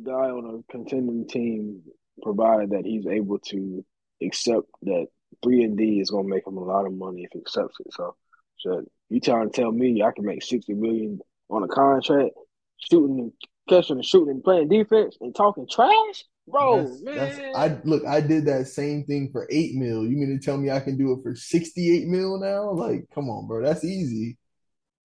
guy 0.04 0.12
on 0.12 0.64
a 0.64 0.72
contending 0.72 1.28
team, 1.28 1.82
provided 2.22 2.72
that 2.72 2.86
he's 2.86 3.08
able 3.08 3.40
to 3.40 3.84
accept 4.22 4.68
that 4.84 5.08
three 5.44 5.64
and 5.64 5.78
D 5.78 6.00
is 6.00 6.10
gonna 6.10 6.28
make 6.28 6.46
him 6.46 6.58
a 6.58 6.64
lot 6.64 6.86
of 6.86 6.94
money 6.94 7.24
if 7.24 7.30
he 7.34 7.40
accepts 7.40 7.80
it. 7.80 7.94
So, 7.94 8.16
so 8.60 8.84
you 9.10 9.20
trying 9.20 9.50
to 9.52 9.62
tell 9.62 9.72
me 9.72 10.04
I 10.04 10.12
can 10.12 10.26
make 10.26 10.44
sixty 10.44 10.74
million 10.74 11.20
on 11.50 11.64
a 11.64 11.68
contract, 11.68 12.36
shooting 12.78 13.20
and 13.20 13.32
catching 13.70 13.98
and 13.98 14.06
shooting 14.06 14.30
and 14.36 14.44
playing 14.44 14.70
defense 14.70 15.18
and 15.22 15.36
talking 15.36 15.68
trash? 15.70 16.26
Bro, 16.48 16.84
That's 16.84 17.04
man. 17.04 17.16
that's 17.16 17.58
I 17.58 17.80
look, 17.84 18.06
I 18.06 18.20
did 18.20 18.46
that 18.46 18.68
same 18.68 19.06
thing 19.06 19.30
for 19.32 19.48
eight 19.52 19.76
mil. 19.76 20.06
You 20.06 20.18
mean 20.18 20.38
to 20.38 20.44
tell 20.44 20.58
me 20.58 20.72
I 20.72 20.80
can 20.80 20.98
do 20.98 21.14
it 21.14 21.24
for 21.24 21.36
68 21.36 22.08
mil 22.08 22.40
now? 22.40 22.72
Like, 22.72 23.06
come 23.14 23.30
on, 23.30 23.48
bro. 23.48 23.64
That's 23.64 23.86
easy. 23.86 24.38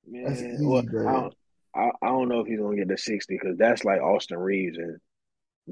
That's 0.07 0.41
Man, 0.41 0.59
well, 0.63 0.79
easy, 0.79 0.89
I 0.89 0.91
bro. 0.91 1.13
don't, 1.13 1.35
I, 1.75 1.91
I 2.03 2.09
don't 2.09 2.29
know 2.29 2.41
if 2.41 2.47
he's 2.47 2.59
gonna 2.59 2.77
get 2.77 2.89
to 2.89 2.97
sixty 2.97 3.39
because 3.41 3.59
that's 3.59 3.85
like 3.85 4.01
Austin 4.01 4.39
Reaves 4.39 4.79
and 4.79 4.99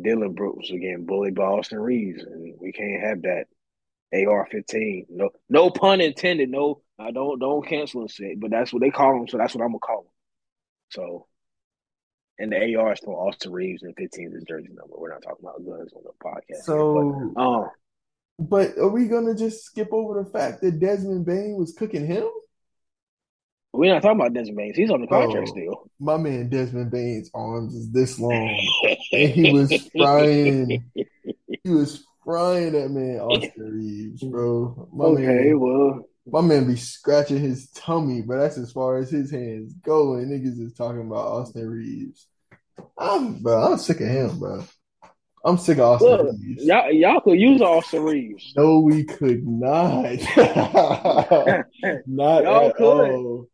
Dillon 0.00 0.32
Brooks 0.32 0.70
are 0.70 0.78
getting 0.78 1.06
bullied 1.06 1.34
by 1.34 1.44
Austin 1.44 1.78
Reaves, 1.78 2.22
and 2.24 2.54
we 2.60 2.72
can't 2.72 3.02
have 3.02 3.22
that. 3.22 3.46
AR 4.12 4.46
fifteen, 4.48 5.06
no, 5.08 5.30
no 5.48 5.70
pun 5.70 6.00
intended. 6.00 6.48
No, 6.48 6.82
I 7.00 7.10
don't 7.10 7.40
don't 7.40 7.66
cancel 7.66 8.04
us 8.04 8.20
it, 8.20 8.38
but 8.38 8.50
that's 8.50 8.72
what 8.72 8.80
they 8.80 8.90
call 8.90 9.12
them, 9.12 9.26
so 9.26 9.38
that's 9.38 9.54
what 9.54 9.62
I'm 9.64 9.70
gonna 9.70 9.80
call 9.80 10.02
them. 10.02 10.12
So, 10.90 11.26
and 12.38 12.52
the 12.52 12.76
AR 12.76 12.92
is 12.92 13.00
for 13.00 13.26
Austin 13.26 13.50
Reaves, 13.50 13.82
and 13.82 13.94
fifteen 13.96 14.32
is 14.36 14.44
jersey 14.44 14.68
number. 14.68 14.94
We're 14.96 15.10
not 15.10 15.22
talking 15.22 15.42
about 15.42 15.64
guns 15.66 15.92
on 15.94 16.02
the 16.04 16.12
podcast 16.24 16.62
So, 16.62 17.32
but 17.34 17.42
um, 17.42 17.70
but 18.38 18.78
are 18.78 18.88
we 18.88 19.06
gonna 19.06 19.34
just 19.34 19.64
skip 19.64 19.88
over 19.92 20.22
the 20.22 20.30
fact 20.30 20.60
that 20.60 20.78
Desmond 20.78 21.26
Bane 21.26 21.56
was 21.56 21.72
cooking 21.72 22.06
him? 22.06 22.28
We're 23.76 23.92
not 23.92 24.02
talking 24.02 24.20
about 24.20 24.32
Desmond 24.34 24.56
Baines. 24.56 24.76
He's 24.76 24.90
on 24.90 25.00
the 25.00 25.08
contract 25.08 25.46
Bro, 25.46 25.52
still. 25.52 25.90
my 25.98 26.16
man 26.16 26.48
Desmond 26.48 26.92
Bane's 26.92 27.28
arms 27.34 27.74
is 27.74 27.90
this 27.90 28.20
long, 28.20 28.56
and 29.12 29.30
he 29.30 29.52
was 29.52 29.88
frying. 29.96 30.84
He 30.94 31.70
was 31.70 32.06
frying 32.24 32.72
that 32.72 32.90
man 32.90 33.18
Austin 33.18 33.52
Reaves, 33.58 34.22
bro. 34.22 34.88
My 34.92 35.04
Okay, 35.06 35.22
man, 35.26 35.58
well, 35.58 36.08
my 36.30 36.40
man 36.40 36.68
be 36.68 36.76
scratching 36.76 37.40
his 37.40 37.68
tummy, 37.70 38.22
but 38.22 38.38
that's 38.38 38.58
as 38.58 38.70
far 38.70 38.98
as 38.98 39.10
his 39.10 39.32
hands 39.32 39.72
go. 39.82 40.14
And 40.14 40.30
niggas 40.30 40.60
is 40.64 40.74
talking 40.74 41.00
about 41.00 41.26
Austin 41.26 41.68
Reaves. 41.68 42.28
I'm, 42.96 43.42
bro, 43.42 43.72
I'm 43.72 43.78
sick 43.78 44.00
of 44.00 44.06
him, 44.06 44.38
bro. 44.38 44.64
I'm 45.44 45.58
sick 45.58 45.78
of 45.78 45.84
Austin 45.84 46.10
look, 46.10 46.36
Reaves. 46.40 46.64
y'all 46.64 46.92
y'all 46.92 47.20
could 47.20 47.40
use 47.40 47.60
Austin 47.60 48.02
Reaves. 48.04 48.52
No, 48.56 48.78
we 48.78 49.02
could 49.02 49.44
not. 49.44 50.04
Not 52.06 52.44
Y'all 52.44 52.68
at 52.68 52.76
could. 52.76 52.84
all. 52.84 53.48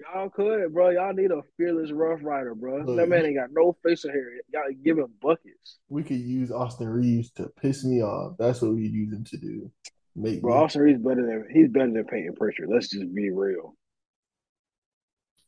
Y'all 0.00 0.30
could, 0.30 0.72
bro. 0.72 0.90
Y'all 0.90 1.12
need 1.12 1.30
a 1.30 1.42
fearless 1.56 1.92
rough 1.92 2.20
rider, 2.22 2.54
bro. 2.54 2.78
Look. 2.78 2.96
That 2.96 3.08
man 3.08 3.26
ain't 3.26 3.36
got 3.36 3.50
no 3.52 3.76
facial 3.84 4.10
hair. 4.10 4.30
Y'all 4.52 4.62
give 4.82 4.98
him 4.98 5.12
buckets. 5.20 5.78
We 5.88 6.02
could 6.02 6.20
use 6.20 6.50
Austin 6.50 6.88
Reaves 6.88 7.30
to 7.32 7.50
piss 7.60 7.84
me 7.84 8.02
off. 8.02 8.36
That's 8.38 8.62
what 8.62 8.74
we 8.74 8.86
use 8.86 9.12
him 9.12 9.24
to 9.24 9.36
do. 9.36 9.70
Make 10.16 10.42
Bro, 10.42 10.54
me. 10.54 10.60
Austin 10.64 10.82
Reaves 10.82 11.02
better 11.02 11.26
than 11.26 11.46
he's 11.52 11.68
better 11.68 11.90
than 11.90 12.04
Payton 12.04 12.34
Pritchard. 12.36 12.68
Let's 12.68 12.88
just 12.88 13.14
be 13.14 13.30
real. 13.30 13.74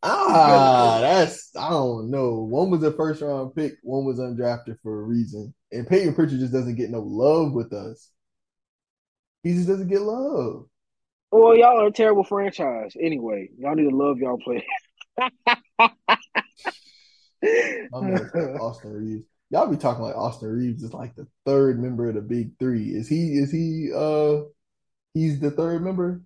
Ah, 0.05 0.99
that's 1.01 1.55
I 1.57 1.70
don't 1.70 2.11
know. 2.11 2.41
One 2.41 2.70
was 2.70 2.83
a 2.83 2.93
first 2.93 3.23
round 3.23 3.55
pick, 3.55 3.74
one 3.83 4.05
was 4.05 4.19
undrafted 4.19 4.79
for 4.83 5.01
a 5.01 5.05
reason. 5.05 5.55
And 5.70 5.87
Payton 5.87 6.15
Pritchard 6.15 6.41
just 6.41 6.53
doesn't 6.53 6.74
get 6.74 6.91
no 6.91 7.01
love 7.01 7.53
with 7.53 7.73
us. 7.73 8.11
He 9.45 9.55
just 9.55 9.69
doesn't 9.69 9.89
get 9.89 10.03
love. 10.03 10.66
Well, 11.32 11.56
y'all 11.56 11.80
are 11.80 11.86
a 11.86 11.92
terrible 11.92 12.24
franchise. 12.24 12.94
Anyway, 13.00 13.48
y'all 13.59 13.74
need 13.74 13.88
to 13.88 13.96
love 13.96 14.18
y'all 14.18 14.38
play. 14.38 14.64
Austin 18.62 18.92
Reaves. 18.92 19.24
Y'all 19.50 19.66
be 19.66 19.76
talking 19.76 20.02
like 20.02 20.14
Austin 20.14 20.50
Reaves 20.50 20.82
is 20.82 20.94
like 20.94 21.14
the 21.16 21.26
third 21.44 21.82
member 21.82 22.09
of 22.09 22.14
the 22.14 22.20
big 22.20 22.59
three. 22.59 22.90
Is 22.90 23.09
he 23.09 23.32
is 23.38 23.50
he 23.50 23.90
uh 23.94 24.42
he's 25.14 25.40
the 25.40 25.50
third 25.50 25.82
member? 25.82 26.22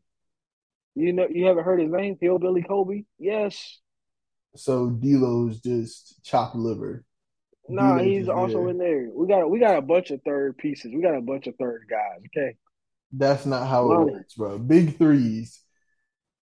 you 0.96 1.12
know, 1.12 1.28
you 1.30 1.46
haven't 1.46 1.64
heard 1.64 1.80
his 1.80 1.92
name, 1.92 2.16
Hillbilly 2.20 2.62
Kobe? 2.62 3.04
Yes. 3.18 3.78
So 4.56 4.88
D'Lo's 4.88 5.60
just 5.60 6.24
chopped 6.24 6.56
liver. 6.56 7.04
Nah, 7.68 7.98
he's 7.98 8.28
also 8.28 8.60
there. 8.60 8.68
in 8.70 8.78
there. 8.78 9.10
We 9.12 9.26
got 9.26 9.50
we 9.50 9.58
got 9.58 9.76
a 9.76 9.82
bunch 9.82 10.10
of 10.10 10.22
third 10.22 10.56
pieces. 10.56 10.92
We 10.94 11.02
got 11.02 11.16
a 11.16 11.20
bunch 11.20 11.46
of 11.46 11.54
third 11.56 11.82
guys. 11.90 12.22
Okay. 12.26 12.56
That's 13.16 13.46
not 13.46 13.66
how 13.66 13.92
it 13.92 14.12
works, 14.12 14.34
bro. 14.34 14.58
Big 14.58 14.98
threes. 14.98 15.62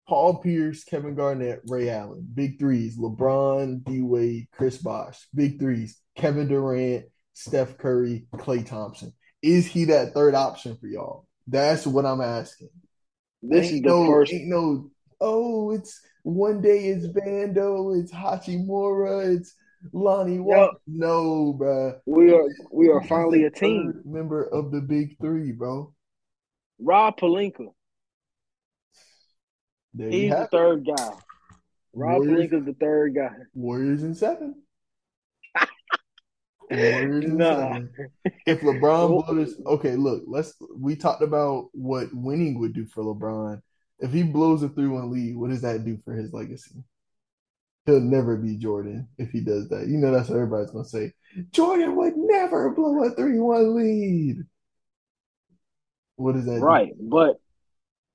Paul 0.07 0.39
Pierce, 0.39 0.83
Kevin 0.83 1.15
Garnett, 1.15 1.61
Ray 1.67 1.89
Allen. 1.89 2.27
Big 2.33 2.59
threes. 2.59 2.97
LeBron, 2.97 3.83
D 3.83 4.01
Wade, 4.01 4.47
Chris 4.51 4.77
Bosh. 4.77 5.27
Big 5.33 5.59
threes. 5.59 5.99
Kevin 6.15 6.47
Durant, 6.47 7.05
Steph 7.33 7.77
Curry, 7.77 8.27
Klay 8.35 8.65
Thompson. 8.65 9.13
Is 9.41 9.67
he 9.67 9.85
that 9.85 10.13
third 10.13 10.35
option 10.35 10.77
for 10.77 10.87
y'all? 10.87 11.27
That's 11.47 11.87
what 11.87 12.05
I'm 12.05 12.21
asking. 12.21 12.69
This 13.41 13.67
ain't 13.67 13.75
is 13.75 13.81
the 13.81 13.87
no, 13.87 14.07
first 14.07 14.33
Ain't 14.33 14.47
no. 14.47 14.91
Oh, 15.19 15.71
it's 15.71 15.99
one 16.23 16.61
day 16.61 16.87
it's 16.87 17.07
Vando, 17.07 17.99
it's 17.99 18.11
Hachimura, 18.11 19.35
it's 19.35 19.53
Lonnie 19.93 20.39
Walker. 20.39 20.77
No, 20.87 21.53
bro. 21.53 21.99
we 22.05 22.33
are 22.33 22.47
we 22.71 22.89
are 22.89 23.01
finally 23.03 23.45
a 23.45 23.49
team. 23.49 24.01
member 24.05 24.43
of 24.43 24.71
the 24.71 24.81
big 24.81 25.17
three, 25.19 25.51
bro. 25.51 25.93
Rob 26.81 27.17
Pelinka. 27.17 27.67
There 29.93 30.09
He's 30.09 30.31
the 30.31 30.43
it. 30.43 30.51
third 30.51 30.85
guy. 30.85 31.11
Rob 31.93 32.19
Warriors, 32.19 32.49
Pelinka's 32.49 32.65
the 32.65 32.73
third 32.79 33.15
guy. 33.15 33.31
Warriors 33.53 34.03
in 34.03 34.15
seven. 34.15 34.55
Warriors 36.71 37.25
in 37.25 37.37
Nah. 37.37 37.73
seven. 37.73 37.89
If 38.45 38.61
LeBron 38.61 38.81
oh. 38.83 39.23
blows, 39.23 39.55
okay, 39.65 39.95
look, 39.95 40.23
let's. 40.27 40.55
We 40.75 40.95
talked 40.95 41.21
about 41.21 41.69
what 41.73 42.07
winning 42.13 42.59
would 42.59 42.73
do 42.73 42.85
for 42.85 43.03
LeBron. 43.03 43.61
If 43.99 44.11
he 44.13 44.23
blows 44.23 44.63
a 44.63 44.69
three-one 44.69 45.11
lead, 45.11 45.35
what 45.35 45.49
does 45.51 45.61
that 45.61 45.85
do 45.85 45.99
for 46.03 46.13
his 46.13 46.33
legacy? 46.33 46.83
He'll 47.85 47.99
never 47.99 48.37
be 48.37 48.57
Jordan 48.57 49.07
if 49.17 49.31
he 49.31 49.41
does 49.41 49.67
that. 49.69 49.87
You 49.87 49.97
know 49.97 50.11
that's 50.11 50.29
what 50.29 50.35
everybody's 50.37 50.71
gonna 50.71 50.85
say. 50.85 51.13
Jordan 51.51 51.95
would 51.97 52.13
never 52.15 52.69
blow 52.71 53.03
a 53.03 53.11
three-one 53.11 53.75
lead. 53.75 54.37
What 56.21 56.35
does 56.35 56.45
that 56.45 56.59
do? 56.59 56.63
Right, 56.63 56.93
but 56.99 57.37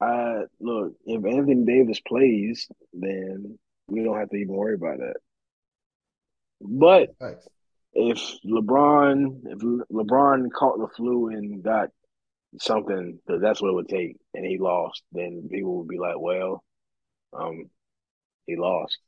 uh, 0.00 0.42
look, 0.60 0.94
if 1.06 1.24
Anthony 1.24 1.64
Davis 1.64 2.00
plays, 2.00 2.68
then 2.92 3.58
we 3.88 4.04
don't 4.04 4.18
have 4.18 4.30
to 4.30 4.36
even 4.36 4.54
worry 4.54 4.74
about 4.74 4.98
that. 4.98 5.16
But 6.60 7.16
Facts. 7.18 7.48
if 7.92 8.18
LeBron, 8.44 9.40
if 9.44 9.58
LeBron 9.90 10.52
caught 10.52 10.78
the 10.78 10.88
flu 10.94 11.28
and 11.28 11.62
got 11.62 11.88
something, 12.60 13.18
because 13.26 13.42
that's 13.42 13.60
what 13.60 13.70
it 13.70 13.74
would 13.74 13.88
take, 13.88 14.16
and 14.34 14.46
he 14.46 14.58
lost, 14.58 15.02
then 15.12 15.48
people 15.50 15.78
would 15.78 15.88
be 15.88 15.98
like, 15.98 16.18
"Well, 16.18 16.62
um, 17.32 17.68
he 18.46 18.56
lost." 18.56 18.98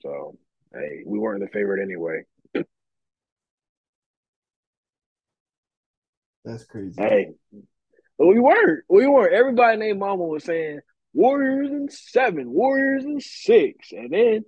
So, 0.00 0.38
hey, 0.72 1.02
we 1.04 1.18
weren't 1.18 1.40
the 1.40 1.48
favorite 1.48 1.82
anyway. 1.82 2.24
That's 6.44 6.64
crazy. 6.64 7.00
Hey, 7.00 7.28
we 8.26 8.38
weren't. 8.38 8.84
We 8.88 9.06
weren't. 9.06 9.34
Everybody 9.34 9.78
named 9.78 9.98
Mama 9.98 10.24
was 10.24 10.44
saying 10.44 10.80
Warriors 11.14 11.70
and 11.70 11.92
seven, 11.92 12.50
Warriors 12.50 13.04
and 13.04 13.22
six, 13.22 13.92
and 13.92 14.10
then 14.10 14.44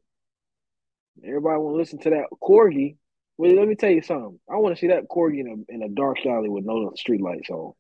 everybody 1.25 1.59
want 1.59 1.75
to 1.75 1.79
listen 1.79 1.99
to 2.01 2.11
that 2.11 2.27
corgi. 2.43 2.97
Well, 3.37 3.55
let 3.55 3.67
me 3.67 3.75
tell 3.75 3.91
you 3.91 4.03
something. 4.03 4.39
I 4.51 4.57
want 4.57 4.77
to 4.77 4.81
see 4.81 4.89
that 4.89 5.09
corgi 5.11 5.41
in 5.41 5.65
a 5.69 5.75
in 5.75 5.83
a 5.83 5.89
dark 5.89 6.25
alley 6.25 6.49
with 6.49 6.65
no 6.65 6.93
street 6.97 7.21
lights 7.21 7.51
on. 7.51 7.73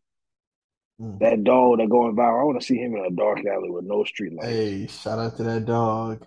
Mm. 1.00 1.18
That 1.20 1.44
dog 1.44 1.78
that 1.78 1.88
going 1.88 2.14
viral. 2.14 2.40
I 2.40 2.44
want 2.44 2.60
to 2.60 2.66
see 2.66 2.76
him 2.76 2.94
in 2.96 3.04
a 3.04 3.10
dark 3.10 3.38
alley 3.46 3.70
with 3.70 3.84
no 3.84 4.04
street 4.04 4.34
lights. 4.34 4.46
Hey, 4.46 4.86
shout 4.86 5.18
out 5.18 5.36
to 5.36 5.44
that 5.44 5.64
dog. 5.64 6.26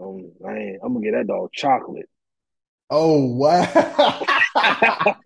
Um, 0.00 0.32
man, 0.40 0.78
I'm 0.82 0.94
gonna 0.94 1.04
get 1.04 1.12
that 1.12 1.26
dog 1.26 1.50
chocolate. 1.52 2.08
Oh 2.94 3.24
wow! 3.24 4.26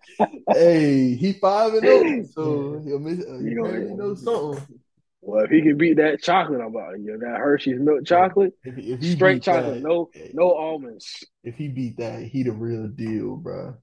hey, 0.53 1.15
he 1.15 1.33
five 1.33 1.73
and 1.73 1.83
zero, 1.83 2.23
so 2.33 2.81
he'll 2.85 2.99
miss. 2.99 3.19
Uh, 3.19 3.39
You 3.39 3.55
know, 3.55 3.65
apparently 3.65 3.93
knows 3.95 4.23
something. 4.23 4.79
Well, 5.21 5.43
if 5.43 5.51
he 5.51 5.61
can 5.61 5.77
beat 5.77 5.97
that 5.97 6.23
chocolate, 6.23 6.61
I'm 6.61 6.67
about 6.67 6.97
you 6.97 7.11
know, 7.17 7.27
that 7.27 7.39
Hershey's 7.39 7.77
milk 7.79 8.05
chocolate, 8.05 8.53
If, 8.63 8.77
if 8.77 8.99
he 9.01 9.15
straight 9.15 9.43
chocolate, 9.43 9.81
that, 9.81 9.81
no 9.81 10.11
no 10.33 10.53
almonds. 10.53 11.25
if 11.43 11.55
he 11.55 11.67
beat 11.67 11.97
that, 11.97 12.23
he 12.23 12.43
the 12.43 12.53
real 12.53 12.87
deal, 12.87 13.35
bro. 13.35 13.75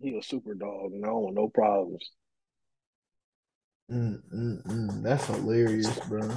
He 0.00 0.14
a 0.18 0.22
super 0.22 0.54
dog, 0.54 0.92
and 0.92 1.02
I 1.02 1.08
don't 1.08 1.22
want 1.22 1.36
no 1.36 1.48
problems. 1.48 2.10
Mm, 3.90 4.22
mm, 4.34 4.62
mm. 4.66 5.02
That's 5.02 5.26
hilarious, 5.26 5.98
bro. 6.00 6.28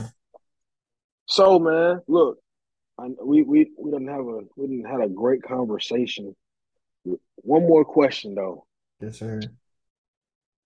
So, 1.26 1.60
man, 1.60 2.02
look, 2.08 2.40
I, 3.00 3.08
we 3.24 3.44
we 3.44 3.72
we 3.78 3.92
didn't 3.92 4.08
have 4.08 4.26
a 4.28 4.42
we 4.56 4.68
didn't 4.68 4.86
had 4.90 5.02
a 5.02 5.10
great 5.10 5.44
conversation. 5.44 6.36
One 7.36 7.68
more 7.68 7.86
question 7.86 8.36
though. 8.36 8.66
Yes, 9.00 9.20
sir. 9.20 9.40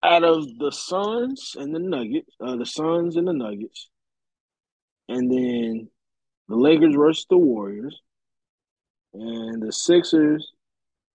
Out 0.03 0.23
of 0.23 0.57
the 0.57 0.71
Suns 0.71 1.55
and 1.57 1.75
the 1.75 1.79
Nuggets, 1.79 2.35
uh, 2.39 2.55
the 2.55 2.65
Suns 2.65 3.17
and 3.17 3.27
the 3.27 3.33
Nuggets, 3.33 3.89
and 5.07 5.31
then 5.31 5.89
the 6.47 6.55
Lakers 6.55 6.95
versus 6.95 7.25
the 7.29 7.37
Warriors, 7.37 8.01
and 9.13 9.61
the 9.61 9.71
Sixers 9.71 10.51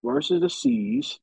versus 0.05 0.41
the 0.41 0.51
Seas, 0.51 1.19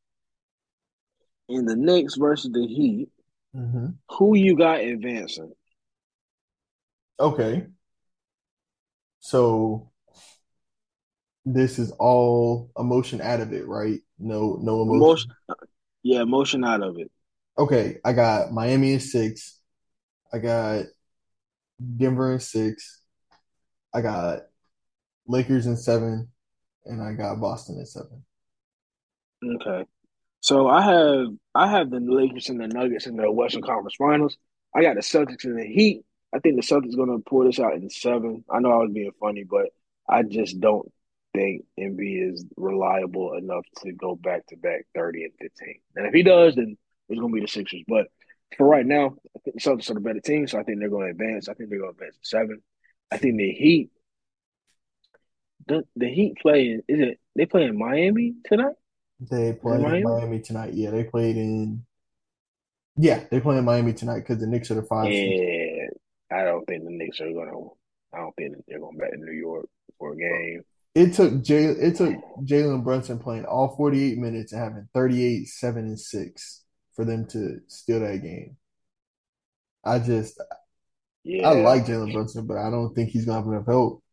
and 1.48 1.68
the 1.68 1.76
Knicks 1.76 2.16
versus 2.18 2.52
the 2.52 2.68
Heat, 2.68 3.10
hmm 3.54 3.88
Who 4.12 4.36
you 4.36 4.56
got 4.58 4.82
advancing? 4.82 5.54
Okay. 7.20 7.68
So 9.20 9.92
this 11.46 11.80
is 11.80 11.92
all 12.00 12.72
emotion 12.78 13.22
out 13.22 13.42
of 13.42 13.54
it, 13.54 13.68
right? 13.68 14.00
No, 14.20 14.58
no 14.62 14.82
Emotion, 14.90 15.28
emotion. 15.28 15.32
yeah, 16.04 16.22
emotion 16.22 16.64
out 16.64 16.82
of 16.84 16.98
it. 17.00 17.12
Okay, 17.58 17.98
I 18.04 18.14
got 18.14 18.52
Miami 18.52 18.94
in 18.94 19.00
six. 19.00 19.60
I 20.32 20.40
got 20.40 20.86
Denver 21.98 22.34
in 22.34 22.40
six. 22.40 23.02
I 23.94 24.02
got 24.02 24.42
Lakers 25.28 25.68
in 25.68 25.78
seven, 25.78 26.30
and 26.86 27.02
I 27.02 27.14
got 27.14 27.40
Boston 27.42 27.80
in 27.80 27.86
seven. 27.86 28.26
Okay. 29.44 29.86
So 30.42 30.68
I 30.68 30.82
have 30.84 31.28
I 31.56 31.68
have 31.70 31.90
the 31.90 32.00
Lakers 32.00 32.50
and 32.50 32.62
the 32.62 32.68
Nuggets 32.68 33.08
in 33.08 33.18
the 33.18 33.32
Western 33.32 33.62
Conference 33.64 33.96
Finals. 33.98 34.38
I 34.76 34.82
got 34.82 34.96
the 34.96 35.02
Celtics 35.02 35.46
and 35.46 35.60
the 35.60 35.66
Heat. 35.66 36.06
I 36.34 36.40
think 36.40 36.56
the 36.58 36.62
Celtics 36.64 36.96
going 36.96 37.10
to 37.10 37.24
pull 37.30 37.46
this 37.46 37.60
out 37.60 37.76
in 37.76 37.90
seven. 37.90 38.46
I 38.50 38.60
know 38.60 38.72
I 38.72 38.78
was 38.78 38.92
being 38.94 39.12
funny, 39.20 39.44
but 39.44 39.68
I 40.10 40.24
just 40.24 40.60
don't 40.60 40.92
think 41.34 41.66
Embiid 41.80 42.34
is 42.34 42.46
reliable 42.58 43.34
enough 43.34 43.66
to 43.84 43.92
go 43.92 44.16
back 44.16 44.46
to 44.48 44.58
back 44.58 44.86
thirty 44.96 45.24
and 45.24 45.34
fifteen. 45.40 45.80
And 45.96 46.06
if 46.08 46.14
he 46.14 46.24
does, 46.24 46.56
then 46.56 46.78
it's 47.10 47.20
going 47.20 47.32
to 47.32 47.36
be 47.36 47.42
the 47.42 47.48
Sixers. 47.48 47.84
But 47.88 48.08
for 48.58 48.68
right 48.68 48.86
now, 48.86 49.16
I 49.36 49.40
think 49.44 49.62
the 49.62 49.70
Celtics 49.70 49.90
are 49.90 49.96
the 49.96 50.00
better 50.00 50.20
team, 50.20 50.48
so 50.48 50.60
I 50.60 50.64
think 50.64 50.80
they're 50.80 50.90
going 50.90 51.06
to 51.06 51.12
advance. 51.12 51.50
I 51.50 51.54
think 51.54 51.70
they're 51.70 51.80
going 51.80 51.94
to 51.94 51.98
advance 51.98 52.18
to 52.18 52.26
seven. 52.26 52.62
I 53.12 53.18
think 53.18 53.38
the 53.38 53.52
Heat, 53.52 53.90
the, 55.68 55.84
the 55.96 56.08
Heat 56.08 56.38
play 56.42 56.66
is 56.66 56.82
it 56.88 57.20
they 57.36 57.46
play 57.46 57.66
in 57.66 57.78
Miami 57.78 58.36
tonight? 58.46 58.76
They 59.20 59.54
play 59.54 59.76
in 59.76 59.82
Miami? 59.82 60.04
Miami 60.04 60.40
tonight. 60.40 60.74
Yeah, 60.74 60.92
they 60.92 61.04
played 61.04 61.38
in. 61.38 61.86
Yeah, 62.96 63.24
they 63.32 63.40
play 63.40 63.58
in 63.58 63.66
Miami 63.66 63.94
tonight 63.94 64.20
because 64.20 64.38
the 64.40 64.48
Knicks 64.48 64.70
are 64.70 64.76
the 64.76 64.84
five. 64.84 65.08
And 65.08 65.90
I 66.32 66.44
don't 66.44 66.66
think 66.66 66.84
the 66.84 66.92
Knicks 66.92 67.22
are 67.22 67.32
gonna. 67.32 67.58
I 68.14 68.20
don't 68.20 68.36
think 68.36 68.56
they're 68.68 68.80
going 68.80 68.98
back 68.98 69.12
to 69.12 69.18
New 69.18 69.32
York 69.32 69.68
for 69.98 70.14
a 70.14 70.18
game. 70.18 70.64
It 70.96 71.14
took 71.14 71.42
Jay. 71.44 71.66
It 71.66 71.96
took 71.96 72.16
Jalen 72.44 72.84
Brunson 72.84 73.18
playing 73.18 73.46
all 73.46 73.76
48 73.76 74.18
minutes 74.18 74.54
and 74.54 74.62
having 74.62 74.88
38, 74.94 75.48
seven, 75.48 75.86
and 75.86 76.00
six 76.00 76.64
for 76.96 77.04
them 77.04 77.26
to 77.28 77.60
steal 77.68 78.02
that 78.02 78.22
game. 78.22 78.58
I 79.84 80.00
just 80.00 80.40
yeah. 81.24 81.50
I 81.50 81.54
like 81.54 81.86
Jalen 81.86 82.14
Brunson, 82.14 82.46
but 82.46 82.58
I 82.58 82.70
don't 82.70 82.94
think 82.94 83.10
he's 83.10 83.26
gonna 83.26 83.40
have 83.40 83.48
enough 83.48 83.66
help. 83.66 84.04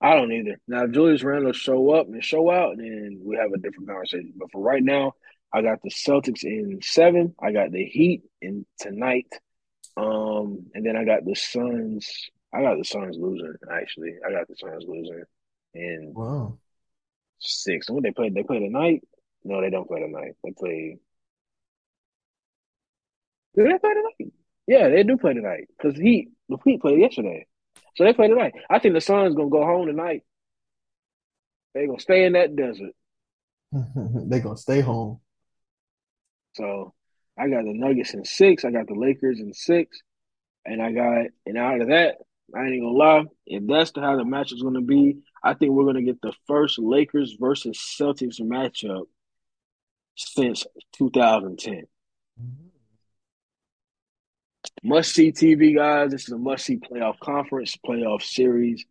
I 0.00 0.14
don't 0.14 0.32
either. 0.32 0.60
Now, 0.66 0.84
if 0.84 0.90
Julius 0.90 1.22
Randle 1.22 1.52
show 1.52 1.94
up 1.94 2.08
and 2.08 2.22
show 2.22 2.50
out, 2.50 2.76
then 2.76 3.20
we 3.24 3.36
have 3.36 3.52
a 3.52 3.58
different 3.58 3.88
conversation. 3.88 4.34
But 4.36 4.50
for 4.50 4.60
right 4.60 4.82
now, 4.82 5.12
I 5.52 5.62
got 5.62 5.80
the 5.82 5.90
Celtics 5.90 6.42
in 6.42 6.80
seven. 6.82 7.34
I 7.40 7.52
got 7.52 7.70
the 7.70 7.84
Heat 7.84 8.24
in 8.42 8.66
tonight. 8.78 9.32
Um, 9.96 10.66
and 10.74 10.84
then 10.84 10.96
I 10.96 11.04
got 11.04 11.24
the 11.24 11.34
Suns. 11.34 12.28
I 12.52 12.60
got 12.60 12.76
the 12.76 12.84
Suns 12.84 13.16
losing. 13.16 13.54
Actually, 13.72 14.14
I 14.26 14.32
got 14.32 14.48
the 14.48 14.56
Suns 14.56 14.84
losing 14.86 15.22
in 15.74 16.12
Wow. 16.14 16.58
six. 17.38 17.90
When 17.90 18.02
they 18.02 18.12
play, 18.12 18.30
they 18.30 18.42
play 18.42 18.60
tonight. 18.60 19.02
No, 19.44 19.60
they 19.60 19.70
don't 19.70 19.86
play 19.86 20.00
tonight. 20.00 20.32
They 20.42 20.52
play. 20.52 20.98
Do 23.56 23.64
they 23.64 23.78
play 23.78 23.94
tonight? 23.94 24.32
Yeah, 24.66 24.88
they 24.88 25.02
do 25.02 25.16
play 25.16 25.34
tonight 25.34 25.68
because 25.76 25.98
he 25.98 26.28
the 26.48 26.56
Heat 26.64 26.80
played 26.80 27.00
yesterday, 27.00 27.46
so 27.96 28.04
they 28.04 28.12
play 28.12 28.28
tonight. 28.28 28.54
I 28.70 28.78
think 28.78 28.94
the 28.94 29.00
Suns 29.00 29.34
gonna 29.34 29.50
go 29.50 29.64
home 29.64 29.86
tonight. 29.86 30.22
They 31.74 31.86
gonna 31.86 31.98
stay 32.00 32.24
in 32.24 32.32
that 32.32 32.56
desert. 32.56 32.92
They're 33.72 34.40
gonna 34.40 34.56
stay 34.56 34.80
home. 34.80 35.20
So 36.54 36.94
I 37.38 37.48
got 37.48 37.64
the 37.64 37.72
Nuggets 37.74 38.14
in 38.14 38.24
six. 38.24 38.64
I 38.64 38.70
got 38.70 38.86
the 38.86 38.94
Lakers 38.94 39.40
in 39.40 39.52
six, 39.52 40.00
and 40.64 40.80
I 40.80 40.92
got 40.92 41.26
and 41.46 41.58
out 41.58 41.80
of 41.80 41.88
that, 41.88 42.16
I 42.54 42.64
ain't 42.64 42.82
gonna 42.82 42.96
lie. 42.96 43.24
If 43.46 43.66
that's 43.66 43.92
how 43.96 44.16
the 44.16 44.24
match 44.24 44.52
is 44.52 44.62
gonna 44.62 44.80
be, 44.80 45.18
I 45.44 45.54
think 45.54 45.72
we're 45.72 45.84
gonna 45.84 46.02
get 46.02 46.22
the 46.22 46.32
first 46.46 46.78
Lakers 46.78 47.36
versus 47.38 47.78
Celtics 47.78 48.40
matchup 48.40 49.04
since 50.16 50.66
2010. 50.92 51.84
Must 54.82 55.10
mm-hmm. 55.10 55.32
see 55.32 55.32
TV, 55.32 55.74
guys. 55.74 56.10
This 56.10 56.24
is 56.24 56.32
a 56.32 56.38
must 56.38 56.64
see 56.64 56.78
playoff 56.78 57.18
conference, 57.20 57.76
playoff 57.86 58.22
series. 58.22 58.84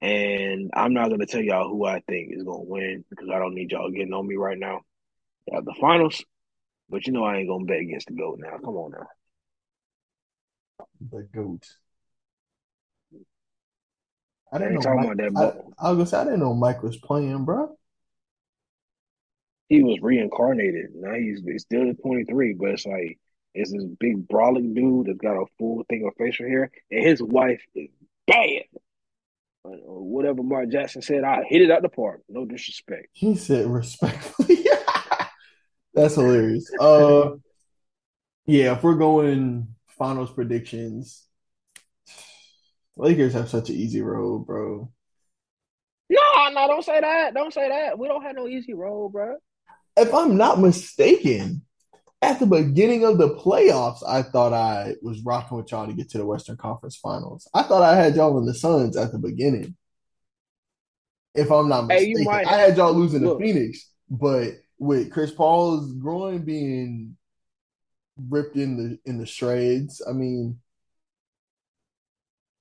And 0.00 0.70
I'm 0.74 0.92
not 0.92 1.08
going 1.08 1.20
to 1.20 1.26
tell 1.26 1.40
y'all 1.40 1.70
who 1.70 1.86
I 1.86 2.00
think 2.06 2.32
is 2.32 2.42
going 2.42 2.60
to 2.60 2.70
win 2.70 3.04
because 3.08 3.30
I 3.32 3.38
don't 3.38 3.54
need 3.54 3.72
y'all 3.72 3.90
getting 3.90 4.12
on 4.12 4.26
me 4.26 4.34
right 4.34 4.58
now. 4.58 4.80
You 5.50 5.62
the 5.62 5.74
finals, 5.80 6.22
but 6.90 7.06
you 7.06 7.12
know 7.12 7.24
I 7.24 7.36
ain't 7.36 7.48
going 7.48 7.66
to 7.66 7.72
bet 7.72 7.80
against 7.80 8.08
the 8.08 8.14
GOAT 8.14 8.38
now. 8.38 8.58
Come 8.58 8.76
on 8.76 8.90
now. 8.92 9.06
The 11.10 11.22
goat. 11.34 11.66
I 14.52 14.58
didn't 14.58 14.74
know 14.74 14.80
talking 14.80 15.04
Mike. 15.08 15.12
about 15.18 15.34
that, 15.34 15.64
I, 15.78 15.88
I 15.88 15.90
was 15.90 15.96
gonna 15.98 16.06
say 16.06 16.18
I 16.18 16.24
didn't 16.24 16.40
know 16.40 16.54
Mike 16.54 16.82
was 16.82 16.96
playing, 16.96 17.44
bro. 17.44 17.76
he 19.68 19.82
was 19.82 19.98
reincarnated. 20.00 20.90
Now 20.94 21.14
he's, 21.14 21.40
he's 21.44 21.62
still 21.62 21.92
23, 21.94 22.54
but 22.54 22.70
it's 22.70 22.86
like, 22.86 23.18
it's 23.54 23.72
this 23.72 23.84
big 24.00 24.28
brawling 24.28 24.74
dude 24.74 25.06
that's 25.06 25.18
got 25.18 25.40
a 25.40 25.46
full 25.58 25.84
thing 25.88 26.06
of 26.06 26.14
facial 26.18 26.46
hair, 26.46 26.70
and 26.90 27.04
his 27.04 27.22
wife 27.22 27.62
is 27.74 27.88
bad. 28.26 28.62
Or 29.64 30.02
whatever 30.02 30.42
Mark 30.42 30.68
Jackson 30.70 31.00
said, 31.02 31.24
I 31.24 31.42
hit 31.44 31.62
it 31.62 31.70
out 31.70 31.82
the 31.82 31.88
park. 31.88 32.20
No 32.28 32.44
disrespect. 32.44 33.08
He 33.12 33.34
said 33.36 33.66
respectfully. 33.66 34.66
That's 35.94 36.16
hilarious. 36.16 36.70
Uh, 36.78 37.30
yeah. 38.46 38.72
If 38.74 38.82
we're 38.82 38.96
going 38.96 39.68
finals 39.88 40.30
predictions, 40.32 41.24
Lakers 42.96 43.32
have 43.32 43.48
such 43.48 43.70
an 43.70 43.76
easy 43.76 44.02
road, 44.02 44.46
bro. 44.46 44.90
No, 46.10 46.48
no, 46.52 46.68
don't 46.68 46.84
say 46.84 47.00
that. 47.00 47.34
Don't 47.34 47.52
say 47.52 47.68
that. 47.68 47.98
We 47.98 48.08
don't 48.08 48.22
have 48.22 48.36
no 48.36 48.46
easy 48.46 48.74
road, 48.74 49.12
bro. 49.12 49.36
If 49.96 50.12
I'm 50.12 50.36
not 50.36 50.60
mistaken, 50.60 51.62
at 52.22 52.40
the 52.40 52.46
beginning 52.46 53.04
of 53.04 53.18
the 53.18 53.34
playoffs, 53.36 54.02
I 54.06 54.22
thought 54.22 54.52
I 54.52 54.94
was 55.02 55.20
rocking 55.22 55.56
with 55.56 55.70
y'all 55.70 55.86
to 55.86 55.92
get 55.92 56.10
to 56.10 56.18
the 56.18 56.26
Western 56.26 56.56
Conference 56.56 56.96
Finals. 56.96 57.48
I 57.52 57.62
thought 57.64 57.82
I 57.82 57.96
had 57.96 58.16
y'all 58.16 58.38
in 58.38 58.46
the 58.46 58.54
Suns 58.54 58.96
at 58.96 59.12
the 59.12 59.18
beginning. 59.18 59.76
If 61.34 61.50
I'm 61.50 61.68
not 61.68 61.88
Hey, 61.88 62.06
mistaken, 62.06 62.24
might 62.24 62.46
I 62.46 62.56
had 62.56 62.76
y'all 62.76 62.92
losing 62.92 63.22
to. 63.22 63.38
Phoenix, 63.38 63.90
but 64.08 64.52
with 64.78 65.10
Chris 65.10 65.32
Paul's 65.32 65.92
groin 65.92 66.38
being 66.44 67.16
ripped 68.28 68.56
in 68.56 68.76
the 68.76 68.98
in 69.04 69.18
the 69.18 69.26
shreds, 69.26 70.00
I 70.08 70.12
mean, 70.12 70.60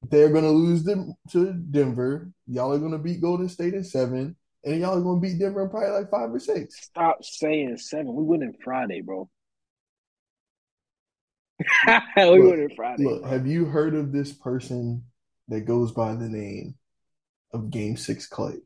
they're 0.10 0.30
gonna 0.30 0.52
lose 0.52 0.84
them 0.84 1.14
to 1.32 1.54
Denver. 1.54 2.32
Y'all 2.48 2.74
are 2.74 2.80
gonna 2.80 3.00
beat 3.00 3.22
Golden 3.22 3.50
State 3.50 3.74
in 3.74 3.84
seven, 3.84 4.36
and 4.64 4.80
y'all 4.80 4.98
are 4.98 5.02
gonna 5.02 5.20
beat 5.20 5.40
Denver 5.40 5.64
in 5.64 5.70
probably 5.70 5.90
like 5.90 6.12
five 6.12 6.34
or 6.34 6.40
six. 6.40 6.76
Stop 6.82 7.24
saying 7.24 7.78
seven. 7.78 8.14
We 8.14 8.24
winning 8.24 8.56
Friday, 8.64 9.02
bro. 9.02 9.30
we 12.18 12.40
Look, 12.40 12.40
winning 12.42 12.72
Friday, 12.76 13.04
look, 13.04 13.22
bro. 13.22 13.32
have 13.32 13.48
you 13.48 13.66
heard 13.66 13.96
of 13.96 14.12
this 14.12 14.34
person 14.34 15.04
that 15.48 15.62
goes 15.62 15.92
by 15.92 16.16
the 16.16 16.30
name 16.30 16.76
of 17.54 17.70
Game 17.70 17.96
Six 17.98 18.28
Klay? 18.30 18.60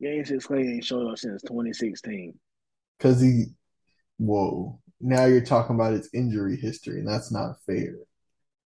Game 0.00 0.24
six 0.24 0.46
Klay 0.46 0.74
ain't 0.74 0.84
showed 0.84 1.10
up 1.10 1.18
since 1.18 1.42
2016. 1.42 2.34
Because 2.98 3.20
he, 3.20 3.46
whoa, 4.16 4.80
now 5.00 5.26
you're 5.26 5.44
talking 5.44 5.74
about 5.76 5.92
his 5.92 6.08
injury 6.14 6.56
history, 6.56 7.00
and 7.00 7.08
that's 7.08 7.30
not 7.30 7.56
fair. 7.66 7.96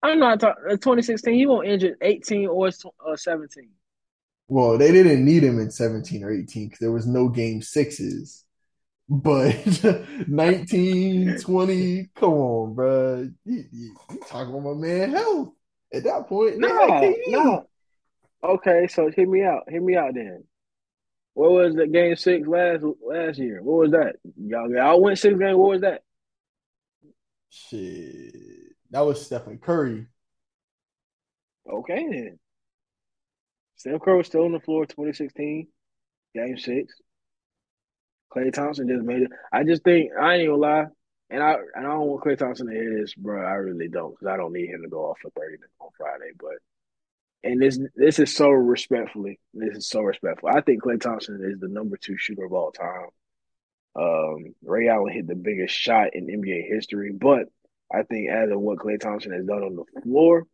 I'm 0.03 0.19
not 0.19 0.39
talking 0.39 0.63
2016. 0.69 1.33
He 1.33 1.45
won't 1.45 1.67
injured 1.67 1.97
18 2.01 2.47
or 2.47 2.67
uh, 2.67 3.15
17. 3.15 3.69
Well, 4.47 4.77
they 4.77 4.91
didn't 4.91 5.23
need 5.23 5.43
him 5.43 5.59
in 5.59 5.71
17 5.71 6.23
or 6.23 6.31
18 6.31 6.67
because 6.67 6.79
there 6.79 6.91
was 6.91 7.07
no 7.07 7.29
game 7.29 7.61
sixes. 7.61 8.43
But 9.07 9.55
19, 10.27 11.37
20, 11.39 12.09
come 12.15 12.33
on, 12.33 12.73
bro. 12.73 13.29
You, 13.45 13.63
you, 13.71 13.95
you 14.11 14.19
talking 14.27 14.53
about 14.53 14.75
my 14.75 14.87
man 14.87 15.11
health. 15.11 15.49
At 15.93 16.03
that 16.03 16.27
point, 16.27 16.57
No, 16.57 17.13
no. 17.27 17.67
Okay, 18.43 18.87
so 18.87 19.11
hear 19.11 19.27
me 19.27 19.43
out. 19.43 19.69
Hear 19.69 19.81
me 19.81 19.97
out 19.97 20.13
then. 20.13 20.45
What 21.33 21.51
was 21.51 21.75
the 21.75 21.87
game 21.87 22.15
six 22.15 22.47
last 22.47 22.83
last 23.05 23.37
year? 23.39 23.61
What 23.61 23.77
was 23.77 23.91
that? 23.91 24.15
Y'all, 24.37 24.69
y'all 24.71 25.01
went 25.01 25.19
six 25.19 25.37
games. 25.37 25.57
What 25.57 25.69
was 25.69 25.81
that? 25.81 26.01
Shit. 27.49 28.60
That 28.91 29.01
was 29.01 29.25
Stephen 29.25 29.57
Curry. 29.57 30.07
Okay 31.69 32.07
then. 32.09 32.39
Steph 33.77 34.01
Curry 34.01 34.17
was 34.17 34.27
still 34.27 34.45
on 34.45 34.51
the 34.51 34.59
floor 34.59 34.85
2016, 34.85 35.67
game 36.35 36.57
six. 36.57 36.93
Klay 38.31 38.53
Thompson 38.53 38.87
just 38.87 39.03
made 39.03 39.23
it. 39.23 39.31
I 39.51 39.63
just 39.63 39.83
think 39.83 40.11
I 40.19 40.35
ain't 40.35 40.49
gonna 40.49 40.61
lie, 40.61 40.85
and 41.29 41.41
I 41.41 41.53
and 41.75 41.87
I 41.87 41.93
don't 41.93 42.07
want 42.07 42.23
Klay 42.23 42.37
Thompson 42.37 42.67
to 42.67 42.73
hear 42.73 42.99
this, 42.99 43.13
bro. 43.15 43.43
I 43.43 43.53
really 43.53 43.87
don't 43.87 44.11
because 44.11 44.27
I 44.27 44.37
don't 44.37 44.53
need 44.53 44.69
him 44.69 44.83
to 44.83 44.89
go 44.89 45.09
off 45.09 45.17
for 45.21 45.31
30 45.31 45.57
on 45.79 45.89
Friday. 45.97 46.31
But 46.39 46.59
and 47.43 47.61
this 47.61 47.79
this 47.95 48.19
is 48.19 48.35
so 48.35 48.49
respectfully. 48.49 49.39
This 49.53 49.77
is 49.77 49.89
so 49.89 50.01
respectful. 50.01 50.49
I 50.49 50.61
think 50.61 50.83
Klay 50.83 51.01
Thompson 51.01 51.41
is 51.43 51.59
the 51.59 51.67
number 51.67 51.97
two 51.97 52.17
shooter 52.17 52.45
of 52.45 52.53
all 52.53 52.71
time. 52.71 53.07
Um, 53.95 54.53
Ray 54.63 54.87
Allen 54.87 55.11
hit 55.11 55.27
the 55.27 55.35
biggest 55.35 55.75
shot 55.75 56.13
in 56.13 56.27
NBA 56.27 56.67
history, 56.67 57.11
but 57.11 57.47
I 57.93 58.03
think 58.03 58.29
as 58.29 58.49
of 58.51 58.59
what 58.59 58.79
Klay 58.79 58.99
Thompson 58.99 59.31
has 59.33 59.45
done 59.45 59.63
on 59.63 59.75
the 59.75 60.01
floor, 60.01 60.45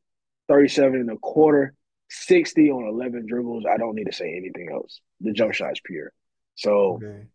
37 0.48 1.00
and 1.02 1.12
a 1.12 1.18
quarter, 1.18 1.74
60 2.10 2.72
on 2.72 2.88
11 2.88 3.26
dribbles, 3.28 3.66
I 3.70 3.78
don't 3.78 3.96
need 3.96 4.06
to 4.06 4.14
say 4.14 4.34
anything 4.36 4.70
else. 4.72 5.02
The 5.22 5.34
jump 5.34 5.54
shot 5.54 5.74
is 5.74 5.82
pure. 5.84 6.12
So 6.56 7.00
Okay. 7.04 7.28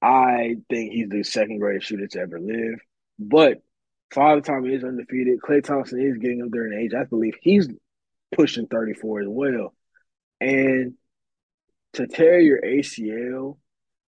I 0.00 0.56
think 0.70 0.92
he's 0.92 1.08
the 1.08 1.22
second 1.22 1.58
greatest 1.58 1.86
shooter 1.88 2.06
to 2.06 2.20
ever 2.20 2.38
live. 2.40 2.80
But 3.18 3.62
Father 4.12 4.40
Time 4.40 4.64
is 4.66 4.84
undefeated. 4.84 5.40
Klay 5.40 5.62
Thompson 5.62 6.00
is 6.00 6.18
getting 6.18 6.42
up 6.42 6.48
there 6.50 6.66
in 6.66 6.78
age. 6.78 6.94
I 6.94 7.04
believe 7.04 7.34
he's 7.42 7.68
pushing 8.32 8.66
34 8.66 9.22
as 9.22 9.28
well. 9.28 9.74
And 10.40 10.94
to 11.94 12.06
tear 12.06 12.38
your 12.38 12.60
ACL 12.60 13.58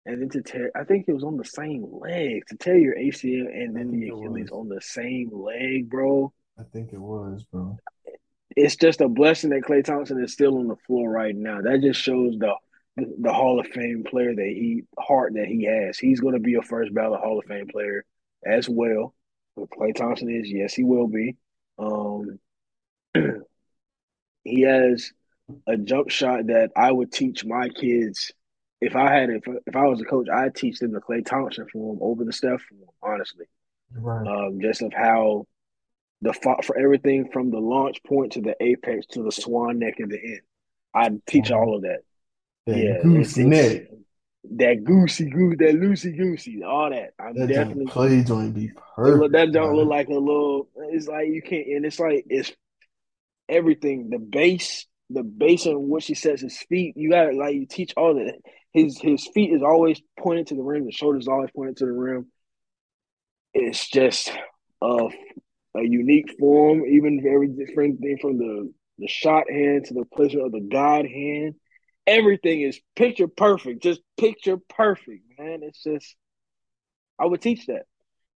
and 0.06 0.20
then 0.20 0.28
to 0.30 0.42
tear, 0.42 0.70
I 0.74 0.84
think 0.84 1.06
it 1.08 1.12
was 1.12 1.24
on 1.24 1.36
the 1.36 1.44
same 1.44 1.86
leg. 1.90 2.46
To 2.48 2.56
tear 2.56 2.76
your 2.76 2.96
ACL 2.96 3.46
and 3.46 3.76
then 3.76 3.90
the 3.90 4.08
Achilles 4.08 4.50
was. 4.50 4.58
on 4.58 4.68
the 4.68 4.80
same 4.80 5.30
leg, 5.32 5.90
bro. 5.90 6.32
I 6.58 6.62
think 6.72 6.92
it 6.92 7.00
was, 7.00 7.44
bro. 7.44 7.76
It's 8.56 8.76
just 8.76 9.00
a 9.00 9.08
blessing 9.08 9.50
that 9.50 9.62
Klay 9.62 9.84
Thompson 9.84 10.22
is 10.22 10.32
still 10.32 10.58
on 10.58 10.68
the 10.68 10.76
floor 10.86 11.08
right 11.08 11.34
now. 11.34 11.60
That 11.60 11.80
just 11.80 12.00
shows 12.00 12.36
the 12.38 12.54
the 12.96 13.32
Hall 13.32 13.60
of 13.60 13.66
Fame 13.68 14.04
player 14.04 14.34
that 14.34 14.42
he 14.42 14.82
heart 14.98 15.34
that 15.34 15.46
he 15.46 15.64
has. 15.64 15.98
He's 15.98 16.20
going 16.20 16.34
to 16.34 16.40
be 16.40 16.54
a 16.54 16.62
first 16.62 16.92
ballot 16.92 17.20
Hall 17.20 17.38
of 17.38 17.44
Fame 17.44 17.68
player 17.68 18.04
as 18.44 18.68
well. 18.68 19.14
But 19.56 19.70
Klay 19.70 19.94
Thompson 19.94 20.30
is, 20.30 20.50
yes, 20.50 20.74
he 20.74 20.84
will 20.84 21.06
be. 21.06 21.36
Um, 21.78 22.38
he 24.44 24.62
has 24.62 25.12
a 25.66 25.76
jump 25.76 26.10
shot 26.10 26.46
that 26.46 26.70
I 26.76 26.90
would 26.90 27.12
teach 27.12 27.44
my 27.44 27.68
kids. 27.68 28.32
If 28.80 28.96
I 28.96 29.12
had, 29.12 29.30
if 29.30 29.44
if 29.66 29.76
I 29.76 29.84
was 29.86 30.00
a 30.00 30.04
coach, 30.04 30.28
I'd 30.28 30.54
teach 30.54 30.78
them 30.78 30.92
the 30.92 31.00
Klay 31.00 31.24
Thompson 31.24 31.66
form 31.68 31.98
over 32.00 32.24
the 32.24 32.32
Steph 32.32 32.62
form. 32.62 32.90
Honestly, 33.02 33.46
Right. 33.94 34.26
um, 34.26 34.60
just 34.60 34.82
of 34.82 34.92
how 34.92 35.46
the 36.22 36.32
for 36.64 36.78
everything 36.78 37.30
from 37.32 37.50
the 37.50 37.58
launch 37.60 38.02
point 38.04 38.32
to 38.32 38.42
the 38.42 38.56
apex 38.62 39.06
to 39.08 39.22
the 39.22 39.32
swan 39.32 39.78
neck 39.78 40.00
at 40.00 40.08
the 40.08 40.20
end. 40.20 40.40
I'd 40.94 41.26
teach 41.26 41.50
all 41.50 41.76
of 41.76 41.82
that. 41.82 42.00
That 42.66 42.78
Yeah, 42.78 42.98
goose 42.98 43.36
neck. 43.36 43.88
that 44.52 44.84
goosey 44.84 45.30
goose, 45.30 45.56
that 45.58 45.74
loosey 45.74 46.16
goosey, 46.16 46.62
all 46.62 46.90
that. 46.90 47.14
I'm 47.18 47.34
That 47.34 47.46
definitely 47.48 47.86
play 47.86 48.22
joint 48.22 48.54
be 48.54 48.66
it 48.66 49.10
look, 49.10 49.32
that 49.32 49.52
don't 49.52 49.74
look 49.74 49.88
like 49.88 50.08
a 50.08 50.12
little. 50.12 50.68
It's 50.90 51.08
like 51.08 51.28
you 51.28 51.42
can't, 51.42 51.66
and 51.68 51.86
it's 51.86 51.98
like 52.00 52.26
it's 52.28 52.52
everything. 53.48 54.10
The 54.10 54.18
base, 54.18 54.86
the 55.10 55.22
base 55.24 55.66
on 55.66 55.88
what 55.88 56.02
she 56.02 56.14
says 56.14 56.40
his 56.40 56.58
feet. 56.58 56.96
You 56.96 57.10
got 57.10 57.24
to 57.24 57.36
like 57.36 57.54
you 57.54 57.66
teach 57.66 57.92
all 57.96 58.14
that. 58.14 58.38
His 58.72 58.98
his 59.00 59.28
feet 59.34 59.52
is 59.52 59.62
always 59.62 60.00
pointed 60.18 60.48
to 60.48 60.54
the 60.54 60.62
rim. 60.62 60.86
The 60.86 60.92
shoulders 60.92 61.28
always 61.28 61.50
pointed 61.50 61.78
to 61.78 61.86
the 61.86 61.92
rim. 61.92 62.26
It's 63.52 63.88
just 63.88 64.32
a 64.80 65.08
a 65.76 65.82
unique 65.82 66.36
form, 66.38 66.84
even 66.86 67.22
very 67.22 67.48
different 67.48 68.00
thing 68.00 68.18
from 68.20 68.38
the 68.38 68.72
the 68.98 69.08
shot 69.08 69.50
hand 69.50 69.86
to 69.86 69.94
the 69.94 70.04
placement 70.04 70.46
of 70.46 70.52
the 70.52 70.60
God 70.60 71.06
hand. 71.06 71.54
Everything 72.06 72.60
is 72.62 72.80
picture 72.96 73.28
perfect, 73.28 73.82
just 73.82 74.00
picture 74.18 74.58
perfect, 74.68 75.24
man. 75.38 75.60
It's 75.62 75.82
just 75.82 76.14
I 77.18 77.26
would 77.26 77.42
teach 77.42 77.66
that, 77.66 77.82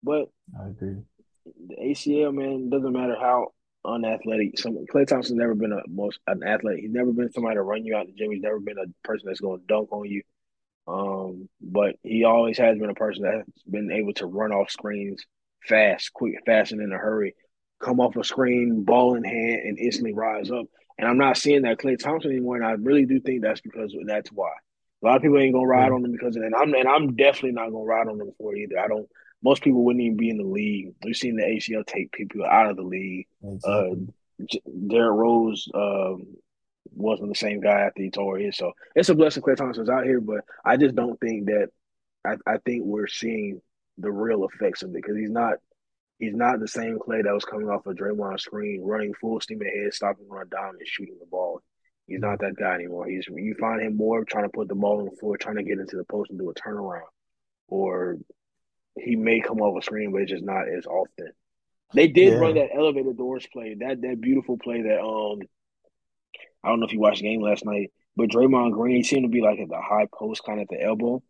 but 0.02 0.26
I 0.60 0.68
agree. 0.68 0.96
the 1.44 1.76
ACL, 1.76 2.34
man, 2.34 2.68
doesn't 2.70 2.92
matter 2.92 3.16
how 3.18 3.53
unathletic. 3.84 4.58
Some 4.58 4.86
Klay 4.92 5.06
Thompson's 5.06 5.38
never 5.38 5.54
been 5.54 5.72
a 5.72 5.80
most 5.88 6.18
an 6.26 6.42
athlete. 6.42 6.80
He's 6.80 6.92
never 6.92 7.12
been 7.12 7.32
somebody 7.32 7.56
to 7.56 7.62
run 7.62 7.84
you 7.84 7.96
out 7.96 8.06
the 8.06 8.12
gym. 8.12 8.30
He's 8.30 8.42
never 8.42 8.60
been 8.60 8.78
a 8.78 9.06
person 9.06 9.26
that's 9.26 9.40
going 9.40 9.60
to 9.60 9.66
dunk 9.66 9.92
on 9.92 10.06
you. 10.06 10.22
Um, 10.86 11.48
but 11.60 11.96
he 12.02 12.24
always 12.24 12.58
has 12.58 12.78
been 12.78 12.90
a 12.90 12.94
person 12.94 13.22
that's 13.24 13.62
been 13.62 13.90
able 13.90 14.12
to 14.14 14.26
run 14.26 14.52
off 14.52 14.70
screens 14.70 15.24
fast, 15.66 16.12
quick, 16.12 16.34
fast, 16.44 16.72
and 16.72 16.82
in 16.82 16.92
a 16.92 16.98
hurry. 16.98 17.34
Come 17.80 18.00
off 18.00 18.16
a 18.16 18.24
screen, 18.24 18.84
ball 18.84 19.14
in 19.14 19.24
hand, 19.24 19.60
and 19.64 19.78
instantly 19.78 20.12
rise 20.12 20.50
up. 20.50 20.66
And 20.98 21.08
I'm 21.08 21.18
not 21.18 21.36
seeing 21.36 21.62
that 21.62 21.78
Klay 21.78 21.98
Thompson 21.98 22.30
anymore. 22.30 22.56
And 22.56 22.64
I 22.64 22.72
really 22.72 23.04
do 23.04 23.20
think 23.20 23.42
that's 23.42 23.60
because 23.60 23.94
that's 24.06 24.30
why. 24.30 24.52
A 25.02 25.06
lot 25.06 25.16
of 25.16 25.22
people 25.22 25.38
ain't 25.38 25.52
gonna 25.52 25.66
ride 25.66 25.92
on 25.92 26.04
him 26.04 26.12
because 26.12 26.36
of 26.36 26.42
that. 26.42 26.46
And 26.46 26.54
I'm 26.54 26.72
and 26.74 26.88
I'm 26.88 27.14
definitely 27.14 27.52
not 27.52 27.70
gonna 27.70 27.84
ride 27.84 28.08
on 28.08 28.18
them 28.18 28.30
for 28.38 28.54
it 28.54 28.60
either. 28.60 28.78
I 28.78 28.88
don't. 28.88 29.08
Most 29.44 29.62
people 29.62 29.84
wouldn't 29.84 30.02
even 30.02 30.16
be 30.16 30.30
in 30.30 30.38
the 30.38 30.44
league. 30.44 30.94
We've 31.04 31.14
seen 31.14 31.36
the 31.36 31.44
ACL 31.44 31.86
take 31.86 32.10
people 32.12 32.44
out 32.44 32.70
of 32.70 32.76
the 32.76 32.82
league. 32.82 33.26
Uh, 33.44 33.50
exactly. 33.50 34.08
J- 34.50 34.60
Derrick 34.88 35.12
Rose 35.12 35.68
um, 35.74 36.26
wasn't 36.92 37.28
the 37.28 37.34
same 37.34 37.60
guy 37.60 37.82
after 37.82 38.02
he 38.02 38.10
tore 38.10 38.38
his. 38.38 38.56
So 38.56 38.72
it's 38.94 39.10
a 39.10 39.14
blessing 39.14 39.42
Klay 39.42 39.56
Thompson's 39.56 39.90
out 39.90 40.04
here, 40.04 40.20
but 40.20 40.40
I 40.64 40.76
just 40.76 40.94
don't 40.94 41.20
think 41.20 41.46
that. 41.46 41.68
I, 42.26 42.36
I 42.46 42.56
think 42.64 42.84
we're 42.86 43.06
seeing 43.06 43.60
the 43.98 44.10
real 44.10 44.46
effects 44.46 44.82
of 44.82 44.88
it 44.88 44.94
because 44.94 45.16
he's 45.16 45.30
not 45.30 45.58
he's 46.18 46.34
not 46.34 46.58
the 46.58 46.68
same 46.68 46.98
Klay 46.98 47.22
that 47.22 47.34
was 47.34 47.44
coming 47.44 47.68
off 47.68 47.86
a 47.86 47.92
Draymond 47.92 48.40
screen, 48.40 48.82
running 48.82 49.12
full 49.20 49.40
steam 49.40 49.60
ahead, 49.60 49.92
stopping 49.92 50.28
run 50.28 50.48
down 50.48 50.70
and 50.78 50.88
shooting 50.88 51.16
the 51.20 51.26
ball. 51.26 51.60
He's 52.06 52.20
not 52.20 52.40
that 52.40 52.56
guy 52.56 52.74
anymore. 52.74 53.06
He's 53.06 53.26
you 53.28 53.54
find 53.58 53.82
him 53.82 53.96
more 53.96 54.24
trying 54.24 54.44
to 54.44 54.50
put 54.50 54.68
the 54.68 54.74
ball 54.74 55.00
on 55.00 55.04
the 55.06 55.16
floor, 55.18 55.36
trying 55.36 55.56
to 55.56 55.62
get 55.62 55.78
into 55.78 55.96
the 55.96 56.04
post 56.04 56.30
and 56.30 56.38
do 56.38 56.50
a 56.50 56.54
turnaround, 56.54 57.02
or 57.68 58.18
he 58.96 59.16
may 59.16 59.40
come 59.40 59.60
off 59.60 59.78
a 59.78 59.82
screen, 59.82 60.12
but 60.12 60.22
it's 60.22 60.30
just 60.30 60.44
not 60.44 60.68
as 60.68 60.86
often. 60.86 61.32
They 61.94 62.08
did 62.08 62.34
run 62.34 62.54
that 62.54 62.74
elevator 62.74 63.12
doors 63.12 63.46
play, 63.52 63.76
that 63.80 64.00
that 64.02 64.20
beautiful 64.20 64.58
play 64.58 64.82
that 64.82 65.00
um 65.00 65.40
I 66.62 66.68
don't 66.68 66.80
know 66.80 66.86
if 66.86 66.92
you 66.92 67.00
watched 67.00 67.20
the 67.20 67.28
game 67.28 67.42
last 67.42 67.64
night, 67.64 67.92
but 68.16 68.30
Draymond 68.30 68.72
Green 68.72 69.04
seemed 69.04 69.24
to 69.24 69.28
be 69.28 69.42
like 69.42 69.58
at 69.58 69.68
the 69.68 69.80
high 69.80 70.08
post, 70.12 70.42
kind 70.44 70.60
of 70.60 70.64
at 70.64 70.68
the 70.70 70.82
elbow. 70.82 71.22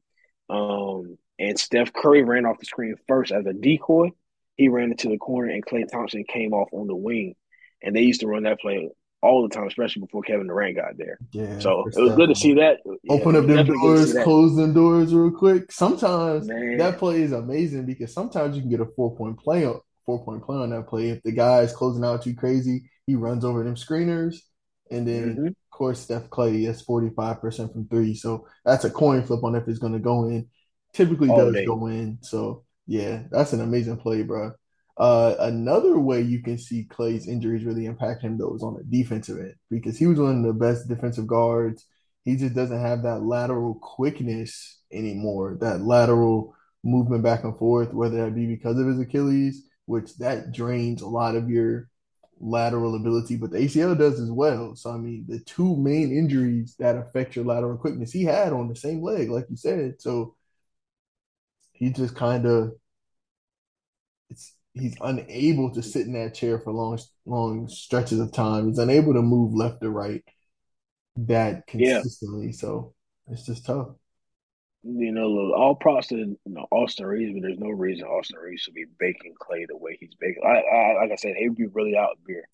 Um, 0.49 1.19
and 1.39 1.59
Steph 1.59 1.93
Curry 1.93 2.23
ran 2.23 2.47
off 2.47 2.61
the 2.61 2.67
screen 2.67 2.95
first 3.09 3.33
as 3.33 3.45
a 3.45 3.53
decoy. 3.53 4.11
He 4.57 4.69
ran 4.69 4.93
into 4.93 5.09
the 5.09 5.19
corner, 5.19 5.51
and 5.51 5.67
Klay 5.67 5.91
Thompson 5.91 6.25
came 6.25 6.53
off 6.53 6.69
on 6.73 6.87
the 6.87 6.95
wing. 6.95 7.35
And 7.83 7.97
they 7.97 8.03
used 8.03 8.21
to 8.21 8.29
run 8.29 8.45
that 8.45 8.61
play 8.61 8.89
all 9.25 9.43
the 9.43 9.55
time, 9.55 9.67
especially 9.67 10.01
before 10.01 10.23
Kevin 10.23 10.47
Durant 10.47 10.77
got 10.77 10.97
there. 10.99 11.19
Yeah. 11.33 11.59
So 11.59 11.91
it 11.95 12.01
was 12.01 12.15
good 12.15 12.29
to 12.29 12.35
see 12.35 12.55
that. 12.55 12.79
Open 13.09 13.35
it 13.35 13.37
up 13.37 13.47
them 13.47 13.55
definitely 13.55 13.81
good 13.81 13.93
to 13.93 13.97
see 13.97 14.13
doors, 14.13 14.15
close 14.15 14.57
them 14.57 14.73
doors 14.73 15.15
real 15.15 15.31
quick. 15.31 15.71
Sometimes 15.73 16.47
Man, 16.47 16.79
that 16.79 16.99
play 16.99 17.23
is 17.23 17.33
amazing 17.33 17.87
because 17.87 18.13
sometimes 18.15 18.57
you 18.57 18.63
can 18.63 18.71
get 18.71 18.81
a 18.81 18.87
four 18.97 19.17
point 19.17 19.39
play 19.39 19.67
on 19.67 19.81
four 20.07 20.25
point 20.25 20.43
play 20.45 20.57
on 20.59 20.71
that 20.71 20.89
play. 20.89 21.11
If 21.11 21.23
the 21.23 21.33
guy 21.33 21.61
is 21.61 21.73
closing 21.73 22.05
out 22.05 22.23
too 22.23 22.35
crazy, 22.35 22.91
he 23.07 23.15
runs 23.15 23.45
over 23.45 23.63
them 23.65 23.75
screeners. 23.77 24.37
And 24.91 25.07
then 25.07 25.33
hmm 25.35 25.47
of 25.47 25.77
course 25.77 26.01
Steph 26.01 26.31
Klay 26.31 26.69
is 26.69 26.83
45% 26.83 27.73
from 27.73 27.89
three. 27.89 28.15
So 28.15 28.47
that's 28.65 28.85
a 28.85 28.91
coin 28.91 29.23
flip 29.25 29.45
on 29.45 29.55
if 29.55 29.69
it's 29.69 29.79
gonna 29.79 29.99
go 29.99 30.25
in. 30.29 30.49
Typically 30.93 31.29
all 31.29 31.39
does 31.39 31.55
day. 31.55 31.65
go 31.67 31.87
in. 31.89 32.19
So 32.23 32.65
yeah, 32.87 33.25
that's 33.31 33.53
an 33.53 33.61
amazing 33.61 33.99
play, 33.99 34.23
bro. 34.23 34.53
Uh, 34.97 35.35
another 35.41 35.99
way 35.99 36.21
you 36.21 36.41
can 36.41 36.57
see 36.57 36.87
Klay's 36.89 37.27
injuries 37.27 37.65
really 37.65 37.87
impact 37.87 38.23
him 38.23 38.39
though 38.39 38.55
is 38.55 38.63
on 38.63 38.75
the 38.75 38.85
defensive 38.85 39.39
end 39.39 39.55
because 39.71 39.99
he 39.99 40.07
was 40.07 40.21
one 40.21 40.39
of 40.39 40.45
the 40.45 40.53
best 40.53 40.89
defensive 40.89 41.27
guards. 41.27 41.85
He 42.25 42.37
just 42.37 42.55
doesn't 42.55 42.81
have 42.81 43.03
that 43.03 43.23
lateral 43.23 43.75
quickness 43.75 44.81
anymore, 44.93 45.59
that 45.61 45.81
lateral 45.83 46.55
movement 46.85 47.23
back 47.25 47.45
and 47.45 47.57
forth, 47.59 47.93
whether 47.93 48.25
that 48.25 48.35
be 48.35 48.47
because 48.47 48.79
of 48.79 48.87
his 48.87 49.01
Achilles, 49.01 49.65
which 49.87 50.17
that 50.19 50.53
drains 50.53 51.03
a 51.03 51.09
lot 51.09 51.35
of 51.35 51.51
your 51.51 51.89
lateral 52.41 52.95
ability, 52.95 53.37
but 53.37 53.51
the 53.51 53.59
ACL 53.59 53.95
does 53.99 54.21
as 54.21 54.31
well. 54.31 54.77
So 54.77 54.91
I 54.91 54.97
mean, 54.97 55.25
the 55.29 55.41
two 55.41 55.77
main 55.77 56.17
injuries 56.17 56.77
that 56.79 56.97
affect 56.97 57.37
your 57.37 57.45
lateral 57.45 57.79
quickness 57.79 58.13
he 58.13 58.25
had 58.25 58.53
on 58.53 58.69
the 58.69 58.77
same 58.77 59.03
leg, 59.03 59.31
like 59.31 59.47
you 59.51 59.57
said. 59.57 60.01
So 60.01 60.37
he 61.73 61.91
just 61.91 62.15
kind 62.17 62.47
of 62.47 62.73
it's 64.31 64.55
he's 64.75 64.97
unable 65.01 65.73
to 65.73 65.83
sit 65.83 66.07
in 66.07 66.13
that 66.15 66.35
chair 66.35 66.59
for 66.59 66.73
long 66.73 66.99
long 67.27 67.69
stretches 67.69 68.21
of 68.21 68.33
time. 68.33 68.69
He's 68.69 68.79
unable 68.79 69.15
to 69.15 69.23
move 69.23 69.55
left 69.55 69.83
or 69.83 69.91
right 69.91 70.23
that 71.17 71.65
Yeah. 71.77 72.03
consistently. 72.03 72.53
So 72.53 72.95
it's 73.29 73.47
just 73.47 73.67
tough. 73.67 73.89
You 74.83 75.13
know, 75.13 75.55
all 75.55 75.75
props 75.75 76.09
to 76.09 76.17
you 76.17 76.39
know, 76.45 76.67
Austin 76.71 77.07
Reaves, 77.07 77.33
but 77.33 77.43
there's 77.43 77.59
no 77.59 77.71
reason 77.71 78.07
Austin 78.07 78.39
Reaves 78.39 78.63
should 78.63 78.75
be 78.75 78.85
baking 78.99 79.35
Klay 79.41 79.67
the 79.67 79.77
way 79.77 79.97
he's 79.99 80.15
baking. 80.21 80.43
I, 80.45 80.59
I 80.61 81.03
like 81.03 81.13
I 81.13 81.17
said, 81.17 81.37
he'd 81.37 81.57
be 81.57 81.67
really 81.67 81.97
out 81.97 82.19
there 82.27 82.45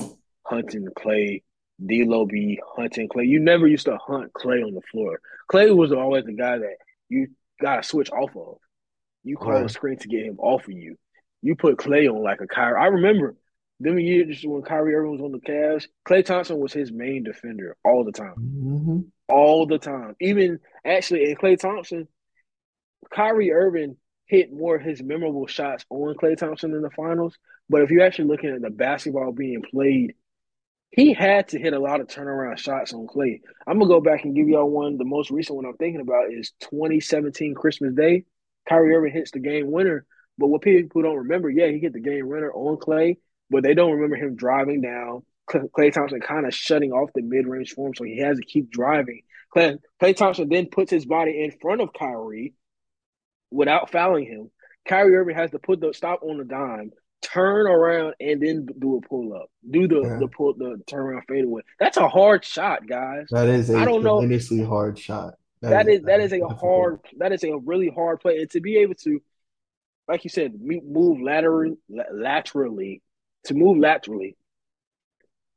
hunting 0.44 0.86
Klay. 0.97 1.42
D'Lo 1.84 2.26
be 2.26 2.60
hunting 2.76 3.09
Klay. 3.09 3.26
You 3.26 3.40
never 3.40 3.66
used 3.66 3.86
to 3.86 3.97
hunt 3.97 4.32
Klay 4.34 4.62
on 4.64 4.74
the 4.74 4.82
floor. 4.92 5.18
Klay 5.51 5.74
was 5.74 5.92
always 5.92 6.24
the 6.26 6.34
guy 6.34 6.59
that 6.59 6.76
you 7.09 7.28
gotta 7.60 7.82
switch 7.82 8.10
off 8.12 8.36
of. 8.36 8.59
You 9.24 9.36
call 9.36 9.64
a 9.64 9.68
screen 9.68 9.98
to 9.98 10.09
get 10.09 10.24
him 10.24 10.38
off 10.38 10.66
of 10.66 10.72
you. 10.72 10.97
You 11.42 11.54
put 11.54 11.76
Klay 11.76 12.08
on 12.08 12.22
like 12.22 12.40
a 12.40 12.46
Kyrie. 12.46 12.80
I 12.80 12.86
remember 12.86 13.36
them 13.80 13.98
years 13.98 14.42
when 14.44 14.62
Kyrie 14.62 14.94
Irving 14.94 15.12
was 15.12 15.20
on 15.22 15.32
the 15.32 15.38
Cavs. 15.38 15.86
Klay 16.06 16.24
Thompson 16.24 16.58
was 16.58 16.72
his 16.72 16.92
main 16.92 17.24
defender 17.24 17.76
all 17.84 18.04
the 18.04 18.12
time, 18.12 18.34
hmm 18.34 19.00
all 19.28 19.66
the 19.66 19.78
time. 19.78 20.16
Even 20.20 20.58
actually, 20.84 21.24
and 21.26 21.38
Klay 21.38 21.58
Thompson, 21.58 22.08
Kyrie 23.14 23.52
Irving 23.52 23.96
hit 24.26 24.52
more 24.52 24.76
of 24.76 24.82
his 24.82 25.02
memorable 25.02 25.46
shots 25.46 25.84
on 25.88 26.14
Klay 26.14 26.36
Thompson 26.36 26.74
in 26.74 26.82
the 26.82 26.90
finals. 26.90 27.36
But 27.68 27.82
if 27.82 27.90
you're 27.90 28.04
actually 28.04 28.28
looking 28.28 28.50
at 28.50 28.60
the 28.60 28.70
basketball 28.70 29.32
being 29.32 29.62
played, 29.62 30.14
he 30.90 31.14
had 31.14 31.48
to 31.48 31.58
hit 31.58 31.72
a 31.72 31.78
lot 31.78 32.00
of 32.00 32.08
turnaround 32.08 32.58
shots 32.58 32.92
on 32.92 33.06
Klay. 33.06 33.40
I'm 33.66 33.78
gonna 33.78 33.88
go 33.88 34.00
back 34.00 34.24
and 34.24 34.34
give 34.34 34.48
y'all 34.48 34.68
one. 34.68 34.98
The 34.98 35.04
most 35.04 35.30
recent 35.30 35.56
one 35.56 35.64
I'm 35.64 35.76
thinking 35.76 36.00
about 36.00 36.32
is 36.32 36.52
2017 36.60 37.54
Christmas 37.54 37.94
Day. 37.94 38.24
Kyrie 38.68 38.94
Irving 38.94 39.12
hits 39.12 39.30
the 39.30 39.38
game 39.38 39.70
winner. 39.70 40.04
But 40.40 40.46
what 40.46 40.62
people 40.62 41.02
don't 41.02 41.18
remember, 41.18 41.50
yeah, 41.50 41.68
he 41.68 41.78
hit 41.78 41.92
the 41.92 42.00
game 42.00 42.26
runner 42.26 42.50
on 42.50 42.78
Klay, 42.78 43.18
but 43.50 43.62
they 43.62 43.74
don't 43.74 43.92
remember 43.92 44.16
him 44.16 44.36
driving 44.36 44.80
down. 44.80 45.22
Klay 45.48 45.92
Thompson 45.92 46.20
kind 46.20 46.46
of 46.46 46.54
shutting 46.54 46.92
off 46.92 47.10
the 47.14 47.20
mid 47.20 47.46
range 47.46 47.72
for 47.74 47.88
him, 47.88 47.94
so 47.94 48.04
he 48.04 48.18
has 48.18 48.38
to 48.38 48.44
keep 48.44 48.70
driving. 48.70 49.22
Clay, 49.52 49.76
Klay 50.00 50.16
Thompson 50.16 50.48
then 50.48 50.66
puts 50.66 50.90
his 50.90 51.04
body 51.04 51.42
in 51.44 51.50
front 51.60 51.82
of 51.82 51.92
Kyrie 51.92 52.54
without 53.50 53.90
fouling 53.90 54.24
him. 54.24 54.50
Kyrie 54.88 55.14
Irving 55.14 55.36
has 55.36 55.50
to 55.50 55.58
put 55.58 55.80
the 55.80 55.92
stop 55.92 56.22
on 56.22 56.38
the 56.38 56.44
dime, 56.44 56.90
turn 57.20 57.66
around, 57.66 58.14
and 58.18 58.40
then 58.40 58.66
do 58.78 58.96
a 58.96 59.00
pull 59.06 59.34
up, 59.34 59.50
do 59.68 59.86
the 59.88 60.00
yeah. 60.00 60.18
the 60.20 60.28
pull 60.28 60.54
the 60.54 60.80
turnaround 60.88 61.22
fadeaway. 61.28 61.62
That's 61.78 61.98
a 61.98 62.08
hard 62.08 62.46
shot, 62.46 62.86
guys. 62.86 63.26
That 63.30 63.48
is 63.48 63.68
a 63.68 63.76
I 63.76 63.84
don't 63.84 64.02
know 64.02 64.20
initially 64.20 64.64
hard 64.64 64.98
shot. 64.98 65.34
that, 65.60 65.70
that 65.70 65.88
is, 65.88 65.98
is 65.98 66.06
that 66.06 66.20
is 66.20 66.32
a 66.32 66.48
hard 66.48 67.00
that 67.18 67.32
is 67.32 67.44
a 67.44 67.58
really 67.58 67.90
hard 67.94 68.20
play, 68.20 68.38
and 68.38 68.50
to 68.52 68.60
be 68.60 68.78
able 68.78 68.94
to, 68.94 69.20
like 70.10 70.24
you 70.24 70.30
said, 70.30 70.60
move 70.60 71.20
laterally, 71.20 71.76
laterally, 72.12 73.00
to 73.44 73.54
move 73.54 73.78
laterally, 73.78 74.36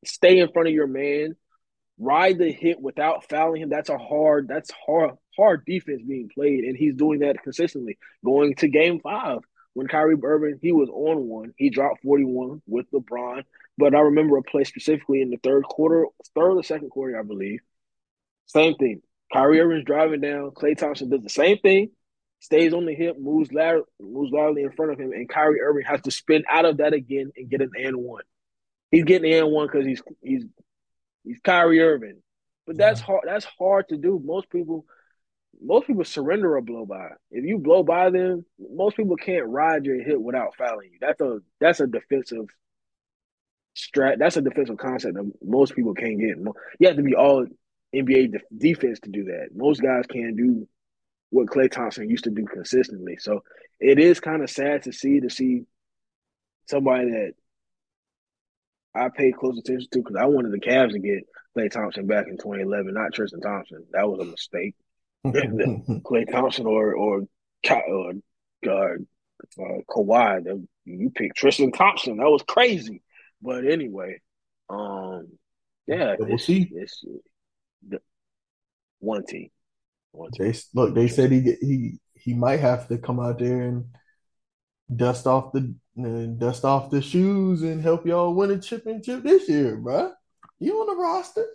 stay 0.06 0.38
in 0.38 0.52
front 0.52 0.68
of 0.68 0.74
your 0.74 0.88
man, 0.88 1.36
ride 1.98 2.38
the 2.38 2.52
hit 2.52 2.80
without 2.80 3.28
fouling 3.28 3.64
him. 3.64 3.70
That's 3.70 3.90
a 3.90 3.98
hard. 3.98 4.48
That's 4.48 4.70
hard. 4.86 5.16
Hard 5.36 5.66
defense 5.66 6.04
being 6.08 6.30
played, 6.30 6.66
and 6.66 6.78
he's 6.78 6.94
doing 6.94 7.22
that 7.22 7.42
consistently. 7.42 7.98
Going 8.24 8.54
to 8.58 8.68
Game 8.68 9.00
Five 9.00 9.40
when 9.74 9.88
Kyrie 9.88 10.16
Irving 10.22 10.60
he 10.62 10.72
was 10.72 10.90
on 10.90 11.28
one, 11.28 11.54
he 11.58 11.72
dropped 11.72 12.04
forty 12.04 12.24
one 12.24 12.62
with 12.68 12.90
LeBron. 12.92 13.44
But 13.76 13.96
I 13.96 14.02
remember 14.02 14.38
a 14.38 14.44
play 14.44 14.66
specifically 14.66 15.24
in 15.24 15.32
the 15.32 15.38
third 15.38 15.64
quarter, 15.64 16.06
third 16.36 16.52
or 16.52 16.64
second 16.64 16.92
quarter, 16.92 17.20
I 17.20 17.24
believe. 17.24 17.62
Same 18.46 18.76
thing. 18.76 19.02
Kyrie 19.34 19.60
Irving's 19.60 19.86
driving 19.86 20.22
down. 20.22 20.52
Klay 20.52 20.78
Thompson 20.78 21.10
does 21.10 21.24
the 21.24 21.30
same 21.30 21.58
thing, 21.58 21.90
stays 22.44 22.74
on 22.74 22.86
the 22.86 22.94
hip, 22.94 23.18
moves 23.20 23.52
lateral, 23.52 23.86
moves 24.00 24.32
laterally 24.32 24.64
in 24.64 24.72
front 24.72 24.92
of 24.92 25.00
him, 25.00 25.14
and 25.14 25.30
Kyrie 25.30 25.62
Irving 25.62 25.86
has 25.86 26.02
to 26.02 26.12
spin 26.12 26.44
out 26.50 26.66
of 26.66 26.78
that 26.78 26.94
again 26.94 27.32
and 27.38 27.50
get 27.50 27.62
an 27.62 27.72
and 27.78 27.98
one. 27.98 28.24
He's 28.92 29.06
getting 29.06 29.32
an 29.34 29.44
and 29.44 29.52
one 29.52 29.68
because 29.68 29.86
he's 29.86 30.02
he's 30.22 30.46
He's 31.24 31.40
Kyrie 31.44 31.82
Irving. 31.82 32.22
But 32.66 32.78
that's 32.78 33.02
hard. 33.02 33.24
That's 33.26 33.46
hard 33.46 33.90
to 33.90 33.98
do. 33.98 34.22
Most 34.24 34.50
people, 34.50 34.86
most 35.62 35.88
people 35.88 36.06
surrender 36.06 36.56
a 36.56 36.62
blow 36.62 36.86
by. 36.86 37.10
If 37.32 37.46
you 37.46 37.58
blow 37.58 37.84
by 37.84 38.10
them, 38.10 38.46
most 38.58 38.96
people 38.96 39.16
can't 39.16 39.48
ride 39.48 39.86
your 39.86 40.02
hit 40.02 40.22
without 40.22 40.56
fouling 40.56 40.92
you. 40.94 40.98
That's 41.02 41.20
a 41.22 41.40
that's 41.60 41.80
a 41.80 41.88
defensive 41.88 42.46
strat. 43.76 44.18
That's 44.20 44.38
a 44.38 44.42
defensive 44.42 44.78
concept 44.78 45.16
that 45.16 45.32
most 45.44 45.76
people 45.76 45.94
can't 45.94 46.20
get. 46.20 46.38
You 46.80 46.88
have 46.88 46.98
to 46.98 47.04
be 47.04 47.16
all 47.16 47.46
NBA 47.94 48.32
de- 48.32 48.40
defense 48.58 49.00
to 49.02 49.10
do 49.10 49.26
that. 49.26 49.50
Most 49.54 49.82
guys 49.82 50.06
can't 50.08 50.38
do 50.38 50.68
what 51.34 51.48
Klay 51.48 51.70
Thompson 51.70 52.10
used 52.10 52.26
to 52.26 52.30
do 52.30 52.46
consistently. 52.46 53.18
So 53.20 53.44
it 53.80 53.98
is 53.98 54.20
kind 54.20 54.44
of 54.44 54.50
sad 54.50 54.84
to 54.84 54.94
see 54.94 55.20
to 55.20 55.30
see 55.30 55.64
somebody 56.70 57.10
that 57.10 57.34
I 58.94 59.10
paid 59.10 59.36
close 59.36 59.58
attention 59.58 59.88
to 59.92 60.00
because 60.00 60.16
I 60.16 60.26
wanted 60.26 60.52
the 60.52 60.60
Cavs 60.60 60.92
to 60.92 61.00
get 61.00 61.28
Klay 61.58 61.72
Thompson 61.72 62.06
back 62.06 62.28
in 62.28 62.38
2011, 62.38 62.94
not 62.94 63.14
Tristan 63.14 63.42
Thompson. 63.42 63.84
That 63.92 64.08
was 64.08 64.20
a 64.20 64.26
mistake. 64.26 64.76
Klay 65.26 66.32
Thompson 66.32 66.68
or 66.68 66.94
or 66.94 67.22
or 67.68 68.12
uh, 68.68 68.94
uh, 69.60 69.82
Kawhi, 69.90 70.68
you 70.86 71.10
picked 71.10 71.38
Tristan 71.38 71.72
Thompson. 71.72 72.18
That 72.18 72.30
was 72.30 72.44
crazy. 72.48 73.02
But 73.42 73.66
anyway, 73.66 74.22
um, 74.70 75.30
yeah, 75.88 76.16
we'll 76.20 76.38
see. 76.38 76.70
It's, 76.72 77.04
the, 77.88 78.00
one 79.00 79.26
team. 79.26 79.50
They 80.38 80.54
look. 80.74 80.96
They 80.96 81.08
said 81.08 81.32
he 81.32 81.56
he 81.62 82.00
he 82.14 82.34
might 82.34 82.60
have 82.60 82.88
to 82.88 82.98
come 82.98 83.20
out 83.20 83.40
there 83.40 83.62
and 83.62 83.86
dust 84.96 85.28
off 85.28 85.52
the 85.52 85.76
dust 86.38 86.66
off 86.66 86.92
the 86.92 87.02
shoes 87.02 87.62
and 87.62 87.82
help 87.82 88.06
y'all 88.06 88.34
win 88.34 88.52
a 88.52 88.60
championship 88.60 89.24
this 89.24 89.50
year, 89.50 89.78
bro. 89.78 90.12
You 90.60 90.80
on 90.80 90.88
the 90.88 91.02
roster? 91.02 91.46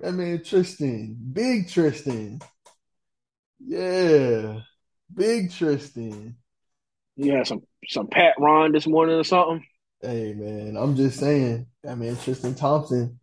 That 0.00 0.12
man 0.12 0.42
Tristan, 0.42 1.16
big 1.32 1.68
Tristan. 1.68 2.40
Yeah, 3.60 4.60
big 5.12 5.52
Tristan. 5.52 6.36
You 7.16 7.32
had 7.32 7.46
some 7.46 7.62
some 7.88 8.08
Patrón 8.08 8.72
this 8.72 8.86
morning 8.86 9.16
or 9.16 9.24
something. 9.24 9.64
Hey 10.00 10.34
man, 10.34 10.76
I'm 10.76 10.96
just 10.96 11.20
saying. 11.20 11.66
That 11.82 11.96
man 11.96 12.16
Tristan 12.16 12.54
Thompson. 12.54 13.20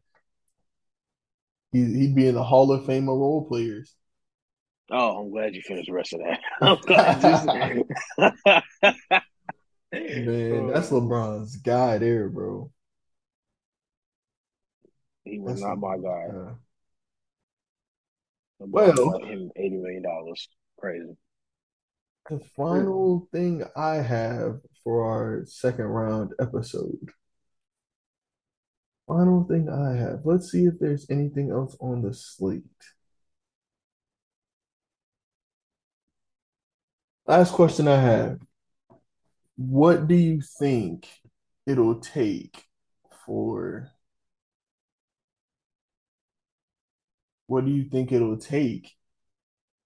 He 1.72 1.84
he'd 1.84 2.16
be 2.16 2.28
in 2.28 2.36
the 2.36 2.44
Hall 2.44 2.72
of 2.72 2.86
Fame 2.86 3.10
of 3.10 3.18
role 3.18 3.46
players. 3.48 3.96
Oh, 4.94 5.22
I'm 5.22 5.32
glad 5.32 5.56
you 5.56 5.62
finished 5.62 5.88
the 5.88 5.94
rest 5.94 6.14
of 6.14 6.20
that. 6.20 6.40
I'm 6.62 6.78
glad 6.82 7.24
you 7.64 8.66
Man, 9.94 10.68
that's 10.68 10.92
oh. 10.92 11.02
LeBron's 11.02 11.56
guy 11.58 11.98
there, 11.98 12.30
bro. 12.30 12.70
He 15.24 15.40
was 15.40 15.62
that's 15.62 15.64
not 15.64 15.80
my 15.80 15.96
guy. 15.98 16.28
guy. 16.32 16.54
Well, 18.60 19.20
him 19.20 19.52
eighty 19.56 19.78
million 19.78 20.04
dollars. 20.04 20.48
Crazy. 20.78 21.16
The 22.30 22.40
final 22.56 23.28
thing 23.32 23.64
I 23.76 23.96
have 23.96 24.60
for 24.84 25.06
our 25.06 25.46
second 25.46 25.86
round 25.86 26.34
episode. 26.40 27.12
Final 29.08 29.46
thing 29.46 29.70
I 29.70 29.96
have. 29.98 30.22
Let's 30.26 30.52
see 30.52 30.66
if 30.66 30.76
there's 30.80 31.10
anything 31.10 31.52
else 31.52 31.76
on 31.80 32.02
the 32.02 32.14
slate. 32.14 32.64
Last 37.32 37.54
question 37.54 37.88
I 37.88 37.96
have 37.96 38.40
what 39.56 40.10
do 40.10 40.16
you 40.16 40.42
think 40.42 41.08
it'll 41.66 42.02
take 42.02 42.62
for 43.26 43.90
what 47.48 47.64
do 47.64 47.72
you 47.72 47.86
think 47.86 48.12
it'll 48.12 48.36
take 48.36 48.92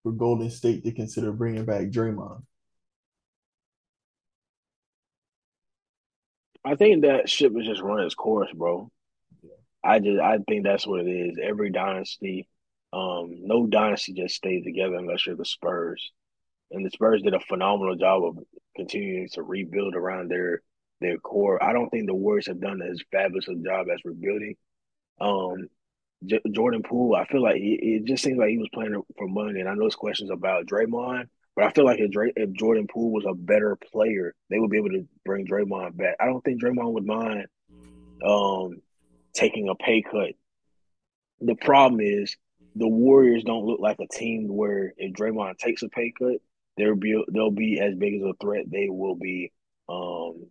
for 0.01 0.11
Golden 0.11 0.49
State 0.49 0.85
to 0.85 0.91
consider 0.91 1.31
bringing 1.31 1.65
back 1.65 1.89
Draymond? 1.89 2.41
I 6.65 6.73
think 6.73 7.03
that 7.03 7.29
ship 7.29 7.53
has 7.55 7.67
just 7.67 7.83
run 7.83 8.03
its 8.03 8.15
course, 8.15 8.49
bro. 8.55 8.89
I 9.83 9.99
just 9.99 10.19
I 10.19 10.39
think 10.47 10.63
that's 10.63 10.87
what 10.87 11.01
it 11.01 11.11
is. 11.11 11.37
Every 11.39 11.69
dynasty, 11.69 12.47
um, 12.91 13.45
no 13.45 13.67
dynasty 13.67 14.13
just 14.13 14.33
stays 14.33 14.63
together 14.63 14.95
unless 14.95 15.27
you're 15.27 15.35
the 15.35 15.45
Spurs 15.45 16.11
and 16.71 16.85
the 16.85 16.91
Spurs 16.91 17.21
did 17.21 17.33
a 17.33 17.39
phenomenal 17.39 17.95
job 17.95 18.23
of 18.23 18.39
continuing 18.75 19.29
to 19.33 19.43
rebuild 19.43 19.95
around 19.95 20.29
their 20.29 20.61
their 21.01 21.17
core. 21.17 21.61
I 21.63 21.73
don't 21.73 21.89
think 21.89 22.07
the 22.07 22.15
Warriors 22.15 22.47
have 22.47 22.61
done 22.61 22.81
as 22.81 23.01
fabulous 23.11 23.47
a 23.47 23.55
job 23.55 23.87
as 23.93 23.99
rebuilding. 24.05 24.55
Um, 25.19 25.67
J- 26.25 26.41
Jordan 26.51 26.83
Poole, 26.83 27.15
I 27.15 27.25
feel 27.25 27.43
like 27.43 27.57
he, 27.57 27.73
it 27.73 28.05
just 28.05 28.23
seems 28.23 28.37
like 28.37 28.49
he 28.49 28.57
was 28.57 28.69
playing 28.73 29.01
for 29.17 29.27
money. 29.27 29.59
And 29.59 29.69
I 29.69 29.73
know 29.73 29.85
it's 29.85 29.95
questions 29.95 30.29
about 30.29 30.65
Draymond, 30.65 31.25
but 31.55 31.65
I 31.65 31.71
feel 31.71 31.85
like 31.85 31.99
if, 31.99 32.11
if 32.35 32.51
Jordan 32.53 32.87
Poole 32.87 33.11
was 33.11 33.25
a 33.27 33.33
better 33.33 33.77
player, 33.91 34.33
they 34.49 34.59
would 34.59 34.71
be 34.71 34.77
able 34.77 34.89
to 34.89 35.07
bring 35.25 35.45
Draymond 35.45 35.97
back. 35.97 36.15
I 36.19 36.25
don't 36.25 36.43
think 36.43 36.61
Draymond 36.61 36.93
would 36.93 37.05
mind 37.05 37.47
um, 38.25 38.81
taking 39.33 39.69
a 39.69 39.75
pay 39.75 40.01
cut. 40.01 40.31
The 41.41 41.55
problem 41.55 42.01
is 42.01 42.35
the 42.75 42.87
Warriors 42.87 43.43
don't 43.43 43.65
look 43.65 43.79
like 43.79 43.99
a 43.99 44.07
team 44.07 44.47
where 44.47 44.93
if 44.97 45.13
Draymond 45.13 45.57
takes 45.57 45.83
a 45.83 45.89
pay 45.89 46.13
cut, 46.17 46.37
they'll 46.77 46.95
be 46.95 47.23
they'll 47.31 47.51
be 47.51 47.79
as 47.79 47.95
big 47.95 48.15
as 48.15 48.23
a 48.23 48.33
threat 48.41 48.65
they 48.69 48.87
will 48.89 49.15
be 49.15 49.51
um 49.89 50.47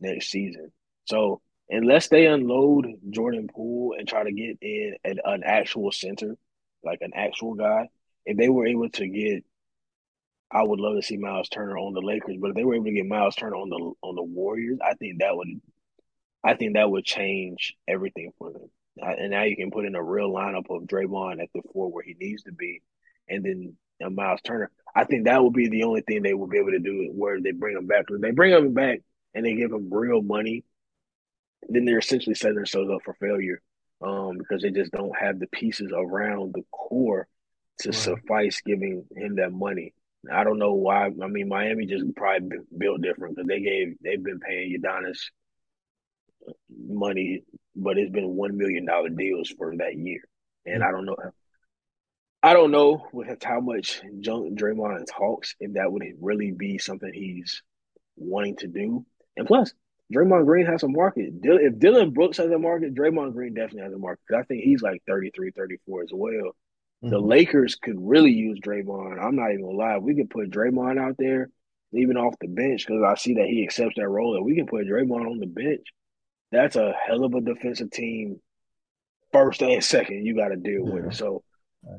next 0.00 0.30
season. 0.30 0.72
So 1.06 1.40
unless 1.68 2.08
they 2.08 2.26
unload 2.26 2.86
Jordan 3.10 3.48
Poole 3.48 3.94
and 3.98 4.06
try 4.06 4.24
to 4.24 4.32
get 4.32 4.58
in 4.60 4.96
an, 5.04 5.18
an 5.24 5.42
actual 5.44 5.92
center, 5.92 6.36
like 6.84 6.98
an 7.00 7.12
actual 7.14 7.54
guy, 7.54 7.88
if 8.26 8.36
they 8.36 8.48
were 8.48 8.66
able 8.66 8.90
to 8.90 9.08
get 9.08 9.44
I 10.54 10.62
would 10.62 10.80
love 10.80 10.96
to 10.96 11.02
see 11.02 11.16
Miles 11.16 11.48
Turner 11.48 11.78
on 11.78 11.94
the 11.94 12.02
Lakers, 12.02 12.36
but 12.38 12.50
if 12.50 12.56
they 12.56 12.64
were 12.64 12.74
able 12.74 12.84
to 12.84 12.92
get 12.92 13.06
Miles 13.06 13.34
Turner 13.36 13.56
on 13.56 13.70
the 13.70 13.92
on 14.02 14.14
the 14.16 14.22
Warriors, 14.22 14.78
I 14.84 14.94
think 14.94 15.20
that 15.20 15.34
would 15.34 15.48
I 16.44 16.54
think 16.54 16.74
that 16.74 16.90
would 16.90 17.04
change 17.04 17.74
everything 17.88 18.32
for 18.38 18.52
them. 18.52 18.68
And 19.00 19.30
now 19.30 19.44
you 19.44 19.56
can 19.56 19.70
put 19.70 19.86
in 19.86 19.94
a 19.94 20.02
real 20.02 20.30
lineup 20.30 20.68
of 20.68 20.82
Draymond 20.82 21.42
at 21.42 21.48
the 21.54 21.62
four 21.72 21.90
where 21.90 22.04
he 22.04 22.14
needs 22.18 22.42
to 22.42 22.52
be, 22.52 22.82
and 23.28 23.42
then 23.42 23.76
uh, 24.02 24.10
Miles 24.10 24.40
Turner. 24.42 24.70
I 24.94 25.04
think 25.04 25.24
that 25.24 25.42
would 25.42 25.54
be 25.54 25.68
the 25.68 25.84
only 25.84 26.02
thing 26.02 26.22
they 26.22 26.34
will 26.34 26.48
be 26.48 26.58
able 26.58 26.72
to 26.72 26.78
do 26.78 27.10
where 27.14 27.40
they 27.40 27.52
bring 27.52 27.76
him 27.76 27.86
back. 27.86 28.04
If 28.08 28.20
they 28.20 28.30
bring 28.30 28.52
him 28.52 28.74
back 28.74 29.00
and 29.34 29.44
they 29.44 29.54
give 29.54 29.72
him 29.72 29.88
real 29.90 30.20
money, 30.20 30.64
then 31.68 31.84
they're 31.84 31.98
essentially 31.98 32.34
setting 32.34 32.56
themselves 32.56 32.90
up 32.92 33.02
for 33.04 33.14
failure 33.14 33.62
um, 34.02 34.36
because 34.38 34.62
they 34.62 34.70
just 34.70 34.92
don't 34.92 35.16
have 35.16 35.38
the 35.38 35.46
pieces 35.46 35.92
around 35.94 36.52
the 36.54 36.64
core 36.70 37.26
to 37.80 37.88
right. 37.88 37.94
suffice 37.94 38.60
giving 38.60 39.04
him 39.16 39.36
that 39.36 39.52
money. 39.52 39.94
I 40.30 40.44
don't 40.44 40.58
know 40.58 40.74
why. 40.74 41.06
I 41.06 41.26
mean, 41.26 41.48
Miami 41.48 41.86
just 41.86 42.04
probably 42.14 42.58
built 42.76 43.00
different 43.00 43.34
because 43.34 43.48
they 43.48 43.60
gave 43.60 43.96
they've 44.02 44.22
been 44.22 44.38
paying 44.40 44.78
Udonis 44.78 45.18
money, 46.70 47.42
but 47.74 47.98
it's 47.98 48.12
been 48.12 48.36
one 48.36 48.56
million 48.56 48.84
dollar 48.84 49.08
deals 49.08 49.50
for 49.50 49.76
that 49.78 49.96
year, 49.96 50.20
and 50.64 50.84
I 50.84 50.92
don't 50.92 51.06
know 51.06 51.16
I 52.42 52.54
don't 52.54 52.72
know 52.72 53.06
with 53.12 53.42
how 53.44 53.60
much 53.60 54.00
junk 54.20 54.58
Draymond 54.58 55.06
talks 55.06 55.54
if 55.60 55.74
that 55.74 55.92
would 55.92 56.02
really 56.20 56.50
be 56.50 56.78
something 56.78 57.12
he's 57.12 57.62
wanting 58.16 58.56
to 58.56 58.66
do. 58.66 59.06
And 59.36 59.46
plus, 59.46 59.72
Draymond 60.12 60.46
Green 60.46 60.66
has 60.66 60.82
a 60.82 60.88
market. 60.88 61.32
If 61.42 61.78
Dillon 61.78 62.10
Brooks 62.10 62.38
has 62.38 62.50
a 62.50 62.58
market, 62.58 62.94
Draymond 62.94 63.32
Green 63.32 63.54
definitely 63.54 63.82
has 63.82 63.92
a 63.92 63.98
market. 63.98 64.24
I 64.36 64.42
think 64.42 64.64
he's 64.64 64.82
like 64.82 65.02
33, 65.06 65.52
34 65.52 66.02
as 66.02 66.10
well. 66.12 66.52
Mm-hmm. 67.02 67.10
The 67.10 67.18
Lakers 67.20 67.76
could 67.76 67.96
really 67.98 68.32
use 68.32 68.58
Draymond. 68.60 69.22
I'm 69.22 69.36
not 69.36 69.52
even 69.52 69.64
gonna 69.64 69.76
lie. 69.76 69.98
We 69.98 70.16
could 70.16 70.30
put 70.30 70.50
Draymond 70.50 70.98
out 71.00 71.16
there, 71.18 71.48
even 71.92 72.16
off 72.16 72.34
the 72.40 72.48
bench, 72.48 72.86
because 72.86 73.02
I 73.06 73.14
see 73.14 73.34
that 73.34 73.46
he 73.46 73.62
accepts 73.62 73.94
that 73.96 74.08
role. 74.08 74.36
And 74.36 74.44
we 74.44 74.56
can 74.56 74.66
put 74.66 74.86
Draymond 74.86 75.30
on 75.30 75.38
the 75.38 75.46
bench. 75.46 75.86
That's 76.50 76.76
a 76.76 76.92
hell 77.06 77.24
of 77.24 77.34
a 77.34 77.40
defensive 77.40 77.90
team, 77.90 78.40
first 79.32 79.62
and 79.62 79.82
second. 79.82 80.26
You 80.26 80.36
got 80.36 80.48
to 80.48 80.56
deal 80.56 80.86
yeah. 80.86 80.92
with. 80.92 81.14
So 81.14 81.42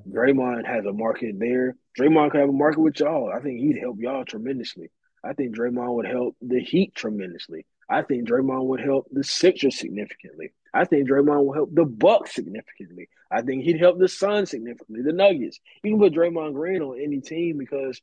Draymond 0.09 0.65
has 0.65 0.85
a 0.85 0.93
market 0.93 1.35
there. 1.37 1.75
Draymond 1.99 2.31
could 2.31 2.39
have 2.39 2.49
a 2.49 2.53
market 2.53 2.79
with 2.79 2.99
y'all. 2.99 3.31
I 3.31 3.39
think 3.39 3.59
he'd 3.59 3.79
help 3.79 3.97
y'all 3.99 4.25
tremendously. 4.25 4.89
I 5.23 5.33
think 5.33 5.55
Draymond 5.55 5.95
would 5.95 6.07
help 6.07 6.35
the 6.41 6.59
Heat 6.59 6.95
tremendously. 6.95 7.65
I 7.89 8.01
think 8.01 8.27
Draymond 8.27 8.65
would 8.65 8.79
help 8.79 9.07
the 9.11 9.23
Sixers 9.23 9.77
significantly. 9.77 10.53
I 10.73 10.85
think 10.85 11.07
Draymond 11.07 11.45
will 11.45 11.53
help 11.53 11.69
the 11.73 11.85
Bucks 11.85 12.33
significantly. 12.33 13.09
I 13.29 13.41
think 13.41 13.63
he'd 13.63 13.79
help 13.79 13.99
the 13.99 14.07
Suns 14.07 14.49
significantly, 14.49 15.03
the 15.03 15.13
Nuggets. 15.13 15.59
You 15.83 15.91
can 15.91 15.99
put 15.99 16.13
Draymond 16.13 16.53
Green 16.53 16.81
on 16.81 16.99
any 16.99 17.19
team 17.19 17.57
because 17.57 18.01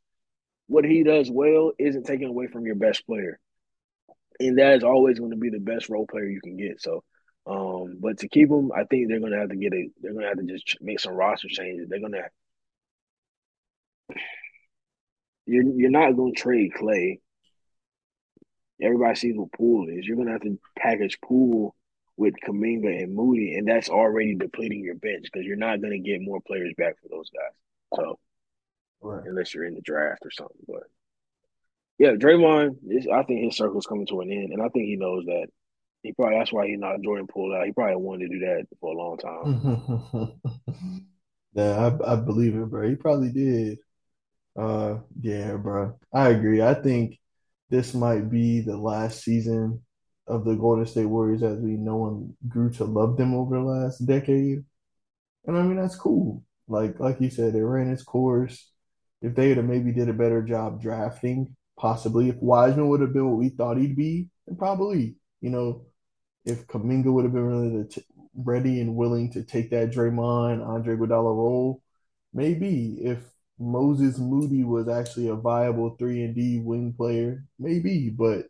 what 0.66 0.84
he 0.84 1.02
does 1.02 1.30
well 1.30 1.72
isn't 1.78 2.06
taken 2.06 2.28
away 2.28 2.46
from 2.46 2.66
your 2.66 2.76
best 2.76 3.06
player. 3.06 3.40
And 4.38 4.58
that 4.58 4.76
is 4.76 4.84
always 4.84 5.18
going 5.18 5.32
to 5.32 5.36
be 5.36 5.50
the 5.50 5.58
best 5.58 5.88
role 5.88 6.06
player 6.06 6.26
you 6.26 6.40
can 6.40 6.56
get. 6.56 6.80
So 6.80 7.02
um, 7.46 7.96
but 8.00 8.18
to 8.18 8.28
keep 8.28 8.50
him, 8.50 8.70
I 8.72 8.84
think 8.84 9.08
they're 9.08 9.20
going 9.20 9.32
to 9.32 9.38
have 9.38 9.48
to 9.50 9.56
get 9.56 9.72
a. 9.72 9.88
They're 10.00 10.12
going 10.12 10.22
to 10.22 10.28
have 10.28 10.38
to 10.38 10.44
just 10.44 10.76
make 10.80 11.00
some 11.00 11.14
roster 11.14 11.48
changes. 11.48 11.88
They're 11.88 12.00
going 12.00 12.12
to. 12.12 12.24
You're 15.46 15.64
you're 15.64 15.90
not 15.90 16.16
going 16.16 16.34
to 16.34 16.40
trade 16.40 16.72
Klay. 16.78 17.20
Everybody 18.82 19.14
sees 19.14 19.36
what 19.36 19.52
Poole 19.52 19.88
is. 19.88 20.06
You're 20.06 20.16
going 20.16 20.28
to 20.28 20.32
have 20.32 20.42
to 20.42 20.58
package 20.78 21.18
Poole 21.20 21.74
with 22.16 22.34
Kuminga 22.46 23.02
and 23.02 23.14
Moody, 23.14 23.56
and 23.56 23.66
that's 23.66 23.88
already 23.88 24.34
depleting 24.34 24.84
your 24.84 24.94
bench 24.94 25.24
because 25.24 25.46
you're 25.46 25.56
not 25.56 25.80
going 25.80 25.92
to 25.92 25.98
get 25.98 26.20
more 26.20 26.40
players 26.46 26.74
back 26.76 26.96
for 27.00 27.08
those 27.08 27.30
guys. 27.30 27.96
So, 27.96 28.18
right. 29.02 29.22
unless 29.26 29.54
you're 29.54 29.64
in 29.64 29.74
the 29.74 29.80
draft 29.80 30.24
or 30.24 30.30
something, 30.30 30.64
but 30.68 30.84
yeah, 31.98 32.12
Draymond, 32.12 32.76
is, 32.88 33.06
I 33.12 33.22
think 33.24 33.44
his 33.44 33.56
circle's 33.56 33.86
coming 33.86 34.06
to 34.06 34.20
an 34.20 34.30
end, 34.30 34.52
and 34.52 34.62
I 34.62 34.68
think 34.68 34.86
he 34.86 34.96
knows 34.96 35.26
that. 35.26 35.48
He 36.02 36.12
probably 36.12 36.38
that's 36.38 36.52
why 36.52 36.66
he 36.66 36.76
not 36.76 37.02
Jordan 37.02 37.26
pulled 37.26 37.54
out. 37.54 37.66
He 37.66 37.72
probably 37.72 37.96
wanted 37.96 38.30
to 38.30 38.38
do 38.38 38.46
that 38.46 38.66
for 38.80 38.92
a 38.92 38.96
long 38.96 39.18
time. 39.18 40.32
yeah, 41.52 41.90
I, 42.02 42.12
I 42.12 42.16
believe 42.16 42.56
it, 42.56 42.70
bro. 42.70 42.88
He 42.88 42.94
probably 42.94 43.30
did. 43.32 43.78
Uh, 44.58 44.98
yeah, 45.20 45.56
bro. 45.56 45.98
I 46.12 46.30
agree. 46.30 46.62
I 46.62 46.74
think 46.74 47.18
this 47.68 47.94
might 47.94 48.30
be 48.30 48.60
the 48.60 48.76
last 48.76 49.22
season 49.22 49.82
of 50.26 50.44
the 50.44 50.54
Golden 50.54 50.86
State 50.86 51.06
Warriors 51.06 51.42
as 51.42 51.58
we 51.58 51.72
know 51.72 52.06
and 52.06 52.34
grew 52.48 52.70
to 52.74 52.84
love 52.84 53.16
them 53.16 53.34
over 53.34 53.56
the 53.56 53.62
last 53.62 53.98
decade. 54.06 54.64
And 55.46 55.58
I 55.58 55.62
mean 55.62 55.76
that's 55.76 55.96
cool. 55.96 56.44
Like 56.68 56.98
like 57.00 57.20
you 57.20 57.30
said, 57.30 57.52
they 57.52 57.62
ran 57.62 57.90
its 57.90 58.02
course. 58.02 58.70
If 59.22 59.34
they 59.34 59.50
have 59.50 59.64
maybe 59.64 59.92
did 59.92 60.08
a 60.08 60.14
better 60.14 60.42
job 60.42 60.80
drafting, 60.80 61.56
possibly 61.76 62.28
if 62.28 62.36
Wiseman 62.36 62.88
would 62.88 63.00
have 63.00 63.12
been 63.12 63.28
what 63.28 63.38
we 63.38 63.50
thought 63.50 63.76
he'd 63.76 63.96
be, 63.96 64.28
then 64.46 64.56
probably, 64.56 65.16
you 65.40 65.50
know, 65.50 65.84
if 66.44 66.66
Kuminga 66.66 67.12
would 67.12 67.24
have 67.24 67.32
been 67.32 67.46
really 67.46 67.84
t- 67.84 68.04
ready 68.34 68.80
and 68.80 68.96
willing 68.96 69.30
to 69.32 69.42
take 69.42 69.70
that 69.70 69.90
Draymond, 69.90 70.66
Andre 70.66 70.96
Iguodala 70.96 71.36
role, 71.36 71.82
maybe 72.32 72.98
if 73.02 73.18
Moses 73.58 74.18
Moody 74.18 74.64
was 74.64 74.88
actually 74.88 75.28
a 75.28 75.34
viable 75.34 75.96
three 75.98 76.22
and 76.24 76.34
D 76.34 76.60
wing 76.60 76.94
player, 76.94 77.44
maybe. 77.58 78.08
But 78.10 78.46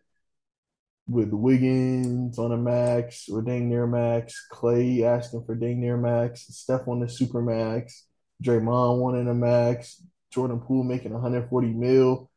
with 1.09 1.33
Wiggins 1.33 2.39
on 2.39 2.53
a 2.53 2.57
max 2.57 3.29
or 3.29 3.43
dang 3.43 3.69
near 3.69 3.87
max, 3.87 4.47
Klay 4.53 5.03
asking 5.03 5.45
for 5.45 5.55
dang 5.57 5.81
near 5.81 5.97
max, 5.97 6.47
Steph 6.51 6.87
on 6.87 7.01
the 7.01 7.09
super 7.09 7.43
max, 7.43 8.07
Draymond 8.43 9.01
wanting 9.01 9.29
a 9.29 9.35
max, 9.35 10.03
Jordan 10.31 10.61
Poole 10.61 10.85
making 10.85 11.13
140 11.13 11.69
mil, 11.69 12.31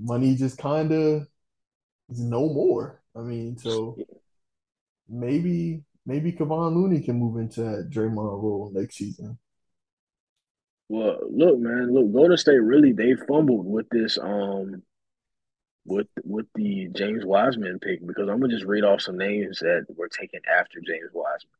money 0.00 0.34
just 0.34 0.58
kind 0.58 0.92
of 0.92 1.26
is 2.08 2.20
no 2.20 2.48
more. 2.48 3.03
I 3.16 3.20
mean, 3.20 3.56
so 3.56 3.96
maybe 5.08 5.82
maybe 6.06 6.32
Kevon 6.32 6.74
Looney 6.74 7.00
can 7.00 7.18
move 7.18 7.36
into 7.38 7.62
that 7.62 7.90
Draymond 7.90 8.42
role 8.42 8.70
next 8.74 8.96
season. 8.96 9.38
Well, 10.88 11.18
look, 11.30 11.58
man, 11.58 11.92
look, 11.92 12.12
Golden 12.12 12.36
State 12.36 12.58
really 12.58 12.92
they 12.92 13.14
fumbled 13.14 13.66
with 13.66 13.88
this 13.90 14.18
um 14.18 14.82
with 15.86 16.06
with 16.24 16.46
the 16.54 16.88
James 16.92 17.24
Wiseman 17.24 17.78
pick 17.78 18.06
because 18.06 18.28
I'm 18.28 18.40
gonna 18.40 18.52
just 18.52 18.66
read 18.66 18.84
off 18.84 19.00
some 19.00 19.18
names 19.18 19.60
that 19.60 19.86
were 19.96 20.08
taken 20.08 20.40
after 20.48 20.80
James 20.80 21.10
Wiseman. 21.12 21.50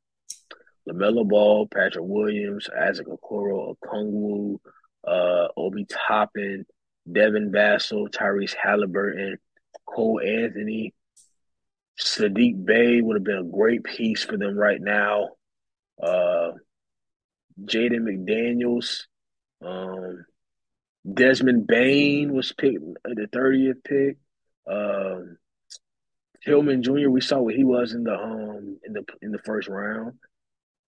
LaMelo 0.89 1.27
Ball, 1.27 1.67
Patrick 1.67 2.05
Williams, 2.05 2.69
Isaac 2.69 3.07
Okoro, 3.07 3.75
Okongwu, 3.79 4.59
uh, 5.07 5.49
Obi 5.57 5.87
Toppin, 5.87 6.67
Devin 7.11 7.51
Vassell, 7.51 8.11
Tyrese 8.11 8.55
Haliburton, 8.55 9.37
Cole 9.87 10.21
Anthony, 10.21 10.93
Saddiq 12.01 12.65
Bey 12.65 13.01
would 13.01 13.17
have 13.17 13.25
been 13.25 13.39
a 13.39 13.45
great 13.45 13.85
piece 13.85 14.25
for 14.25 14.37
them 14.37 14.57
right 14.57 14.81
now. 14.81 15.31
Uh, 16.03 16.53
Jaden 17.65 18.01
McDaniels, 18.03 19.03
um, 19.65 20.25
Desmond 21.13 21.67
Bane 21.67 22.33
was 22.33 22.53
picked 22.53 22.83
at 23.09 23.17
the 23.17 23.29
30th 23.33 23.85
pick. 23.85 24.17
Um, 24.67 25.37
Tillman 26.45 26.83
Jr. 26.83 27.09
We 27.11 27.21
saw 27.21 27.39
what 27.41 27.55
he 27.55 27.65
was 27.65 27.93
in 27.95 28.05
the 28.05 28.15
um 28.15 28.79
in 28.85 28.93
the 28.93 29.05
in 29.23 29.31
the 29.33 29.39
first 29.39 29.69
round. 29.69 30.15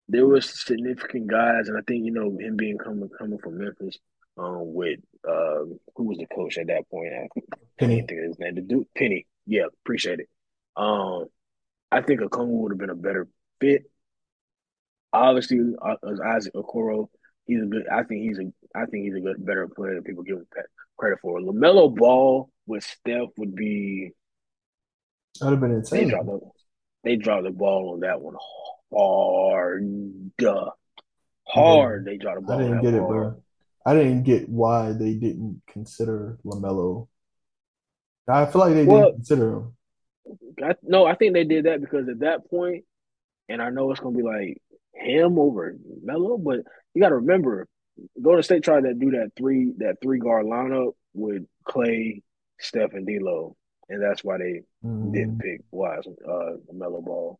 There 0.09 0.25
was 0.25 0.49
significant 0.65 1.27
guys, 1.27 1.67
and 1.67 1.77
I 1.77 1.81
think 1.87 2.05
you 2.05 2.11
know 2.11 2.35
him 2.39 2.55
being 2.57 2.77
coming 2.77 3.09
coming 3.19 3.37
from 3.37 3.57
Memphis, 3.59 3.97
um, 4.37 4.73
with 4.73 4.99
uh, 5.27 5.65
who 5.95 6.03
was 6.05 6.17
the 6.17 6.25
coach 6.33 6.57
at 6.57 6.67
that 6.67 6.89
point? 6.89 7.13
I 7.13 7.27
Penny. 7.77 7.97
think 8.01 8.11
his 8.11 8.39
name. 8.39 8.55
The 8.55 8.61
Duke 8.61 8.87
Penny. 8.97 9.27
Yeah, 9.45 9.65
appreciate 9.83 10.19
it. 10.21 10.29
Um, 10.75 11.25
I 11.91 12.01
think 12.01 12.21
Okongwu 12.21 12.47
would 12.47 12.71
have 12.71 12.79
been 12.79 12.89
a 12.89 12.95
better 12.95 13.27
fit. 13.59 13.83
Obviously, 15.11 15.59
uh, 15.79 15.95
as 16.09 16.19
Isaac 16.19 16.53
Okoro, 16.55 17.07
he's 17.45 17.61
a 17.61 17.65
good. 17.65 17.87
I 17.87 18.03
think 18.03 18.21
he's 18.21 18.39
a. 18.39 18.51
I 18.75 18.85
think 18.85 19.05
he's 19.05 19.15
a 19.15 19.19
good, 19.19 19.45
better 19.45 19.67
player 19.67 19.95
than 19.95 20.03
people 20.03 20.23
give 20.23 20.37
him 20.37 20.47
credit 20.97 21.19
for. 21.21 21.39
LaMelo 21.39 21.95
Ball 21.95 22.49
with 22.65 22.83
Steph 22.83 23.29
would 23.37 23.55
be. 23.55 24.11
That'd 25.39 25.53
have 25.53 25.61
been 25.61 25.71
insane. 25.71 26.05
They 26.05 26.09
dropped 26.09 26.25
the, 26.25 26.39
they 27.03 27.15
dropped 27.15 27.43
the 27.43 27.51
ball 27.51 27.93
on 27.93 27.99
that 28.01 28.21
one 28.21 28.35
hard, 28.91 30.31
hard. 31.47 32.05
They 32.05 32.17
dropped 32.17 32.41
the 32.41 32.47
ball. 32.47 32.59
I 32.59 32.63
didn't 32.63 32.81
get 32.81 32.93
it, 32.93 33.07
bro. 33.07 33.43
I 33.85 33.93
didn't 33.95 34.23
get 34.23 34.49
why 34.49 34.93
they 34.93 35.13
didn't 35.13 35.61
consider 35.67 36.39
LaMelo. 36.45 37.07
I 38.27 38.45
feel 38.45 38.61
like 38.61 38.73
they 38.73 38.85
well, 38.85 39.01
didn't 39.01 39.15
consider 39.15 39.57
him. 39.57 39.73
I, 40.63 40.75
no, 40.83 41.05
I 41.05 41.15
think 41.15 41.33
they 41.33 41.43
did 41.43 41.65
that 41.65 41.81
because 41.81 42.07
at 42.07 42.19
that 42.19 42.49
point, 42.49 42.85
and 43.49 43.61
I 43.61 43.69
know 43.69 43.91
it's 43.91 43.99
gonna 43.99 44.17
be 44.17 44.23
like 44.23 44.61
him 44.93 45.37
over 45.39 45.75
Melo, 46.03 46.37
but 46.37 46.59
you 46.93 47.01
got 47.01 47.09
to 47.09 47.15
remember, 47.15 47.67
Golden 48.21 48.43
State 48.43 48.63
tried 48.63 48.81
to 48.81 48.93
do 48.93 49.11
that 49.11 49.31
three 49.37 49.73
that 49.77 49.97
three 50.01 50.19
guard 50.19 50.45
lineup 50.45 50.93
with 51.13 51.43
Klay, 51.67 52.21
Steph, 52.59 52.93
and 52.93 53.05
D'Lo, 53.05 53.55
and 53.89 54.01
that's 54.01 54.23
why 54.23 54.37
they 54.37 54.61
mm. 54.83 55.13
didn't 55.13 55.39
pick 55.39 55.61
Wise 55.71 56.05
uh, 56.07 56.51
Melo 56.71 57.01
Ball. 57.01 57.39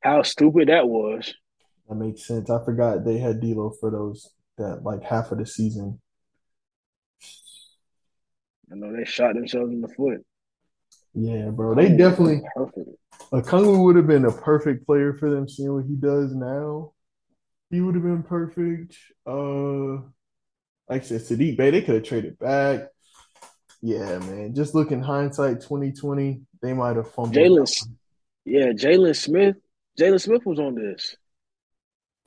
How 0.00 0.22
stupid 0.22 0.68
that 0.68 0.88
was! 0.88 1.34
That 1.88 1.96
makes 1.96 2.26
sense. 2.26 2.50
I 2.50 2.64
forgot 2.64 3.04
they 3.04 3.18
had 3.18 3.40
D'Lo 3.40 3.74
for 3.80 3.90
those 3.90 4.30
that 4.58 4.82
like 4.82 5.02
half 5.02 5.32
of 5.32 5.38
the 5.38 5.46
season. 5.46 6.00
I 8.70 8.74
know 8.74 8.94
they 8.94 9.04
shot 9.04 9.34
themselves 9.34 9.72
in 9.72 9.80
the 9.80 9.88
foot. 9.88 10.24
Yeah, 11.20 11.50
bro. 11.50 11.74
They 11.74 11.88
definitely 11.88 12.42
perfect. 12.54 12.90
Okongwu 13.32 13.84
would 13.84 13.96
have 13.96 14.06
been 14.06 14.24
a 14.24 14.32
perfect 14.32 14.86
player 14.86 15.12
for 15.12 15.28
them, 15.28 15.48
seeing 15.48 15.74
what 15.74 15.84
he 15.84 15.94
does 15.94 16.34
now. 16.34 16.92
He 17.70 17.80
would 17.80 17.94
have 17.94 18.04
been 18.04 18.22
perfect. 18.22 18.96
Uh 19.26 20.02
like 20.88 21.02
I 21.02 21.04
said, 21.04 21.20
Saddiq 21.20 21.56
Bey, 21.56 21.70
they 21.70 21.82
could 21.82 21.96
have 21.96 22.04
traded 22.04 22.38
back. 22.38 22.88
Yeah, 23.82 24.18
man. 24.18 24.54
Just 24.54 24.74
looking 24.74 25.02
hindsight 25.02 25.60
2020, 25.60 26.40
they 26.62 26.72
might 26.72 26.96
have 26.96 27.10
fumbled. 27.10 27.34
Jalen 27.34 27.88
Yeah, 28.44 28.68
Jalen 28.68 29.14
Smith. 29.14 29.56
Jalen 29.98 30.20
Smith 30.20 30.46
was 30.46 30.58
on 30.58 30.74
this. 30.76 31.16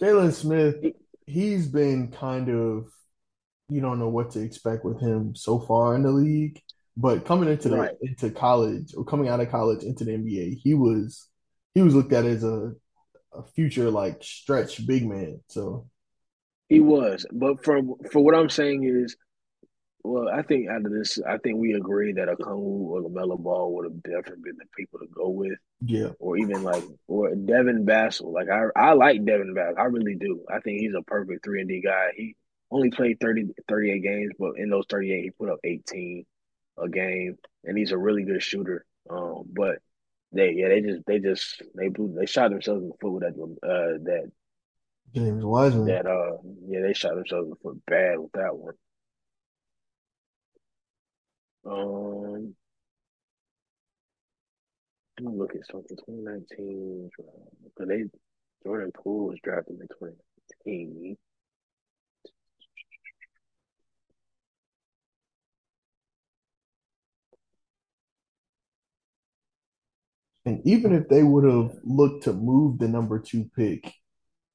Jalen 0.02 0.34
Smith, 0.34 0.76
he's 1.26 1.68
been 1.68 2.12
kind 2.12 2.50
of 2.50 2.90
you 3.70 3.80
don't 3.80 4.00
know 4.00 4.10
what 4.10 4.32
to 4.32 4.42
expect 4.42 4.84
with 4.84 5.00
him 5.00 5.34
so 5.34 5.58
far 5.60 5.96
in 5.96 6.04
the 6.04 6.12
league. 6.12 6.62
But 6.98 7.26
coming 7.26 7.50
into 7.50 7.70
the 7.70 7.78
right. 7.78 7.96
into 8.02 8.30
college 8.32 8.94
or 8.96 9.06
coming 9.06 9.30
out 9.30 9.40
of 9.40 9.50
college 9.50 9.84
into 9.84 10.04
the 10.04 10.12
NBA, 10.12 10.58
he 10.62 10.74
was 10.74 11.28
he 11.74 11.82
was 11.82 11.96
looked 11.96 12.14
at 12.14 12.26
as 12.26 12.44
a 12.44 12.74
a 13.34 13.44
future 13.56 13.90
like 13.90 14.22
stretch 14.24 14.86
big 14.86 15.08
man. 15.08 15.40
So 15.48 15.88
He 16.70 16.80
was, 16.80 17.26
but 17.32 17.64
for 17.64 17.82
for 18.12 18.22
what 18.22 18.36
I'm 18.36 18.50
saying 18.50 18.84
is, 18.84 19.16
well, 20.04 20.28
I 20.28 20.42
think 20.42 20.68
out 20.70 20.86
of 20.86 20.92
this, 20.92 21.20
I 21.28 21.38
think 21.38 21.60
we 21.60 21.74
agree 21.74 22.12
that 22.14 22.28
Okongwu 22.28 22.60
or 22.60 23.02
LaMelo 23.04 23.40
Ball 23.40 23.74
would 23.76 23.86
have 23.86 24.04
definitely 24.04 24.44
been 24.44 24.58
the 24.58 24.66
people 24.76 25.00
to 25.00 25.08
go 25.16 25.30
with. 25.30 25.58
Yeah. 25.84 26.10
or 26.20 26.38
even 26.38 26.64
like 26.64 26.84
or 27.08 27.34
Devin 27.34 27.86
Vassell. 27.86 28.34
Like 28.34 28.50
I 28.50 28.66
I 28.76 28.94
like 28.94 29.26
Devin 29.26 29.56
Vassell. 29.56 29.80
I 29.80 29.84
really 29.86 30.16
do. 30.16 30.42
I 30.50 30.60
think 30.60 30.82
he's 30.82 30.94
a 30.98 31.04
perfect 31.04 31.44
three 31.44 31.62
and 31.62 31.70
D 31.70 31.82
guy. 31.82 32.10
He 32.16 32.36
only 32.70 32.90
played 32.90 33.20
30, 33.20 33.48
38 33.68 34.00
games, 34.02 34.32
but 34.40 34.52
in 34.58 34.70
those 34.70 34.86
38 34.90 35.24
he 35.24 35.32
put 35.32 35.50
up 35.50 35.60
18 35.64 36.26
a 36.78 36.90
game 36.90 37.38
and 37.64 37.78
he's 37.78 37.92
a 37.92 37.98
really 37.98 38.24
good 38.24 38.42
shooter. 38.44 38.86
Um 39.10 39.44
but 39.52 39.80
they 40.32 40.54
yeah, 40.54 40.70
they 40.70 40.82
just 40.82 41.02
they 41.06 41.20
just 41.20 41.62
they 41.76 41.90
blew 41.90 42.14
they 42.18 42.26
shot 42.26 42.52
themselves 42.52 42.82
in 42.84 42.90
the 42.90 42.96
foot 43.02 43.12
with 43.12 43.24
that 43.24 43.36
uh 43.64 43.98
that 44.04 44.32
James 45.14 45.44
Wiseman. 45.44 45.88
that 45.88 46.06
uh 46.06 46.38
yeah, 46.68 46.82
they 46.82 46.94
shot 46.94 47.16
themselves 47.16 47.46
in 47.46 47.50
the 47.52 47.56
foot 47.58 47.82
bad 47.86 48.20
with 48.20 48.32
that 48.34 48.56
one. 48.56 48.76
Um 51.66 52.56
let 55.20 55.34
me 55.34 55.38
look 55.38 55.56
at 55.56 55.68
something. 55.68 55.98
2019 55.98 57.10
because 57.64 57.88
they 57.88 58.06
Jordan 58.64 58.92
Poole 58.92 59.28
was 59.28 59.40
drafted 59.44 59.80
in 59.80 59.88
2019. 59.88 61.18
And 70.46 70.62
even 70.66 70.94
if 70.94 71.08
they 71.08 71.24
would 71.24 71.44
have 71.44 71.78
looked 71.84 72.24
to 72.24 72.34
move 72.34 72.80
the 72.80 72.88
number 72.88 73.20
two 73.20 73.50
pick 73.56 73.94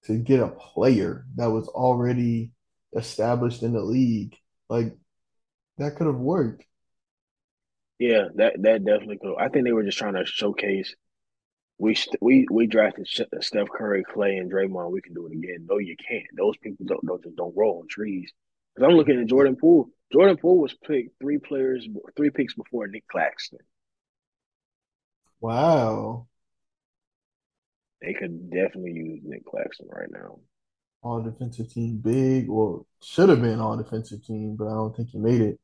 to 0.05 0.17
get 0.17 0.41
a 0.41 0.49
player 0.49 1.25
that 1.37 1.51
was 1.51 1.69
already 1.69 2.53
established 2.95 3.63
in 3.63 3.73
the 3.73 3.83
league, 3.83 4.37
like 4.69 4.97
that 5.79 5.97
could 5.97 6.07
have 6.07 6.17
worked. 6.17 6.65
Yeah, 7.99 8.29
that 8.35 8.63
that 8.63 8.85
definitely 8.85 9.19
could. 9.19 9.37
I 9.39 9.49
think 9.49 9.65
they 9.65 9.73
were 9.73 9.85
just 9.85 9.99
trying 9.99 10.15
to 10.15 10.27
showcase 10.27 10.95
we 11.79 11.97
we 12.21 12.47
we 12.51 12.67
drafted 12.67 13.07
Steph 13.09 13.69
Curry, 13.69 14.05
Klay, 14.05 14.39
and 14.41 14.51
Draymond. 14.51 14.91
We 14.91 15.03
can 15.03 15.15
do 15.15 15.27
it 15.27 15.33
again. 15.33 15.67
No, 15.69 15.79
you 15.79 15.97
can't. 15.97 16.25
Those 16.37 16.57
people 16.59 16.87
don't 16.87 17.05
don't 17.07 17.23
just 17.23 17.37
don't 17.37 17.57
roll 17.57 17.81
on 17.81 17.89
trees. 17.89 18.33
Because 18.75 18.91
I'm 18.91 18.97
looking 18.97 19.21
at 19.21 19.27
Jordan 19.27 19.57
Poole. 19.57 19.89
Jordan 20.13 20.37
Poole 20.37 20.59
was 20.59 20.75
picked 20.75 21.19
three 21.21 21.39
players, 21.39 21.87
three 22.17 22.31
picks 22.31 22.55
before 22.55 22.87
Nick 22.87 23.07
Claxton. 23.09 23.59
Wow. 25.41 26.27
They 28.03 28.15
could 28.15 28.51
definitely 28.51 28.93
use 28.93 29.21
Nick 29.25 29.45
Claxton 29.47 29.89
right 29.91 30.11
now. 30.11 30.39
All 31.03 31.23
defensive 31.23 31.73
team, 31.73 31.99
big. 31.99 32.49
Well, 32.49 32.87
should 33.03 33.29
have 33.29 33.41
been 33.41 33.61
all 33.61 33.77
defensive 33.77 34.25
team, 34.25 34.57
but 34.57 34.67
I 34.67 34.75
don't 34.75 34.97
think 34.97 35.11
he 35.11 35.19
made 35.19 35.41
it. 35.41 35.61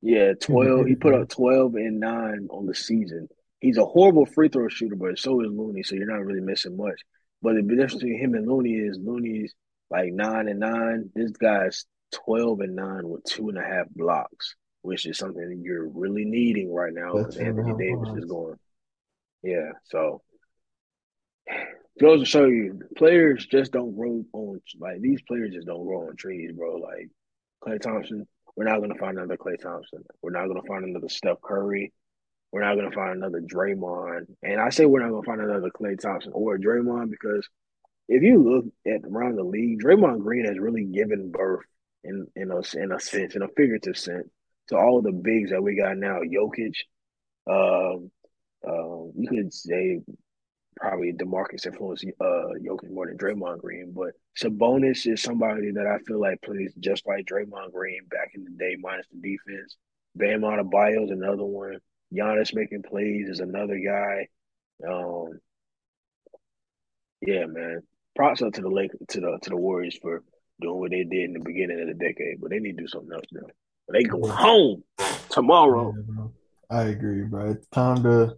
Yeah, 0.00 0.32
twelve. 0.34 0.86
He 0.86 0.96
put 0.96 1.14
up 1.14 1.28
twelve 1.28 1.74
and 1.74 2.00
nine 2.00 2.48
on 2.50 2.66
the 2.66 2.74
season. 2.74 3.28
He's 3.60 3.78
a 3.78 3.84
horrible 3.84 4.26
free 4.26 4.48
throw 4.48 4.68
shooter, 4.68 4.96
but 4.96 5.18
so 5.18 5.40
is 5.40 5.50
Looney, 5.52 5.84
so 5.84 5.94
you're 5.94 6.06
not 6.06 6.24
really 6.24 6.40
missing 6.40 6.76
much. 6.76 7.00
But 7.40 7.54
the 7.54 7.62
difference 7.62 7.94
between 7.94 8.18
him 8.18 8.34
and 8.34 8.48
Looney 8.48 8.72
is 8.72 8.98
Looney's 9.00 9.54
like 9.90 10.12
nine 10.12 10.48
and 10.48 10.60
nine. 10.60 11.10
This 11.14 11.30
guy's 11.32 11.86
twelve 12.12 12.60
and 12.60 12.74
nine 12.74 13.08
with 13.08 13.24
two 13.24 13.48
and 13.48 13.58
a 13.58 13.62
half 13.62 13.88
blocks, 13.90 14.56
which 14.82 15.06
is 15.06 15.18
something 15.18 15.48
that 15.48 15.58
you're 15.62 15.88
really 15.88 16.24
needing 16.24 16.72
right 16.72 16.92
now 16.92 17.12
because 17.14 17.36
Anthony 17.36 17.72
Davis 17.78 18.10
is 18.16 18.24
going. 18.24 18.58
Yeah, 19.42 19.72
so 19.84 20.22
goes 22.00 22.20
to 22.20 22.26
show 22.26 22.46
you, 22.46 22.80
players 22.96 23.46
just 23.46 23.72
don't 23.72 23.94
grow 23.96 24.24
on 24.32 24.60
like 24.78 25.00
these 25.00 25.22
players 25.22 25.54
just 25.54 25.66
don't 25.66 25.84
grow 25.84 26.08
on 26.08 26.16
trees, 26.16 26.52
bro. 26.52 26.76
Like 26.76 27.08
Klay 27.64 27.80
Thompson, 27.80 28.26
we're 28.56 28.64
not 28.64 28.80
gonna 28.80 28.98
find 28.98 29.18
another 29.18 29.36
Klay 29.36 29.60
Thompson. 29.60 30.04
We're 30.22 30.30
not 30.30 30.48
gonna 30.48 30.66
find 30.66 30.84
another 30.84 31.08
Steph 31.08 31.40
Curry. 31.42 31.92
We're 32.50 32.62
not 32.62 32.76
gonna 32.76 32.92
find 32.92 33.16
another 33.16 33.40
Draymond. 33.40 34.26
And 34.42 34.60
I 34.60 34.70
say 34.70 34.84
we're 34.84 35.02
not 35.02 35.10
gonna 35.10 35.22
find 35.22 35.40
another 35.40 35.70
Klay 35.70 35.98
Thompson 35.98 36.32
or 36.34 36.58
Draymond 36.58 37.10
because 37.10 37.48
if 38.08 38.22
you 38.22 38.42
look 38.42 38.66
at 38.86 39.08
around 39.08 39.36
the 39.36 39.44
league, 39.44 39.80
Draymond 39.80 40.20
Green 40.20 40.44
has 40.44 40.58
really 40.58 40.84
given 40.84 41.30
birth 41.30 41.64
in 42.04 42.26
in 42.36 42.50
a 42.50 42.62
in 42.76 42.92
a 42.92 43.00
sense, 43.00 43.36
in 43.36 43.42
a 43.42 43.48
figurative 43.48 43.96
sense, 43.96 44.28
to 44.72 44.78
all 44.78 45.02
the 45.02 45.12
bigs 45.12 45.50
that 45.50 45.62
we 45.62 45.76
got 45.76 45.96
now. 45.96 46.20
Jokic, 46.20 46.76
um, 47.48 48.10
uh, 48.66 49.04
you 49.14 49.28
could 49.28 49.52
say 49.52 50.00
probably 50.76 51.12
Demarcus 51.12 51.66
influenced 51.66 52.06
uh 52.20 52.54
Jokic 52.64 52.90
more 52.90 53.06
than 53.06 53.18
Draymond 53.18 53.60
Green, 53.60 53.92
but 53.94 54.12
Sabonis 54.40 55.06
is 55.06 55.22
somebody 55.22 55.70
that 55.72 55.86
I 55.86 55.98
feel 56.06 56.20
like 56.20 56.40
plays 56.42 56.72
just 56.80 57.06
like 57.06 57.26
Draymond 57.26 57.72
Green 57.72 58.00
back 58.10 58.30
in 58.34 58.44
the 58.44 58.50
day, 58.50 58.76
minus 58.80 59.06
the 59.12 59.20
defense. 59.20 59.76
Bam 60.14 60.40
Adebayo 60.40 61.04
is 61.04 61.10
another 61.10 61.44
one. 61.44 61.78
Giannis 62.12 62.54
making 62.54 62.82
plays 62.82 63.28
is 63.28 63.40
another 63.40 63.78
guy. 63.78 64.28
Um, 64.86 65.38
yeah, 67.20 67.46
man. 67.46 67.80
Props 68.16 68.42
up 68.42 68.52
to 68.54 68.60
the 68.60 68.68
Lake 68.68 68.90
to 69.08 69.20
the 69.20 69.38
to 69.42 69.50
the 69.50 69.56
Warriors 69.56 69.98
for 70.00 70.22
doing 70.60 70.78
what 70.78 70.90
they 70.90 71.04
did 71.04 71.24
in 71.24 71.32
the 71.32 71.40
beginning 71.44 71.80
of 71.80 71.88
the 71.88 71.94
decade, 71.94 72.40
but 72.40 72.50
they 72.50 72.58
need 72.58 72.76
to 72.76 72.82
do 72.82 72.88
something 72.88 73.12
else 73.12 73.24
now. 73.32 73.46
They 73.90 74.04
go 74.04 74.26
home 74.28 74.84
tomorrow. 75.30 75.94
Yeah, 75.96 76.26
I 76.70 76.82
agree, 76.84 77.22
bro. 77.22 77.50
It's 77.50 77.66
time 77.68 78.02
to 78.04 78.36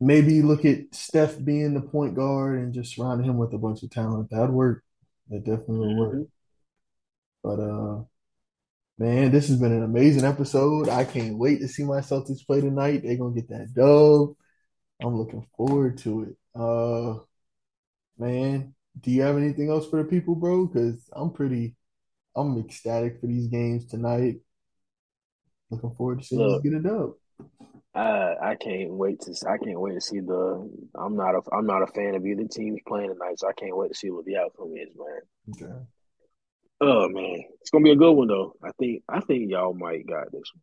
maybe 0.00 0.42
look 0.42 0.64
at 0.64 0.94
Steph 0.94 1.42
being 1.44 1.74
the 1.74 1.80
point 1.80 2.14
guard 2.14 2.58
and 2.58 2.72
just 2.72 2.94
surround 2.94 3.24
him 3.24 3.36
with 3.36 3.52
a 3.52 3.58
bunch 3.58 3.82
of 3.82 3.90
talent. 3.90 4.30
That'd 4.30 4.50
work. 4.50 4.82
That 5.28 5.44
definitely 5.44 5.94
would 5.94 5.96
work. 5.96 6.28
But 7.42 7.60
uh 7.60 8.04
man, 8.98 9.30
this 9.30 9.48
has 9.48 9.58
been 9.58 9.72
an 9.72 9.82
amazing 9.82 10.24
episode. 10.24 10.88
I 10.88 11.04
can't 11.04 11.38
wait 11.38 11.60
to 11.60 11.68
see 11.68 11.84
my 11.84 12.00
Celtics 12.00 12.46
play 12.46 12.60
tonight. 12.60 13.02
They're 13.02 13.16
gonna 13.16 13.34
get 13.34 13.48
that 13.50 13.72
dub. 13.74 14.36
I'm 15.02 15.16
looking 15.16 15.46
forward 15.56 15.98
to 15.98 16.22
it. 16.22 16.36
Uh 16.54 17.20
man, 18.18 18.74
do 19.00 19.10
you 19.10 19.22
have 19.22 19.36
anything 19.36 19.70
else 19.70 19.88
for 19.88 20.02
the 20.02 20.08
people, 20.08 20.34
bro? 20.34 20.66
Because 20.66 21.08
I'm 21.12 21.32
pretty 21.32 21.76
I'm 22.36 22.58
ecstatic 22.58 23.20
for 23.20 23.26
these 23.26 23.48
games 23.48 23.86
tonight. 23.86 24.40
Looking 25.70 25.94
forward 25.94 26.20
to 26.20 26.24
seeing 26.24 26.40
Look, 26.40 26.62
get 26.62 26.74
a 26.74 26.80
dub. 26.80 27.12
I 27.94 28.34
I 28.42 28.56
can't 28.56 28.92
wait 28.92 29.20
to 29.22 29.34
I 29.48 29.58
can't 29.58 29.80
wait 29.80 29.94
to 29.94 30.00
see 30.00 30.20
the 30.20 30.70
I'm 30.98 31.16
not 31.16 31.34
a 31.34 31.40
I'm 31.52 31.66
not 31.66 31.82
a 31.82 31.86
fan 31.88 32.14
of 32.14 32.24
either 32.26 32.44
teams 32.44 32.80
playing 32.86 33.12
tonight, 33.12 33.38
so 33.38 33.48
I 33.48 33.52
can't 33.52 33.76
wait 33.76 33.88
to 33.88 33.98
see 33.98 34.10
what 34.10 34.24
the 34.24 34.36
outcome 34.36 34.72
is, 34.76 34.94
man. 34.96 35.66
Okay. 35.68 35.80
Oh 36.80 37.08
man, 37.08 37.42
it's 37.60 37.70
gonna 37.70 37.84
be 37.84 37.90
a 37.90 37.96
good 37.96 38.12
one 38.12 38.28
though. 38.28 38.54
I 38.62 38.70
think 38.78 39.02
I 39.08 39.20
think 39.20 39.50
y'all 39.50 39.74
might 39.74 40.06
got 40.06 40.30
this 40.32 40.50
one. 40.54 40.62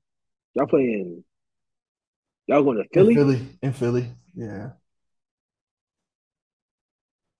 Y'all 0.55 0.67
playing 0.67 1.23
y'all 2.47 2.63
going 2.63 2.77
to 2.77 2.85
Philly? 2.93 3.13
In 3.13 3.17
Philly. 3.17 3.47
In 3.61 3.73
Philly. 3.73 4.11
Yeah. 4.35 4.69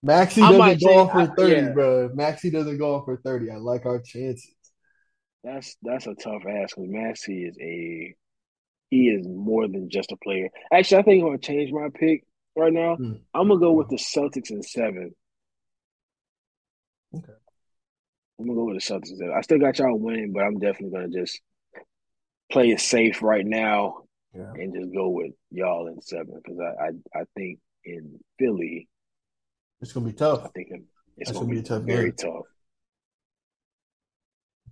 Maxey 0.04 0.42
doesn't 0.42 0.82
go 0.82 1.00
off 1.00 1.12
for 1.12 1.36
30, 1.36 1.54
yeah. 1.54 1.70
bro. 1.72 2.12
Maxey 2.14 2.52
doesn't 2.52 2.78
go 2.78 2.96
off 2.96 3.06
for 3.06 3.18
30. 3.18 3.50
I 3.50 3.56
like 3.56 3.86
our 3.86 4.00
chances. 4.00 4.54
That's 5.48 5.78
that's 5.82 6.08
a 6.08 6.14
tough 6.14 6.44
ask 6.46 6.76
because 6.76 6.90
Maxey 6.90 7.46
is 7.46 7.58
a 7.62 8.14
he 8.90 9.08
is 9.08 9.26
more 9.26 9.68
than 9.68 9.90
just 9.90 10.12
a 10.12 10.18
player. 10.18 10.50
Actually, 10.74 10.98
I 10.98 11.02
think 11.04 11.22
I'm 11.22 11.30
gonna 11.30 11.38
change 11.38 11.72
my 11.72 11.88
pick 11.94 12.26
right 12.56 12.74
now. 12.74 12.98
Hmm. 12.98 13.14
I'm 13.34 13.48
gonna 13.48 13.60
go 13.60 13.72
with 13.72 13.88
the 13.88 13.96
Celtics 13.96 14.52
in 14.52 14.62
seven. 14.62 15.16
Okay. 17.16 17.32
I'm 18.40 18.46
gonna 18.46 18.60
go 18.60 18.66
with 18.66 18.84
the 18.84 18.94
Celtics. 18.94 19.12
In 19.12 19.18
seven. 19.18 19.34
I 19.38 19.42
still 19.42 19.60
got 19.60 19.80
y'all 19.80 19.98
winning, 19.98 20.34
but 20.34 20.44
I'm 20.44 20.60
definitely 20.60 21.00
gonna 21.00 21.22
just 21.22 21.40
play 22.52 22.72
it 22.72 22.82
safe 22.82 23.22
right 23.22 23.46
now 23.46 24.04
yeah. 24.36 24.52
and 24.54 24.74
just 24.76 24.94
go 24.94 25.10
with 25.10 25.32
y'all 25.52 25.88
in 25.88 26.02
seven 26.02 26.42
because 26.44 26.60
I, 26.60 26.88
I 26.88 27.22
I 27.22 27.24
think 27.36 27.60
in 27.86 28.20
Philly 28.38 28.90
it's 29.80 29.94
gonna 29.94 30.08
be 30.08 30.14
tough. 30.14 30.44
I 30.44 30.50
think 30.50 30.70
it's 31.16 31.32
gonna, 31.32 31.46
gonna, 31.46 31.56
be, 31.56 31.62
be 31.62 31.68
tough 31.68 31.84
very 31.84 32.12
game. 32.12 32.16
tough. 32.16 32.46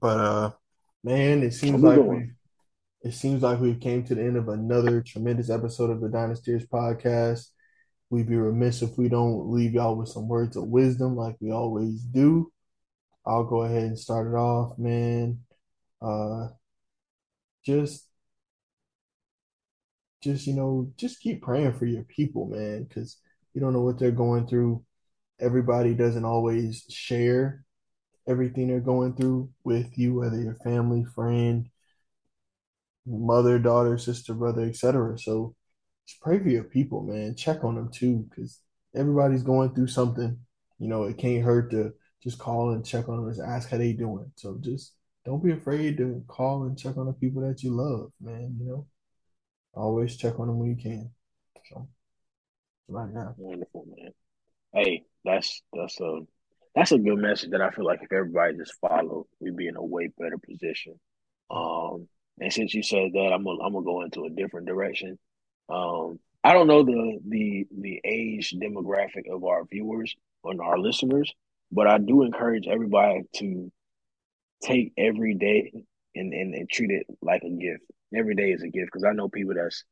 But 0.02 0.20
uh, 0.20 0.52
man, 1.06 1.44
it 1.44 1.54
seems 1.54 1.82
like 1.82 2.00
we 2.00 2.32
it 3.04 3.14
seems 3.14 3.44
like 3.44 3.60
we've 3.60 3.80
came 3.80 4.04
to 4.04 4.16
the 4.16 4.24
end 4.24 4.36
of 4.36 4.50
another 4.50 5.02
tremendous 5.02 5.52
episode 5.52 5.92
of 5.92 6.02
the 6.02 6.08
Dynastyers 6.08 6.68
podcast. 6.68 7.50
We'd 8.10 8.28
be 8.28 8.36
remiss 8.36 8.82
if 8.82 8.98
we 8.98 9.08
don't 9.08 9.52
leave 9.52 9.74
y'all 9.74 9.96
with 9.96 10.10
some 10.10 10.28
words 10.28 10.58
of 10.58 10.68
wisdom 10.68 11.16
like 11.16 11.36
we 11.40 11.52
always 11.52 12.02
do. 12.02 12.52
I'll 13.26 13.44
go 13.44 13.62
ahead 13.62 13.84
and 13.84 13.98
start 13.98 14.28
it 14.28 14.36
off, 14.36 14.78
man. 14.80 15.40
Uh 16.02 16.48
just 17.64 18.08
just 20.24 20.48
you 20.48 20.54
know, 20.54 20.92
just 20.98 21.20
keep 21.20 21.44
praying 21.44 21.74
for 21.74 21.86
your 21.86 22.04
people, 22.04 22.48
man, 22.48 22.84
because 22.84 23.18
you 23.54 23.62
don't 23.62 23.74
know 23.74 23.82
what 23.82 24.00
they're 24.00 24.10
going 24.10 24.48
through. 24.48 24.84
Everybody 25.40 25.94
doesn't 25.94 26.26
always 26.26 26.86
share 26.90 27.65
everything 28.28 28.68
they're 28.68 28.80
going 28.80 29.14
through 29.16 29.50
with 29.64 29.98
you, 29.98 30.16
whether 30.16 30.40
your 30.40 30.56
family, 30.56 31.06
friend, 31.16 31.70
mother, 33.06 33.60
daughter, 33.60 33.98
sister, 33.98 34.34
brother, 34.34 34.64
etc. 34.64 35.18
So 35.20 35.56
just 36.08 36.22
pray 36.22 36.40
for 36.40 36.50
your 36.50 36.64
people, 36.64 37.04
man. 37.04 37.36
Check 37.36 37.64
on 37.64 37.76
them 37.76 37.92
too, 37.92 38.28
because 38.30 38.60
everybody's 38.96 39.44
going 39.44 39.74
through 39.74 39.88
something. 39.88 40.40
You 40.80 40.88
know, 40.88 41.04
it 41.04 41.18
can't 41.18 41.44
hurt 41.44 41.72
to 41.72 41.94
just 42.24 42.40
call 42.40 42.72
and 42.72 42.86
check 42.86 43.08
on 43.08 43.18
them 43.18 43.30
and 43.30 43.42
ask 43.42 43.70
how 43.70 43.78
they 43.78 43.94
doing. 43.94 44.32
So 44.36 44.58
just 44.60 44.94
don't 45.26 45.44
be 45.44 45.52
afraid 45.52 45.98
to 45.98 46.24
call 46.28 46.64
and 46.64 46.78
check 46.78 46.98
on 46.98 47.06
the 47.06 47.14
people 47.14 47.42
that 47.42 47.64
you 47.64 47.72
love, 47.72 48.12
man. 48.22 48.58
You 48.60 48.68
know, 48.68 48.88
always 49.74 50.18
check 50.18 50.40
on 50.40 50.48
them 50.48 50.60
when 50.60 50.70
you 50.70 50.76
can. 50.76 51.12
So 51.70 51.88
right 52.88 53.12
now, 53.12 53.36
wonderful 53.38 53.86
man. 53.98 54.12
Hey, 54.74 55.04
that's 55.24 55.62
that's 55.74 56.00
a 56.00 56.22
that's 56.76 56.92
a 56.92 56.98
good 56.98 57.18
message 57.18 57.52
that 57.52 57.62
I 57.62 57.72
feel 57.72 57.86
like 57.86 58.02
if 58.04 58.12
everybody 58.12 58.58
just 58.58 58.76
followed, 58.80 59.28
we'd 59.40 59.56
be 59.56 59.68
in 59.68 59.78
a 59.78 59.84
way 59.84 60.10
better 60.18 60.38
position. 60.38 61.00
Um, 61.50 62.08
and 62.40 62.52
since 62.52 62.74
you 62.74 62.84
said 62.84 63.12
that, 63.14 63.32
I'm 63.34 63.44
gonna 63.44 63.64
I'm 63.64 63.74
gonna 63.74 63.86
go 63.86 64.02
into 64.02 64.26
a 64.26 64.30
different 64.30 64.68
direction. 64.68 65.18
Um, 65.70 66.20
I 66.44 66.54
don't 66.54 66.68
know 66.68 66.84
the 66.84 67.20
the 67.28 67.66
the 67.76 68.02
age 68.04 68.54
demographic 68.62 69.32
of 69.32 69.44
our 69.46 69.64
viewers 69.66 70.16
and 70.44 70.60
our 70.62 70.78
listeners, 70.78 71.34
but 71.72 71.88
I 71.88 71.98
do 71.98 72.24
encourage 72.24 72.68
everybody 72.68 73.22
to 73.38 73.72
take 74.62 74.94
every 74.98 75.34
day 75.36 75.72
and, 76.16 76.34
and, 76.34 76.54
and 76.54 76.70
treat 76.70 76.92
it 76.92 77.06
like 77.22 77.44
a 77.44 77.50
gift. 77.50 77.84
Every 78.14 78.36
day 78.36 78.52
is 78.52 78.64
a 78.64 78.70
gift 78.70 78.88
because 78.88 79.04
I 79.04 79.14
know 79.14 79.28
people 79.28 79.56
that's, 79.56 79.84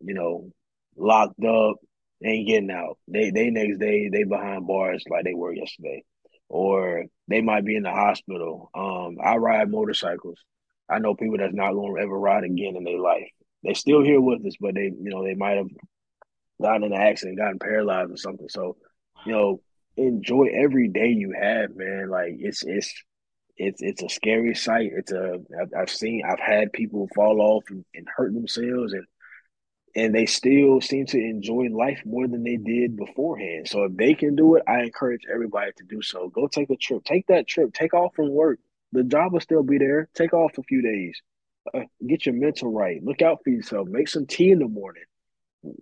you 0.00 0.14
know, 0.14 0.50
locked 0.96 1.42
up, 1.44 1.76
ain't 2.24 2.48
getting 2.48 2.70
out. 2.70 2.98
They 3.08 3.30
they 3.30 3.50
next 3.50 3.78
day 3.78 4.08
they 4.08 4.24
behind 4.24 4.66
bars 4.66 5.04
like 5.08 5.24
they 5.24 5.34
were 5.34 5.54
yesterday, 5.54 6.04
or 6.48 7.04
they 7.28 7.40
might 7.40 7.64
be 7.64 7.76
in 7.76 7.82
the 7.82 7.90
hospital. 7.90 8.70
Um, 8.74 9.18
I 9.22 9.36
ride 9.36 9.70
motorcycles. 9.70 10.38
I 10.88 10.98
know 10.98 11.14
people 11.14 11.38
that's 11.38 11.54
not 11.54 11.72
going 11.72 11.96
to 11.96 12.02
ever 12.02 12.18
ride 12.18 12.44
again 12.44 12.76
in 12.76 12.84
their 12.84 12.98
life. 12.98 13.28
They 13.62 13.74
still 13.74 14.02
here 14.02 14.20
with 14.20 14.44
us, 14.46 14.56
but 14.60 14.74
they 14.74 14.84
you 14.84 15.10
know 15.10 15.24
they 15.24 15.34
might 15.34 15.56
have 15.56 15.68
gotten 16.60 16.84
in 16.84 16.92
an 16.92 17.00
accident, 17.00 17.38
gotten 17.38 17.58
paralyzed 17.58 18.12
or 18.12 18.16
something. 18.16 18.48
So, 18.48 18.76
you 19.26 19.32
know, 19.32 19.60
enjoy 19.96 20.48
every 20.52 20.88
day 20.88 21.08
you 21.08 21.32
have, 21.40 21.74
man. 21.74 22.08
Like 22.10 22.36
it's 22.38 22.62
it's 22.62 22.92
it's 23.56 23.82
it's 23.82 24.02
a 24.02 24.08
scary 24.08 24.54
sight. 24.54 24.90
It's 24.94 25.12
a 25.12 25.38
I've, 25.60 25.70
I've 25.82 25.90
seen 25.90 26.22
I've 26.28 26.40
had 26.40 26.72
people 26.72 27.08
fall 27.14 27.40
off 27.40 27.64
and, 27.70 27.84
and 27.94 28.06
hurt 28.14 28.32
themselves 28.32 28.92
and 28.92 29.04
and 29.96 30.14
they 30.14 30.26
still 30.26 30.80
seem 30.80 31.06
to 31.06 31.18
enjoy 31.18 31.68
life 31.70 32.00
more 32.04 32.28
than 32.28 32.44
they 32.44 32.56
did 32.56 32.96
beforehand. 32.96 33.68
So 33.68 33.84
if 33.84 33.96
they 33.96 34.14
can 34.14 34.36
do 34.36 34.54
it, 34.54 34.62
I 34.68 34.82
encourage 34.82 35.22
everybody 35.32 35.72
to 35.76 35.84
do 35.84 36.00
so. 36.02 36.28
Go 36.28 36.46
take 36.46 36.70
a 36.70 36.76
trip. 36.76 37.04
Take 37.04 37.26
that 37.26 37.48
trip. 37.48 37.72
Take 37.72 37.94
off 37.94 38.14
from 38.14 38.30
work. 38.30 38.60
The 38.92 39.04
job 39.04 39.32
will 39.32 39.40
still 39.40 39.62
be 39.62 39.78
there. 39.78 40.08
Take 40.14 40.32
off 40.32 40.58
a 40.58 40.62
few 40.62 40.82
days. 40.82 41.20
Uh, 41.74 41.80
get 42.06 42.26
your 42.26 42.34
mental 42.34 42.72
right. 42.72 43.02
Look 43.02 43.22
out 43.22 43.40
for 43.44 43.50
yourself. 43.50 43.88
Make 43.88 44.08
some 44.08 44.26
tea 44.26 44.50
in 44.50 44.60
the 44.60 44.68
morning. 44.68 45.02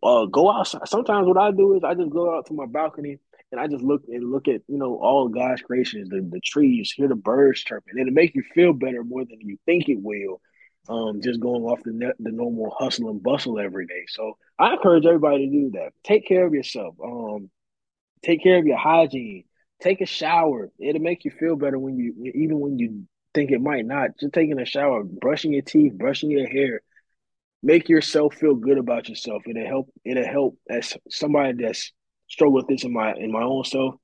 Uh, 0.03 0.27
go 0.27 0.51
outside. 0.51 0.89
Sometimes 0.89 1.27
what 1.27 1.39
I 1.39 1.51
do 1.53 1.75
is 1.75 1.85
I 1.85 1.95
just 1.95 2.11
go 2.11 2.37
out 2.37 2.47
to 2.47 2.55
my 2.55 2.67
balcony 2.67 3.19
and 3.53 3.61
I 3.61 3.67
just 3.67 3.83
look 3.83 4.03
and 4.09 4.31
look 4.31 4.49
at 4.49 4.63
you 4.69 4.79
know 4.79 4.97
all 4.97 5.29
God's 5.29 5.63
creations, 5.63 6.09
the 6.09 6.21
the 6.21 6.41
trees, 6.41 6.93
hear 6.95 7.09
the 7.09 7.15
birds 7.15 7.63
chirping, 7.63 7.99
and 7.99 8.09
it 8.09 8.13
make 8.13 8.35
you 8.35 8.43
feel 8.55 8.73
better 8.73 9.05
more 9.05 9.25
than 9.25 9.41
you 9.41 9.57
think 9.67 9.89
it 9.89 10.01
will. 10.01 10.41
Um, 10.89 11.21
just 11.23 11.41
going 11.41 11.65
off 11.65 11.83
the 11.85 11.93
net, 11.93 12.15
the 12.19 12.33
normal 12.33 12.75
hustle 12.79 13.11
and 13.11 13.23
bustle 13.23 13.59
every 13.59 13.87
day. 13.87 14.05
So 14.09 14.39
I 14.59 14.73
encourage 14.73 15.05
everybody 15.05 15.47
to 15.47 15.53
do 15.53 15.71
that. 15.73 15.91
Take 16.03 16.27
care 16.27 16.47
of 16.47 16.55
yourself. 16.55 16.95
Um, 17.05 17.51
take 18.23 18.43
care 18.43 18.59
of 18.59 18.67
your 18.67 18.79
hygiene. 18.79 19.45
Take 19.81 20.01
a 20.01 20.07
shower. 20.07 20.71
It'll 20.79 21.03
make 21.03 21.25
you 21.25 21.31
feel 21.31 21.57
better 21.57 21.79
when 21.79 21.99
you 21.99 22.33
even 22.35 22.59
when 22.59 22.79
you 22.79 23.07
think 23.35 23.51
it 23.51 23.61
might 23.61 23.87
not. 23.87 24.19
Just 24.19 24.33
taking 24.33 24.59
a 24.59 24.65
shower, 24.65 25.05
brushing 25.05 25.53
your 25.53 25.63
teeth, 25.63 25.93
brushing 25.93 26.31
your 26.31 26.49
hair. 26.49 26.81
Make 27.63 27.89
yourself 27.89 28.35
feel 28.35 28.55
good 28.55 28.79
about 28.79 29.09
yourself. 29.09 29.43
It'll 29.47 29.67
help. 29.67 29.91
It'll 30.05 30.25
help 30.25 30.59
as 30.71 30.97
somebody 31.11 31.63
that's 31.63 31.93
struggle 32.29 32.55
with 32.55 32.69
this 32.69 32.85
in 32.85 32.93
my 32.93 33.15
in 33.15 33.31
my 33.31 33.43
own 33.43 33.65
self. 33.65 33.97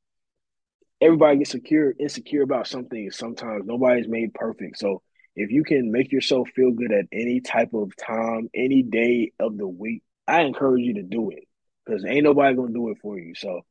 Everybody 1.01 1.39
gets 1.39 1.51
secure 1.51 1.95
insecure 1.99 2.43
about 2.43 2.67
something 2.67 3.11
sometimes. 3.11 3.65
Nobody's 3.65 4.09
made 4.09 4.35
perfect. 4.35 4.79
So 4.79 5.03
if 5.37 5.51
you 5.51 5.65
can 5.65 5.91
make 5.91 6.13
yourself 6.13 6.49
feel 6.55 6.71
good 6.71 6.93
at 6.93 7.07
any 7.13 7.41
type 7.41 7.75
of 7.75 7.97
time, 7.97 8.49
any 8.55 8.83
day 8.83 9.33
of 9.41 9.57
the 9.57 9.67
week, 9.67 10.03
I 10.27 10.43
encourage 10.43 10.83
you 10.83 10.95
to 10.95 11.03
do 11.03 11.31
it. 11.31 11.45
Because 11.85 12.05
ain't 12.05 12.25
nobody 12.25 12.57
gonna 12.57 12.73
do 12.73 12.91
it 12.91 12.99
for 13.03 13.19
you. 13.19 13.35
So, 13.35 13.63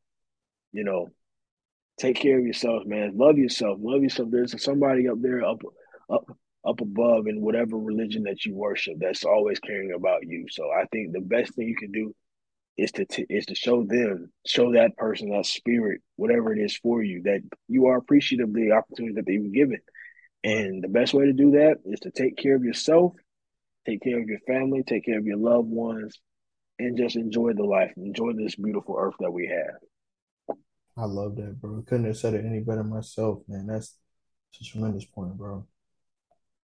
you 0.71 0.83
know, 0.83 1.09
take 1.97 2.17
care 2.17 2.37
of 2.37 2.45
yourself, 2.45 2.85
man. 2.85 3.13
Love 3.15 3.37
yourself. 3.37 3.79
Love 3.81 4.03
yourself. 4.03 4.29
There's 4.31 4.61
somebody 4.63 5.07
up 5.07 5.21
there 5.21 5.43
up 5.43 5.61
up 6.09 6.25
up 6.65 6.81
above 6.81 7.27
in 7.27 7.41
whatever 7.41 7.77
religion 7.77 8.23
that 8.23 8.45
you 8.45 8.55
worship 8.55 8.95
that's 8.99 9.25
always 9.25 9.59
caring 9.59 9.91
about 9.93 10.25
you. 10.25 10.45
So 10.49 10.69
I 10.71 10.85
think 10.91 11.11
the 11.11 11.21
best 11.21 11.55
thing 11.55 11.67
you 11.67 11.75
can 11.75 11.91
do 11.91 12.15
is 12.77 12.91
to 12.93 13.05
t- 13.05 13.25
is 13.29 13.45
to 13.47 13.55
show 13.55 13.83
them, 13.83 14.31
show 14.45 14.73
that 14.73 14.97
person, 14.97 15.29
that 15.29 15.45
spirit, 15.45 16.01
whatever 16.15 16.53
it 16.53 16.59
is 16.59 16.75
for 16.77 17.03
you, 17.03 17.21
that 17.23 17.41
you 17.67 17.87
are 17.87 17.97
appreciative 17.97 18.49
of 18.49 18.53
the 18.53 18.71
opportunity 18.71 19.15
that 19.15 19.25
they've 19.25 19.51
given. 19.51 19.79
And 20.43 20.83
the 20.83 20.89
best 20.89 21.13
way 21.13 21.25
to 21.25 21.33
do 21.33 21.51
that 21.51 21.77
is 21.85 22.01
to 22.01 22.11
take 22.11 22.37
care 22.37 22.55
of 22.55 22.63
yourself, 22.63 23.13
take 23.85 24.01
care 24.01 24.19
of 24.19 24.27
your 24.27 24.39
family, 24.39 24.83
take 24.83 25.05
care 25.05 25.17
of 25.17 25.25
your 25.25 25.37
loved 25.37 25.69
ones, 25.69 26.19
and 26.79 26.97
just 26.97 27.15
enjoy 27.15 27.53
the 27.53 27.63
life, 27.63 27.93
enjoy 27.97 28.33
this 28.33 28.55
beautiful 28.55 28.95
earth 28.99 29.15
that 29.19 29.31
we 29.31 29.47
have. 29.47 30.57
I 30.97 31.05
love 31.05 31.35
that, 31.37 31.59
bro. 31.59 31.81
Couldn't 31.87 32.05
have 32.05 32.17
said 32.17 32.33
it 32.33 32.45
any 32.45 32.59
better 32.59 32.83
myself, 32.83 33.39
man. 33.47 33.67
That's 33.67 33.97
a 34.61 34.63
tremendous 34.63 35.05
point, 35.05 35.37
bro. 35.37 35.65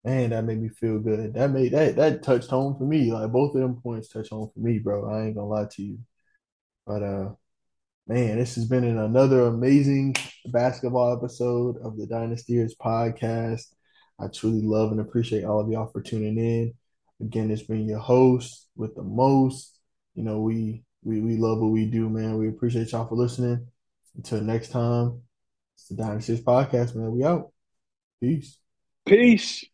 Man, 0.04 0.30
that 0.30 0.44
made 0.44 0.60
me 0.60 0.68
feel 0.68 0.98
good. 0.98 1.34
That 1.34 1.50
made 1.50 1.72
that 1.72 1.96
that 1.96 2.22
touched 2.22 2.50
home 2.50 2.76
for 2.76 2.84
me. 2.84 3.12
Like 3.12 3.30
both 3.32 3.54
of 3.54 3.60
them 3.60 3.80
points 3.80 4.08
touch 4.08 4.30
home 4.30 4.50
for 4.52 4.60
me, 4.60 4.78
bro. 4.78 5.10
I 5.10 5.26
ain't 5.26 5.34
gonna 5.34 5.48
lie 5.48 5.66
to 5.72 5.82
you. 5.82 5.98
But 6.86 7.02
uh 7.02 7.30
man, 8.08 8.38
this 8.38 8.54
has 8.54 8.64
been 8.64 8.84
another 8.84 9.42
amazing 9.42 10.14
basketball 10.46 11.14
episode 11.14 11.76
of 11.82 11.98
the 11.98 12.06
Dynastyers 12.06 12.72
podcast. 12.82 13.66
I 14.18 14.28
truly 14.28 14.62
love 14.62 14.92
and 14.92 15.00
appreciate 15.00 15.44
all 15.44 15.60
of 15.60 15.68
y'all 15.68 15.90
for 15.92 16.00
tuning 16.00 16.38
in. 16.38 16.74
Again, 17.20 17.50
it's 17.50 17.62
been 17.62 17.86
your 17.86 17.98
host 17.98 18.66
with 18.76 18.96
the 18.96 19.02
most. 19.02 19.78
You 20.14 20.24
know, 20.24 20.40
we 20.40 20.84
we 21.04 21.20
we 21.20 21.36
love 21.36 21.58
what 21.58 21.70
we 21.70 21.84
do, 21.84 22.08
man. 22.08 22.38
We 22.38 22.48
appreciate 22.48 22.92
y'all 22.92 23.06
for 23.06 23.14
listening. 23.14 23.66
Until 24.16 24.40
next 24.40 24.70
time, 24.70 25.22
it's 25.74 25.88
the 25.88 25.96
Dynastyers 25.96 26.42
podcast, 26.42 26.94
man. 26.94 27.12
We 27.12 27.24
out. 27.24 27.52
Peace. 28.20 28.58
Peace. 29.04 29.64